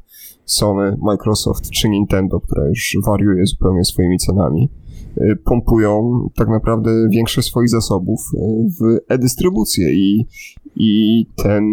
Sony, 0.44 0.96
Microsoft 1.02 1.70
czy 1.70 1.88
Nintendo, 1.88 2.40
która 2.40 2.66
już 2.66 2.96
wariuje 3.06 3.46
zupełnie 3.46 3.84
swoimi 3.84 4.18
cenami, 4.18 4.70
pompują 5.44 6.20
tak 6.34 6.48
naprawdę 6.48 7.08
większość 7.08 7.48
swoich 7.48 7.68
zasobów 7.68 8.20
y, 8.34 8.38
w 8.80 8.98
e-dystrybucję 9.08 9.92
i, 9.92 10.26
i 10.76 11.26
ten 11.36 11.64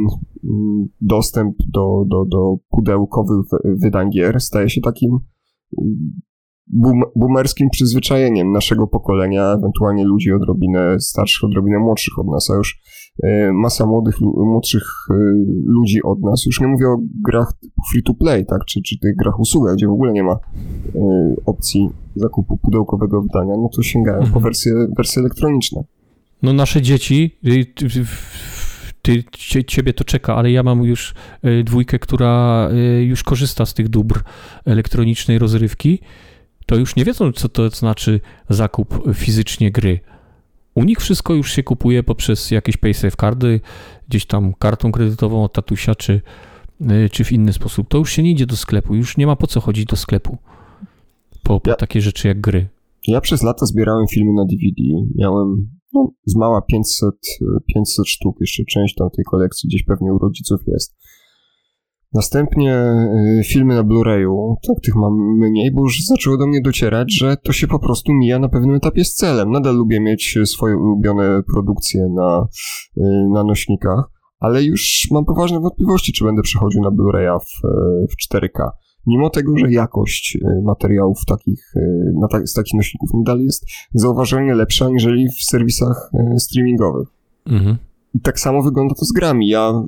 mm, 0.44 0.88
dostęp 1.02 1.56
do, 1.74 2.04
do, 2.08 2.26
do 2.26 2.58
pudełkowych 2.70 3.46
wydań 3.64 4.10
gier 4.10 4.42
staje 4.42 4.70
się 4.70 4.82
takim 4.82 5.20
mm, 5.82 6.22
boom, 6.70 7.02
boomerskim 7.16 7.70
przyzwyczajeniem 7.70 8.52
naszego 8.52 8.88
pokolenia, 8.88 9.54
ewentualnie 9.54 10.06
ludzi 10.06 10.34
odrobinę 10.34 11.00
starszych, 11.00 11.44
odrobinę 11.44 11.80
młodszych 11.80 12.20
od 12.20 12.28
nas, 12.28 12.50
a 12.50 12.56
już 12.56 12.82
y, 13.24 13.28
masa 13.54 13.86
młodych, 13.86 14.22
młodszych 14.22 14.84
y, 15.12 15.14
ludzi 15.66 16.04
od 16.04 16.22
nas, 16.22 16.46
już 16.46 16.62
nie 16.62 16.68
mówię 16.68 16.88
o 16.88 16.98
grach 17.26 17.54
free 17.92 18.04
to 18.04 18.14
play, 18.14 18.46
tak, 18.46 18.66
czy, 18.66 18.82
czy 18.82 19.00
tych 19.00 19.16
grach 19.16 19.40
usługach, 19.40 19.76
gdzie 19.76 19.88
w 19.88 19.92
ogóle 19.92 20.14
nie 20.14 20.24
ma 20.24 20.34
y, 20.34 21.00
opcji 21.46 21.90
zakupu 22.16 22.58
pudełkowego 22.58 23.22
wydania, 23.22 23.54
no 23.58 23.70
to 23.76 23.84
sięgają 23.84 24.20
po 24.20 24.26
mhm. 24.26 24.44
wersje, 24.44 24.74
wersje 24.98 25.20
elektroniczne. 25.20 25.84
No 26.44 26.54
nasze 26.54 26.82
dzieci, 26.82 27.40
y, 27.46 27.66
ty, 29.02 29.24
ty, 29.52 29.64
ciebie 29.64 29.94
to 29.94 30.04
czeka, 30.04 30.36
ale 30.36 30.52
ja 30.52 30.64
mam 30.64 30.84
już 30.84 31.14
y, 31.46 31.64
dwójkę, 31.64 32.00
która 32.00 32.70
y, 32.72 33.04
już 33.04 33.24
korzysta 33.24 33.66
z 33.66 33.74
tych 33.74 33.90
dóbr 33.90 34.24
elektronicznej 34.66 35.40
rozrywki, 35.40 36.00
to 36.70 36.76
już 36.76 36.96
nie 36.96 37.06
wiedzą, 37.06 37.32
co 37.32 37.50
to 37.50 37.70
znaczy 37.70 38.20
zakup 38.50 39.04
fizycznie 39.14 39.72
gry. 39.72 40.00
U 40.76 40.84
nich 40.84 41.00
wszystko 41.00 41.34
już 41.34 41.52
się 41.52 41.64
kupuje 41.64 42.04
poprzez 42.04 42.52
jakieś 42.52 42.78
paysafe 42.78 43.18
cardy, 43.18 43.60
gdzieś 44.10 44.26
tam 44.26 44.54
kartą 44.54 44.92
kredytową 44.92 45.44
od 45.44 45.54
tatusia, 45.54 45.96
czy, 45.96 46.22
czy 47.12 47.24
w 47.24 47.32
inny 47.32 47.54
sposób. 47.54 47.88
To 47.88 47.98
już 47.98 48.12
się 48.12 48.24
nie 48.24 48.32
idzie 48.32 48.46
do 48.46 48.56
sklepu, 48.56 48.96
już 48.96 49.18
nie 49.18 49.28
ma 49.28 49.36
po 49.36 49.48
co 49.48 49.62
chodzić 49.62 49.86
do 49.86 49.96
sklepu 49.96 50.38
po, 51.44 51.60
po 51.60 51.70
ja, 51.70 51.76
takie 51.76 52.02
rzeczy 52.02 52.28
jak 52.28 52.42
gry. 52.42 52.68
Ja 53.08 53.22
przez 53.22 53.44
lata 53.44 53.66
zbierałem 53.66 54.08
filmy 54.08 54.34
na 54.34 54.46
DVD. 54.46 55.08
Miałem 55.16 55.70
no, 55.94 56.12
z 56.26 56.36
mała 56.36 56.62
500, 56.62 57.16
500 57.76 58.08
sztuk, 58.08 58.38
jeszcze 58.40 58.64
część 58.64 58.96
tam 58.96 59.10
tej 59.10 59.26
kolekcji 59.26 59.68
gdzieś 59.70 59.84
pewnie 59.84 60.14
u 60.14 60.18
rodziców 60.18 60.62
jest. 60.68 60.98
Następnie 62.14 62.76
y, 63.40 63.44
filmy 63.44 63.76
na 63.76 63.84
Blu-rayu, 63.84 64.56
tak 64.68 64.80
tych 64.84 64.96
mam 64.96 65.14
mniej, 65.38 65.72
bo 65.72 65.82
już 65.82 66.06
zaczęło 66.06 66.38
do 66.38 66.48
mnie 66.48 66.62
docierać, 66.62 67.14
że 67.14 67.38
to 67.38 67.54
się 67.54 67.68
po 67.68 67.80
prostu 67.80 68.14
mija 68.14 68.40
na 68.40 68.50
pewnym 68.50 68.76
etapie 68.76 69.06
z 69.06 69.14
celem. 69.14 69.52
Nadal 69.52 69.76
lubię 69.76 70.00
mieć 70.00 70.38
swoje 70.46 70.78
ulubione 70.78 71.44
produkcje 71.54 72.08
na, 72.16 72.48
y, 72.98 73.02
na 73.34 73.44
nośnikach, 73.44 74.04
ale 74.40 74.64
już 74.64 75.08
mam 75.12 75.26
poważne 75.26 75.60
wątpliwości, 75.60 76.14
czy 76.14 76.26
będę 76.26 76.42
przechodził 76.42 76.82
na 76.82 76.92
Blu-raya 76.92 77.40
w, 77.40 77.62
w 78.12 78.34
4K 78.34 78.70
mimo 79.08 79.30
tego, 79.30 79.58
że 79.58 79.72
jakość 79.72 80.38
e, 80.38 80.62
materiałów 80.62 81.26
takich, 81.26 81.74
e, 81.76 81.82
na 82.22 82.28
ta, 82.28 82.46
z 82.46 82.54
takich 82.54 82.74
nośników 82.74 83.10
nadal 83.14 83.40
jest 83.40 83.66
zauważalnie 83.94 84.56
lepsza 84.56 84.86
aniżeli 84.86 85.28
w 85.30 85.44
serwisach 85.44 86.12
e, 86.14 86.40
streamingowych. 86.40 87.08
Mhm. 87.48 87.78
I 88.16 88.20
tak 88.20 88.40
samo 88.40 88.64
wygląda 88.64 88.96
to 88.96 89.06
z 89.06 89.12
grami. 89.12 89.48
Ja 89.48 89.84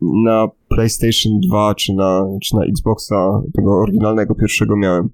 na 0.00 0.48
PlayStation 0.68 1.32
2 1.48 1.74
czy 1.74 1.94
na, 1.94 2.26
czy 2.42 2.56
na 2.56 2.64
Xboxa 2.64 3.42
tego 3.54 3.78
oryginalnego 3.78 4.34
pierwszego 4.34 4.76
miałem 4.76 5.08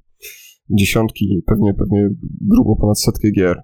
dziesiątki, 0.70 1.42
pewnie, 1.46 1.74
pewnie 1.74 2.08
grubo 2.40 2.76
ponad 2.76 3.00
setkę 3.00 3.30
gier. 3.30 3.62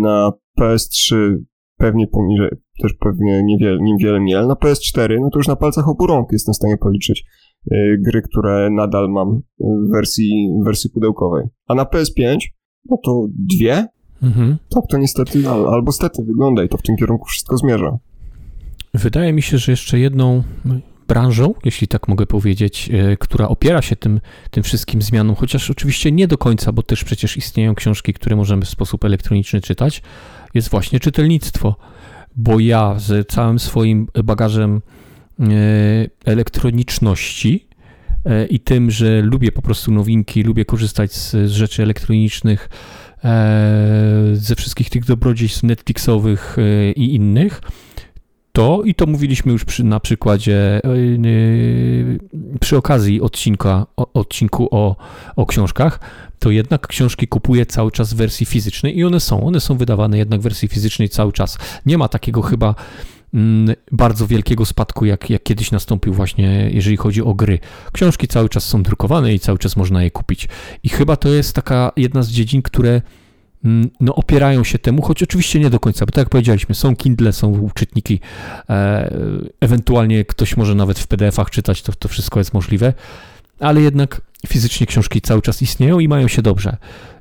Na 0.00 0.32
PS3 0.60 1.36
pewnie 1.76 2.06
poniżej, 2.06 2.50
też 2.82 2.94
pewnie 3.00 3.42
niewiele, 3.44 3.78
niewiele 3.82 4.20
miel. 4.20 4.46
Na 4.46 4.54
PS4, 4.54 5.20
no 5.20 5.30
to 5.30 5.38
już 5.38 5.48
na 5.48 5.56
palcach 5.56 5.88
obu 5.88 6.06
rąk 6.06 6.32
jestem 6.32 6.52
w 6.52 6.56
stanie 6.56 6.76
policzyć 6.76 7.24
Y, 7.72 7.98
gry, 8.00 8.22
które 8.22 8.70
nadal 8.70 9.08
mam 9.10 9.40
w 9.60 9.92
wersji, 9.92 10.48
w 10.62 10.64
wersji 10.64 10.90
pudełkowej. 10.90 11.44
A 11.66 11.74
na 11.74 11.84
PS5, 11.84 12.36
no 12.90 12.96
to 13.04 13.26
dwie? 13.28 13.86
Mhm. 14.22 14.56
Tak, 14.70 14.84
to 14.90 14.98
niestety, 14.98 15.48
albo 15.48 15.92
stety 15.92 16.22
wygląda 16.22 16.64
i 16.64 16.68
to 16.68 16.78
w 16.78 16.82
tym 16.82 16.96
kierunku 16.96 17.24
wszystko 17.24 17.56
zmierza. 17.56 17.98
Wydaje 18.94 19.32
mi 19.32 19.42
się, 19.42 19.58
że 19.58 19.72
jeszcze 19.72 19.98
jedną 19.98 20.42
branżą, 21.08 21.54
jeśli 21.64 21.88
tak 21.88 22.08
mogę 22.08 22.26
powiedzieć, 22.26 22.90
y, 23.12 23.16
która 23.20 23.48
opiera 23.48 23.82
się 23.82 23.96
tym, 23.96 24.20
tym 24.50 24.62
wszystkim 24.62 25.02
zmianom, 25.02 25.36
chociaż 25.36 25.70
oczywiście 25.70 26.12
nie 26.12 26.28
do 26.28 26.38
końca, 26.38 26.72
bo 26.72 26.82
też 26.82 27.04
przecież 27.04 27.36
istnieją 27.36 27.74
książki, 27.74 28.14
które 28.14 28.36
możemy 28.36 28.64
w 28.64 28.68
sposób 28.68 29.04
elektroniczny 29.04 29.60
czytać, 29.60 30.02
jest 30.54 30.68
właśnie 30.68 31.00
czytelnictwo. 31.00 31.76
Bo 32.36 32.60
ja 32.60 32.94
z 32.98 33.28
całym 33.28 33.58
swoim 33.58 34.06
bagażem 34.24 34.80
E, 35.40 36.06
elektroniczności 36.24 37.66
e, 38.24 38.46
i 38.46 38.60
tym, 38.60 38.90
że 38.90 39.22
lubię 39.22 39.52
po 39.52 39.62
prostu 39.62 39.92
nowinki, 39.92 40.42
lubię 40.42 40.64
korzystać 40.64 41.12
z, 41.12 41.30
z 41.30 41.50
rzeczy 41.50 41.82
elektronicznych, 41.82 42.68
e, 43.24 44.30
ze 44.32 44.56
wszystkich 44.56 44.90
tych 44.90 45.04
dobrodziejstw 45.04 45.62
Netflixowych 45.62 46.56
i 46.96 47.14
innych, 47.14 47.60
to, 48.58 48.82
i 48.82 48.94
to 48.94 49.06
mówiliśmy 49.06 49.52
już 49.52 49.64
przy, 49.64 49.84
na 49.84 50.00
przykładzie, 50.00 50.80
przy 52.60 52.76
okazji 52.76 53.20
odcinka, 53.20 53.86
odcinku 53.96 54.68
o, 54.70 54.96
o 55.36 55.46
książkach, 55.46 56.00
to 56.38 56.50
jednak 56.50 56.86
książki 56.86 57.28
kupuję 57.28 57.66
cały 57.66 57.90
czas 57.90 58.14
w 58.14 58.16
wersji 58.16 58.46
fizycznej 58.46 58.98
i 58.98 59.04
one 59.04 59.20
są, 59.20 59.46
one 59.46 59.60
są 59.60 59.76
wydawane 59.76 60.18
jednak 60.18 60.40
w 60.40 60.42
wersji 60.42 60.68
fizycznej 60.68 61.08
cały 61.08 61.32
czas. 61.32 61.58
Nie 61.86 61.98
ma 61.98 62.08
takiego 62.08 62.42
chyba 62.42 62.74
Mm, 63.34 63.76
bardzo 63.92 64.26
wielkiego 64.26 64.66
spadku, 64.66 65.04
jak, 65.04 65.30
jak 65.30 65.42
kiedyś 65.42 65.70
nastąpił 65.70 66.14
właśnie, 66.14 66.70
jeżeli 66.72 66.96
chodzi 66.96 67.22
o 67.22 67.34
gry. 67.34 67.58
Książki 67.92 68.28
cały 68.28 68.48
czas 68.48 68.64
są 68.64 68.82
drukowane 68.82 69.34
i 69.34 69.38
cały 69.38 69.58
czas 69.58 69.76
można 69.76 70.02
je 70.02 70.10
kupić. 70.10 70.48
I 70.82 70.88
chyba 70.88 71.16
to 71.16 71.28
jest 71.28 71.54
taka 71.54 71.92
jedna 71.96 72.22
z 72.22 72.30
dziedzin, 72.30 72.62
które 72.62 73.02
no, 74.00 74.14
opierają 74.14 74.64
się 74.64 74.78
temu, 74.78 75.02
choć 75.02 75.22
oczywiście 75.22 75.60
nie 75.60 75.70
do 75.70 75.80
końca, 75.80 76.06
bo 76.06 76.12
tak 76.12 76.22
jak 76.22 76.28
powiedzieliśmy, 76.28 76.74
są 76.74 76.96
Kindle, 76.96 77.32
są 77.32 77.70
czytniki, 77.74 78.20
e, 78.70 79.14
ewentualnie 79.60 80.24
ktoś 80.24 80.56
może 80.56 80.74
nawet 80.74 80.98
w 80.98 81.06
PDF-ach 81.06 81.50
czytać, 81.50 81.82
to, 81.82 81.92
to 81.92 82.08
wszystko 82.08 82.40
jest 82.40 82.54
możliwe, 82.54 82.92
ale 83.60 83.80
jednak 83.80 84.20
fizycznie 84.46 84.86
książki 84.86 85.20
cały 85.20 85.42
czas 85.42 85.62
istnieją 85.62 85.98
i 85.98 86.08
mają 86.08 86.28
się 86.28 86.42
dobrze. 86.42 86.76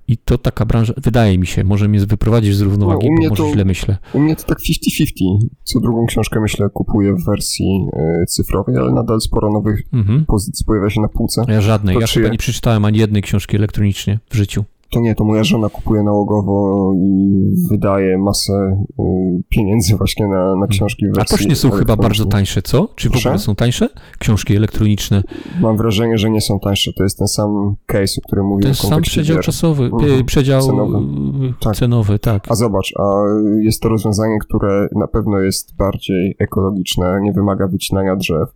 I 0.10 0.18
to 0.18 0.38
taka 0.38 0.66
branża, 0.66 0.94
wydaje 0.98 1.38
mi 1.38 1.48
się, 1.48 1.64
może 1.64 1.88
mnie 1.88 2.00
wyprowadzić 2.00 2.56
z 2.56 2.62
równowagi, 2.62 3.08
no, 3.10 3.16
bo 3.24 3.30
może 3.30 3.44
to, 3.44 3.54
źle 3.54 3.66
myślę. 3.66 3.98
U 4.14 4.20
mnie 4.20 4.36
to 4.36 4.44
tak 4.44 4.58
50-50. 4.58 5.38
Co 5.64 5.80
drugą 5.80 6.06
książkę, 6.06 6.40
myślę, 6.40 6.70
kupuję 6.74 7.14
w 7.14 7.26
wersji 7.26 7.88
y, 8.22 8.26
cyfrowej, 8.26 8.78
ale 8.78 8.92
nadal 8.92 9.22
sporo 9.22 9.52
nowych 9.52 9.82
mhm. 9.94 10.26
pozycji 10.26 10.66
pojawia 10.66 10.90
się 10.90 11.02
na 11.02 11.08
półce. 11.08 11.42
Ja 11.48 11.62
żadnej. 11.62 11.96
To 11.96 12.02
ja 12.02 12.08
chyba 12.08 12.28
nie 12.30 12.38
przeczytałem 12.38 12.86
ani 12.86 13.00
jednej 13.00 13.22
książki 13.22 13.58
elektronicznie 13.58 14.20
w 14.30 14.36
życiu 14.36 14.66
to 14.90 15.00
nie, 15.00 15.16
to 15.16 15.24
moja 15.24 15.44
żona 15.44 15.70
kupuje 15.70 16.04
nałogowo 16.04 16.94
i 16.96 17.34
wydaje 17.70 18.18
masę 18.18 18.86
y, 19.00 19.04
pieniędzy 19.50 19.96
właśnie 19.96 20.28
na, 20.28 20.56
na 20.56 20.68
książki 20.68 21.08
w 21.08 21.16
wersji 21.16 21.36
A 21.36 21.38
też 21.38 21.48
nie 21.48 21.56
są 21.56 21.72
chyba 21.72 21.96
bardzo 21.96 22.26
tańsze, 22.26 22.62
co? 22.62 22.88
Czy 22.96 23.10
w 23.10 23.16
ogóle 23.16 23.40
są 23.40 23.56
tańsze? 23.56 23.90
Książki 24.20 24.56
elektroniczne? 24.56 25.24
Mam 25.62 25.78
wrażenie, 25.78 26.18
że 26.18 26.30
nie 26.30 26.42
są 26.42 26.60
tańsze. 26.60 26.94
To 26.94 27.04
jest 27.04 27.18
ten 27.18 27.28
sam 27.28 27.76
case, 27.86 28.22
o 28.24 28.28
którym 28.28 28.46
mówiłem. 28.46 28.70
Jest 28.70 28.82
sam 28.82 29.02
przedział 29.02 29.38
gier. 29.38 29.46
czasowy, 29.46 29.84
mhm. 29.84 30.26
przedział 30.26 30.62
cenowy. 30.62 31.00
Tak. 31.60 31.76
cenowy, 31.76 32.20
tak. 32.20 32.52
A 32.52 32.56
zobacz, 32.56 32.94
a 33.00 33.24
jest 33.60 33.82
to 33.82 33.90
rozwiązanie, 33.90 34.40
które 34.40 34.88
na 34.96 35.08
pewno 35.08 35.40
jest 35.40 35.76
bardziej 35.76 36.36
ekologiczne, 36.40 37.20
nie 37.22 37.34
wymaga 37.34 37.68
wycinania 37.68 38.16
drzew 38.16 38.50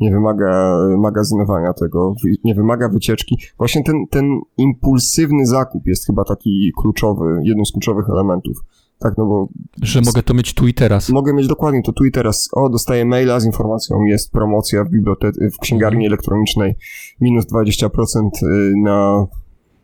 nie 0.00 0.10
wymaga 0.10 0.78
magazynowania 0.98 1.72
tego, 1.72 2.14
nie 2.44 2.54
wymaga 2.54 2.88
wycieczki. 2.88 3.38
Właśnie 3.58 3.84
ten, 3.84 4.06
ten 4.10 4.40
impulsywny 4.56 5.46
zakup 5.46 5.86
jest 5.86 6.06
chyba 6.06 6.24
taki 6.24 6.72
kluczowy, 6.80 7.40
jednym 7.42 7.66
z 7.66 7.72
kluczowych 7.72 8.08
elementów. 8.08 8.64
Tak, 8.98 9.14
no 9.18 9.26
bo... 9.26 9.48
Że 9.82 10.00
mogę 10.00 10.22
to 10.22 10.34
mieć 10.34 10.54
tu 10.54 10.66
i 10.66 10.74
teraz. 10.74 11.08
Mogę 11.08 11.32
mieć 11.32 11.46
dokładnie 11.46 11.82
to 11.82 11.92
tu 11.92 12.04
i 12.04 12.10
teraz. 12.10 12.48
O, 12.52 12.68
dostaję 12.68 13.04
maila 13.04 13.40
z 13.40 13.46
informacją, 13.46 14.04
jest 14.04 14.32
promocja 14.32 14.84
w 14.84 14.90
bibliotece, 14.90 15.50
w 15.50 15.58
księgarni 15.58 16.04
mhm. 16.04 16.12
elektronicznej, 16.12 16.74
minus 17.20 17.46
20% 17.46 17.88
y, 18.42 18.72
na 18.82 19.26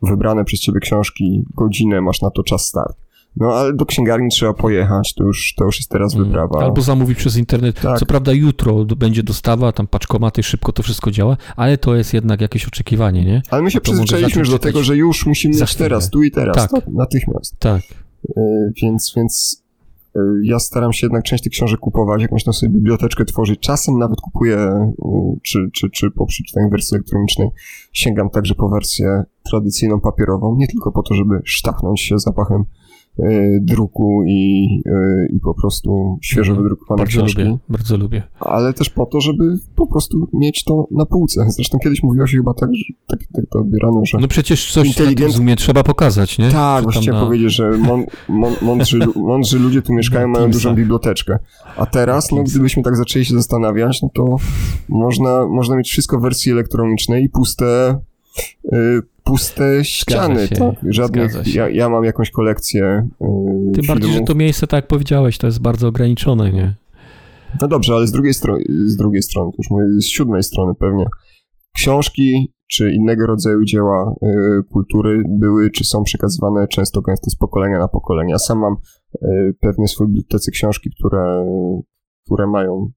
wybrane 0.03 0.45
przez 0.45 0.61
ciebie 0.61 0.81
książki, 0.81 1.45
godzinę, 1.55 2.01
masz 2.01 2.23
na 2.23 2.31
to 2.31 2.43
czas 2.43 2.65
start. 2.67 2.97
No 3.37 3.55
ale 3.55 3.73
do 3.73 3.87
księgarni 3.87 4.29
trzeba 4.31 4.55
pojechać, 4.55 5.15
to 5.15 5.25
już, 5.25 5.55
to 5.57 5.65
już 5.65 5.77
jest 5.77 5.91
teraz 5.91 6.15
mm. 6.15 6.27
wyprawa. 6.27 6.65
Albo 6.65 6.83
zamówić 6.83 7.19
przez 7.19 7.37
internet. 7.37 7.81
Tak. 7.81 7.99
Co 7.99 8.07
prawda 8.07 8.33
jutro 8.33 8.85
będzie 8.85 9.23
dostawa, 9.23 9.73
tam 9.73 9.87
paczkomaty, 9.87 10.43
szybko 10.43 10.73
to 10.73 10.83
wszystko 10.83 11.11
działa, 11.11 11.37
ale 11.57 11.79
to 11.79 11.95
jest 11.95 12.15
jednak 12.15 12.41
jakieś 12.41 12.67
oczekiwanie, 12.67 13.25
nie? 13.25 13.43
Ale 13.51 13.63
my 13.63 13.71
się 13.71 13.81
przyzwyczailiśmy 13.81 14.39
już 14.39 14.51
do 14.51 14.59
tego, 14.59 14.83
że 14.83 14.97
już 14.97 15.27
musimy 15.27 15.55
mieć 15.61 15.75
teraz, 15.75 16.11
tu 16.11 16.23
i 16.23 16.31
teraz, 16.31 16.57
tak. 16.57 16.71
tak 16.71 16.89
natychmiast. 16.89 17.59
Tak. 17.59 17.83
Yy, 18.37 18.73
więc, 18.83 19.13
więc 19.17 19.63
y, 20.17 20.21
ja 20.43 20.59
staram 20.59 20.93
się 20.93 21.07
jednak 21.07 21.25
część 21.25 21.43
tych 21.43 21.53
książek 21.53 21.81
kupować, 21.81 22.23
jakąś 22.23 22.45
tam 22.45 22.55
sobie 22.55 22.73
biblioteczkę 22.73 23.25
tworzyć. 23.25 23.61
Czasem 23.61 23.99
nawet 23.99 24.21
kupuję, 24.21 24.59
y, 24.59 25.41
czy, 25.43 25.71
czy, 25.73 25.91
czy 25.91 26.11
po 26.11 26.27
przeczytaniu 26.27 26.71
wersji 26.71 26.95
elektronicznej 26.95 27.49
sięgam 27.93 28.31
także 28.31 28.55
po 28.55 28.69
wersję 28.69 29.25
tradycyjną 29.51 30.01
papierową, 30.01 30.57
nie 30.57 30.67
tylko 30.67 30.93
po 30.93 31.03
to, 31.03 31.15
żeby 31.15 31.41
sztachnąć 31.45 32.01
się 32.01 32.19
zapachem 32.19 32.65
E, 32.65 32.82
druku 33.61 34.23
i, 34.27 34.69
e, 34.87 35.27
i 35.37 35.41
po 35.41 35.55
prostu 35.55 36.19
świeżo 36.23 36.51
mhm. 36.51 36.63
wydrukowane 36.63 36.99
bardzo 36.99 37.19
książki. 37.19 37.43
Lubię, 37.43 37.59
bardzo 37.69 37.97
lubię. 37.97 38.23
Ale 38.41 38.73
też 38.73 38.91
po 38.91 39.07
to, 39.07 39.21
żeby 39.21 39.59
po 39.77 39.87
prostu 39.87 40.29
mieć 40.33 40.65
to 40.65 40.89
na 40.91 41.07
półce. 41.07 41.45
Zresztą 41.49 41.79
kiedyś 41.79 42.03
mówiło 42.03 42.27
się 42.27 42.37
chyba 42.37 42.55
tak, 42.55 42.71
że 42.75 42.85
tak, 43.07 43.21
tak 43.35 43.45
to 43.51 43.59
odbierano, 43.59 44.05
że... 44.05 44.19
No 44.19 44.29
przecież 44.29 44.73
coś 44.73 44.89
inteligent... 44.89 45.41
na 45.41 45.57
trzeba 45.57 45.83
pokazać, 45.83 46.39
nie? 46.39 46.51
Tak, 46.51 46.83
właściwie 46.83 47.13
na... 47.13 47.21
powiedzieć, 47.21 47.53
że 47.53 47.71
mą, 47.71 48.05
mądrzy, 48.63 48.99
mądrzy 49.17 49.59
ludzie 49.59 49.83
tu 49.83 49.93
mieszkają, 49.93 50.29
mają 50.29 50.51
dużą 50.51 50.75
biblioteczkę. 50.75 51.39
A 51.77 51.87
teraz, 51.87 52.33
no 52.33 52.43
gdybyśmy 52.43 52.83
tak 52.83 52.97
zaczęli 52.97 53.25
się 53.25 53.35
zastanawiać, 53.35 54.03
no 54.03 54.09
to 54.15 54.37
można, 54.89 55.47
można 55.47 55.77
mieć 55.77 55.89
wszystko 55.89 56.19
w 56.19 56.23
wersji 56.23 56.53
elektronicznej 56.53 57.25
i 57.25 57.29
puste 57.29 57.99
puste 59.25 59.85
ściany, 59.85 60.49
tak? 60.49 60.75
Żadnych, 60.89 61.55
ja, 61.55 61.69
ja, 61.69 61.89
mam 61.89 62.05
jakąś 62.05 62.31
kolekcję 62.31 63.09
yy, 63.21 63.27
Tym 63.27 63.73
filmów. 63.75 63.87
bardziej, 63.87 64.13
że 64.13 64.21
to 64.21 64.35
miejsce, 64.35 64.67
tak 64.67 64.79
jak 64.79 64.87
powiedziałeś, 64.87 65.39
to 65.39 65.47
jest 65.47 65.61
bardzo 65.61 65.89
ograniczone, 65.89 66.53
nie? 66.53 66.75
No 67.61 67.69
dobrze, 67.69 67.95
ale 67.95 68.07
z 68.07 68.13
drugiej 68.13 68.35
strony, 68.35 68.65
z 68.69 68.97
drugiej 68.97 69.23
strony, 69.23 69.51
już 69.59 69.71
mówię, 69.71 69.85
z 70.01 70.07
siódmej 70.07 70.43
strony 70.43 70.75
pewnie, 70.75 71.07
książki 71.77 72.53
czy 72.71 72.93
innego 72.93 73.27
rodzaju 73.27 73.65
dzieła 73.65 74.15
y, 74.23 74.63
kultury 74.73 75.23
były 75.29 75.71
czy 75.71 75.85
są 75.85 76.03
przekazywane 76.03 76.69
często 76.69 77.01
gęsto 77.01 77.31
z 77.31 77.37
pokolenia 77.37 77.79
na 77.79 77.89
pokolenie. 77.89 78.33
Ja 78.33 78.39
sam 78.39 78.59
mam 78.59 78.77
pewnie 79.61 79.89
swojej 79.89 80.09
bibliotece 80.09 80.51
książki, 80.51 80.91
które, 80.99 81.45
które 82.27 82.47
mają 82.47 82.91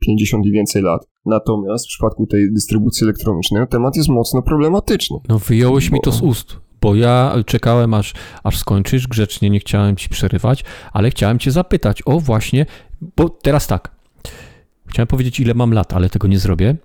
50 0.00 0.46
i 0.46 0.52
więcej 0.52 0.82
lat. 0.82 1.11
Natomiast 1.26 1.84
w 1.84 1.88
przypadku 1.88 2.26
tej 2.26 2.52
dystrybucji 2.52 3.04
elektronicznej 3.04 3.68
temat 3.68 3.96
jest 3.96 4.08
mocno 4.08 4.42
problematyczny. 4.42 5.18
No 5.28 5.38
wyjąłeś 5.38 5.90
bo... 5.90 5.94
mi 5.94 6.00
to 6.00 6.12
z 6.12 6.22
ust, 6.22 6.56
bo 6.80 6.94
ja 6.94 7.34
czekałem 7.46 7.94
aż, 7.94 8.12
aż 8.44 8.58
skończysz 8.58 9.08
grzecznie, 9.08 9.50
nie 9.50 9.60
chciałem 9.60 9.96
ci 9.96 10.08
przerywać, 10.08 10.64
ale 10.92 11.10
chciałem 11.10 11.38
cię 11.38 11.50
zapytać 11.50 12.02
o 12.06 12.20
właśnie, 12.20 12.66
bo 13.16 13.28
teraz 13.28 13.66
tak, 13.66 13.90
chciałem 14.86 15.06
powiedzieć 15.06 15.40
ile 15.40 15.54
mam 15.54 15.72
lat, 15.72 15.92
ale 15.92 16.10
tego 16.10 16.28
nie 16.28 16.38
zrobię. 16.38 16.76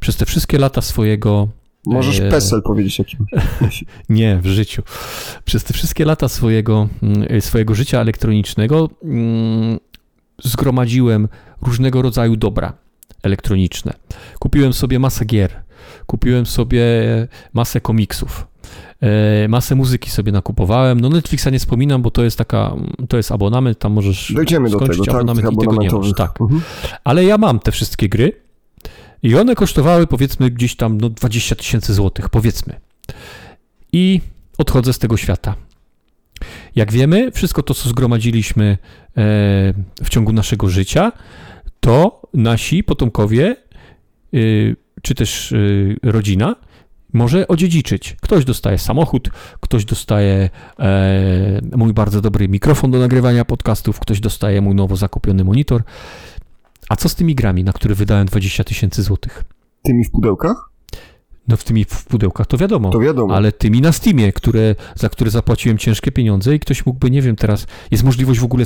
Przez 0.00 0.16
te 0.16 0.26
wszystkie 0.26 0.58
lata 0.58 0.82
swojego 0.82 1.48
Możesz 1.86 2.20
e... 2.20 2.30
PESEL 2.30 2.62
powiedzieć 2.62 2.98
jakim. 2.98 3.26
nie, 4.08 4.36
w 4.36 4.46
życiu. 4.46 4.82
Przez 5.44 5.64
te 5.64 5.74
wszystkie 5.74 6.04
lata 6.04 6.28
swojego, 6.28 6.88
mm, 7.02 7.40
swojego 7.40 7.74
życia 7.74 8.00
elektronicznego 8.00 8.90
mm, 9.04 9.78
zgromadziłem 10.44 11.28
różnego 11.62 12.02
rodzaju 12.02 12.36
dobra 12.36 12.81
elektroniczne. 13.22 13.92
Kupiłem 14.38 14.72
sobie 14.72 14.98
masę 14.98 15.24
gier, 15.24 15.50
kupiłem 16.06 16.46
sobie 16.46 16.82
masę 17.52 17.80
komiksów, 17.80 18.46
e, 19.00 19.48
masę 19.48 19.74
muzyki 19.74 20.10
sobie 20.10 20.32
nakupowałem. 20.32 21.00
No 21.00 21.08
Netflixa 21.08 21.46
nie 21.52 21.58
wspominam, 21.58 22.02
bo 22.02 22.10
to 22.10 22.24
jest 22.24 22.38
taka, 22.38 22.74
to 23.08 23.16
jest 23.16 23.32
abonament, 23.32 23.78
tam 23.78 23.92
możesz 23.92 24.32
Dojdziemy 24.34 24.70
do 24.70 24.78
tego, 24.80 25.02
abonament 25.08 25.46
tak, 25.46 25.54
i 25.54 25.58
tego 25.58 25.76
nie 25.76 25.90
masz. 25.90 26.12
Tak. 26.16 26.40
Mhm. 26.40 26.60
Ale 27.04 27.24
ja 27.24 27.38
mam 27.38 27.60
te 27.60 27.72
wszystkie 27.72 28.08
gry 28.08 28.32
i 29.22 29.36
one 29.36 29.54
kosztowały 29.54 30.06
powiedzmy 30.06 30.50
gdzieś 30.50 30.76
tam 30.76 31.00
no 31.00 31.10
20 31.10 31.56
tysięcy 31.56 31.94
złotych, 31.94 32.28
powiedzmy. 32.28 32.80
I 33.92 34.20
odchodzę 34.58 34.92
z 34.92 34.98
tego 34.98 35.16
świata. 35.16 35.54
Jak 36.76 36.92
wiemy, 36.92 37.32
wszystko 37.32 37.62
to, 37.62 37.74
co 37.74 37.88
zgromadziliśmy 37.88 38.64
e, 38.64 38.76
w 40.04 40.08
ciągu 40.08 40.32
naszego 40.32 40.68
życia, 40.68 41.12
to 41.82 42.22
nasi 42.34 42.84
potomkowie, 42.84 43.56
e, 44.34 44.38
czy 45.02 45.14
też 45.14 45.52
e, 45.52 45.56
rodzina, 46.02 46.56
może 47.12 47.48
odziedziczyć. 47.48 48.16
Ktoś 48.20 48.44
dostaje 48.44 48.78
samochód, 48.78 49.30
ktoś 49.60 49.84
dostaje 49.84 50.50
mój 51.76 51.92
bardzo 51.92 52.20
dobry 52.20 52.48
mikrofon 52.48 52.90
do 52.90 52.98
nagrywania 52.98 53.44
podcastów, 53.44 54.00
ktoś 54.00 54.20
dostaje 54.20 54.60
mój 54.60 54.74
nowo 54.74 54.96
zakupiony 54.96 55.44
monitor. 55.44 55.82
A 56.88 56.96
co 56.96 57.08
z 57.08 57.14
tymi 57.14 57.34
grami, 57.34 57.64
na 57.64 57.72
które 57.72 57.94
wydałem 57.94 58.26
20 58.26 58.64
tysięcy 58.64 59.02
złotych? 59.02 59.44
Tymi 59.82 60.04
w 60.04 60.10
pudełkach? 60.10 60.70
No 61.48 61.56
w 61.56 61.64
tymi 61.64 61.84
w 61.84 62.04
pudełkach 62.04 62.46
to 62.46 62.56
wiadomo. 62.56 62.90
To 62.90 63.00
wiadomo. 63.00 63.34
Ale 63.34 63.52
tymi 63.52 63.80
na 63.80 63.92
Steamie, 63.92 64.32
które, 64.32 64.74
za 64.94 65.08
które 65.08 65.30
zapłaciłem 65.30 65.78
ciężkie 65.78 66.12
pieniądze 66.12 66.54
i 66.54 66.60
ktoś 66.60 66.86
mógłby, 66.86 67.10
nie 67.10 67.22
wiem, 67.22 67.36
teraz 67.36 67.66
jest 67.90 68.04
możliwość 68.04 68.40
w 68.40 68.44
ogóle 68.44 68.64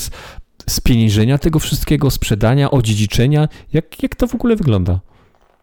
spieniężenia 0.71 1.39
tego 1.39 1.59
wszystkiego, 1.59 2.11
sprzedania, 2.11 2.71
odziedziczenia. 2.71 3.49
Jak, 3.73 4.03
jak 4.03 4.15
to 4.15 4.27
w 4.27 4.35
ogóle 4.35 4.57
wygląda? 4.57 5.01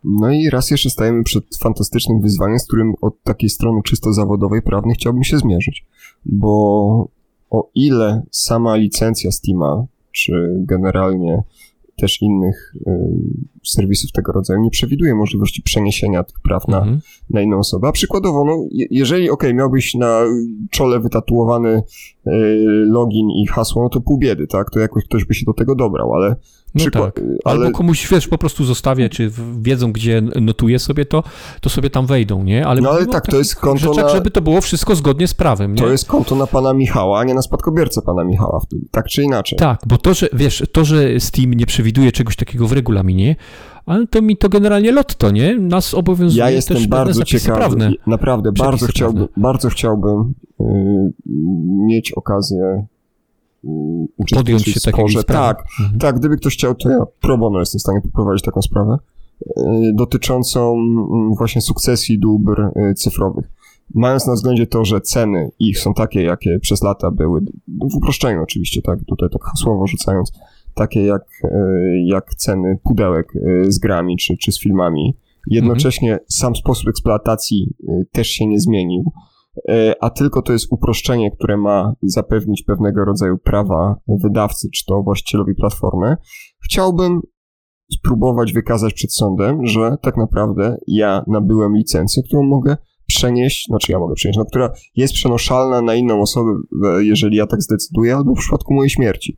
No 0.03 0.31
i 0.31 0.49
raz 0.49 0.71
jeszcze 0.71 0.89
stajemy 0.89 1.23
przed 1.23 1.43
fantastycznym 1.61 2.21
wyzwaniem, 2.21 2.59
z 2.59 2.67
którym 2.67 2.93
od 3.01 3.23
takiej 3.23 3.49
strony 3.49 3.81
czysto 3.83 4.13
zawodowej, 4.13 4.61
prawnej 4.61 4.95
chciałbym 4.95 5.23
się 5.23 5.37
zmierzyć. 5.37 5.85
Bo 6.25 7.07
o 7.49 7.69
ile 7.75 8.23
sama 8.31 8.75
licencja 8.75 9.31
Steama, 9.31 9.85
czy 10.11 10.55
generalnie 10.57 11.43
też 11.95 12.21
innych 12.21 12.75
y, 12.87 12.91
serwisów 13.63 14.11
tego 14.11 14.31
rodzaju 14.31 14.61
nie 14.61 14.69
przewiduje 14.69 15.15
możliwości 15.15 15.61
przeniesienia 15.61 16.23
tych 16.23 16.39
praw 16.39 16.67
na, 16.67 16.77
mhm. 16.77 16.99
na 17.29 17.41
inną 17.41 17.57
osobę. 17.59 17.87
A 17.87 17.91
przykładowo, 17.91 18.45
no, 18.45 18.67
jeżeli, 18.71 19.29
ok, 19.29 19.43
miałbyś 19.53 19.95
na 19.95 20.23
czole 20.71 20.99
wytatuowany 20.99 21.69
y, 22.27 22.31
login 22.85 23.29
i 23.29 23.47
hasło, 23.47 23.83
no 23.83 23.89
to 23.89 24.01
pół 24.01 24.17
biedy, 24.17 24.47
tak? 24.47 24.69
To 24.69 24.79
jakoś 24.79 25.05
ktoś 25.05 25.25
by 25.25 25.33
się 25.33 25.45
do 25.45 25.53
tego 25.53 25.75
dobrał, 25.75 26.13
ale 26.13 26.35
no 26.75 26.79
przykład, 26.79 27.15
tak. 27.15 27.23
Ale... 27.45 27.65
Albo 27.65 27.77
komuś, 27.77 28.07
wiesz, 28.09 28.27
po 28.27 28.37
prostu 28.37 28.65
zostawię, 28.65 29.09
czy 29.09 29.31
wiedzą, 29.61 29.91
gdzie 29.91 30.21
notuję 30.21 30.79
sobie 30.79 31.05
to, 31.05 31.23
to 31.61 31.69
sobie 31.69 31.89
tam 31.89 32.05
wejdą, 32.05 32.43
nie? 32.43 32.67
Ale, 32.67 32.81
no 32.81 32.89
ale 32.89 33.05
tak, 33.05 33.27
to 33.27 33.37
jest 33.37 33.55
konto 33.55 33.79
rzeczach, 33.79 34.05
na... 34.05 34.09
żeby 34.09 34.31
to 34.31 34.41
było 34.41 34.61
wszystko 34.61 34.95
zgodnie 34.95 35.27
z 35.27 35.33
prawem, 35.33 35.73
nie? 35.73 35.81
To 35.81 35.89
jest 35.89 36.05
konto 36.05 36.35
na 36.35 36.47
pana 36.47 36.73
Michała, 36.73 37.19
a 37.19 37.23
nie 37.23 37.33
na 37.33 37.41
spadkobiercę 37.41 38.01
pana 38.01 38.23
Michała 38.23 38.61
tak 38.91 39.07
czy 39.07 39.23
inaczej. 39.23 39.59
Tak, 39.59 39.81
bo 39.87 39.97
to, 39.97 40.13
że, 40.13 40.27
wiesz, 40.33 40.63
to, 40.71 40.85
że 40.85 41.19
Steam 41.19 41.53
nie 41.53 41.65
przewiduje 41.65 42.11
czegoś 42.11 42.35
takiego 42.35 42.67
w 42.67 42.71
regulaminie, 42.71 43.35
ale 43.85 44.07
to 44.07 44.21
mi 44.21 44.37
to 44.37 44.49
generalnie 44.49 44.91
lotto, 44.91 45.31
nie? 45.31 45.59
Nas 45.59 45.93
obowiązuje 45.93 46.43
ja 46.43 46.49
jestem 46.49 46.77
też 46.77 46.87
bardzo 46.87 47.23
ciekawy, 47.23 47.59
prawne. 47.59 47.91
Naprawdę, 48.07 48.51
bardzo 48.51 48.87
chciałbym, 48.87 49.27
bardzo 49.37 49.69
chciałbym 49.69 50.33
yy, 50.59 50.65
mieć 51.85 52.11
okazję 52.11 52.85
podjąć 54.35 54.63
się 54.63 54.79
takiej 54.79 55.09
sprawy. 55.09 55.25
Tak, 55.27 55.63
mhm. 55.79 55.99
tak, 55.99 56.19
gdyby 56.19 56.37
ktoś 56.37 56.53
chciał, 56.53 56.75
to 56.75 56.89
ja 56.89 56.99
pro 57.21 57.37
bono 57.37 57.59
jestem 57.59 57.79
w 57.79 57.81
stanie 57.81 58.01
poprowadzić 58.01 58.45
taką 58.45 58.61
sprawę 58.61 58.97
yy, 59.57 59.93
dotyczącą 59.93 60.73
mm, 60.73 61.33
właśnie 61.37 61.61
sukcesji 61.61 62.19
dóbr 62.19 62.71
yy, 62.75 62.93
cyfrowych. 62.93 63.45
Mając 63.93 64.27
na 64.27 64.33
względzie 64.33 64.67
to, 64.67 64.85
że 64.85 65.01
ceny 65.01 65.51
ich 65.59 65.79
są 65.79 65.93
takie, 65.93 66.21
jakie 66.21 66.59
przez 66.59 66.83
lata 66.83 67.11
były, 67.11 67.41
w 67.91 67.95
uproszczeniu 67.95 68.43
oczywiście, 68.43 68.81
tak, 68.81 68.99
tutaj 69.07 69.29
tak 69.29 69.43
hasłowo 69.43 69.87
rzucając, 69.87 70.31
takie 70.73 71.05
jak, 71.05 71.21
e, 71.43 71.49
jak 72.05 72.35
ceny 72.35 72.79
pudełek 72.83 73.33
e, 73.35 73.71
z 73.71 73.79
grami 73.79 74.17
czy, 74.17 74.37
czy 74.37 74.51
z 74.51 74.59
filmami. 74.59 75.17
Jednocześnie 75.47 76.11
mhm. 76.11 76.25
sam 76.29 76.55
sposób 76.55 76.89
eksploatacji 76.89 77.75
e, 77.87 78.05
też 78.11 78.27
się 78.27 78.47
nie 78.47 78.59
zmienił, 78.59 79.11
a 80.01 80.09
tylko 80.09 80.41
to 80.41 80.53
jest 80.53 80.67
uproszczenie, 80.71 81.31
które 81.31 81.57
ma 81.57 81.93
zapewnić 82.01 82.63
pewnego 82.63 83.05
rodzaju 83.05 83.37
prawa 83.37 83.95
wydawcy, 84.07 84.69
czy 84.73 84.85
to 84.85 85.03
właścicielowi 85.03 85.55
platformy. 85.55 86.15
Chciałbym 86.65 87.21
spróbować 87.91 88.53
wykazać 88.53 88.93
przed 88.93 89.13
sądem, 89.13 89.65
że 89.65 89.97
tak 90.01 90.17
naprawdę 90.17 90.77
ja 90.87 91.23
nabyłem 91.27 91.75
licencję, 91.75 92.23
którą 92.23 92.43
mogę 92.43 92.77
przenieść, 93.07 93.65
znaczy 93.67 93.91
ja 93.91 93.99
mogę 93.99 94.15
przenieść, 94.15 94.37
no, 94.37 94.45
która 94.45 94.71
jest 94.95 95.13
przenoszalna 95.13 95.81
na 95.81 95.95
inną 95.95 96.21
osobę, 96.21 96.51
jeżeli 96.99 97.37
ja 97.37 97.47
tak 97.47 97.61
zdecyduję, 97.61 98.15
albo 98.15 98.35
w 98.35 98.39
przypadku 98.39 98.73
mojej 98.73 98.89
śmierci. 98.89 99.37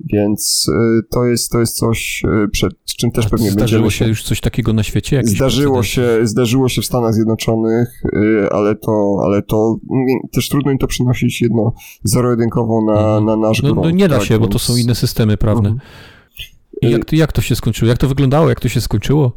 Więc 0.00 0.66
y, 0.68 1.02
to 1.10 1.24
jest, 1.24 1.50
to 1.50 1.60
jest 1.60 1.76
coś, 1.76 2.22
y, 2.44 2.48
przed 2.48 2.72
czym 2.84 3.10
też 3.10 3.28
pewnie 3.28 3.46
będziemy... 3.46 3.68
Zdarzyło 3.68 3.90
się 3.90 4.08
już 4.08 4.22
coś 4.22 4.40
takiego 4.40 4.72
na 4.72 4.82
świecie? 4.82 5.20
Zdarzyło 5.24 5.82
się, 5.82 6.18
zdarzyło 6.22 6.68
się 6.68 6.82
w 6.82 6.86
Stanach 6.86 7.14
Zjednoczonych, 7.14 8.02
y, 8.04 8.48
ale 8.50 8.74
to, 8.74 9.20
ale 9.24 9.42
to 9.42 9.76
też 10.32 10.48
trudno 10.48 10.72
im 10.72 10.78
to 10.78 10.86
przynosić 10.86 11.42
jedno 11.42 11.72
zero-jedynkowo 12.04 12.84
na, 12.84 12.92
mhm. 12.92 13.24
na 13.24 13.36
nasz 13.36 13.62
no, 13.62 13.72
grunt. 13.72 13.84
No 13.84 13.90
nie 13.90 14.08
da 14.08 14.18
tak, 14.18 14.26
się, 14.26 14.34
więc... 14.34 14.46
bo 14.46 14.52
to 14.52 14.58
są 14.58 14.76
inne 14.76 14.94
systemy 14.94 15.36
prawne. 15.36 15.68
Mhm. 15.68 15.88
I 16.82 16.90
jak, 16.90 17.12
jak 17.12 17.32
to 17.32 17.42
się 17.42 17.56
skończyło? 17.56 17.88
Jak 17.88 17.98
to 17.98 18.08
wyglądało? 18.08 18.48
Jak 18.48 18.60
to 18.60 18.68
się 18.68 18.80
skończyło? 18.80 19.32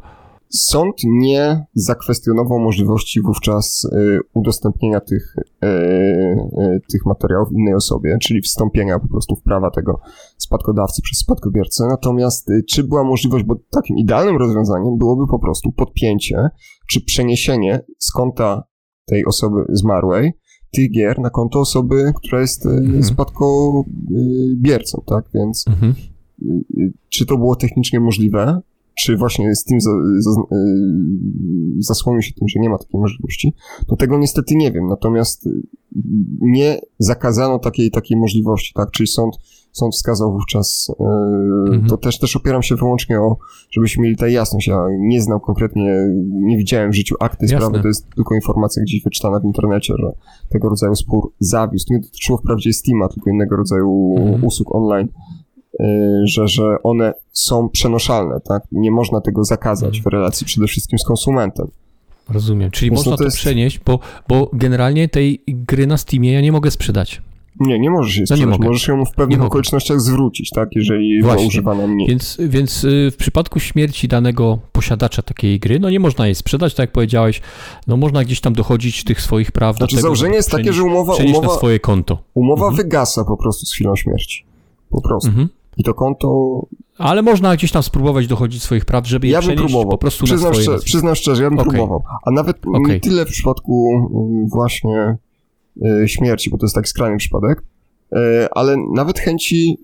Sąd 0.52 0.96
nie 1.04 1.64
zakwestionował 1.74 2.58
możliwości 2.58 3.22
wówczas 3.22 3.84
y, 3.84 4.18
udostępnienia 4.34 5.00
tych, 5.00 5.36
y, 5.38 5.66
y, 5.66 6.80
tych 6.92 7.06
materiałów 7.06 7.48
innej 7.52 7.74
osobie, 7.74 8.16
czyli 8.22 8.42
wstąpienia 8.42 8.98
po 8.98 9.08
prostu 9.08 9.36
w 9.36 9.42
prawa 9.42 9.70
tego 9.70 10.00
spadkodawcy 10.38 11.02
przez 11.02 11.18
spadkobiercę. 11.18 11.86
Natomiast 11.86 12.50
czy 12.68 12.84
była 12.84 13.04
możliwość, 13.04 13.44
bo 13.44 13.56
takim 13.70 13.98
idealnym 13.98 14.36
rozwiązaniem 14.36 14.98
byłoby 14.98 15.26
po 15.30 15.38
prostu 15.38 15.72
podpięcie 15.72 16.48
czy 16.88 17.04
przeniesienie 17.04 17.80
z 17.98 18.12
konta 18.12 18.64
tej 19.06 19.26
osoby 19.26 19.64
zmarłej 19.68 20.32
tych 20.72 20.90
gier 20.90 21.18
na 21.18 21.30
konto 21.30 21.60
osoby, 21.60 22.12
która 22.16 22.40
jest 22.40 22.66
mhm. 22.66 23.02
spadkobiercą, 23.02 25.02
tak? 25.06 25.24
Więc 25.34 25.64
mhm. 25.68 25.94
czy 27.08 27.26
to 27.26 27.36
było 27.36 27.56
technicznie 27.56 28.00
możliwe? 28.00 28.60
Czy 28.94 29.16
właśnie 29.16 29.54
Steam 29.54 29.80
za, 29.80 29.90
za, 30.18 30.30
y, 30.30 30.44
zasłonił 31.78 32.22
się 32.22 32.34
tym, 32.34 32.48
że 32.48 32.60
nie 32.60 32.68
ma 32.68 32.78
takiej 32.78 33.00
możliwości, 33.00 33.54
to 33.86 33.96
tego 33.96 34.18
niestety 34.18 34.54
nie 34.56 34.72
wiem. 34.72 34.86
Natomiast 34.86 35.46
y, 35.46 35.62
nie 36.40 36.80
zakazano 36.98 37.58
takiej, 37.58 37.90
takiej 37.90 38.16
możliwości, 38.16 38.72
tak? 38.74 38.90
Czyli 38.90 39.06
sąd, 39.06 39.36
sąd 39.72 39.94
wskazał 39.94 40.32
wówczas, 40.32 40.92
y, 41.00 41.72
mhm. 41.72 41.86
to 41.86 41.96
też, 41.96 42.18
też 42.18 42.36
opieram 42.36 42.62
się 42.62 42.76
wyłącznie 42.76 43.20
o, 43.20 43.36
żebyśmy 43.70 44.02
mieli 44.02 44.16
tutaj 44.16 44.32
jasność. 44.32 44.68
Ja 44.68 44.86
nie 44.98 45.22
znam 45.22 45.40
konkretnie, 45.40 46.08
nie 46.30 46.58
widziałem 46.58 46.90
w 46.90 46.94
życiu 46.94 47.14
akty 47.20 47.44
Jasne. 47.44 47.58
sprawy, 47.58 47.82
to 47.82 47.88
jest 47.88 48.06
tylko 48.14 48.34
informacja 48.34 48.82
gdzieś 48.82 49.02
wyczytana 49.02 49.40
w 49.40 49.44
internecie, 49.44 49.94
że 49.98 50.12
tego 50.48 50.68
rodzaju 50.68 50.94
spór 50.94 51.32
zawiózł. 51.40 51.86
Nie 51.90 52.00
dotyczyło 52.00 52.38
wprawdzie 52.38 52.72
Steama, 52.72 53.08
tylko 53.08 53.30
innego 53.30 53.56
rodzaju 53.56 54.14
mhm. 54.18 54.44
usług 54.44 54.74
online 54.74 55.08
że, 56.24 56.48
że 56.48 56.76
one 56.82 57.12
są 57.32 57.68
przenoszalne, 57.68 58.40
tak? 58.40 58.62
Nie 58.72 58.90
można 58.90 59.20
tego 59.20 59.44
zakazać 59.44 59.96
mhm. 59.96 60.02
w 60.02 60.06
relacji 60.06 60.46
przede 60.46 60.66
wszystkim 60.66 60.98
z 60.98 61.04
konsumentem. 61.04 61.66
Rozumiem, 62.28 62.70
czyli 62.70 62.90
Więc 62.90 62.98
można 62.98 63.10
no 63.10 63.16
to, 63.16 63.24
jest... 63.24 63.36
przenieść, 63.36 63.80
bo, 63.86 63.98
bo 64.28 64.50
generalnie 64.52 65.08
tej 65.08 65.42
gry 65.48 65.86
na 65.86 65.96
Steamie 65.96 66.32
ja 66.32 66.40
nie 66.40 66.52
mogę 66.52 66.70
sprzedać. 66.70 67.22
Nie, 67.60 67.78
nie 67.78 67.90
możesz 67.90 68.16
jej 68.16 68.26
sprzedać. 68.26 68.40
No 68.40 68.46
nie 68.46 68.58
mogę. 68.58 68.68
Możesz 68.68 68.88
ją 68.88 69.04
w 69.04 69.12
pewnych 69.12 69.42
okolicznościach 69.42 70.00
zwrócić, 70.00 70.50
tak, 70.50 70.68
jeżeli 70.74 71.22
Właśnie. 71.22 71.46
używana 71.46 71.86
mniej. 71.86 72.08
Więc, 72.08 72.36
więc 72.40 72.84
y, 72.84 73.10
w 73.10 73.16
przypadku 73.16 73.60
śmierci 73.60 74.08
danego 74.08 74.58
posiadacza 74.72 75.22
takiej 75.22 75.60
gry, 75.60 75.80
no 75.80 75.90
nie 75.90 76.00
można 76.00 76.26
jej 76.26 76.34
sprzedać, 76.34 76.74
tak 76.74 76.84
jak 76.84 76.92
powiedziałeś, 76.92 77.40
no 77.86 77.96
można 77.96 78.24
gdzieś 78.24 78.40
tam 78.40 78.52
dochodzić 78.52 79.04
tych 79.04 79.20
swoich 79.20 79.52
praw 79.52 79.76
znaczy, 79.76 79.96
tego, 79.96 80.02
założenie 80.02 80.34
jest 80.34 80.50
takie, 80.50 80.72
że 80.72 80.82
umowa, 80.82 81.14
umowa 81.14 81.46
na 81.46 81.54
swoje 81.54 81.80
konto. 81.80 82.22
Umowa 82.34 82.66
mhm. 82.66 82.76
wygasa 82.76 83.24
po 83.24 83.36
prostu 83.36 83.66
z 83.66 83.72
chwilą 83.72 83.96
śmierci. 83.96 84.44
po 84.90 85.02
prostu. 85.02 85.28
Mhm. 85.28 85.48
I 85.76 85.84
to 85.84 85.94
konto... 85.94 86.60
Ale 86.98 87.22
można 87.22 87.56
gdzieś 87.56 87.72
tam 87.72 87.82
spróbować 87.82 88.26
dochodzić 88.26 88.62
swoich 88.62 88.84
praw, 88.84 89.06
żeby 89.06 89.26
je 89.26 89.32
ja 89.32 89.42
bym 89.42 89.56
próbował. 89.56 89.88
po 89.88 89.98
prostu 89.98 90.24
przyznam 90.24 90.48
na 90.48 90.54
swoje... 90.54 90.64
Szczerze, 90.64 90.84
przyznam 90.84 91.14
szczerze, 91.14 91.42
ja 91.42 91.50
bym 91.50 91.58
okay. 91.58 91.70
próbował. 91.70 92.02
A 92.24 92.30
nawet 92.30 92.66
okay. 92.66 92.94
nie 92.94 93.00
tyle 93.00 93.26
w 93.26 93.28
przypadku 93.28 93.88
mm, 94.14 94.48
właśnie 94.48 95.16
y, 95.86 96.08
śmierci, 96.08 96.50
bo 96.50 96.58
to 96.58 96.66
jest 96.66 96.74
tak 96.74 96.88
skrajny 96.88 97.16
przypadek, 97.16 97.62
y, 98.12 98.16
ale 98.50 98.76
nawet 98.94 99.18
chęci 99.18 99.78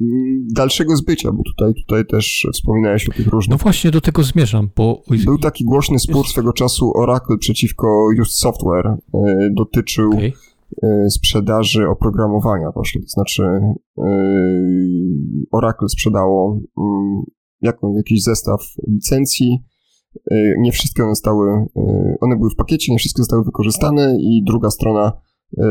mm, 0.00 0.48
dalszego 0.52 0.96
zbycia, 0.96 1.32
bo 1.32 1.42
tutaj, 1.42 1.74
tutaj 1.74 2.06
też 2.06 2.46
wspominałeś 2.52 3.08
o 3.08 3.12
tych 3.12 3.26
różnych... 3.26 3.58
No 3.58 3.62
właśnie 3.62 3.90
do 3.90 4.00
tego 4.00 4.22
zmierzam, 4.22 4.70
bo... 4.76 5.02
Był 5.24 5.38
taki 5.38 5.64
głośny 5.64 5.98
spór 5.98 6.28
swego 6.28 6.52
czasu 6.52 6.92
Oracle 6.96 7.38
przeciwko 7.38 8.08
Just 8.18 8.38
Software. 8.38 8.86
Y, 8.86 9.50
dotyczył 9.50 10.10
okay. 10.10 10.32
Y, 10.84 11.10
sprzedaży 11.10 11.88
oprogramowania 11.88 12.70
właśnie, 12.70 13.00
to 13.00 13.08
znaczy 13.08 13.42
y, 13.98 14.02
Oracle 15.52 15.88
sprzedało 15.88 16.60
mm, 16.78 17.94
jakiś 17.96 18.22
zestaw 18.22 18.60
licencji, 18.88 19.64
y, 20.32 20.54
nie 20.58 20.72
wszystkie 20.72 21.02
one 21.02 21.12
zostały, 21.12 21.66
one 22.20 22.36
były 22.36 22.50
w 22.50 22.56
pakiecie, 22.56 22.92
nie 22.92 22.98
wszystkie 22.98 23.22
zostały 23.22 23.44
wykorzystane 23.44 24.16
i 24.20 24.42
druga 24.46 24.70
strona 24.70 25.12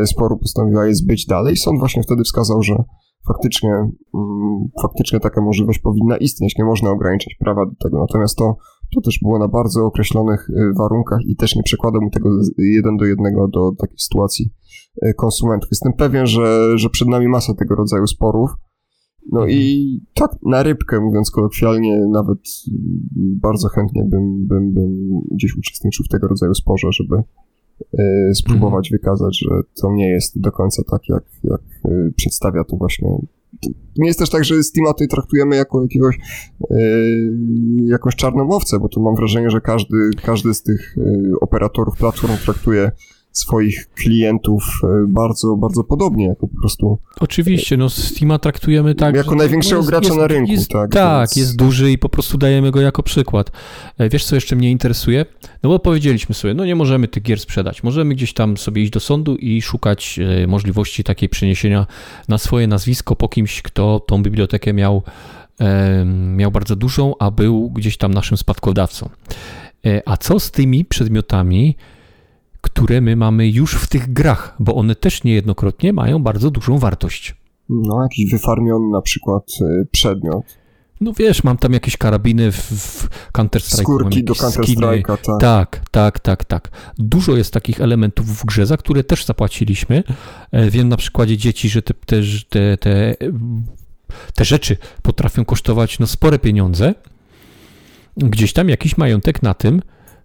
sporu 0.06 0.38
postanowiła 0.38 0.86
je 0.86 0.96
zbyć 0.96 1.26
dalej. 1.26 1.58
Sąd 1.58 1.80
właśnie 1.80 2.04
wtedy 2.04 2.24
wskazał, 2.24 2.64
że 2.64 2.84
faktycznie, 3.28 3.70
mm, 3.70 4.70
faktycznie 4.82 5.20
taka 5.20 5.42
możliwość 5.42 5.80
powinna 5.80 6.18
istnieć, 6.18 6.58
nie 6.58 6.66
można 6.66 6.92
ograniczać 6.92 7.36
prawa 7.40 7.66
do 7.66 7.76
tego. 7.84 8.00
Natomiast 8.00 8.38
to, 8.38 8.58
to 8.96 9.02
też 9.02 9.20
było 9.22 9.40
na 9.40 9.48
bardzo 9.48 9.86
określonych 9.86 10.48
warunkach 10.78 11.20
i 11.28 11.36
też 11.36 11.56
nie 11.56 11.64
przekłada 11.64 12.00
mu 12.00 12.10
tego 12.10 12.30
jeden 12.58 12.98
do 12.98 13.06
jednego 13.06 13.48
do 13.48 13.72
takiej 13.80 13.98
sytuacji 14.00 14.54
E, 14.63 14.63
konsumentów. 15.18 15.70
Jestem 15.72 15.94
pewien, 15.94 16.28
że, 16.28 16.78
że 16.78 16.90
przed 16.90 17.08
nami 17.08 17.28
masa 17.28 17.54
tego 17.54 17.76
rodzaju 17.76 18.08
sporów. 18.08 18.50
No 19.32 19.40
mhm. 19.40 19.60
i 19.60 20.00
tak 20.14 20.32
na 20.46 20.64
rybkę, 20.64 21.00
mówiąc 21.00 21.32
kolokwialnie, 21.32 22.08
nawet 22.12 22.40
bardzo 23.16 23.68
chętnie 23.68 24.04
bym, 24.06 24.48
bym, 24.48 24.74
bym 24.74 25.22
gdzieś 25.32 25.58
uczestniczył 25.58 26.06
w 26.06 26.10
tego 26.10 26.28
rodzaju 26.28 26.54
sporze, 26.54 26.88
żeby 26.92 27.16
y, 28.30 28.36
spróbować 28.36 28.88
mhm. 28.88 29.00
wykazać, 29.00 29.40
że 29.40 29.50
to 29.82 29.94
nie 29.94 30.10
jest 30.10 30.42
do 30.42 30.52
końca 30.52 30.84
tak, 30.92 31.10
jak, 31.10 31.24
jak 31.44 31.62
y, 31.86 32.14
przedstawia 32.16 32.64
to 32.64 32.78
właśnie. 32.78 33.10
Nie 33.98 34.08
jest 34.08 34.20
też 34.20 34.30
tak, 34.30 34.44
że 34.44 34.64
Steama 34.64 34.94
tutaj 34.94 35.08
traktujemy 35.08 35.56
jako 35.56 35.82
jakiegoś 35.82 36.18
jakąś 37.86 38.16
czarną 38.16 38.50
owcę, 38.50 38.80
bo 38.80 38.90
to 38.90 39.02
mam 39.02 39.16
wrażenie, 39.16 39.50
że 39.50 39.62
każdy, 39.62 39.98
każdy 40.26 40.54
z 40.54 40.64
tych 40.64 40.96
operatorów 41.42 41.98
platform 41.98 42.34
traktuje 42.46 42.92
swoich 43.34 43.90
klientów 43.96 44.64
e, 44.84 44.88
bardzo, 45.08 45.56
bardzo 45.56 45.84
podobnie, 45.84 46.26
jako 46.26 46.48
po 46.48 46.62
prostu... 46.62 46.98
Oczywiście, 47.20 47.78
no 47.78 47.90
Steama 47.90 48.40
traktujemy 48.40 48.96
tak... 48.96 49.16
Jako 49.16 49.36
największego 49.36 49.78
jest, 49.78 49.90
gracza 49.90 50.08
jest, 50.08 50.20
na 50.20 50.28
rynku, 50.28 50.52
jest, 50.52 50.70
tak? 50.70 50.92
Tak, 50.92 51.30
więc... 51.30 51.36
jest 51.36 51.56
duży 51.56 51.92
i 51.92 51.98
po 51.98 52.10
prostu 52.10 52.38
dajemy 52.38 52.72
go 52.72 52.82
jako 52.82 53.04
przykład. 53.04 53.52
E, 53.98 54.10
wiesz, 54.10 54.26
co 54.26 54.36
jeszcze 54.36 54.56
mnie 54.56 54.72
interesuje? 54.72 55.26
No 55.64 55.70
bo 55.70 55.80
powiedzieliśmy 55.80 56.36
sobie, 56.36 56.54
no 56.54 56.66
nie 56.66 56.76
możemy 56.76 57.08
tych 57.08 57.24
gier 57.24 57.40
sprzedać. 57.40 57.84
Możemy 57.84 58.16
gdzieś 58.16 58.34
tam 58.34 58.58
sobie 58.58 58.82
iść 58.82 58.92
do 58.92 59.00
sądu 59.00 59.36
i 59.36 59.62
szukać 59.62 60.20
e, 60.44 60.48
możliwości 60.48 61.04
takiej 61.04 61.30
przeniesienia 61.30 61.88
na 62.28 62.38
swoje 62.38 62.68
nazwisko 62.68 63.16
po 63.16 63.30
kimś, 63.30 63.62
kto 63.62 64.00
tą 64.00 64.24
bibliotekę 64.24 64.74
miał, 64.74 65.02
miał 66.36 66.52
bardzo 66.52 66.76
dużą, 66.76 67.14
a 67.20 67.32
był 67.32 67.70
gdzieś 67.70 67.98
tam 67.98 68.14
naszym 68.14 68.38
spadkodawcą. 68.38 69.10
A 70.06 70.18
co 70.18 70.40
z 70.40 70.52
tymi 70.52 70.86
przedmiotami, 70.86 71.76
które 72.64 73.02
my 73.02 73.16
mamy 73.16 73.48
już 73.48 73.76
w 73.76 73.88
tych 73.88 74.14
grach, 74.14 74.56
bo 74.60 74.76
one 74.76 74.96
też 74.96 75.24
niejednokrotnie 75.24 75.94
mają 75.94 76.24
bardzo 76.24 76.52
dużą 76.52 76.78
wartość. 76.78 77.36
No, 77.70 78.04
jakiś 78.04 78.32
wyfarmiony 78.32 78.92
na 78.92 79.02
przykład 79.02 79.44
y, 79.62 79.88
przedmiot. 79.92 80.44
No 81.02 81.14
wiesz, 81.14 81.44
mam 81.44 81.58
tam 81.58 81.74
jakieś 81.74 81.98
karabiny 81.98 82.52
w, 82.52 82.58
w 82.58 83.08
Counter-Strike. 83.32 83.82
Skórki 83.82 84.24
do 84.24 84.34
Counter-Strike'a, 84.34 85.18
tak. 85.18 85.40
Tak, 85.40 85.90
tak, 85.92 86.20
tak, 86.20 86.46
tak. 86.46 86.70
Dużo 86.98 87.38
jest 87.38 87.54
takich 87.54 87.82
elementów 87.82 88.26
w 88.26 88.46
grze, 88.46 88.66
za 88.66 88.78
które 88.78 89.04
też 89.04 89.26
zapłaciliśmy. 89.26 90.04
E, 90.52 90.70
wiem 90.70 90.90
na 90.90 90.98
przykładzie 90.98 91.38
dzieci, 91.38 91.70
że 91.70 91.82
te, 91.82 91.94
te, 91.94 92.22
te, 92.50 92.78
te, 92.78 93.16
te 94.34 94.46
rzeczy 94.46 94.78
potrafią 95.02 95.46
kosztować 95.46 96.00
no, 96.00 96.08
spore 96.08 96.40
pieniądze. 96.40 96.94
Gdzieś 98.18 98.54
tam 98.54 98.70
jakiś 98.70 98.98
majątek 98.98 99.44
na 99.44 99.54
tym 99.54 99.82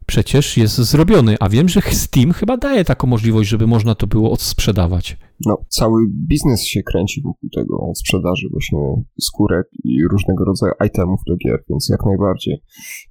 przecież 0.09 0.57
jest 0.57 0.77
zrobiony, 0.77 1.37
a 1.41 1.49
wiem, 1.49 1.69
że 1.69 1.81
Steam 1.81 2.33
chyba 2.33 2.57
daje 2.57 2.85
taką 2.85 3.07
możliwość, 3.07 3.49
żeby 3.49 3.67
można 3.67 3.95
to 3.95 4.07
było 4.07 4.31
odsprzedawać. 4.33 5.17
No, 5.47 5.59
cały 5.69 6.03
biznes 6.29 6.65
się 6.65 6.83
kręci 6.83 7.23
wokół 7.23 7.51
tego 7.55 7.93
sprzedaży 7.95 8.49
właśnie 8.51 8.79
skórek 9.21 9.67
i 9.85 10.09
różnego 10.13 10.45
rodzaju 10.45 10.73
itemów 10.87 11.21
do 11.27 11.37
gier, 11.37 11.65
więc 11.71 11.89
jak 11.89 12.01
najbardziej. 12.07 12.63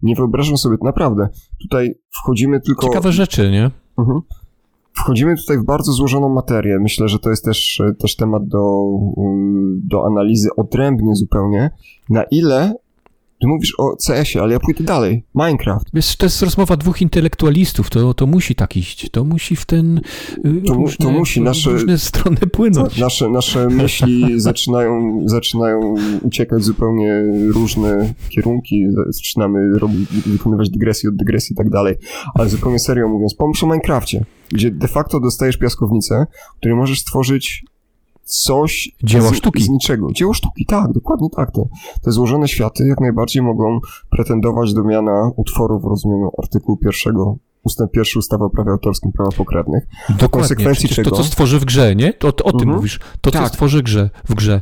Nie 0.01 0.15
wyobrażam 0.15 0.57
sobie, 0.57 0.77
naprawdę, 0.83 1.29
tutaj 1.61 1.95
wchodzimy 2.21 2.61
tylko... 2.61 2.87
Ciekawe 2.87 3.11
rzeczy, 3.11 3.51
nie? 3.51 3.71
Mhm. 3.97 4.21
Wchodzimy 4.93 5.35
tutaj 5.35 5.57
w 5.57 5.65
bardzo 5.65 5.91
złożoną 5.91 6.29
materię. 6.29 6.79
Myślę, 6.79 7.07
że 7.07 7.19
to 7.19 7.29
jest 7.29 7.45
też, 7.45 7.81
też 7.99 8.15
temat 8.15 8.47
do, 8.47 8.83
do 9.83 10.05
analizy 10.05 10.49
odrębnie 10.57 11.15
zupełnie. 11.15 11.69
Na 12.09 12.23
ile 12.23 12.73
ty 13.39 13.47
mówisz 13.47 13.73
o 13.77 13.95
CS-ie, 13.95 14.43
ale 14.43 14.53
ja 14.53 14.59
pójdę 14.59 14.83
dalej. 14.83 15.23
Minecraft. 15.35 15.87
Wiesz, 15.93 16.15
to 16.15 16.25
jest 16.25 16.41
rozmowa 16.41 16.77
dwóch 16.77 17.01
intelektualistów, 17.01 17.89
to, 17.89 18.13
to 18.13 18.27
musi 18.27 18.55
tak 18.55 18.77
iść. 18.77 19.09
To 19.09 19.23
musi 19.23 19.55
w 19.55 19.65
ten. 19.65 19.97
Y, 20.45 20.61
to, 20.67 20.73
różne, 20.73 21.05
to 21.05 21.11
musi. 21.11 21.41
Nasze, 21.41 21.71
różne 21.71 21.97
strony 21.97 22.37
płynąć. 22.37 22.97
Nasze, 23.07 23.29
nasze 23.29 23.69
myśli 23.69 24.25
zaczynają, 24.39 25.21
zaczynają 25.25 25.95
uciekać 26.21 26.61
w 26.61 26.65
zupełnie 26.65 27.23
różne 27.53 28.13
kierunki. 28.29 28.85
Zaczynamy 29.07 29.79
robić, 29.79 30.09
wykonywać 30.09 30.69
dygresję 30.69 31.09
od 31.09 31.15
dygresji 31.15 31.53
i 31.53 31.57
tak 31.57 31.69
dalej. 31.69 31.95
Ale 32.33 32.49
zupełnie 32.49 32.79
serio 32.79 33.07
mówiąc, 33.07 33.35
pomyśl 33.35 33.65
o 33.65 33.67
Minecrafcie, 33.67 34.25
gdzie 34.51 34.71
de 34.71 34.87
facto 34.87 35.19
dostajesz 35.19 35.57
piaskownicę, 35.57 36.25
której 36.59 36.77
możesz 36.77 36.99
stworzyć 36.99 37.65
coś 38.27 38.91
Dzieło 39.03 39.29
z, 39.29 39.35
sztuki. 39.35 39.63
z 39.63 39.69
niczego. 39.69 40.11
Dzieło 40.11 40.33
sztuki, 40.33 40.65
tak, 40.65 40.91
dokładnie 40.91 41.29
tak. 41.29 41.51
Te, 41.51 41.61
te 42.01 42.11
złożone 42.11 42.47
światy 42.47 42.87
jak 42.87 43.01
najbardziej 43.01 43.43
mogą 43.43 43.79
pretendować 44.09 44.73
do 44.73 44.83
miana 44.83 45.31
utworu 45.35 45.79
w 45.79 45.85
rozumieniu 45.85 46.31
artykułu 46.37 46.77
pierwszego 46.77 47.37
ustęp 47.63 47.91
pierwszy 47.91 48.19
ustawy 48.19 48.43
o 48.43 48.49
prawie 48.49 48.71
autorskim 48.71 49.11
prawa 49.11 49.31
pokrewnych. 49.31 49.83
Dokładnie, 50.09 50.29
konsekwencji 50.29 50.89
czego... 50.89 51.09
to, 51.09 51.15
co 51.15 51.23
stworzy 51.23 51.59
w 51.59 51.65
grze, 51.65 51.95
nie? 51.95 52.13
To, 52.13 52.27
o 52.27 52.51
tym 52.51 52.61
mhm. 52.61 52.75
mówisz. 52.75 52.99
To, 53.21 53.31
co 53.31 53.39
tak. 53.39 53.47
stworzy 53.47 53.83
grze, 53.83 54.09
w 54.25 54.33
grze. 54.35 54.61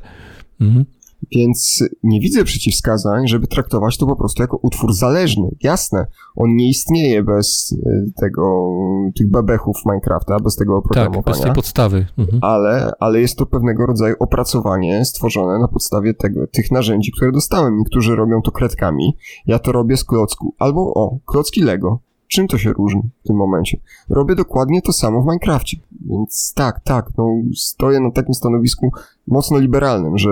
Mhm. 0.61 0.85
Więc 1.31 1.83
nie 2.03 2.19
widzę 2.19 2.43
przeciwwskazań, 2.43 3.27
żeby 3.27 3.47
traktować 3.47 3.97
to 3.97 4.05
po 4.05 4.15
prostu 4.15 4.41
jako 4.41 4.59
utwór 4.61 4.93
zależny. 4.93 5.55
Jasne, 5.63 6.07
on 6.35 6.55
nie 6.55 6.69
istnieje 6.69 7.23
bez 7.23 7.75
e, 7.85 8.21
tego, 8.21 8.69
tych 9.17 9.31
bebechów 9.31 9.77
Minecrafta, 9.85 10.39
bez 10.39 10.55
tego 10.55 10.77
oprogramowania. 10.77 11.23
Tak, 11.23 11.33
bez 11.33 11.41
tej 11.41 11.53
podstawy. 11.53 12.05
Mhm. 12.17 12.39
Ale, 12.41 12.91
ale 12.99 13.21
jest 13.21 13.37
to 13.37 13.45
pewnego 13.45 13.85
rodzaju 13.85 14.15
opracowanie 14.19 15.05
stworzone 15.05 15.59
na 15.59 15.67
podstawie 15.67 16.13
tego, 16.13 16.47
tych 16.47 16.71
narzędzi, 16.71 17.11
które 17.11 17.31
dostałem. 17.31 17.77
Niektórzy 17.77 18.15
robią 18.15 18.41
to 18.41 18.51
kredkami, 18.51 19.17
ja 19.47 19.59
to 19.59 19.71
robię 19.71 19.97
z 19.97 20.03
klocku. 20.03 20.53
Albo 20.59 20.93
o, 20.93 21.19
klocki 21.25 21.61
Lego. 21.61 21.99
Czym 22.27 22.47
to 22.47 22.57
się 22.57 22.73
różni 22.73 23.01
w 23.23 23.27
tym 23.27 23.35
momencie? 23.35 23.79
Robię 24.09 24.35
dokładnie 24.35 24.81
to 24.81 24.93
samo 24.93 25.21
w 25.21 25.25
Minecrafcie. 25.25 25.77
Więc 26.09 26.53
tak, 26.55 26.79
tak, 26.83 27.09
no 27.17 27.29
stoję 27.55 27.99
na 27.99 28.11
takim 28.11 28.33
stanowisku 28.33 28.91
mocno 29.27 29.59
liberalnym, 29.59 30.17
że 30.17 30.29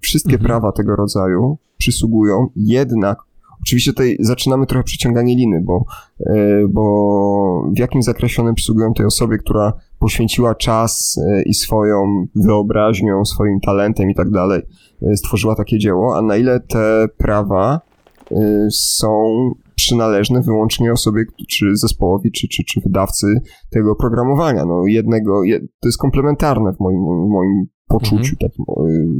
Wszystkie 0.00 0.34
mhm. 0.34 0.46
prawa 0.46 0.72
tego 0.72 0.96
rodzaju 0.96 1.58
przysługują, 1.78 2.46
jednak 2.56 3.28
Oczywiście 3.60 3.92
tutaj 3.92 4.16
zaczynamy 4.20 4.66
trochę 4.66 4.84
przyciąganie 4.84 5.36
liny, 5.36 5.60
bo, 5.64 5.84
e, 6.26 6.68
bo 6.68 7.70
w 7.76 7.78
jakim 7.78 8.02
zakresie 8.02 8.42
one 8.42 8.54
przysługują 8.54 8.94
tej 8.94 9.06
osobie, 9.06 9.38
która 9.38 9.72
poświęciła 9.98 10.54
czas 10.54 11.20
e, 11.28 11.42
i 11.42 11.54
swoją 11.54 12.26
wyobraźnią, 12.34 13.24
swoim 13.24 13.60
talentem 13.60 14.10
i 14.10 14.14
tak 14.14 14.30
dalej, 14.30 14.62
e, 15.02 15.16
stworzyła 15.16 15.54
takie 15.54 15.78
dzieło, 15.78 16.16
a 16.16 16.22
na 16.22 16.36
ile 16.36 16.60
te 16.60 17.06
prawa 17.16 17.80
są 18.70 19.30
przynależne 19.74 20.42
wyłącznie 20.42 20.92
osobie, 20.92 21.24
czy 21.48 21.76
zespołowi, 21.76 22.32
czy, 22.32 22.48
czy, 22.48 22.64
czy 22.64 22.80
wydawcy 22.80 23.26
tego 23.70 23.92
oprogramowania. 23.92 24.64
No 24.64 24.82
jednego, 24.86 25.42
to 25.80 25.88
jest 25.88 25.98
komplementarne 25.98 26.72
w 26.72 26.80
moim, 26.80 27.00
moim 27.28 27.66
poczuciu, 27.88 28.16
mhm. 28.16 28.36
takim 28.36 28.64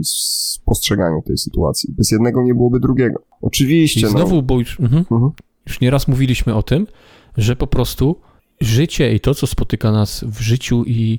spostrzeganiu 0.05 1.23
tej 1.23 1.39
sytuacji. 1.39 1.93
Bez 1.93 2.11
jednego 2.11 2.43
nie 2.43 2.55
byłoby 2.55 2.81
drugiego. 2.81 3.23
Oczywiście. 3.43 4.01
I 4.01 4.03
no. 4.03 4.09
znowu, 4.09 4.37
no. 4.37 4.43
bo 4.43 4.59
już, 4.59 4.81
mhm. 4.81 5.05
Mhm. 5.11 5.31
już 5.67 5.81
nieraz 5.81 6.09
mówiliśmy 6.09 6.55
o 6.55 6.63
tym, 6.63 6.87
że 7.37 7.57
po 7.57 7.67
prostu 7.67 8.17
życie 8.61 9.15
i 9.15 9.21
to, 9.21 9.35
co 9.35 9.47
spotyka 9.47 9.93
nas 9.93 10.25
w 10.25 10.41
życiu 10.41 10.85
i 10.87 11.19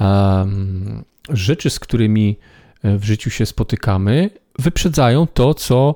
um, 0.00 1.04
rzeczy, 1.30 1.70
z 1.70 1.80
którymi 1.80 2.36
e, 2.82 2.98
w 2.98 3.04
życiu 3.04 3.30
się 3.30 3.46
spotykamy, 3.46 4.30
wyprzedzają 4.58 5.26
to, 5.26 5.54
co 5.54 5.94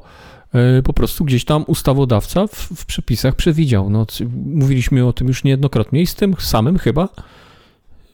e, 0.52 0.82
po 0.82 0.92
prostu 0.92 1.24
gdzieś 1.24 1.44
tam 1.44 1.64
ustawodawca 1.66 2.46
w, 2.46 2.54
w 2.54 2.86
przepisach 2.86 3.34
przewidział. 3.34 3.90
No, 3.90 4.06
mówiliśmy 4.46 5.06
o 5.06 5.12
tym 5.12 5.28
już 5.28 5.44
niejednokrotnie 5.44 6.02
i 6.02 6.06
z 6.06 6.14
tym 6.14 6.34
samym 6.38 6.78
chyba 6.78 7.08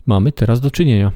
mamy 0.07 0.33
teraz 0.33 0.61
do 0.61 0.71
czynienia. 0.71 1.13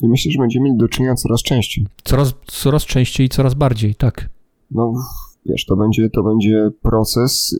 I 0.00 0.08
myślę, 0.08 0.32
że 0.32 0.38
będziemy 0.38 0.64
mieli 0.64 0.76
do 0.76 0.88
czynienia 0.88 1.14
coraz 1.14 1.42
częściej. 1.42 1.86
Coraz, 2.04 2.34
coraz 2.46 2.84
częściej 2.84 3.26
i 3.26 3.28
coraz 3.28 3.54
bardziej, 3.54 3.94
tak. 3.94 4.28
No, 4.70 4.92
wiesz, 5.46 5.64
to 5.64 5.76
będzie, 5.76 6.10
to 6.10 6.22
będzie 6.22 6.70
proces. 6.82 7.58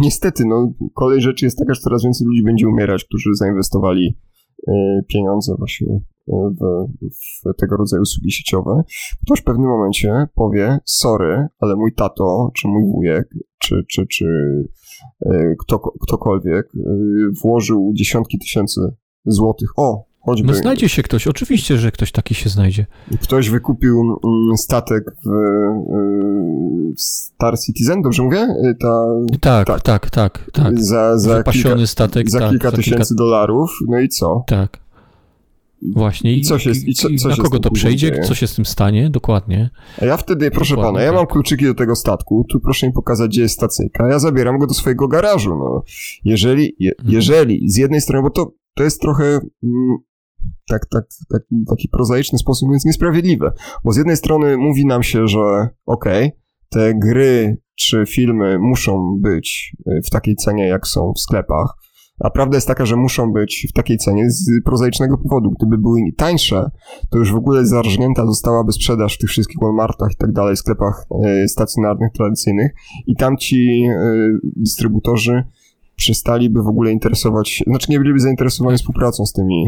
Niestety, 0.00 0.44
no, 0.46 0.72
kolej 0.94 1.20
rzeczy 1.20 1.44
jest 1.44 1.58
taka, 1.58 1.74
że 1.74 1.80
coraz 1.80 2.04
więcej 2.04 2.26
ludzi 2.26 2.42
będzie 2.42 2.68
umierać, 2.68 3.04
którzy 3.04 3.34
zainwestowali 3.34 4.18
y, 4.68 4.72
pieniądze 5.08 5.54
właśnie 5.58 5.86
y, 5.86 6.00
w, 6.28 6.88
w, 7.02 7.56
tego 7.56 7.76
rodzaju 7.76 8.02
usługi 8.02 8.30
sieciowe. 8.30 8.82
Ktoś 9.22 9.40
w 9.40 9.44
pewnym 9.44 9.68
momencie 9.68 10.26
powie, 10.34 10.78
sorry, 10.84 11.46
ale 11.60 11.76
mój 11.76 11.94
tato, 11.94 12.50
czy 12.54 12.68
mój 12.68 12.82
wujek, 12.92 13.28
czy, 13.58 13.84
czy, 13.88 14.06
czy 14.06 14.26
y, 15.26 15.56
kto, 15.60 15.78
ktokolwiek 15.78 16.72
włożył 17.42 17.92
dziesiątki 17.94 18.38
tysięcy 18.38 18.80
złotych. 19.24 19.68
O, 19.76 20.07
Choćby... 20.28 20.48
No 20.48 20.54
znajdzie 20.54 20.88
się 20.88 21.02
ktoś, 21.02 21.26
oczywiście, 21.26 21.78
że 21.78 21.92
ktoś 21.92 22.12
taki 22.12 22.34
się 22.34 22.50
znajdzie. 22.50 22.86
Ktoś 23.22 23.50
wykupił 23.50 24.00
mm, 24.00 24.56
statek 24.56 25.04
w 25.24 27.00
Star 27.00 27.58
Citizen, 27.58 28.02
dobrze 28.02 28.22
mówię? 28.22 28.46
Y, 28.64 28.74
ta, 28.80 29.04
tak, 29.40 29.66
tak, 29.66 29.80
tak, 29.82 30.10
tak. 30.10 30.50
tak. 30.52 30.80
Za, 30.80 31.18
za 31.18 31.36
Wypasiony 31.36 31.74
kilka, 31.74 31.86
statek. 31.86 32.30
Za 32.30 32.38
tak, 32.38 32.50
kilka 32.50 32.72
tysięcy 32.72 33.08
kilka... 33.08 33.24
dolarów, 33.24 33.70
no 33.88 34.00
i 34.00 34.08
co? 34.08 34.44
Tak. 34.46 34.78
Właśnie. 35.82 36.36
I, 36.36 36.42
co 36.42 36.58
się, 36.58 36.70
i, 36.86 36.94
co, 36.94 37.08
co 37.18 37.28
na 37.28 37.36
kogo 37.36 37.58
to 37.58 37.70
przejdzie, 37.70 38.10
dzieje? 38.10 38.22
co 38.22 38.34
się 38.34 38.46
z 38.46 38.54
tym 38.54 38.64
stanie, 38.64 39.10
dokładnie. 39.10 39.70
A 40.02 40.04
ja 40.04 40.16
wtedy, 40.16 40.50
proszę 40.50 40.74
dokładnie, 40.74 40.92
pana, 40.92 41.04
ja 41.04 41.10
tak. 41.10 41.18
mam 41.18 41.26
kluczyki 41.26 41.64
do 41.64 41.74
tego 41.74 41.96
statku, 41.96 42.44
tu 42.50 42.60
proszę 42.60 42.86
mi 42.86 42.92
pokazać, 42.92 43.30
gdzie 43.30 43.42
jest 43.42 43.54
stacyjka, 43.54 44.08
ja 44.08 44.18
zabieram 44.18 44.58
go 44.58 44.66
do 44.66 44.74
swojego 44.74 45.08
garażu, 45.08 45.50
no. 45.50 45.82
Jeżeli, 46.24 46.76
je, 46.78 46.92
mhm. 46.98 47.14
jeżeli 47.14 47.70
z 47.70 47.76
jednej 47.76 48.00
strony, 48.00 48.22
bo 48.22 48.30
to, 48.30 48.52
to 48.74 48.84
jest 48.84 49.00
trochę 49.00 49.24
mm, 49.24 49.98
tak, 50.68 50.86
tak, 50.90 51.04
taki, 51.32 51.64
taki 51.68 51.88
prozaiczny 51.88 52.38
sposób, 52.38 52.70
więc 52.70 52.84
niesprawiedliwe. 52.84 53.52
Bo 53.84 53.92
z 53.92 53.96
jednej 53.96 54.16
strony 54.16 54.56
mówi 54.56 54.86
nam 54.86 55.02
się, 55.02 55.28
że 55.28 55.68
okej, 55.86 56.26
okay, 56.26 56.32
te 56.68 56.94
gry 56.94 57.56
czy 57.74 58.04
filmy 58.06 58.58
muszą 58.58 59.18
być 59.20 59.76
y, 59.88 60.00
w 60.06 60.10
takiej 60.10 60.36
cenie, 60.36 60.68
jak 60.68 60.86
są 60.86 61.12
w 61.16 61.20
sklepach, 61.20 61.74
a 62.20 62.30
prawda 62.30 62.56
jest 62.56 62.66
taka, 62.66 62.86
że 62.86 62.96
muszą 62.96 63.32
być 63.32 63.66
w 63.70 63.72
takiej 63.72 63.98
cenie 63.98 64.30
z 64.30 64.50
prozaicznego 64.64 65.18
powodu. 65.18 65.50
Gdyby 65.50 65.78
były 65.78 66.00
tańsze, 66.16 66.70
to 67.10 67.18
już 67.18 67.32
w 67.32 67.36
ogóle 67.36 67.66
zarżnięta 67.66 68.26
zostałaby 68.26 68.72
sprzedaż 68.72 69.14
w 69.14 69.18
tych 69.18 69.30
wszystkich 69.30 69.58
Walmartach 69.62 70.12
i 70.12 70.16
tak 70.16 70.32
dalej, 70.32 70.56
sklepach 70.56 71.06
y, 71.44 71.48
stacjonarnych, 71.48 72.12
tradycyjnych 72.12 72.72
i 73.06 73.16
tam 73.16 73.36
ci 73.36 73.84
y, 73.84 74.38
dystrybutorzy 74.56 75.44
przestaliby 75.98 76.62
w 76.62 76.66
ogóle 76.66 76.92
interesować 76.92 77.62
znaczy 77.66 77.90
nie 77.90 77.98
byliby 77.98 78.20
zainteresowani 78.20 78.78
współpracą 78.78 79.26
z 79.26 79.32
tymi. 79.32 79.64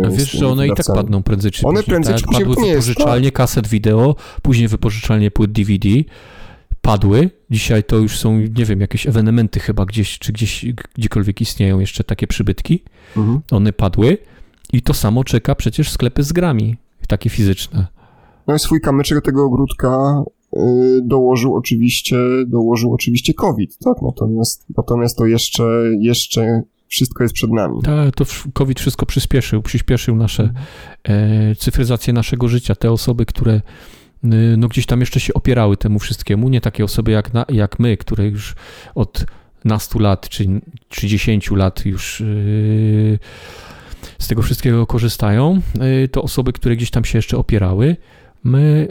Yy, 0.00 0.10
wiesz, 0.10 0.30
że 0.30 0.48
one 0.48 0.66
i 0.66 0.74
tak 0.74 0.86
padną 0.86 1.22
prędzej 1.22 1.50
czy 1.50 1.66
One 1.66 1.82
prędzej 1.82 2.14
tak? 2.14 2.20
czy 2.20 2.26
później 2.26 2.46
Padły 2.46 2.66
wypożyczalnie 2.66 3.28
tak. 3.28 3.34
kaset 3.34 3.68
wideo, 3.68 4.16
później 4.42 4.68
wypożyczalnie 4.68 5.30
płyt 5.30 5.52
DVD. 5.52 5.88
Padły. 6.82 7.30
Dzisiaj 7.50 7.84
to 7.84 7.96
już 7.96 8.18
są, 8.18 8.38
nie 8.38 8.64
wiem, 8.64 8.80
jakieś 8.80 9.06
ewenementy 9.06 9.60
chyba 9.60 9.86
gdzieś, 9.86 10.18
czy 10.18 10.32
gdzieś, 10.32 10.66
gdziekolwiek 10.94 11.40
istnieją 11.40 11.78
jeszcze 11.80 12.04
takie 12.04 12.26
przybytki. 12.26 12.82
Mhm. 13.16 13.40
One 13.50 13.72
padły. 13.72 14.18
I 14.72 14.82
to 14.82 14.94
samo 14.94 15.24
czeka 15.24 15.54
przecież 15.54 15.90
sklepy 15.90 16.22
z 16.22 16.32
grami, 16.32 16.76
takie 17.08 17.30
fizyczne. 17.30 17.86
No 18.46 18.54
i 18.54 18.58
swój 18.58 18.80
kamyczek 18.80 19.24
tego 19.24 19.44
ogródka 19.44 20.22
dołożył 21.02 21.54
oczywiście, 21.54 22.16
dołożył 22.46 22.92
oczywiście 22.92 23.34
COVID, 23.34 23.78
tak? 23.78 24.02
Natomiast, 24.02 24.66
natomiast 24.76 25.18
to 25.18 25.26
jeszcze, 25.26 25.64
jeszcze 26.00 26.62
wszystko 26.88 27.22
jest 27.22 27.34
przed 27.34 27.50
nami. 27.50 27.82
Tak, 27.82 28.14
to 28.14 28.24
COVID 28.52 28.80
wszystko 28.80 29.06
przyspieszył, 29.06 29.62
przyspieszył 29.62 30.16
nasze 30.16 30.52
e, 31.04 31.54
cyfryzację 31.54 32.12
naszego 32.12 32.48
życia. 32.48 32.74
Te 32.74 32.90
osoby, 32.90 33.26
które 33.26 33.54
y, 33.54 34.56
no 34.58 34.68
gdzieś 34.68 34.86
tam 34.86 35.00
jeszcze 35.00 35.20
się 35.20 35.34
opierały 35.34 35.76
temu 35.76 35.98
wszystkiemu, 35.98 36.48
nie 36.48 36.60
takie 36.60 36.84
osoby 36.84 37.10
jak, 37.10 37.34
na, 37.34 37.44
jak 37.48 37.78
my, 37.78 37.96
które 37.96 38.26
już 38.26 38.54
od 38.94 39.24
nastu 39.64 39.98
lat 39.98 40.28
czy 40.28 40.60
30 40.88 41.40
lat 41.50 41.86
już 41.86 42.20
yy, 42.20 43.18
z 44.18 44.28
tego 44.28 44.42
wszystkiego 44.42 44.86
korzystają, 44.86 45.60
yy, 45.80 46.08
to 46.08 46.22
osoby, 46.22 46.52
które 46.52 46.76
gdzieś 46.76 46.90
tam 46.90 47.04
się 47.04 47.18
jeszcze 47.18 47.38
opierały, 47.38 47.96
my, 48.44 48.88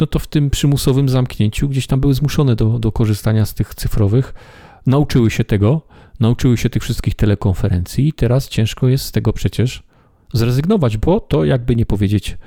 no 0.00 0.06
to 0.06 0.18
w 0.18 0.26
tym 0.26 0.50
przymusowym 0.50 1.08
zamknięciu 1.08 1.68
gdzieś 1.68 1.86
tam 1.86 2.00
były 2.00 2.14
zmuszone 2.14 2.56
do, 2.56 2.78
do 2.78 2.92
korzystania 2.92 3.46
z 3.46 3.54
tych 3.54 3.74
cyfrowych, 3.74 4.34
nauczyły 4.86 5.30
się 5.30 5.44
tego, 5.44 5.82
nauczyły 6.20 6.56
się 6.56 6.70
tych 6.70 6.82
wszystkich 6.82 7.14
telekonferencji 7.14 8.08
i 8.08 8.12
teraz 8.12 8.48
ciężko 8.48 8.88
jest 8.88 9.04
z 9.04 9.12
tego 9.12 9.32
przecież 9.32 9.82
zrezygnować, 10.32 10.96
bo 10.96 11.20
to 11.20 11.44
jakby 11.44 11.76
nie 11.76 11.86
powiedzieć, 11.86 12.38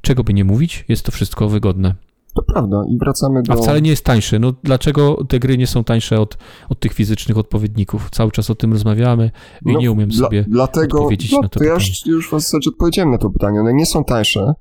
czego 0.00 0.24
by 0.24 0.34
nie 0.34 0.44
mówić, 0.44 0.84
jest 0.88 1.04
to 1.04 1.12
wszystko 1.12 1.48
wygodne. 1.48 1.94
To 2.34 2.42
prawda 2.42 2.84
i 2.88 2.98
wracamy 2.98 3.42
do... 3.42 3.52
A 3.52 3.56
wcale 3.56 3.82
nie 3.82 3.90
jest 3.90 4.04
tańsze. 4.04 4.38
No 4.38 4.52
dlaczego 4.62 5.24
te 5.28 5.38
gry 5.38 5.58
nie 5.58 5.66
są 5.66 5.84
tańsze 5.84 6.20
od, 6.20 6.38
od 6.68 6.80
tych 6.80 6.92
fizycznych 6.92 7.38
odpowiedników? 7.38 8.10
Cały 8.10 8.30
czas 8.30 8.50
o 8.50 8.54
tym 8.54 8.72
rozmawiamy 8.72 9.30
i 9.66 9.72
no, 9.72 9.78
nie 9.78 9.92
umiem 9.92 10.12
sobie 10.12 10.42
dla, 10.42 10.52
dlatego, 10.52 10.98
odpowiedzieć 10.98 11.32
no, 11.32 11.40
na 11.40 11.48
to, 11.48 11.58
to 11.58 11.64
ja 11.64 11.74
już, 11.74 12.06
już 12.06 12.28
w 12.28 12.30
zasadzie 12.30 12.70
odpowiedziałem 12.70 13.10
na 13.10 13.18
to 13.18 13.30
pytanie. 13.30 13.60
One 13.60 13.74
nie 13.74 13.86
są 13.86 14.04
tańsze 14.04 14.54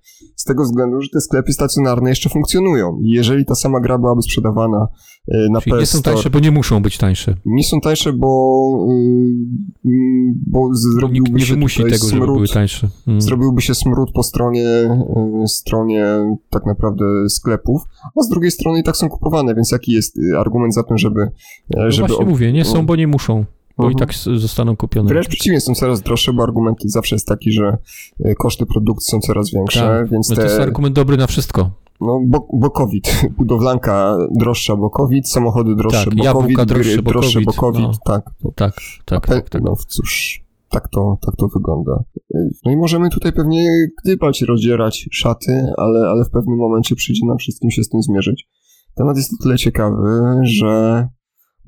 tego 0.48 0.64
względu, 0.64 1.02
że 1.02 1.10
te 1.10 1.22
sklepy 1.22 1.54
stacjonarne 1.54 2.10
jeszcze 2.10 2.30
funkcjonują. 2.30 3.00
I 3.04 3.10
jeżeli 3.10 3.46
ta 3.46 3.56
sama 3.56 3.80
gra 3.80 3.98
byłaby 3.98 4.22
sprzedawana 4.22 4.88
e, 5.28 5.50
na 5.50 5.62
Czyli 5.62 5.72
PS 5.72 5.80
nie 5.82 5.86
są 5.86 6.02
tańsze, 6.02 6.30
bo 6.30 6.40
nie 6.40 6.52
muszą 6.52 6.82
być 6.82 6.98
tańsze. 6.98 7.36
Nie 7.46 7.64
są 7.64 7.82
tańsze, 7.82 8.14
bo, 8.14 8.88
y, 9.86 9.90
bo 10.48 10.70
zrobiłby 10.74 11.30
Nikt 11.30 11.40
nie 11.40 11.46
się 11.46 11.54
wymusi 11.54 11.84
tego, 11.84 11.98
smród, 11.98 12.12
żeby 12.12 12.26
były 12.26 12.48
tańsze. 12.48 12.88
Hmm. 13.06 13.22
Zrobiłby 13.22 13.62
się 13.62 13.76
smród 13.76 14.12
po 14.14 14.24
stronie, 14.24 14.66
y, 15.44 15.48
stronie 15.48 16.36
tak 16.50 16.66
naprawdę 16.66 17.06
sklepów, 17.30 17.82
a 18.20 18.24
z 18.24 18.30
drugiej 18.30 18.52
strony 18.52 18.80
i 18.80 18.84
tak 18.84 18.98
są 18.98 19.10
kupowane, 19.10 19.56
więc 19.56 19.72
jaki 19.72 19.92
jest 19.92 20.18
y, 20.18 20.40
argument 20.40 20.74
za 20.74 20.84
tym, 20.84 20.98
żeby... 20.98 21.28
No 21.70 21.92
żeby 21.92 22.08
właśnie 22.08 22.26
mówię, 22.26 22.54
nie 22.54 22.66
są, 22.66 22.86
bo 22.86 22.96
nie 22.96 23.08
muszą 23.08 23.46
bo 23.78 23.84
mhm. 23.84 23.94
i 23.94 23.96
tak 23.96 24.14
zostaną 24.40 24.76
kupione. 24.76 25.10
Wręcz 25.10 25.28
przeciwnie, 25.28 25.62
są 25.62 25.76
coraz 25.76 26.02
droższe, 26.02 26.34
bo 26.34 26.44
argument 26.44 26.78
zawsze 26.84 27.16
jest 27.16 27.28
taki, 27.28 27.52
że 27.52 27.78
e, 28.26 28.36
koszty 28.36 28.66
produkcji 28.66 29.12
są 29.12 29.20
coraz 29.20 29.52
większe, 29.52 29.80
tak. 29.80 30.10
więc 30.10 30.30
no 30.30 30.36
te... 30.36 30.42
To 30.42 30.48
jest 30.48 30.60
argument 30.60 30.96
dobry 30.96 31.18
na 31.18 31.28
wszystko. 31.28 31.72
No, 32.02 32.22
bo, 32.28 32.48
bo 32.54 32.70
COVID. 32.70 33.22
Budowlanka 33.38 34.18
droższa, 34.32 34.76
bo 34.76 34.90
COVID, 34.90 35.30
samochody 35.30 35.76
droższe, 35.76 36.06
tak, 36.06 36.16
bo 36.16 36.34
COVID, 36.34 36.62
droższe, 36.62 37.02
bo 37.02 37.12
droższe, 37.12 37.34
COVID. 37.34 37.46
Bo 37.46 37.54
COVID 37.54 37.82
no. 37.82 37.92
tak, 38.06 38.26
to, 38.44 38.52
tak, 38.56 38.76
tak, 39.06 39.28
tak, 39.28 39.50
tak. 39.50 39.62
No 39.62 39.76
cóż, 39.88 40.42
tak 40.70 40.88
to, 40.88 41.18
tak 41.22 41.36
to 41.36 41.48
wygląda. 41.48 42.04
E, 42.36 42.50
no 42.66 42.72
i 42.72 42.78
możemy 42.78 43.10
tutaj 43.10 43.34
pewnie 43.34 43.88
gdybać, 44.04 44.42
rozdzierać 44.42 45.10
szaty, 45.12 45.74
ale, 45.78 46.00
ale 46.10 46.26
w 46.26 46.30
pewnym 46.30 46.58
momencie 46.58 46.96
przyjdzie 46.96 47.26
nam 47.26 47.38
wszystkim 47.38 47.72
się 47.72 47.84
z 47.84 47.90
tym 47.90 48.02
zmierzyć. 48.02 48.48
Temat 48.96 49.18
jest 49.18 49.34
o 49.34 49.44
tyle 49.44 49.58
ciekawy, 49.58 50.22
że 50.44 51.08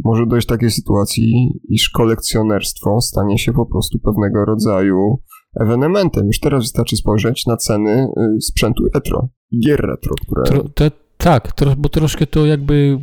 może 0.03 0.25
dojść 0.25 0.47
do 0.47 0.55
takiej 0.55 0.71
sytuacji, 0.71 1.49
iż 1.69 1.89
kolekcjonerstwo 1.89 3.01
stanie 3.01 3.37
się 3.37 3.53
po 3.53 3.65
prostu 3.65 3.99
pewnego 3.99 4.45
rodzaju 4.45 5.19
ewenementem. 5.61 6.27
Już 6.27 6.39
teraz 6.39 6.63
wystarczy 6.63 6.97
spojrzeć 6.97 7.45
na 7.45 7.57
ceny 7.57 8.07
y, 8.37 8.41
sprzętu 8.41 8.83
retro, 8.93 9.29
gier 9.65 9.79
retro, 9.79 10.15
które... 10.21 10.43
Tro, 10.43 10.69
te, 10.69 10.91
tak, 11.17 11.51
tro, 11.51 11.75
bo 11.77 11.89
troszkę 11.89 12.27
to 12.27 12.45
jakby 12.45 12.99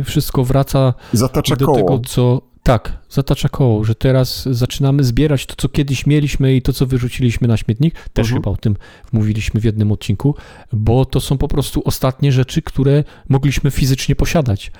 y, 0.00 0.04
wszystko 0.04 0.44
wraca 0.44 0.94
Zatacza 1.12 1.56
do 1.56 1.66
koło. 1.66 1.78
tego, 1.78 1.98
co... 1.98 2.54
Tak, 2.62 3.02
zatacza 3.10 3.48
koło, 3.48 3.84
że 3.84 3.94
teraz 3.94 4.48
zaczynamy 4.50 5.04
zbierać 5.04 5.46
to, 5.46 5.54
co 5.56 5.68
kiedyś 5.68 6.06
mieliśmy 6.06 6.56
i 6.56 6.62
to, 6.62 6.72
co 6.72 6.86
wyrzuciliśmy 6.86 7.48
na 7.48 7.56
śmietnik. 7.56 7.94
Też 8.08 8.26
mhm. 8.26 8.42
chyba 8.42 8.50
o 8.50 8.56
tym 8.56 8.76
mówiliśmy 9.12 9.60
w 9.60 9.64
jednym 9.64 9.92
odcinku, 9.92 10.34
bo 10.72 11.04
to 11.04 11.20
są 11.20 11.38
po 11.38 11.48
prostu 11.48 11.82
ostatnie 11.84 12.32
rzeczy, 12.32 12.62
które 12.62 13.04
mogliśmy 13.28 13.70
fizycznie 13.70 14.16
posiadać. 14.16 14.72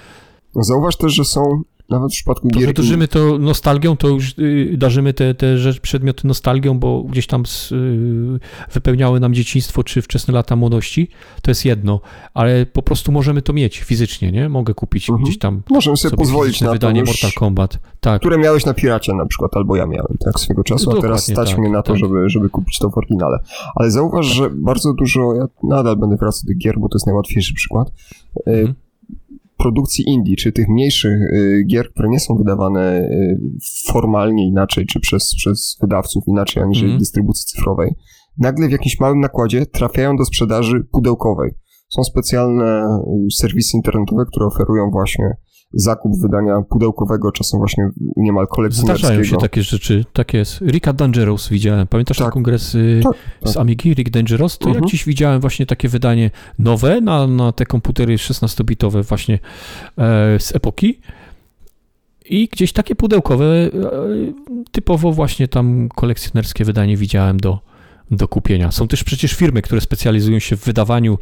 Zauważ 0.57 0.97
też, 0.97 1.13
że 1.13 1.25
są 1.25 1.63
nawet 1.91 2.11
w 2.11 2.15
przypadku 2.15 2.49
gier... 2.49 2.75
To, 2.75 2.83
darzymy 2.83 3.09
to 3.09 3.39
nostalgią, 3.39 3.97
to 3.97 4.09
już 4.09 4.39
y, 4.39 4.75
darzymy 4.79 5.15
te, 5.15 5.35
te 5.35 5.59
rzecz, 5.59 5.81
przedmioty 5.81 6.27
nostalgią, 6.29 6.79
bo 6.79 7.03
gdzieś 7.03 7.27
tam 7.27 7.47
z, 7.47 7.73
y, 7.73 8.41
wypełniały 8.73 9.21
nam 9.21 9.35
dzieciństwo 9.35 9.85
czy 9.85 10.03
wczesne 10.03 10.35
lata 10.35 10.57
młodości, 10.57 11.09
to 11.43 11.51
jest 11.51 11.65
jedno, 11.65 12.01
ale 12.35 12.67
po 12.67 12.83
prostu 12.83 13.13
możemy 13.13 13.43
to 13.43 13.53
mieć 13.53 13.81
fizycznie, 13.81 14.33
nie? 14.33 14.49
Mogę 14.49 14.75
kupić 14.75 15.11
mhm. 15.11 15.25
gdzieś 15.25 15.39
tam 15.39 15.63
Możemy 15.71 15.97
sobie, 15.97 16.11
sobie 16.11 16.21
pozwolić 16.21 16.61
na 16.61 16.73
wydanie 16.73 17.03
to 17.03 17.07
Mortal 17.07 17.31
Kombat. 17.39 17.79
Tak. 18.01 18.21
Które 18.21 18.39
miałeś 18.39 18.65
na 18.65 18.75
Piracie 18.75 19.15
na 19.15 19.27
przykład, 19.27 19.57
albo 19.57 19.77
ja 19.77 19.87
miałem, 19.87 20.17
tak, 20.25 20.41
swego 20.41 20.65
czasu, 20.65 20.99
a 20.99 21.01
teraz 21.01 21.23
stać 21.23 21.51
tak, 21.51 21.59
mnie 21.59 21.71
na 21.71 21.83
to, 21.83 21.93
tak. 21.93 22.01
żeby, 22.01 22.29
żeby 22.29 22.51
kupić 22.51 22.79
to 22.79 22.91
w 22.91 22.99
oryginale. 22.99 23.39
Ale 23.75 23.91
zauważ, 23.91 24.27
tak. 24.27 24.37
że 24.37 24.51
bardzo 24.51 24.93
dużo, 24.93 25.35
ja 25.35 25.47
nadal 25.63 25.97
będę 25.97 26.17
wracał 26.17 26.43
do 26.47 26.55
gier, 26.55 26.79
bo 26.79 26.89
to 26.89 26.97
jest 26.97 27.07
najłatwiejszy 27.07 27.55
przykład, 27.55 27.89
y, 27.89 28.51
mhm 28.51 28.84
produkcji 29.65 30.05
indie, 30.09 30.37
czy 30.37 30.53
tych 30.53 30.69
mniejszych 30.69 31.23
y, 31.23 31.65
gier, 31.67 31.91
które 31.93 32.09
nie 32.09 32.21
są 32.21 32.37
wydawane 32.37 33.01
y, 33.01 33.39
formalnie 33.89 34.47
inaczej, 34.47 34.87
czy 34.87 35.01
przez, 35.01 35.35
przez 35.37 35.77
wydawców 35.81 36.25
inaczej, 36.27 36.63
aniżeli 36.63 36.91
mm. 36.91 36.99
dystrybucji 36.99 37.45
cyfrowej, 37.47 37.95
nagle 38.39 38.69
w 38.69 38.73
jakimś 38.73 39.01
małym 39.01 39.21
nakładzie 39.21 39.67
trafiają 39.67 40.17
do 40.17 40.25
sprzedaży 40.25 40.85
pudełkowej. 40.93 41.51
Są 41.89 42.05
specjalne 42.05 42.99
y, 43.27 43.31
serwisy 43.31 43.77
internetowe, 43.77 44.25
które 44.27 44.47
oferują 44.47 44.91
właśnie 44.91 45.37
zakup 45.73 46.13
wydania 46.23 46.63
pudełkowego, 46.71 47.33
czasem 47.33 47.61
właśnie 47.61 47.91
niemal 48.17 48.47
kolekcjonerskiego. 48.47 48.99
Zdarzają 48.99 49.25
się 49.25 49.37
takie 49.37 49.63
rzeczy, 49.63 50.05
tak 50.13 50.35
jest. 50.35 50.61
Ricka 50.61 50.93
Dangerous 50.93 51.49
widziałem, 51.49 51.87
pamiętasz 51.87 52.17
tak. 52.17 52.27
ten 52.27 52.33
kongres 52.33 52.77
tak, 53.03 53.15
tak. 53.41 53.53
z 53.53 53.57
Amigi, 53.57 53.95
Rick 53.95 54.11
Dangerous? 54.11 54.59
To 54.59 54.67
mhm. 54.67 54.85
ja 54.85 54.91
dziś 54.91 55.05
widziałem 55.05 55.41
właśnie 55.41 55.67
takie 55.67 55.89
wydanie 55.89 56.31
nowe 56.59 57.01
na, 57.01 57.27
na 57.27 57.53
te 57.53 57.67
komputery 57.67 58.17
16-bitowe 58.17 59.05
właśnie 59.05 59.39
e, 59.99 60.39
z 60.41 60.57
epoki 60.57 61.01
i 62.25 62.49
gdzieś 62.49 62.73
takie 62.73 62.95
pudełkowe, 62.95 63.45
e, 63.45 63.71
typowo 64.73 65.13
właśnie 65.13 65.49
tam 65.49 65.89
kolekcjonerskie 65.95 66.65
wydanie 66.65 66.97
widziałem 66.97 67.41
do, 67.41 67.59
do 68.11 68.29
kupienia. 68.29 68.73
Są 68.73 68.89
też 68.89 69.05
przecież 69.05 69.35
firmy, 69.35 69.63
które 69.63 69.81
specjalizują 69.81 70.39
się 70.39 70.57
w 70.57 70.65
wydawaniu 70.65 71.19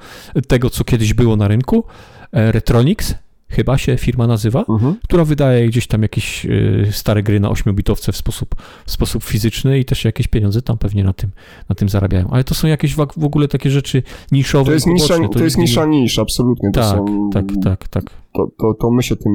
tego, 0.48 0.70
co 0.70 0.84
kiedyś 0.84 1.14
było 1.14 1.36
na 1.36 1.48
rynku. 1.48 1.84
E, 2.32 2.52
Retronix, 2.52 3.14
chyba 3.52 3.78
się 3.78 3.96
firma 3.96 4.26
nazywa, 4.26 4.64
mhm. 4.68 4.96
która 5.04 5.24
wydaje 5.24 5.66
gdzieś 5.68 5.86
tam 5.86 6.02
jakieś 6.02 6.46
y, 6.46 6.88
stare 6.90 7.22
gry 7.22 7.40
na 7.40 7.48
8-bitowce 7.48 8.12
w 8.12 8.16
sposób, 8.16 8.54
w 8.86 8.90
sposób 8.90 9.24
fizyczny 9.24 9.78
i 9.78 9.84
też 9.84 10.04
jakieś 10.04 10.28
pieniądze 10.28 10.62
tam 10.62 10.78
pewnie 10.78 11.04
na 11.04 11.12
tym, 11.12 11.30
na 11.68 11.74
tym 11.74 11.88
zarabiają. 11.88 12.28
Ale 12.30 12.44
to 12.44 12.54
są 12.54 12.68
jakieś 12.68 12.94
w, 12.94 13.24
ogóle 13.24 13.48
takie 13.48 13.70
rzeczy 13.70 14.02
niszowe. 14.32 14.64
To 14.64 14.72
jest, 14.72 14.86
nisza, 14.86 15.18
to, 15.18 15.28
to 15.28 15.44
jest 15.44 15.58
nisza 15.58 15.86
nisz, 15.86 16.18
absolutnie. 16.18 16.70
To 16.70 16.80
tak, 16.80 16.98
są, 16.98 17.30
tak, 17.32 17.44
tak, 17.64 17.88
tak. 17.88 18.04
To, 18.34 18.48
to, 18.58 18.74
to 18.74 18.90
my 18.90 19.02
się 19.02 19.16
tym 19.16 19.32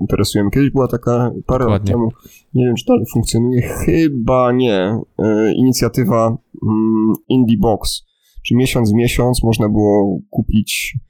interesujemy. 0.00 0.50
Kiedyś 0.50 0.70
była 0.70 0.88
taka 0.88 1.30
parę 1.46 1.66
lat 1.66 1.84
temu, 1.84 2.08
nie 2.54 2.66
wiem 2.66 2.74
czy 2.76 2.84
dalej 2.86 3.04
funkcjonuje, 3.12 3.62
chyba 3.62 4.52
nie, 4.52 4.98
y, 5.20 5.52
inicjatywa 5.54 6.36
mm, 6.62 7.14
Indie 7.28 7.58
Box. 7.58 8.02
Czy 8.46 8.54
miesiąc 8.54 8.90
w 8.90 8.94
miesiąc 8.94 9.42
można 9.42 9.68
było 9.68 10.18
kupić 10.30 10.96
E, 10.96 11.09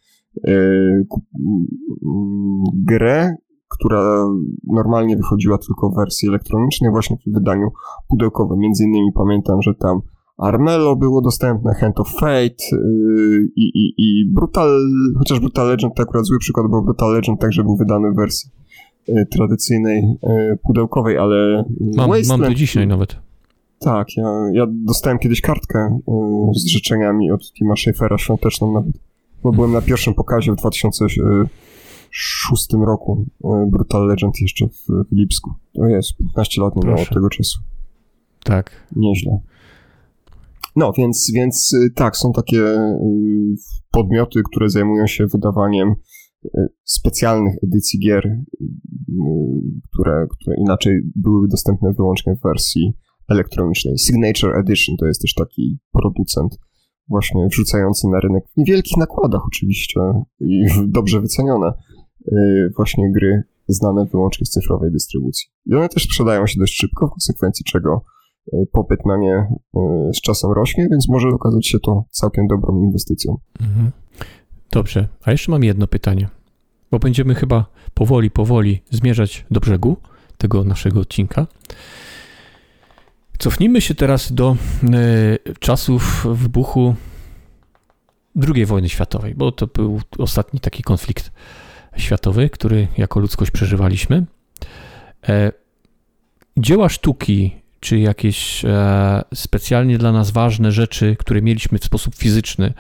grę, 2.75 3.35
która 3.69 4.27
normalnie 4.67 5.17
wychodziła 5.17 5.59
tylko 5.59 5.91
w 5.91 5.97
wersji 5.97 6.29
elektronicznej, 6.29 6.91
właśnie 6.91 7.17
w 7.27 7.33
wydaniu 7.33 7.69
pudełkowym. 8.09 8.59
Między 8.59 8.85
innymi 8.85 9.13
pamiętam, 9.15 9.63
że 9.63 9.75
tam 9.75 10.01
Armello 10.39 10.97
było 10.97 11.21
dostępne, 11.21 11.75
Hand 11.75 12.01
of 12.01 12.09
Fate 12.09 12.65
yy, 12.73 13.49
i, 13.57 13.93
i, 13.99 14.25
Brutal, 14.35 14.81
chociaż 15.19 15.41
Brutal 15.41 15.69
Legend 15.69 15.95
to 15.95 16.03
akurat 16.03 16.27
zły 16.27 16.39
przykład, 16.39 16.67
bo 16.71 16.83
Brutal 16.83 17.13
Legend 17.13 17.41
także 17.41 17.63
był 17.63 17.77
wydany 17.77 18.11
w 18.11 18.17
wersji 18.17 18.51
yy, 19.09 19.27
tradycyjnej, 19.27 20.03
yy, 20.23 20.59
pudełkowej, 20.67 21.19
ale 21.19 21.65
mam, 21.97 22.11
Wasteland, 22.11 22.29
mam 22.29 22.51
do 22.51 22.55
dzisiaj 22.55 22.87
nawet. 22.87 23.17
Tak, 23.79 24.17
ja, 24.17 24.51
ja 24.53 24.67
dostałem 24.69 25.19
kiedyś 25.19 25.41
kartkę 25.41 25.99
z 26.55 26.67
życzeniami 26.67 27.31
od 27.31 27.53
Tima 27.53 27.77
Schafera 27.77 28.19
świąteczną 28.19 28.73
nawet 28.73 29.10
bo 29.43 29.53
byłem 29.53 29.73
na 29.73 29.83
pierwszym 29.83 30.15
pokazie 30.15 30.53
w 30.53 30.57
2006 30.57 32.67
roku 32.87 33.27
e, 33.45 33.69
Brutal 33.71 34.07
Legend 34.07 34.41
jeszcze 34.41 34.69
w 34.69 34.87
Lipsku. 35.13 35.51
To 35.75 35.87
jest 35.87 36.17
15 36.17 36.63
lat 36.63 36.77
minęło 36.77 37.03
od 37.03 37.09
tego 37.09 37.29
czasu. 37.29 37.61
Tak. 38.45 38.89
Nieźle. 38.97 39.41
No, 40.77 40.93
więc, 40.99 41.31
więc 41.35 41.75
e, 41.75 41.91
tak, 41.95 42.17
są 42.17 42.33
takie 42.33 42.65
e, 42.65 42.99
podmioty, 43.91 44.41
które 44.51 44.71
zajmują 44.71 45.07
się 45.07 45.27
wydawaniem 45.27 45.95
specjalnych 46.85 47.55
edycji 47.65 48.01
gier, 48.01 48.39
które, 49.93 50.27
które 50.31 50.57
inaczej 50.57 51.01
byłyby 51.17 51.49
dostępne 51.49 51.93
wyłącznie 51.93 52.35
w 52.35 52.43
wersji 52.43 52.95
elektronicznej. 53.29 53.99
Signature 53.99 54.59
Edition 54.59 54.97
to 54.97 55.07
jest 55.07 55.23
też 55.23 55.35
taki 55.35 55.79
producent 55.93 56.59
właśnie 57.11 57.49
wrzucający 57.51 58.09
na 58.09 58.21
rynek 58.21 58.45
w 58.55 58.57
niewielkich 58.57 58.97
nakładach 58.97 59.43
oczywiście 59.47 60.01
i 60.41 60.65
dobrze 60.87 61.21
wycenione 61.21 61.73
y, 62.33 62.73
właśnie 62.77 63.13
gry 63.13 63.43
znane 63.69 64.07
wyłącznie 64.07 64.47
z 64.47 64.51
cyfrowej 64.51 64.93
dystrybucji. 64.93 65.49
I 65.67 65.75
one 65.75 65.89
też 65.89 66.05
sprzedają 66.05 66.47
się 66.47 66.61
dość 66.61 66.77
szybko, 66.77 67.07
w 67.07 67.11
konsekwencji 67.11 67.65
czego 67.65 68.05
y, 68.53 68.67
popyt 68.73 69.07
na 69.07 69.17
nie 69.17 69.35
y, 69.37 70.15
z 70.15 70.21
czasem 70.21 70.53
rośnie, 70.53 70.89
więc 70.91 71.09
może 71.09 71.29
okazać 71.29 71.67
się 71.67 71.79
to 71.81 72.05
całkiem 72.11 72.47
dobrą 72.47 72.83
inwestycją. 72.83 73.37
Mhm. 73.61 73.91
Dobrze, 74.73 75.09
a 75.25 75.31
jeszcze 75.31 75.53
mam 75.53 75.65
jedno 75.65 75.87
pytanie, 75.87 76.29
bo 76.91 76.99
będziemy 76.99 77.35
chyba 77.35 77.67
powoli, 77.95 78.31
powoli 78.31 78.83
zmierzać 78.91 79.47
do 79.51 79.61
brzegu 79.61 79.97
tego 80.39 80.65
naszego 80.65 81.01
odcinka. 81.01 81.47
Cofnijmy 83.41 83.81
się 83.81 83.95
teraz 83.95 84.33
do 84.33 84.57
y, 84.85 85.55
czasów 85.59 86.27
wybuchu 86.33 86.95
II 88.55 88.67
wojny 88.67 88.89
światowej, 88.89 89.35
bo 89.35 89.53
to 89.53 89.67
był 89.67 90.01
ostatni 90.19 90.61
taki 90.61 90.83
konflikt 90.83 91.33
światowy, 91.97 92.51
który 92.51 92.89
jako 92.99 93.21
ludzkość 93.21 93.51
przeżywaliśmy. 93.51 94.27
E, 95.29 95.53
dzieła 96.57 96.89
sztuki, 96.89 97.57
czy 97.81 97.99
jakieś 97.99 98.65
e, 98.65 99.23
specjalnie 99.35 99.99
dla 99.99 100.13
nas 100.13 100.31
ważne 100.31 100.73
rzeczy, 100.73 101.17
które 101.19 101.43
mieliśmy 101.43 101.79
w 101.79 101.85
sposób 101.85 102.15
fizyczny, 102.15 102.73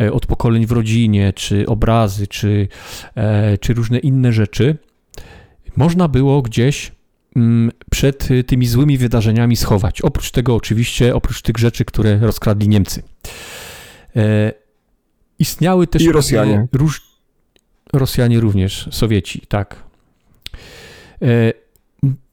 e, 0.00 0.12
od 0.12 0.26
pokoleń 0.26 0.66
w 0.66 0.72
rodzinie, 0.72 1.32
czy 1.32 1.66
obrazy, 1.66 2.26
czy, 2.26 2.68
e, 3.14 3.58
czy 3.58 3.74
różne 3.74 3.98
inne 3.98 4.32
rzeczy, 4.32 4.76
można 5.76 6.08
było 6.08 6.42
gdzieś 6.42 6.92
przed 7.90 8.28
tymi 8.46 8.66
złymi 8.66 8.98
wydarzeniami 8.98 9.56
schować. 9.56 10.00
Oprócz 10.00 10.30
tego, 10.30 10.54
oczywiście, 10.54 11.14
oprócz 11.14 11.42
tych 11.42 11.58
rzeczy, 11.58 11.84
które 11.84 12.18
rozkradli 12.18 12.68
Niemcy. 12.68 13.02
E, 14.16 14.52
istniały 15.38 15.86
też. 15.86 16.02
I 16.02 16.12
Rosjanie. 16.12 16.66
Róż... 16.72 17.02
Rosjanie 17.92 18.40
również, 18.40 18.88
Sowieci, 18.90 19.42
tak. 19.48 19.82
E, 21.22 21.52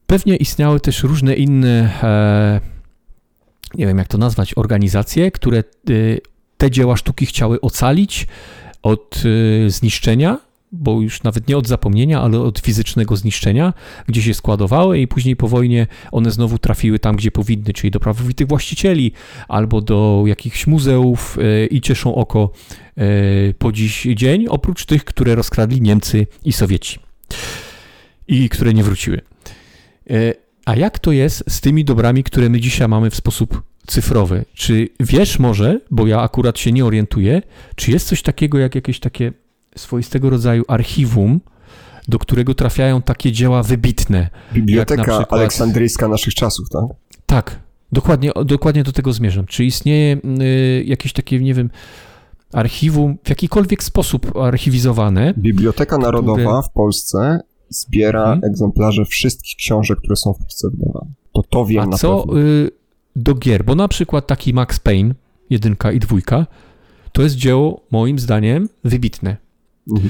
pewnie 0.08 0.36
istniały 0.36 0.80
też 0.80 1.04
różne 1.04 1.36
inne, 1.36 2.00
e, 2.04 2.62
nie 3.74 3.88
wiem 3.88 3.98
jak 3.98 4.08
to 4.08 4.18
nazwać, 4.18 4.54
organizacje, 4.58 5.32
które 5.32 5.58
e, 5.58 5.64
te 6.58 6.72
dzieła 6.72 6.98
sztuki 6.98 7.26
chciały 7.26 7.62
ocalić 7.62 8.28
od 8.82 9.24
e, 9.66 9.70
zniszczenia 9.70 10.47
bo 10.72 11.02
już 11.02 11.24
nawet 11.24 11.48
nie 11.48 11.58
od 11.58 11.68
zapomnienia, 11.68 12.22
ale 12.22 12.40
od 12.40 12.60
fizycznego 12.60 13.16
zniszczenia, 13.16 13.74
gdzie 14.08 14.22
się 14.22 14.34
składowały 14.34 15.00
i 15.00 15.08
później 15.08 15.36
po 15.36 15.48
wojnie 15.48 15.88
one 16.12 16.32
znowu 16.32 16.58
trafiły 16.58 17.00
tam, 17.00 17.16
gdzie 17.16 17.32
powinny, 17.32 17.74
czyli 17.74 17.92
do 17.92 18.00
prawowitych 18.00 18.48
właścicieli 18.48 19.12
albo 19.48 19.82
do 19.82 20.24
jakichś 20.28 20.68
muzeów 20.68 21.38
e, 21.42 21.66
i 21.66 21.82
cieszą 21.82 22.16
oko 22.16 22.52
e, 22.98 23.04
po 23.54 23.72
dziś 23.72 24.08
dzień, 24.16 24.48
oprócz 24.50 24.86
tych, 24.86 25.06
które 25.06 25.36
rozkradli 25.36 25.82
Niemcy 25.82 26.28
i 26.46 26.54
Sowieci 26.54 27.00
i 28.28 28.50
które 28.50 28.74
nie 28.74 28.84
wróciły. 28.84 29.22
E, 30.10 30.34
a 30.66 30.76
jak 30.76 31.00
to 31.00 31.12
jest 31.12 31.44
z 31.48 31.62
tymi 31.62 31.86
dobrami, 31.86 32.24
które 32.24 32.50
my 32.50 32.60
dzisiaj 32.60 32.88
mamy 32.88 33.10
w 33.10 33.16
sposób 33.16 33.62
cyfrowy? 33.88 34.46
Czy 34.54 34.90
wiesz 35.00 35.40
może, 35.40 35.80
bo 35.92 36.08
ja 36.08 36.22
akurat 36.22 36.60
się 36.60 36.72
nie 36.72 36.86
orientuję, 36.86 37.42
czy 37.76 37.92
jest 37.92 38.08
coś 38.08 38.22
takiego 38.22 38.58
jak 38.58 38.76
jakieś 38.76 39.00
takie 39.00 39.32
swoistego 39.78 40.30
rodzaju 40.30 40.64
archiwum, 40.68 41.40
do 42.08 42.20
którego 42.20 42.54
trafiają 42.54 43.02
takie 43.02 43.32
dzieła 43.32 43.64
wybitne. 43.64 44.30
Biblioteka 44.54 45.02
na 45.02 45.04
przykład... 45.04 45.40
aleksandryjska 45.40 46.08
naszych 46.08 46.34
czasów, 46.34 46.70
tak? 46.70 46.84
Tak, 47.26 47.60
dokładnie, 47.92 48.32
dokładnie 48.46 48.84
do 48.84 48.92
tego 48.92 49.14
zmierzam. 49.14 49.46
Czy 49.46 49.66
istnieje 49.66 50.18
y, 50.42 50.84
jakieś 50.86 51.14
takie, 51.14 51.40
nie 51.40 51.54
wiem, 51.54 51.70
archiwum 52.54 53.18
w 53.24 53.30
jakikolwiek 53.30 53.84
sposób 53.84 54.38
archiwizowane? 54.38 55.34
Biblioteka 55.38 55.98
Narodowa 55.98 56.42
które... 56.42 56.62
w 56.64 56.70
Polsce 56.70 57.40
zbiera 57.70 58.26
hmm. 58.26 58.44
egzemplarze 58.44 59.06
wszystkich 59.06 59.56
książek, 59.56 59.98
które 59.98 60.16
są 60.16 60.34
w 60.34 60.38
Polsce 60.38 60.68
wydawane. 60.70 61.12
To 61.34 61.44
to 61.44 61.66
wiem 61.66 61.84
A 61.84 61.86
na 61.86 61.98
co 61.98 62.26
y, 62.38 62.72
do 63.16 63.36
gier? 63.36 63.66
Bo 63.66 63.76
na 63.76 63.88
przykład 63.88 64.28
taki 64.28 64.54
Max 64.54 64.80
Payne, 64.80 65.14
jedynka 65.50 65.92
i 65.92 66.00
dwójka, 66.00 66.48
to 67.12 67.22
jest 67.22 67.36
dzieło 67.36 67.82
moim 67.92 68.20
zdaniem 68.20 68.70
wybitne. 68.84 69.38
Mhm. 69.92 70.10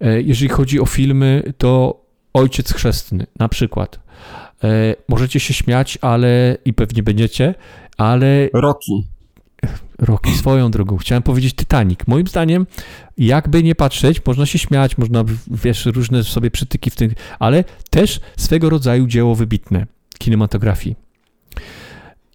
E, 0.00 0.22
jeżeli 0.22 0.48
chodzi 0.48 0.80
o 0.80 0.86
filmy, 0.86 1.52
to 1.58 2.00
Ojciec 2.32 2.72
Chrzestny 2.72 3.26
na 3.38 3.48
przykład. 3.48 4.00
E, 4.64 4.94
możecie 5.08 5.40
się 5.40 5.54
śmiać, 5.54 5.98
ale 6.00 6.56
i 6.64 6.72
pewnie 6.72 7.02
będziecie, 7.02 7.54
ale. 7.96 8.48
Roki. 8.52 9.06
Roki 9.98 10.34
swoją 10.34 10.70
drogą. 10.70 10.96
Chciałem 10.96 11.22
powiedzieć 11.22 11.54
Titanic. 11.54 12.00
Moim 12.06 12.26
zdaniem, 12.26 12.66
jakby 13.16 13.62
nie 13.62 13.74
patrzeć, 13.74 14.26
można 14.26 14.46
się 14.46 14.58
śmiać, 14.58 14.98
można, 14.98 15.24
wiesz, 15.50 15.86
różne 15.86 16.24
sobie 16.24 16.50
przytyki 16.50 16.90
w 16.90 16.96
tym, 16.96 17.10
ale 17.38 17.64
też 17.90 18.20
swego 18.36 18.70
rodzaju 18.70 19.06
dzieło 19.06 19.34
wybitne 19.34 19.86
kinematografii. 20.18 20.96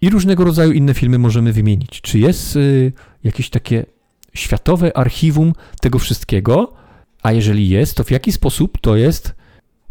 I 0.00 0.10
różnego 0.10 0.44
rodzaju 0.44 0.72
inne 0.72 0.94
filmy 0.94 1.18
możemy 1.18 1.52
wymienić. 1.52 2.00
Czy 2.00 2.18
jest 2.18 2.56
y, 2.56 2.92
jakieś 3.24 3.50
takie 3.50 3.86
światowe 4.34 4.96
archiwum 4.96 5.52
tego 5.80 5.98
wszystkiego? 5.98 6.72
A 7.24 7.32
jeżeli 7.32 7.68
jest, 7.68 7.96
to 7.96 8.04
w 8.04 8.10
jaki 8.10 8.32
sposób 8.32 8.78
to 8.80 8.96
jest 8.96 9.34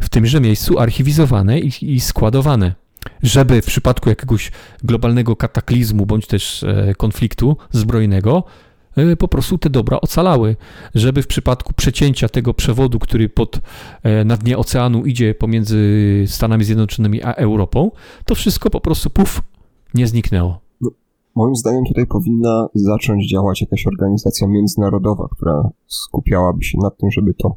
w 0.01 0.10
tymże 0.10 0.41
miejscu 0.41 0.80
archiwizowane 0.80 1.60
i, 1.60 1.93
i 1.93 1.99
składowane? 1.99 2.76
Żeby 3.23 3.61
w 3.61 3.65
przypadku 3.65 4.10
jakiegoś 4.10 4.51
globalnego 4.84 5.35
kataklizmu 5.35 6.05
bądź 6.05 6.27
też 6.27 6.64
e, 6.64 6.95
konfliktu 6.97 7.57
zbrojnego 7.72 8.43
e, 8.97 9.15
po 9.15 9.27
prostu 9.27 9.57
te 9.57 9.69
dobra 9.69 9.97
ocalały, 10.01 10.55
żeby 10.95 11.22
w 11.22 11.27
przypadku 11.27 11.73
przecięcia 11.73 12.30
tego 12.30 12.53
przewodu, 12.53 12.99
który 12.99 13.30
pod, 13.30 13.60
e, 14.03 14.23
na 14.26 14.38
dnie 14.38 14.57
oceanu 14.57 15.05
idzie 15.05 15.35
pomiędzy 15.35 16.23
Stanami 16.27 16.64
Zjednoczonymi 16.64 17.23
a 17.23 17.34
Europą, 17.34 17.91
to 18.26 18.35
wszystko 18.35 18.69
po 18.69 18.81
prostu 18.81 19.10
puf, 19.10 19.41
nie 19.93 20.07
zniknęło. 20.07 20.62
Moim 21.35 21.55
zdaniem 21.55 21.85
tutaj 21.85 22.07
powinna 22.07 22.68
zacząć 22.73 23.30
działać 23.30 23.61
jakaś 23.61 23.88
organizacja 23.88 24.47
międzynarodowa, 24.47 25.27
która 25.31 25.69
skupiałaby 25.88 26.64
się 26.64 26.77
na 26.81 26.89
tym, 26.89 27.11
żeby 27.11 27.34
to 27.34 27.55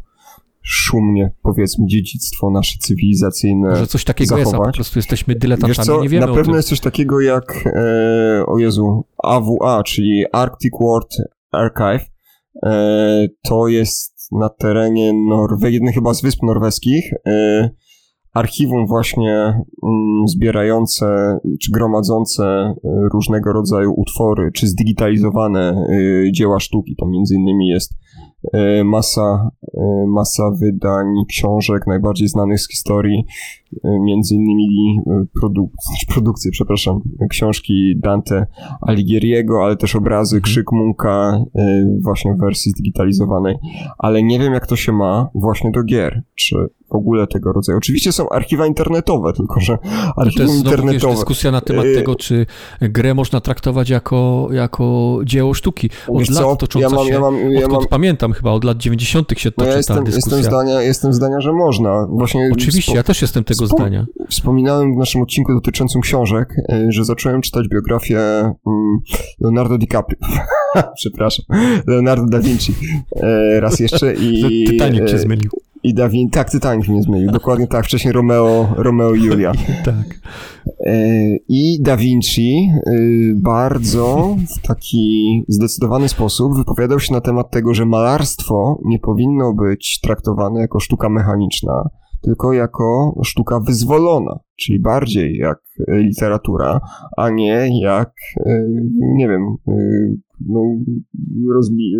szumnie, 0.63 1.33
powiedzmy, 1.43 1.87
dziedzictwo 1.87 2.51
nasze 2.51 2.79
cywilizacyjne 2.79 3.69
Może 3.69 3.87
coś 3.87 4.05
takiego 4.05 4.29
zachować. 4.37 4.55
jest, 4.55 4.55
a 4.55 4.67
po 4.67 4.73
prostu 4.73 4.99
jesteśmy 4.99 5.35
dyletantami, 5.35 6.03
nie 6.03 6.09
wiemy 6.09 6.27
Na 6.27 6.35
pewno 6.35 6.57
jest 6.57 6.69
coś 6.69 6.81
takiego 6.81 7.21
jak, 7.21 7.65
e, 7.67 8.47
o 8.47 8.59
Jezu, 8.59 9.05
AWA, 9.23 9.83
czyli 9.83 10.25
Arctic 10.33 10.73
World 10.81 11.17
Archive. 11.53 12.11
E, 12.63 13.29
to 13.43 13.69
jest 13.69 14.17
na 14.33 14.49
terenie 14.49 15.13
Norwegii, 15.13 15.75
jednej 15.75 15.95
chyba 15.95 16.15
z 16.15 16.23
wysp 16.23 16.43
norweskich. 16.43 17.13
E, 17.27 17.71
archiwum 18.37 18.87
właśnie 18.87 19.35
mm, 19.83 20.29
zbierające 20.29 21.39
czy 21.61 21.73
gromadzące 21.73 22.45
e, 22.45 22.75
różnego 23.13 23.53
rodzaju 23.53 23.95
utwory, 23.97 24.51
czy 24.55 24.67
zdigitalizowane 24.67 25.87
e, 26.29 26.33
dzieła 26.33 26.61
sztuki. 26.61 26.97
To 26.97 27.07
między 27.07 27.35
innymi 27.35 27.69
jest 27.69 27.95
E, 28.53 28.85
masa, 28.85 29.51
masa 30.07 30.51
wydań 30.51 31.07
książek 31.29 31.87
najbardziej 31.87 32.29
znanych 32.29 32.61
z 32.61 32.71
historii, 32.71 33.25
między 33.85 34.35
innymi 34.35 35.01
produk 35.41 35.71
znaczy 35.83 36.07
produkcje, 36.15 36.51
przepraszam, 36.51 37.01
książki 37.31 37.95
Dante 37.99 38.47
Alighieriego, 38.81 39.65
ale 39.65 39.77
też 39.77 39.97
obrazy. 39.97 40.41
Krzyk 40.41 40.73
Munka 40.73 41.45
właśnie 42.03 42.35
w 42.35 42.39
wersji 42.39 42.71
zdigitalizowanej, 42.71 43.57
ale 43.99 44.23
nie 44.23 44.39
wiem 44.39 44.53
jak 44.53 44.67
to 44.67 44.77
się 44.77 44.93
ma 44.93 45.31
właśnie 45.35 45.71
do 45.71 45.83
gier, 45.83 46.23
czy 46.35 46.57
w 46.91 46.95
ogóle 46.95 47.27
tego 47.27 47.53
rodzaju. 47.53 47.79
Oczywiście 47.79 48.13
są 48.13 48.29
archiwa 48.29 48.67
internetowe, 48.67 49.33
tylko 49.33 49.61
że 49.61 49.79
archiwa 50.17 50.37
to 50.37 50.43
jest 50.43 50.65
internetowe... 50.65 50.93
Wiesz, 50.93 51.17
dyskusja 51.17 51.51
na 51.51 51.61
temat 51.61 51.85
tego, 51.95 52.15
czy 52.15 52.47
grę 52.81 53.15
można 53.15 53.41
traktować 53.41 53.91
jako, 53.91 54.49
jako 54.51 55.19
dzieło 55.25 55.55
sztuki. 55.55 55.91
Od 56.09 56.19
wiesz 56.19 56.31
lat 56.31 56.45
co? 56.45 56.57
tocząca 56.57 56.89
ja 56.89 56.95
mam, 56.95 57.07
się, 57.07 57.13
ja 57.13 57.21
mam, 57.21 57.53
ja 57.53 57.69
mam... 57.69 57.87
pamiętam, 57.91 58.33
chyba 58.33 58.51
od 58.51 58.65
lat 58.65 58.79
90. 58.79 59.33
się 59.37 59.51
toczy 59.51 59.67
no 59.67 59.71
ja 59.71 59.77
jestem, 59.77 59.97
ta 59.97 60.03
dyskusja. 60.03 60.37
Jestem 60.37 60.53
zdania, 60.53 60.83
jestem 60.83 61.13
zdania, 61.13 61.41
że 61.41 61.53
można. 61.53 62.07
Właśnie 62.11 62.51
Oczywiście, 62.53 62.95
ja 62.95 63.03
też 63.03 63.23
jestem 63.23 63.45
tego 63.45 63.67
zdania. 63.67 64.07
Wspominałem 64.31 64.95
w 64.95 64.99
naszym 64.99 65.23
odcinku 65.23 65.55
dotyczącym 65.55 66.01
książek, 66.01 66.55
e, 66.69 66.87
że 66.93 67.05
zacząłem 67.05 67.43
czytać 67.43 67.69
biografię 67.69 68.19
mm, 68.21 69.01
Leonardo 69.41 69.79
DiCaprio. 69.79 70.19
Przepraszam. 71.01 71.45
Leonardo 71.87 72.27
da 72.27 72.41
Vinci. 72.41 72.75
E, 73.17 73.61
raz 73.61 73.81
jeszcze 73.81 74.15
i... 74.15 74.65
Titanic 74.69 75.11
cię 75.11 75.17
e, 75.17 75.19
zmylił. 75.19 75.51
I 75.87 75.95
Da 75.95 76.09
Vinci, 76.09 76.31
tak, 76.31 76.51
Titanic 76.51 76.89
mnie 76.89 77.03
zmylił, 77.03 77.31
dokładnie 77.31 77.67
tak, 77.67 77.85
wcześniej 77.85 78.13
Romeo, 78.13 78.69
Romeo 78.77 79.15
i 79.15 79.23
Julia. 79.23 79.53
tak. 79.85 80.21
I 81.49 81.79
Da 81.83 81.97
Vinci 81.97 82.71
bardzo 83.35 84.37
w 84.57 84.67
taki 84.67 85.45
zdecydowany 85.49 86.09
sposób 86.09 86.57
wypowiadał 86.57 87.01
się 87.01 87.13
na 87.13 87.21
temat 87.21 87.51
tego, 87.51 87.75
że 87.75 87.87
malarstwo 87.87 88.81
nie 88.85 88.99
powinno 88.99 89.55
być 89.55 90.01
traktowane 90.01 90.61
jako 90.61 90.81
sztuka 90.81 91.09
mechaniczna, 91.09 91.89
tylko 92.27 92.53
jako 92.53 93.19
sztuka 93.25 93.61
wyzwolona, 93.61 94.39
czyli 94.57 94.81
bardziej 94.81 95.37
jak 95.37 95.59
literatura, 95.89 96.81
a 97.17 97.31
nie 97.31 97.81
jak, 97.81 98.13
nie 99.01 99.29
wiem, 99.29 99.57
no, 100.41 100.61
rozbi 101.55 101.93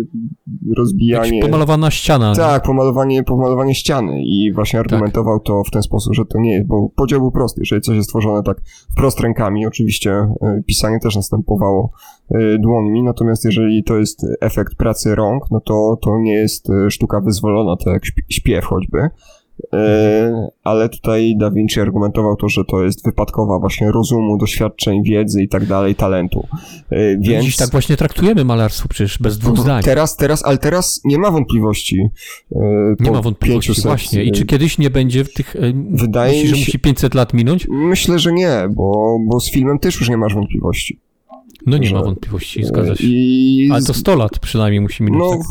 rozbijanie... 0.77 1.41
pomalowana 1.41 1.91
ściana. 1.91 2.35
Tak, 2.35 2.63
pomalowanie, 2.63 3.23
pomalowanie 3.23 3.75
ściany 3.75 4.21
i 4.23 4.51
właśnie 4.53 4.79
tak. 4.79 4.85
argumentował 4.85 5.39
tak. 5.39 5.45
to 5.45 5.63
w 5.63 5.71
ten 5.71 5.81
sposób, 5.81 6.13
że 6.13 6.25
to 6.25 6.39
nie 6.39 6.53
jest, 6.53 6.67
bo 6.67 6.89
podział 6.95 7.19
był 7.19 7.31
prosty, 7.31 7.61
jeżeli 7.61 7.81
coś 7.81 7.95
jest 7.95 8.09
stworzone 8.09 8.43
tak 8.43 8.57
wprost 8.91 9.19
rękami, 9.19 9.65
oczywiście 9.67 10.11
e, 10.11 10.61
pisanie 10.67 10.99
też 10.99 11.15
następowało 11.15 11.91
e, 12.31 12.57
dłońmi, 12.57 13.03
natomiast 13.03 13.45
jeżeli 13.45 13.83
to 13.83 13.97
jest 13.97 14.25
efekt 14.41 14.75
pracy 14.75 15.15
rąk, 15.15 15.43
no 15.51 15.59
to 15.59 15.97
to 16.01 16.19
nie 16.19 16.33
jest 16.33 16.69
e, 16.69 16.91
sztuka 16.91 17.21
wyzwolona, 17.21 17.75
tak 17.77 17.93
jak 17.93 18.03
śpiew 18.29 18.65
choćby, 18.65 18.97
E, 18.99 19.09
ale 20.63 20.89
tutaj 20.89 21.35
Da 21.37 21.51
Vinci 21.51 21.81
argumentował 21.81 22.35
to, 22.35 22.49
że 22.49 22.65
to 22.65 22.83
jest 22.83 23.05
wypadkowa 23.05 23.59
właśnie 23.59 23.91
rozumu, 23.91 24.37
doświadczeń, 24.37 25.03
wiedzy 25.03 25.43
i 25.43 25.49
tak 25.49 25.65
dalej, 25.65 25.95
talentu. 25.95 26.47
E, 26.89 27.17
więc... 27.17 27.45
Dziś 27.45 27.55
tak 27.55 27.69
właśnie 27.69 27.97
traktujemy 27.97 28.45
malarstwo 28.45 28.87
przecież 28.89 29.17
bez 29.19 29.37
dwóch 29.37 29.57
zdań. 29.57 29.83
Teraz, 29.83 30.17
teraz, 30.17 30.45
ale 30.45 30.57
teraz 30.57 31.01
nie 31.05 31.17
ma 31.17 31.31
wątpliwości. 31.31 32.09
E, 32.55 32.95
nie 32.99 33.11
ma 33.11 33.21
wątpliwości, 33.21 33.69
500, 33.69 33.85
właśnie. 33.85 34.23
I 34.23 34.31
czy 34.31 34.45
kiedyś 34.45 34.77
nie 34.77 34.89
będzie 34.89 35.23
w 35.23 35.33
tych... 35.33 35.55
Wydaje 35.91 36.33
myślisz, 36.33 36.51
że 36.51 36.65
musi 36.65 36.79
500 36.79 37.13
lat 37.13 37.33
minąć? 37.33 37.67
Myślę, 37.69 38.19
że 38.19 38.33
nie, 38.33 38.69
bo, 38.69 39.17
bo 39.27 39.39
z 39.39 39.51
filmem 39.51 39.79
też 39.79 39.99
już 39.99 40.09
nie 40.09 40.17
masz 40.17 40.33
wątpliwości. 40.33 40.99
No 41.65 41.77
nie 41.77 41.87
że... 41.87 41.95
ma 41.95 42.03
wątpliwości, 42.03 42.63
zgadza 42.63 42.95
się. 42.95 43.03
I... 43.07 43.69
Ale 43.71 43.83
to 43.83 43.93
100 43.93 44.15
lat 44.15 44.39
przynajmniej 44.39 44.81
musi 44.81 45.03
minąć. 45.03 45.23
No, 45.23 45.37
tak? 45.37 45.47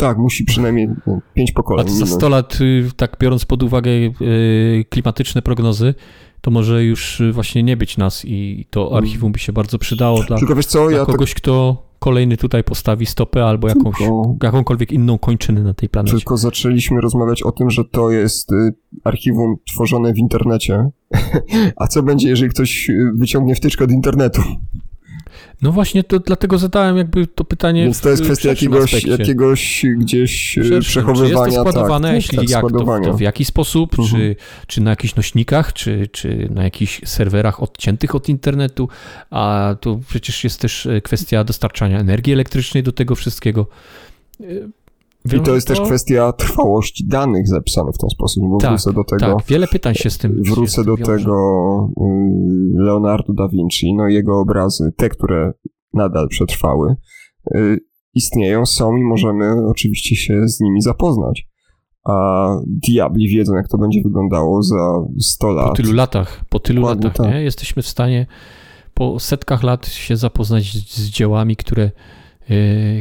Tak, 0.00 0.18
musi 0.18 0.44
przynajmniej 0.44 0.88
no, 1.06 1.20
pięć 1.34 1.52
pokoleń. 1.52 1.86
A 1.86 1.90
za 1.90 2.06
100 2.06 2.28
lat, 2.28 2.58
y, 2.60 2.90
tak 2.96 3.16
biorąc 3.20 3.44
pod 3.44 3.62
uwagę 3.62 3.90
y, 3.90 4.84
klimatyczne 4.88 5.42
prognozy, 5.42 5.94
to 6.40 6.50
może 6.50 6.84
już 6.84 7.20
y, 7.20 7.32
właśnie 7.32 7.62
nie 7.62 7.76
być 7.76 7.96
nas 7.96 8.24
i 8.24 8.66
to 8.70 8.86
mm. 8.86 8.94
archiwum 8.94 9.32
by 9.32 9.38
się 9.38 9.52
bardzo 9.52 9.78
przydało 9.78 10.22
dla, 10.22 10.38
Tylko 10.38 10.54
wiesz 10.54 10.66
co, 10.66 10.88
dla 10.88 10.98
ja 10.98 11.06
kogoś, 11.06 11.30
tak... 11.34 11.42
kto 11.42 11.82
kolejny 11.98 12.36
tutaj 12.36 12.64
postawi 12.64 13.06
stopę 13.06 13.44
albo 13.44 13.68
jakąś, 13.68 13.98
Tylko... 13.98 14.36
jakąkolwiek 14.42 14.92
inną 14.92 15.18
kończynę 15.18 15.62
na 15.62 15.74
tej 15.74 15.88
planecie. 15.88 16.16
Tylko 16.16 16.36
zaczęliśmy 16.36 17.00
rozmawiać 17.00 17.42
o 17.42 17.52
tym, 17.52 17.70
że 17.70 17.84
to 17.84 18.10
jest 18.10 18.50
archiwum 19.04 19.56
tworzone 19.74 20.12
w 20.12 20.18
internecie. 20.18 20.90
A 21.76 21.86
co 21.86 22.02
będzie, 22.02 22.28
jeżeli 22.28 22.50
ktoś 22.50 22.90
wyciągnie 23.14 23.54
wtyczkę 23.54 23.84
od 23.84 23.90
internetu? 23.90 24.42
No 25.62 25.72
właśnie, 25.72 26.04
to 26.04 26.18
dlatego 26.18 26.58
zadałem 26.58 26.96
jakby 26.96 27.26
to 27.26 27.44
pytanie. 27.44 27.84
Więc 27.84 28.00
to 28.00 28.08
jest 28.08 28.22
kwestia 28.22 28.48
jakiegoś, 28.48 29.04
jakiegoś 29.04 29.84
gdzieś 29.96 30.58
e, 30.58 30.64
Szerszym. 30.64 30.80
przechowywania. 30.80 31.34
Czy 31.34 31.50
jest 31.50 31.56
to 31.56 31.70
składowane, 31.70 32.08
tak, 32.08 32.14
jeśli 32.14 32.38
tak, 32.38 32.50
jak, 32.50 32.62
to, 32.62 33.00
to, 33.04 33.14
w 33.14 33.20
jaki 33.20 33.44
sposób, 33.44 33.98
mhm. 33.98 34.08
czy, 34.08 34.36
czy 34.66 34.80
na 34.80 34.90
jakichś 34.90 35.14
nośnikach, 35.14 35.72
czy, 35.72 36.08
czy 36.12 36.48
na 36.54 36.64
jakichś 36.64 37.00
serwerach 37.04 37.62
odciętych 37.62 38.14
od 38.14 38.28
internetu, 38.28 38.88
a 39.30 39.74
to 39.80 40.00
przecież 40.08 40.44
jest 40.44 40.60
też 40.60 40.86
e, 40.86 41.00
kwestia 41.00 41.44
dostarczania 41.44 42.00
energii 42.00 42.32
elektrycznej 42.32 42.82
do 42.82 42.92
tego 42.92 43.14
wszystkiego. 43.14 43.66
I 45.24 45.40
to 45.40 45.54
jest 45.54 45.66
to... 45.66 45.74
też 45.74 45.82
kwestia 45.86 46.32
trwałości 46.32 47.06
danych 47.06 47.48
zapisanych 47.48 47.94
w 47.94 47.98
ten 47.98 48.10
sposób, 48.10 48.44
bo 48.50 48.58
tak, 48.58 48.70
wrócę 48.70 48.92
do 48.92 49.04
tego. 49.04 49.36
Tak, 49.36 49.46
wiele 49.46 49.66
pytań 49.66 49.94
się 49.94 50.10
z 50.10 50.18
tym. 50.18 50.42
Wrócę 50.42 50.76
się 50.76 50.84
do 50.84 50.96
tego 50.96 51.34
y, 51.90 52.04
Leonardo 52.74 53.32
da 53.32 53.48
Vinci, 53.48 53.94
no 53.94 54.08
jego 54.08 54.40
obrazy, 54.40 54.92
te, 54.96 55.08
które 55.08 55.52
nadal 55.94 56.28
przetrwały, 56.28 56.96
y, 57.54 57.78
istnieją, 58.14 58.66
są 58.66 58.96
i 58.96 59.04
możemy 59.04 59.66
oczywiście 59.68 60.16
się 60.16 60.48
z 60.48 60.60
nimi 60.60 60.82
zapoznać. 60.82 61.50
A 62.04 62.48
diabli 62.66 63.28
wiedzą, 63.28 63.54
jak 63.54 63.68
to 63.68 63.78
będzie 63.78 64.00
wyglądało 64.04 64.62
za 64.62 64.94
100 65.18 65.52
lat. 65.52 65.68
Po 65.68 65.74
tylu 65.74 65.92
latach, 65.92 66.44
po 66.48 66.60
tylu 66.60 66.82
Ładnie 66.82 67.04
latach, 67.04 67.26
tak. 67.26 67.34
nie? 67.34 67.42
Jesteśmy 67.42 67.82
w 67.82 67.88
stanie 67.88 68.26
po 68.94 69.20
setkach 69.20 69.62
lat 69.62 69.86
się 69.86 70.16
zapoznać 70.16 70.72
z 70.72 71.08
dziełami, 71.08 71.56
które 71.56 71.90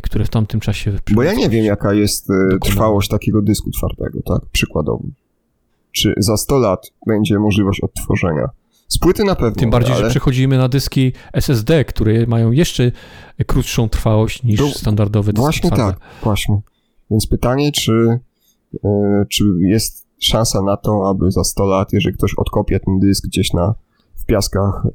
które 0.03 0.25
w 0.25 0.29
tamtym 0.29 0.59
czasie... 0.59 0.93
Bo 1.15 1.23
ja 1.23 1.33
nie 1.33 1.49
wiem, 1.49 1.65
jaka 1.65 1.93
jest 1.93 2.29
y, 2.29 2.33
trwałość 2.61 3.09
takiego 3.09 3.41
dysku 3.41 3.71
twardego, 3.71 4.19
tak? 4.25 4.49
Przykładowo. 4.51 5.03
Czy 5.91 6.13
za 6.17 6.37
100 6.37 6.57
lat 6.57 6.91
będzie 7.07 7.39
możliwość 7.39 7.81
odtworzenia? 7.81 8.49
Z 8.87 8.97
płyty 8.97 9.23
na 9.23 9.35
pewno. 9.35 9.55
Tym 9.55 9.69
bardziej, 9.69 9.93
ale... 9.93 10.03
że 10.03 10.09
przechodzimy 10.09 10.57
na 10.57 10.69
dyski 10.69 11.11
SSD, 11.33 11.85
które 11.85 12.27
mają 12.27 12.51
jeszcze 12.51 12.91
krótszą 13.47 13.89
trwałość 13.89 14.43
niż 14.43 14.59
Do... 14.59 14.67
standardowy 14.67 15.33
dysk 15.33 15.41
Właśnie 15.41 15.71
twarde. 15.71 15.93
tak, 15.93 16.23
właśnie. 16.23 16.61
Więc 17.11 17.27
pytanie, 17.27 17.71
czy, 17.71 18.19
yy, 18.83 19.25
czy 19.29 19.43
jest 19.61 20.07
szansa 20.19 20.61
na 20.61 20.77
to, 20.77 21.09
aby 21.09 21.31
za 21.31 21.43
100 21.43 21.65
lat, 21.65 21.93
jeżeli 21.93 22.15
ktoś 22.15 22.33
odkopie 22.37 22.79
ten 22.79 22.99
dysk 22.99 23.25
gdzieś 23.25 23.53
na, 23.53 23.75
w 24.15 24.25
piaskach 24.25 24.87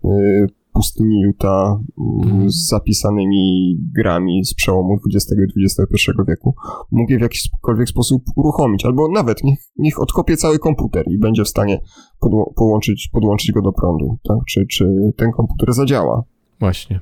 pustyni 0.74 1.22
Utah 1.22 1.78
mm, 2.24 2.50
z 2.50 2.68
zapisanymi 2.68 3.76
grami 3.94 4.44
z 4.44 4.54
przełomu 4.54 4.98
XX 5.14 5.32
i 5.56 5.64
XXI 5.64 6.10
wieku 6.28 6.54
mógł 6.90 7.18
w 7.18 7.20
jakikolwiek 7.20 7.88
sposób 7.88 8.22
uruchomić, 8.36 8.84
albo 8.84 9.08
nawet 9.08 9.44
niech, 9.44 9.58
niech 9.78 10.00
odkopie 10.00 10.36
cały 10.36 10.58
komputer 10.58 11.04
i 11.10 11.18
będzie 11.18 11.44
w 11.44 11.48
stanie 11.48 11.80
podło- 12.20 12.52
połączyć, 12.56 13.08
podłączyć 13.12 13.52
go 13.52 13.62
do 13.62 13.72
prądu, 13.72 14.18
tak? 14.28 14.38
Czy, 14.48 14.66
czy 14.66 15.12
ten 15.16 15.32
komputer 15.32 15.74
zadziała. 15.74 16.22
Właśnie. 16.60 17.00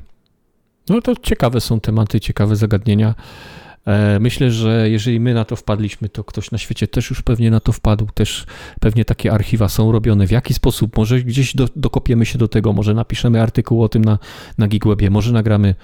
No 0.88 1.00
to 1.00 1.16
ciekawe 1.16 1.60
są 1.60 1.80
tematy, 1.80 2.20
ciekawe 2.20 2.56
zagadnienia. 2.56 3.14
E, 3.86 4.20
myślę, 4.20 4.50
że 4.50 4.90
jeżeli 4.90 5.20
my 5.20 5.34
na 5.34 5.44
to 5.44 5.56
wpadliśmy, 5.56 6.08
to 6.08 6.24
ktoś 6.24 6.50
na 6.50 6.58
świecie 6.58 6.88
też 6.88 7.10
już 7.10 7.22
pewnie 7.22 7.50
na 7.50 7.60
to 7.60 7.72
wpadł, 7.72 8.06
też 8.14 8.46
pewnie 8.80 9.04
takie 9.04 9.32
archiwa 9.32 9.68
są 9.68 9.92
robione. 9.92 10.26
W 10.26 10.30
jaki 10.30 10.54
sposób? 10.54 10.96
Może 10.96 11.20
gdzieś 11.22 11.56
do, 11.56 11.68
dokopiemy 11.76 12.26
się 12.26 12.38
do 12.38 12.48
tego, 12.48 12.72
może 12.72 12.94
napiszemy 12.94 13.42
artykuł 13.42 13.82
o 13.82 13.88
tym 13.88 14.04
na, 14.04 14.18
na 14.58 14.68
Gigwebie, 14.68 15.10
może 15.10 15.32
nagramy 15.32 15.74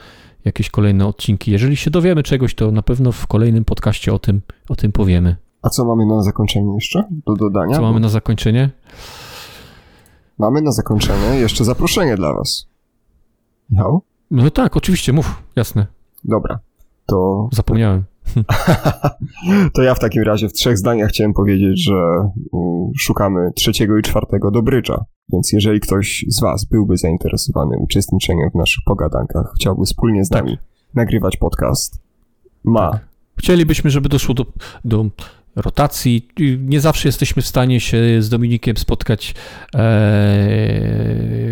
jakieś 0.45 0.71
kolejne 0.71 1.07
odcinki. 1.07 1.51
Jeżeli 1.51 1.77
się 1.77 1.91
dowiemy 1.91 2.23
czegoś, 2.23 2.55
to 2.55 2.71
na 2.71 2.83
pewno 2.83 3.13
w 3.13 3.27
kolejnym 3.27 3.65
podcaście 3.65 4.15
o 4.15 4.19
tym, 4.19 4.41
o 4.69 4.77
tym 4.77 4.93
powiemy. 4.93 5.37
A 5.63 5.69
co 5.69 5.85
mamy 5.85 6.07
na 6.07 6.23
zakończenie 6.23 6.75
jeszcze 6.75 7.05
do 7.27 7.35
dodania? 7.35 7.77
Co 7.77 7.83
mamy 7.83 8.01
na 8.01 8.09
zakończenie? 8.09 8.71
Mamy 10.39 10.63
na 10.63 10.73
zakończenie 10.73 11.27
jeszcze 11.27 11.65
zaproszenie 11.65 12.17
dla 12.17 12.35
Was. 12.35 12.67
No? 13.71 14.01
No 14.31 14.51
tak, 14.51 14.77
oczywiście, 14.77 15.13
mów, 15.13 15.43
jasne. 15.57 15.87
Dobra, 16.25 16.59
to... 17.09 17.49
Zapomniałem. 17.53 18.05
to 19.75 19.83
ja 19.83 19.95
w 19.95 19.99
takim 19.99 20.23
razie 20.23 20.49
w 20.49 20.53
trzech 20.53 20.79
zdaniach 20.79 21.09
chciałem 21.09 21.33
powiedzieć, 21.33 21.85
że 21.85 21.95
mm, 21.95 22.93
szukamy 22.99 23.53
trzeciego 23.55 23.99
i 23.99 24.03
czwartego 24.03 24.51
dobrycza. 24.51 25.05
Więc 25.33 25.53
jeżeli 25.53 25.81
ktoś 25.81 26.25
z 26.29 26.41
Was 26.41 26.65
byłby 26.65 26.97
zainteresowany 26.97 27.77
uczestniczeniem 27.79 28.51
w 28.51 28.55
naszych 28.55 28.85
pogadankach, 28.85 29.53
chciałby 29.55 29.85
wspólnie 29.85 30.25
z 30.25 30.31
nami 30.31 30.57
tak. 30.57 30.67
nagrywać 30.95 31.37
podcast, 31.37 32.03
ma. 32.65 32.91
Tak. 32.91 33.09
Chcielibyśmy, 33.39 33.91
żeby 33.91 34.09
doszło 34.09 34.35
do, 34.35 34.47
do 34.85 35.07
rotacji. 35.63 36.29
Nie 36.59 36.81
zawsze 36.81 37.09
jesteśmy 37.09 37.43
w 37.43 37.47
stanie 37.47 37.81
się 37.81 38.23
z 38.23 38.29
Dominikiem 38.29 38.77
spotkać 38.77 39.31
e, 39.31 39.79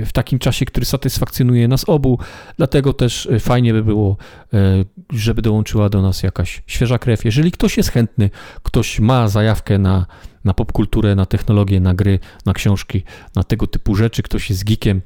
w 0.04 0.10
takim 0.12 0.38
czasie, 0.38 0.64
który 0.64 0.86
satysfakcjonuje 0.86 1.68
nas 1.68 1.84
obu. 1.88 2.18
Dlatego 2.56 2.92
też 2.92 3.28
fajnie 3.40 3.72
by 3.72 3.84
było, 3.84 4.16
e, 4.54 4.84
żeby 5.12 5.42
dołączyła 5.42 5.88
do 5.88 6.02
nas 6.02 6.22
jakaś 6.22 6.62
świeża 6.66 6.98
krew. 6.98 7.24
Jeżeli 7.24 7.52
ktoś 7.52 7.76
jest 7.76 7.90
chętny, 7.90 8.30
ktoś 8.62 9.00
ma 9.00 9.28
zajawkę 9.28 9.78
na, 9.78 10.06
na 10.44 10.54
popkulturę, 10.54 11.14
na 11.14 11.26
technologię, 11.26 11.80
na 11.80 11.94
gry, 11.94 12.18
na 12.46 12.52
książki, 12.52 13.02
na 13.36 13.44
tego 13.44 13.66
typu 13.66 13.94
rzeczy, 13.94 14.22
ktoś 14.22 14.50
jest 14.50 14.64
geekiem 14.64 15.00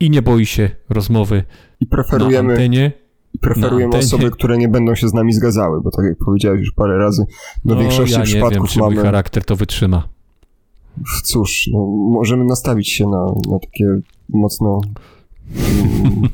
i 0.00 0.10
nie 0.10 0.22
boi 0.22 0.46
się 0.46 0.70
rozmowy 0.88 1.44
I 1.80 1.86
preferujemy, 1.86 2.48
na 2.48 2.54
antenie, 2.54 2.92
preferujemy 3.40 3.96
osoby, 3.96 4.30
które 4.30 4.58
nie 4.58 4.68
będą 4.68 4.94
się 4.94 5.08
z 5.08 5.14
nami 5.14 5.32
zgadzały, 5.32 5.80
bo 5.80 5.90
tak 5.90 6.04
jak 6.04 6.18
powiedziałeś 6.18 6.60
już 6.60 6.72
parę 6.72 6.98
razy, 6.98 7.26
do 7.64 7.74
no, 7.74 7.80
większości 7.80 8.18
ja 8.18 8.22
przypadków 8.22 8.56
wiem, 8.56 8.66
czy 8.66 8.78
mamy... 8.78 8.94
mój 8.94 9.04
charakter 9.04 9.44
to 9.44 9.56
wytrzyma. 9.56 10.08
Cóż, 11.24 11.70
no, 11.72 11.86
możemy 11.86 12.44
nastawić 12.44 12.92
się 12.92 13.06
na, 13.06 13.24
na 13.50 13.58
takie 13.58 14.00
mocno 14.28 14.80
mm, 15.56 16.28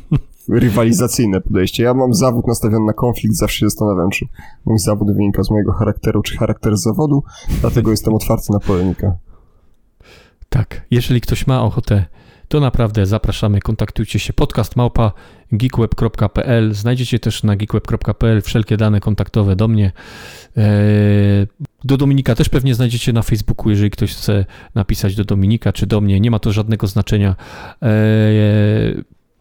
rywalizacyjne 0.60 1.40
podejście. 1.40 1.82
Ja 1.82 1.94
mam 1.94 2.14
zawód 2.14 2.46
nastawiony 2.46 2.86
na 2.86 2.92
konflikt, 2.92 3.36
zawsze 3.36 3.58
się 3.58 3.66
zastanawiam, 3.66 4.10
czy 4.10 4.26
mój 4.64 4.78
zawód 4.78 5.12
wynika 5.12 5.42
z 5.42 5.50
mojego 5.50 5.72
charakteru, 5.72 6.22
czy 6.22 6.36
charakter 6.36 6.76
zawodu, 6.76 7.22
dlatego 7.60 7.90
jestem 7.90 8.14
otwarty 8.14 8.52
na 8.52 8.60
polemikę. 8.60 9.12
Tak, 10.48 10.86
jeżeli 10.90 11.20
ktoś 11.20 11.46
ma 11.46 11.62
ochotę 11.62 12.04
to 12.48 12.60
naprawdę 12.60 13.06
zapraszamy, 13.06 13.60
kontaktujcie 13.60 14.18
się. 14.18 14.32
Podcast 14.32 14.76
małpa 14.76 15.12
geekweb.pl. 15.52 16.74
Znajdziecie 16.74 17.18
też 17.18 17.42
na 17.42 17.56
geekweb.pl 17.56 18.42
wszelkie 18.42 18.76
dane 18.76 19.00
kontaktowe 19.00 19.56
do 19.56 19.68
mnie. 19.68 19.92
E, 20.56 20.62
do 21.84 21.96
Dominika 21.96 22.34
też 22.34 22.48
pewnie 22.48 22.74
znajdziecie 22.74 23.12
na 23.12 23.22
Facebooku, 23.22 23.70
jeżeli 23.70 23.90
ktoś 23.90 24.14
chce 24.14 24.44
napisać 24.74 25.14
do 25.14 25.24
Dominika 25.24 25.72
czy 25.72 25.86
do 25.86 26.00
mnie. 26.00 26.20
Nie 26.20 26.30
ma 26.30 26.38
to 26.38 26.52
żadnego 26.52 26.86
znaczenia. 26.86 27.36
E, 27.82 27.88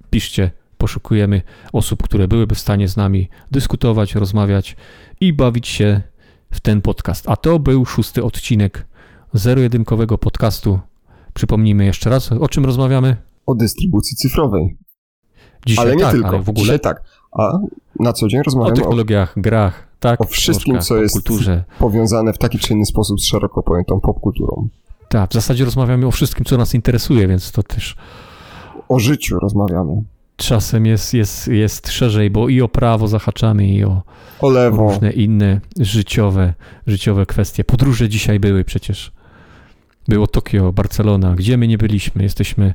piszcie, 0.10 0.52
poszukujemy 0.78 1.42
osób, 1.74 2.04
które 2.04 2.28
byłyby 2.28 2.56
w 2.56 2.60
stanie 2.60 2.88
z 2.88 2.98
nami 2.98 3.30
dyskutować, 3.52 4.16
rozmawiać 4.16 4.76
i 5.22 5.34
bawić 5.34 5.68
się 5.68 6.02
w 6.52 6.60
ten 6.60 6.82
podcast. 6.82 7.30
A 7.30 7.36
to 7.36 7.60
był 7.60 7.86
szósty 7.86 8.24
odcinek 8.24 8.86
zero-jedynkowego 9.34 10.18
podcastu 10.18 10.80
Przypomnijmy 11.36 11.86
jeszcze 11.86 12.10
raz, 12.10 12.32
o 12.32 12.48
czym 12.48 12.66
rozmawiamy? 12.66 13.18
O 13.46 13.56
dystrybucji 13.56 14.18
cyfrowej. 14.18 14.78
Dzisiaj 15.66 15.86
ale 15.86 15.96
nie 15.96 16.04
tak, 16.04 16.12
tylko. 16.12 16.28
Ale 16.28 16.40
w 16.40 16.50
ogóle 16.50 16.64
Dzisiaj 16.64 16.80
tak. 16.80 17.02
A 17.32 17.60
na 18.00 18.14
co 18.14 18.28
dzień 18.28 18.44
rozmawiamy 18.44 18.74
o 18.74 18.76
technologiach, 18.76 19.38
o, 19.38 19.42
grach, 19.42 19.88
tak, 20.00 20.22
o 20.22 20.24
wszystkim, 20.24 20.80
co 20.80 20.98
jest 20.98 21.14
kulturze. 21.14 21.64
powiązane 21.80 22.34
w 22.34 22.38
taki 22.38 22.60
czy 22.60 22.74
inny 22.74 22.86
sposób 22.86 23.22
z 23.22 23.26
szeroko 23.26 23.64
pojętą 23.64 24.00
popkulturą. 24.00 24.68
Tak, 25.10 25.30
w 25.30 25.34
zasadzie 25.34 25.66
rozmawiamy 25.66 26.08
o 26.08 26.12
wszystkim, 26.12 26.46
co 26.46 26.58
nas 26.58 26.74
interesuje, 26.74 27.28
więc 27.28 27.52
to 27.52 27.64
też... 27.64 27.96
O 28.90 29.00
życiu 29.00 29.40
rozmawiamy. 29.40 30.04
Czasem 30.36 30.86
jest, 30.86 31.14
jest, 31.14 31.48
jest 31.48 31.92
szerzej, 31.92 32.30
bo 32.30 32.50
i 32.50 32.62
o 32.62 32.68
prawo 32.68 33.08
zahaczamy, 33.08 33.68
i 33.68 33.84
o, 33.84 34.04
o 34.42 34.70
różne 34.70 35.12
inne 35.12 35.62
życiowe, 35.80 36.54
życiowe 36.88 37.26
kwestie. 37.26 37.64
Podróże 37.64 38.10
dzisiaj 38.10 38.40
były 38.40 38.64
przecież. 38.64 39.15
Było 40.08 40.28
Tokio, 40.28 40.74
Barcelona, 40.74 41.36
gdzie 41.36 41.58
my 41.58 41.68
nie 41.68 41.78
byliśmy. 41.78 42.24
Jesteśmy 42.24 42.74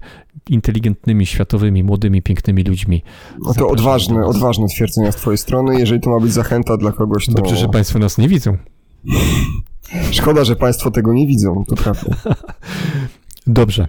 inteligentnymi, 0.49 1.27
światowymi, 1.27 1.85
młodymi, 1.85 2.23
pięknymi 2.23 2.65
ludźmi. 2.65 3.03
No 3.47 3.55
to 3.55 3.69
odważne, 3.69 4.27
odważne 4.27 4.67
twierdzenia 4.67 5.13
z 5.13 5.17
twojej 5.17 5.39
strony. 5.39 5.81
Jeżeli 5.81 6.01
to 6.01 6.11
ma 6.11 6.21
być 6.21 6.33
zachęta 6.33 6.77
dla 6.77 6.93
kogoś, 6.93 7.27
to... 7.27 7.33
Dobrze, 7.33 7.57
że 7.57 7.69
państwo 7.69 7.99
nas 7.99 8.19
nie 8.19 8.29
widzą. 8.29 8.57
Szkoda, 10.11 10.45
że 10.45 10.57
państwo 10.57 10.91
tego 10.91 11.13
nie 11.13 11.27
widzą, 11.27 11.65
to 11.69 11.77
prawda. 11.77 12.17
Dobrze. 13.47 13.89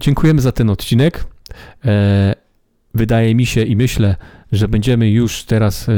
Dziękujemy 0.00 0.40
za 0.40 0.52
ten 0.52 0.70
odcinek. 0.70 1.26
E, 1.84 2.34
wydaje 2.94 3.34
mi 3.34 3.46
się 3.46 3.62
i 3.62 3.76
myślę, 3.76 4.16
że 4.52 4.68
będziemy 4.68 5.10
już 5.10 5.44
teraz 5.44 5.88
e, 5.88 5.92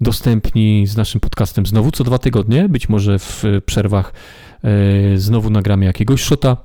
dostępni 0.00 0.86
z 0.86 0.96
naszym 0.96 1.20
podcastem 1.20 1.66
znowu 1.66 1.90
co 1.90 2.04
dwa 2.04 2.18
tygodnie, 2.18 2.68
być 2.68 2.88
może 2.88 3.18
w 3.18 3.44
przerwach 3.66 4.12
znowu 5.16 5.50
nagramy 5.50 5.84
jakiegoś 5.84 6.22
shota. 6.22 6.56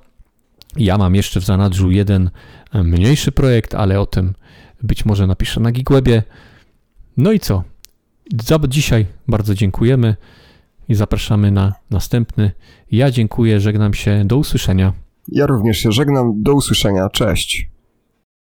Ja 0.78 0.98
mam 0.98 1.16
jeszcze 1.16 1.42
w 1.42 1.46
zanadrzu 1.46 1.92
jeden 1.92 2.30
e, 2.74 2.84
mniejszy 2.84 3.32
projekt, 3.32 3.76
ale 3.76 4.00
o 4.00 4.06
tym 4.06 4.34
być 4.84 5.06
może 5.06 5.28
napiszę 5.28 5.60
na 5.60 5.72
Gigwebie. 5.72 6.24
No 7.18 7.32
i 7.32 7.40
co? 7.40 7.64
Za 8.44 8.60
dzisiaj 8.68 9.06
bardzo 9.28 9.56
dziękujemy 9.56 10.16
i 10.90 10.96
zapraszamy 10.96 11.52
na 11.52 11.74
następny. 11.90 12.52
Ja 12.92 13.12
dziękuję, 13.12 13.60
żegnam 13.60 13.94
się, 13.94 14.24
do 14.26 14.38
usłyszenia. 14.38 14.94
Ja 15.28 15.46
również 15.46 15.78
się 15.78 15.92
żegnam, 15.92 16.44
do 16.44 16.54
usłyszenia, 16.54 17.10
cześć. 17.10 17.70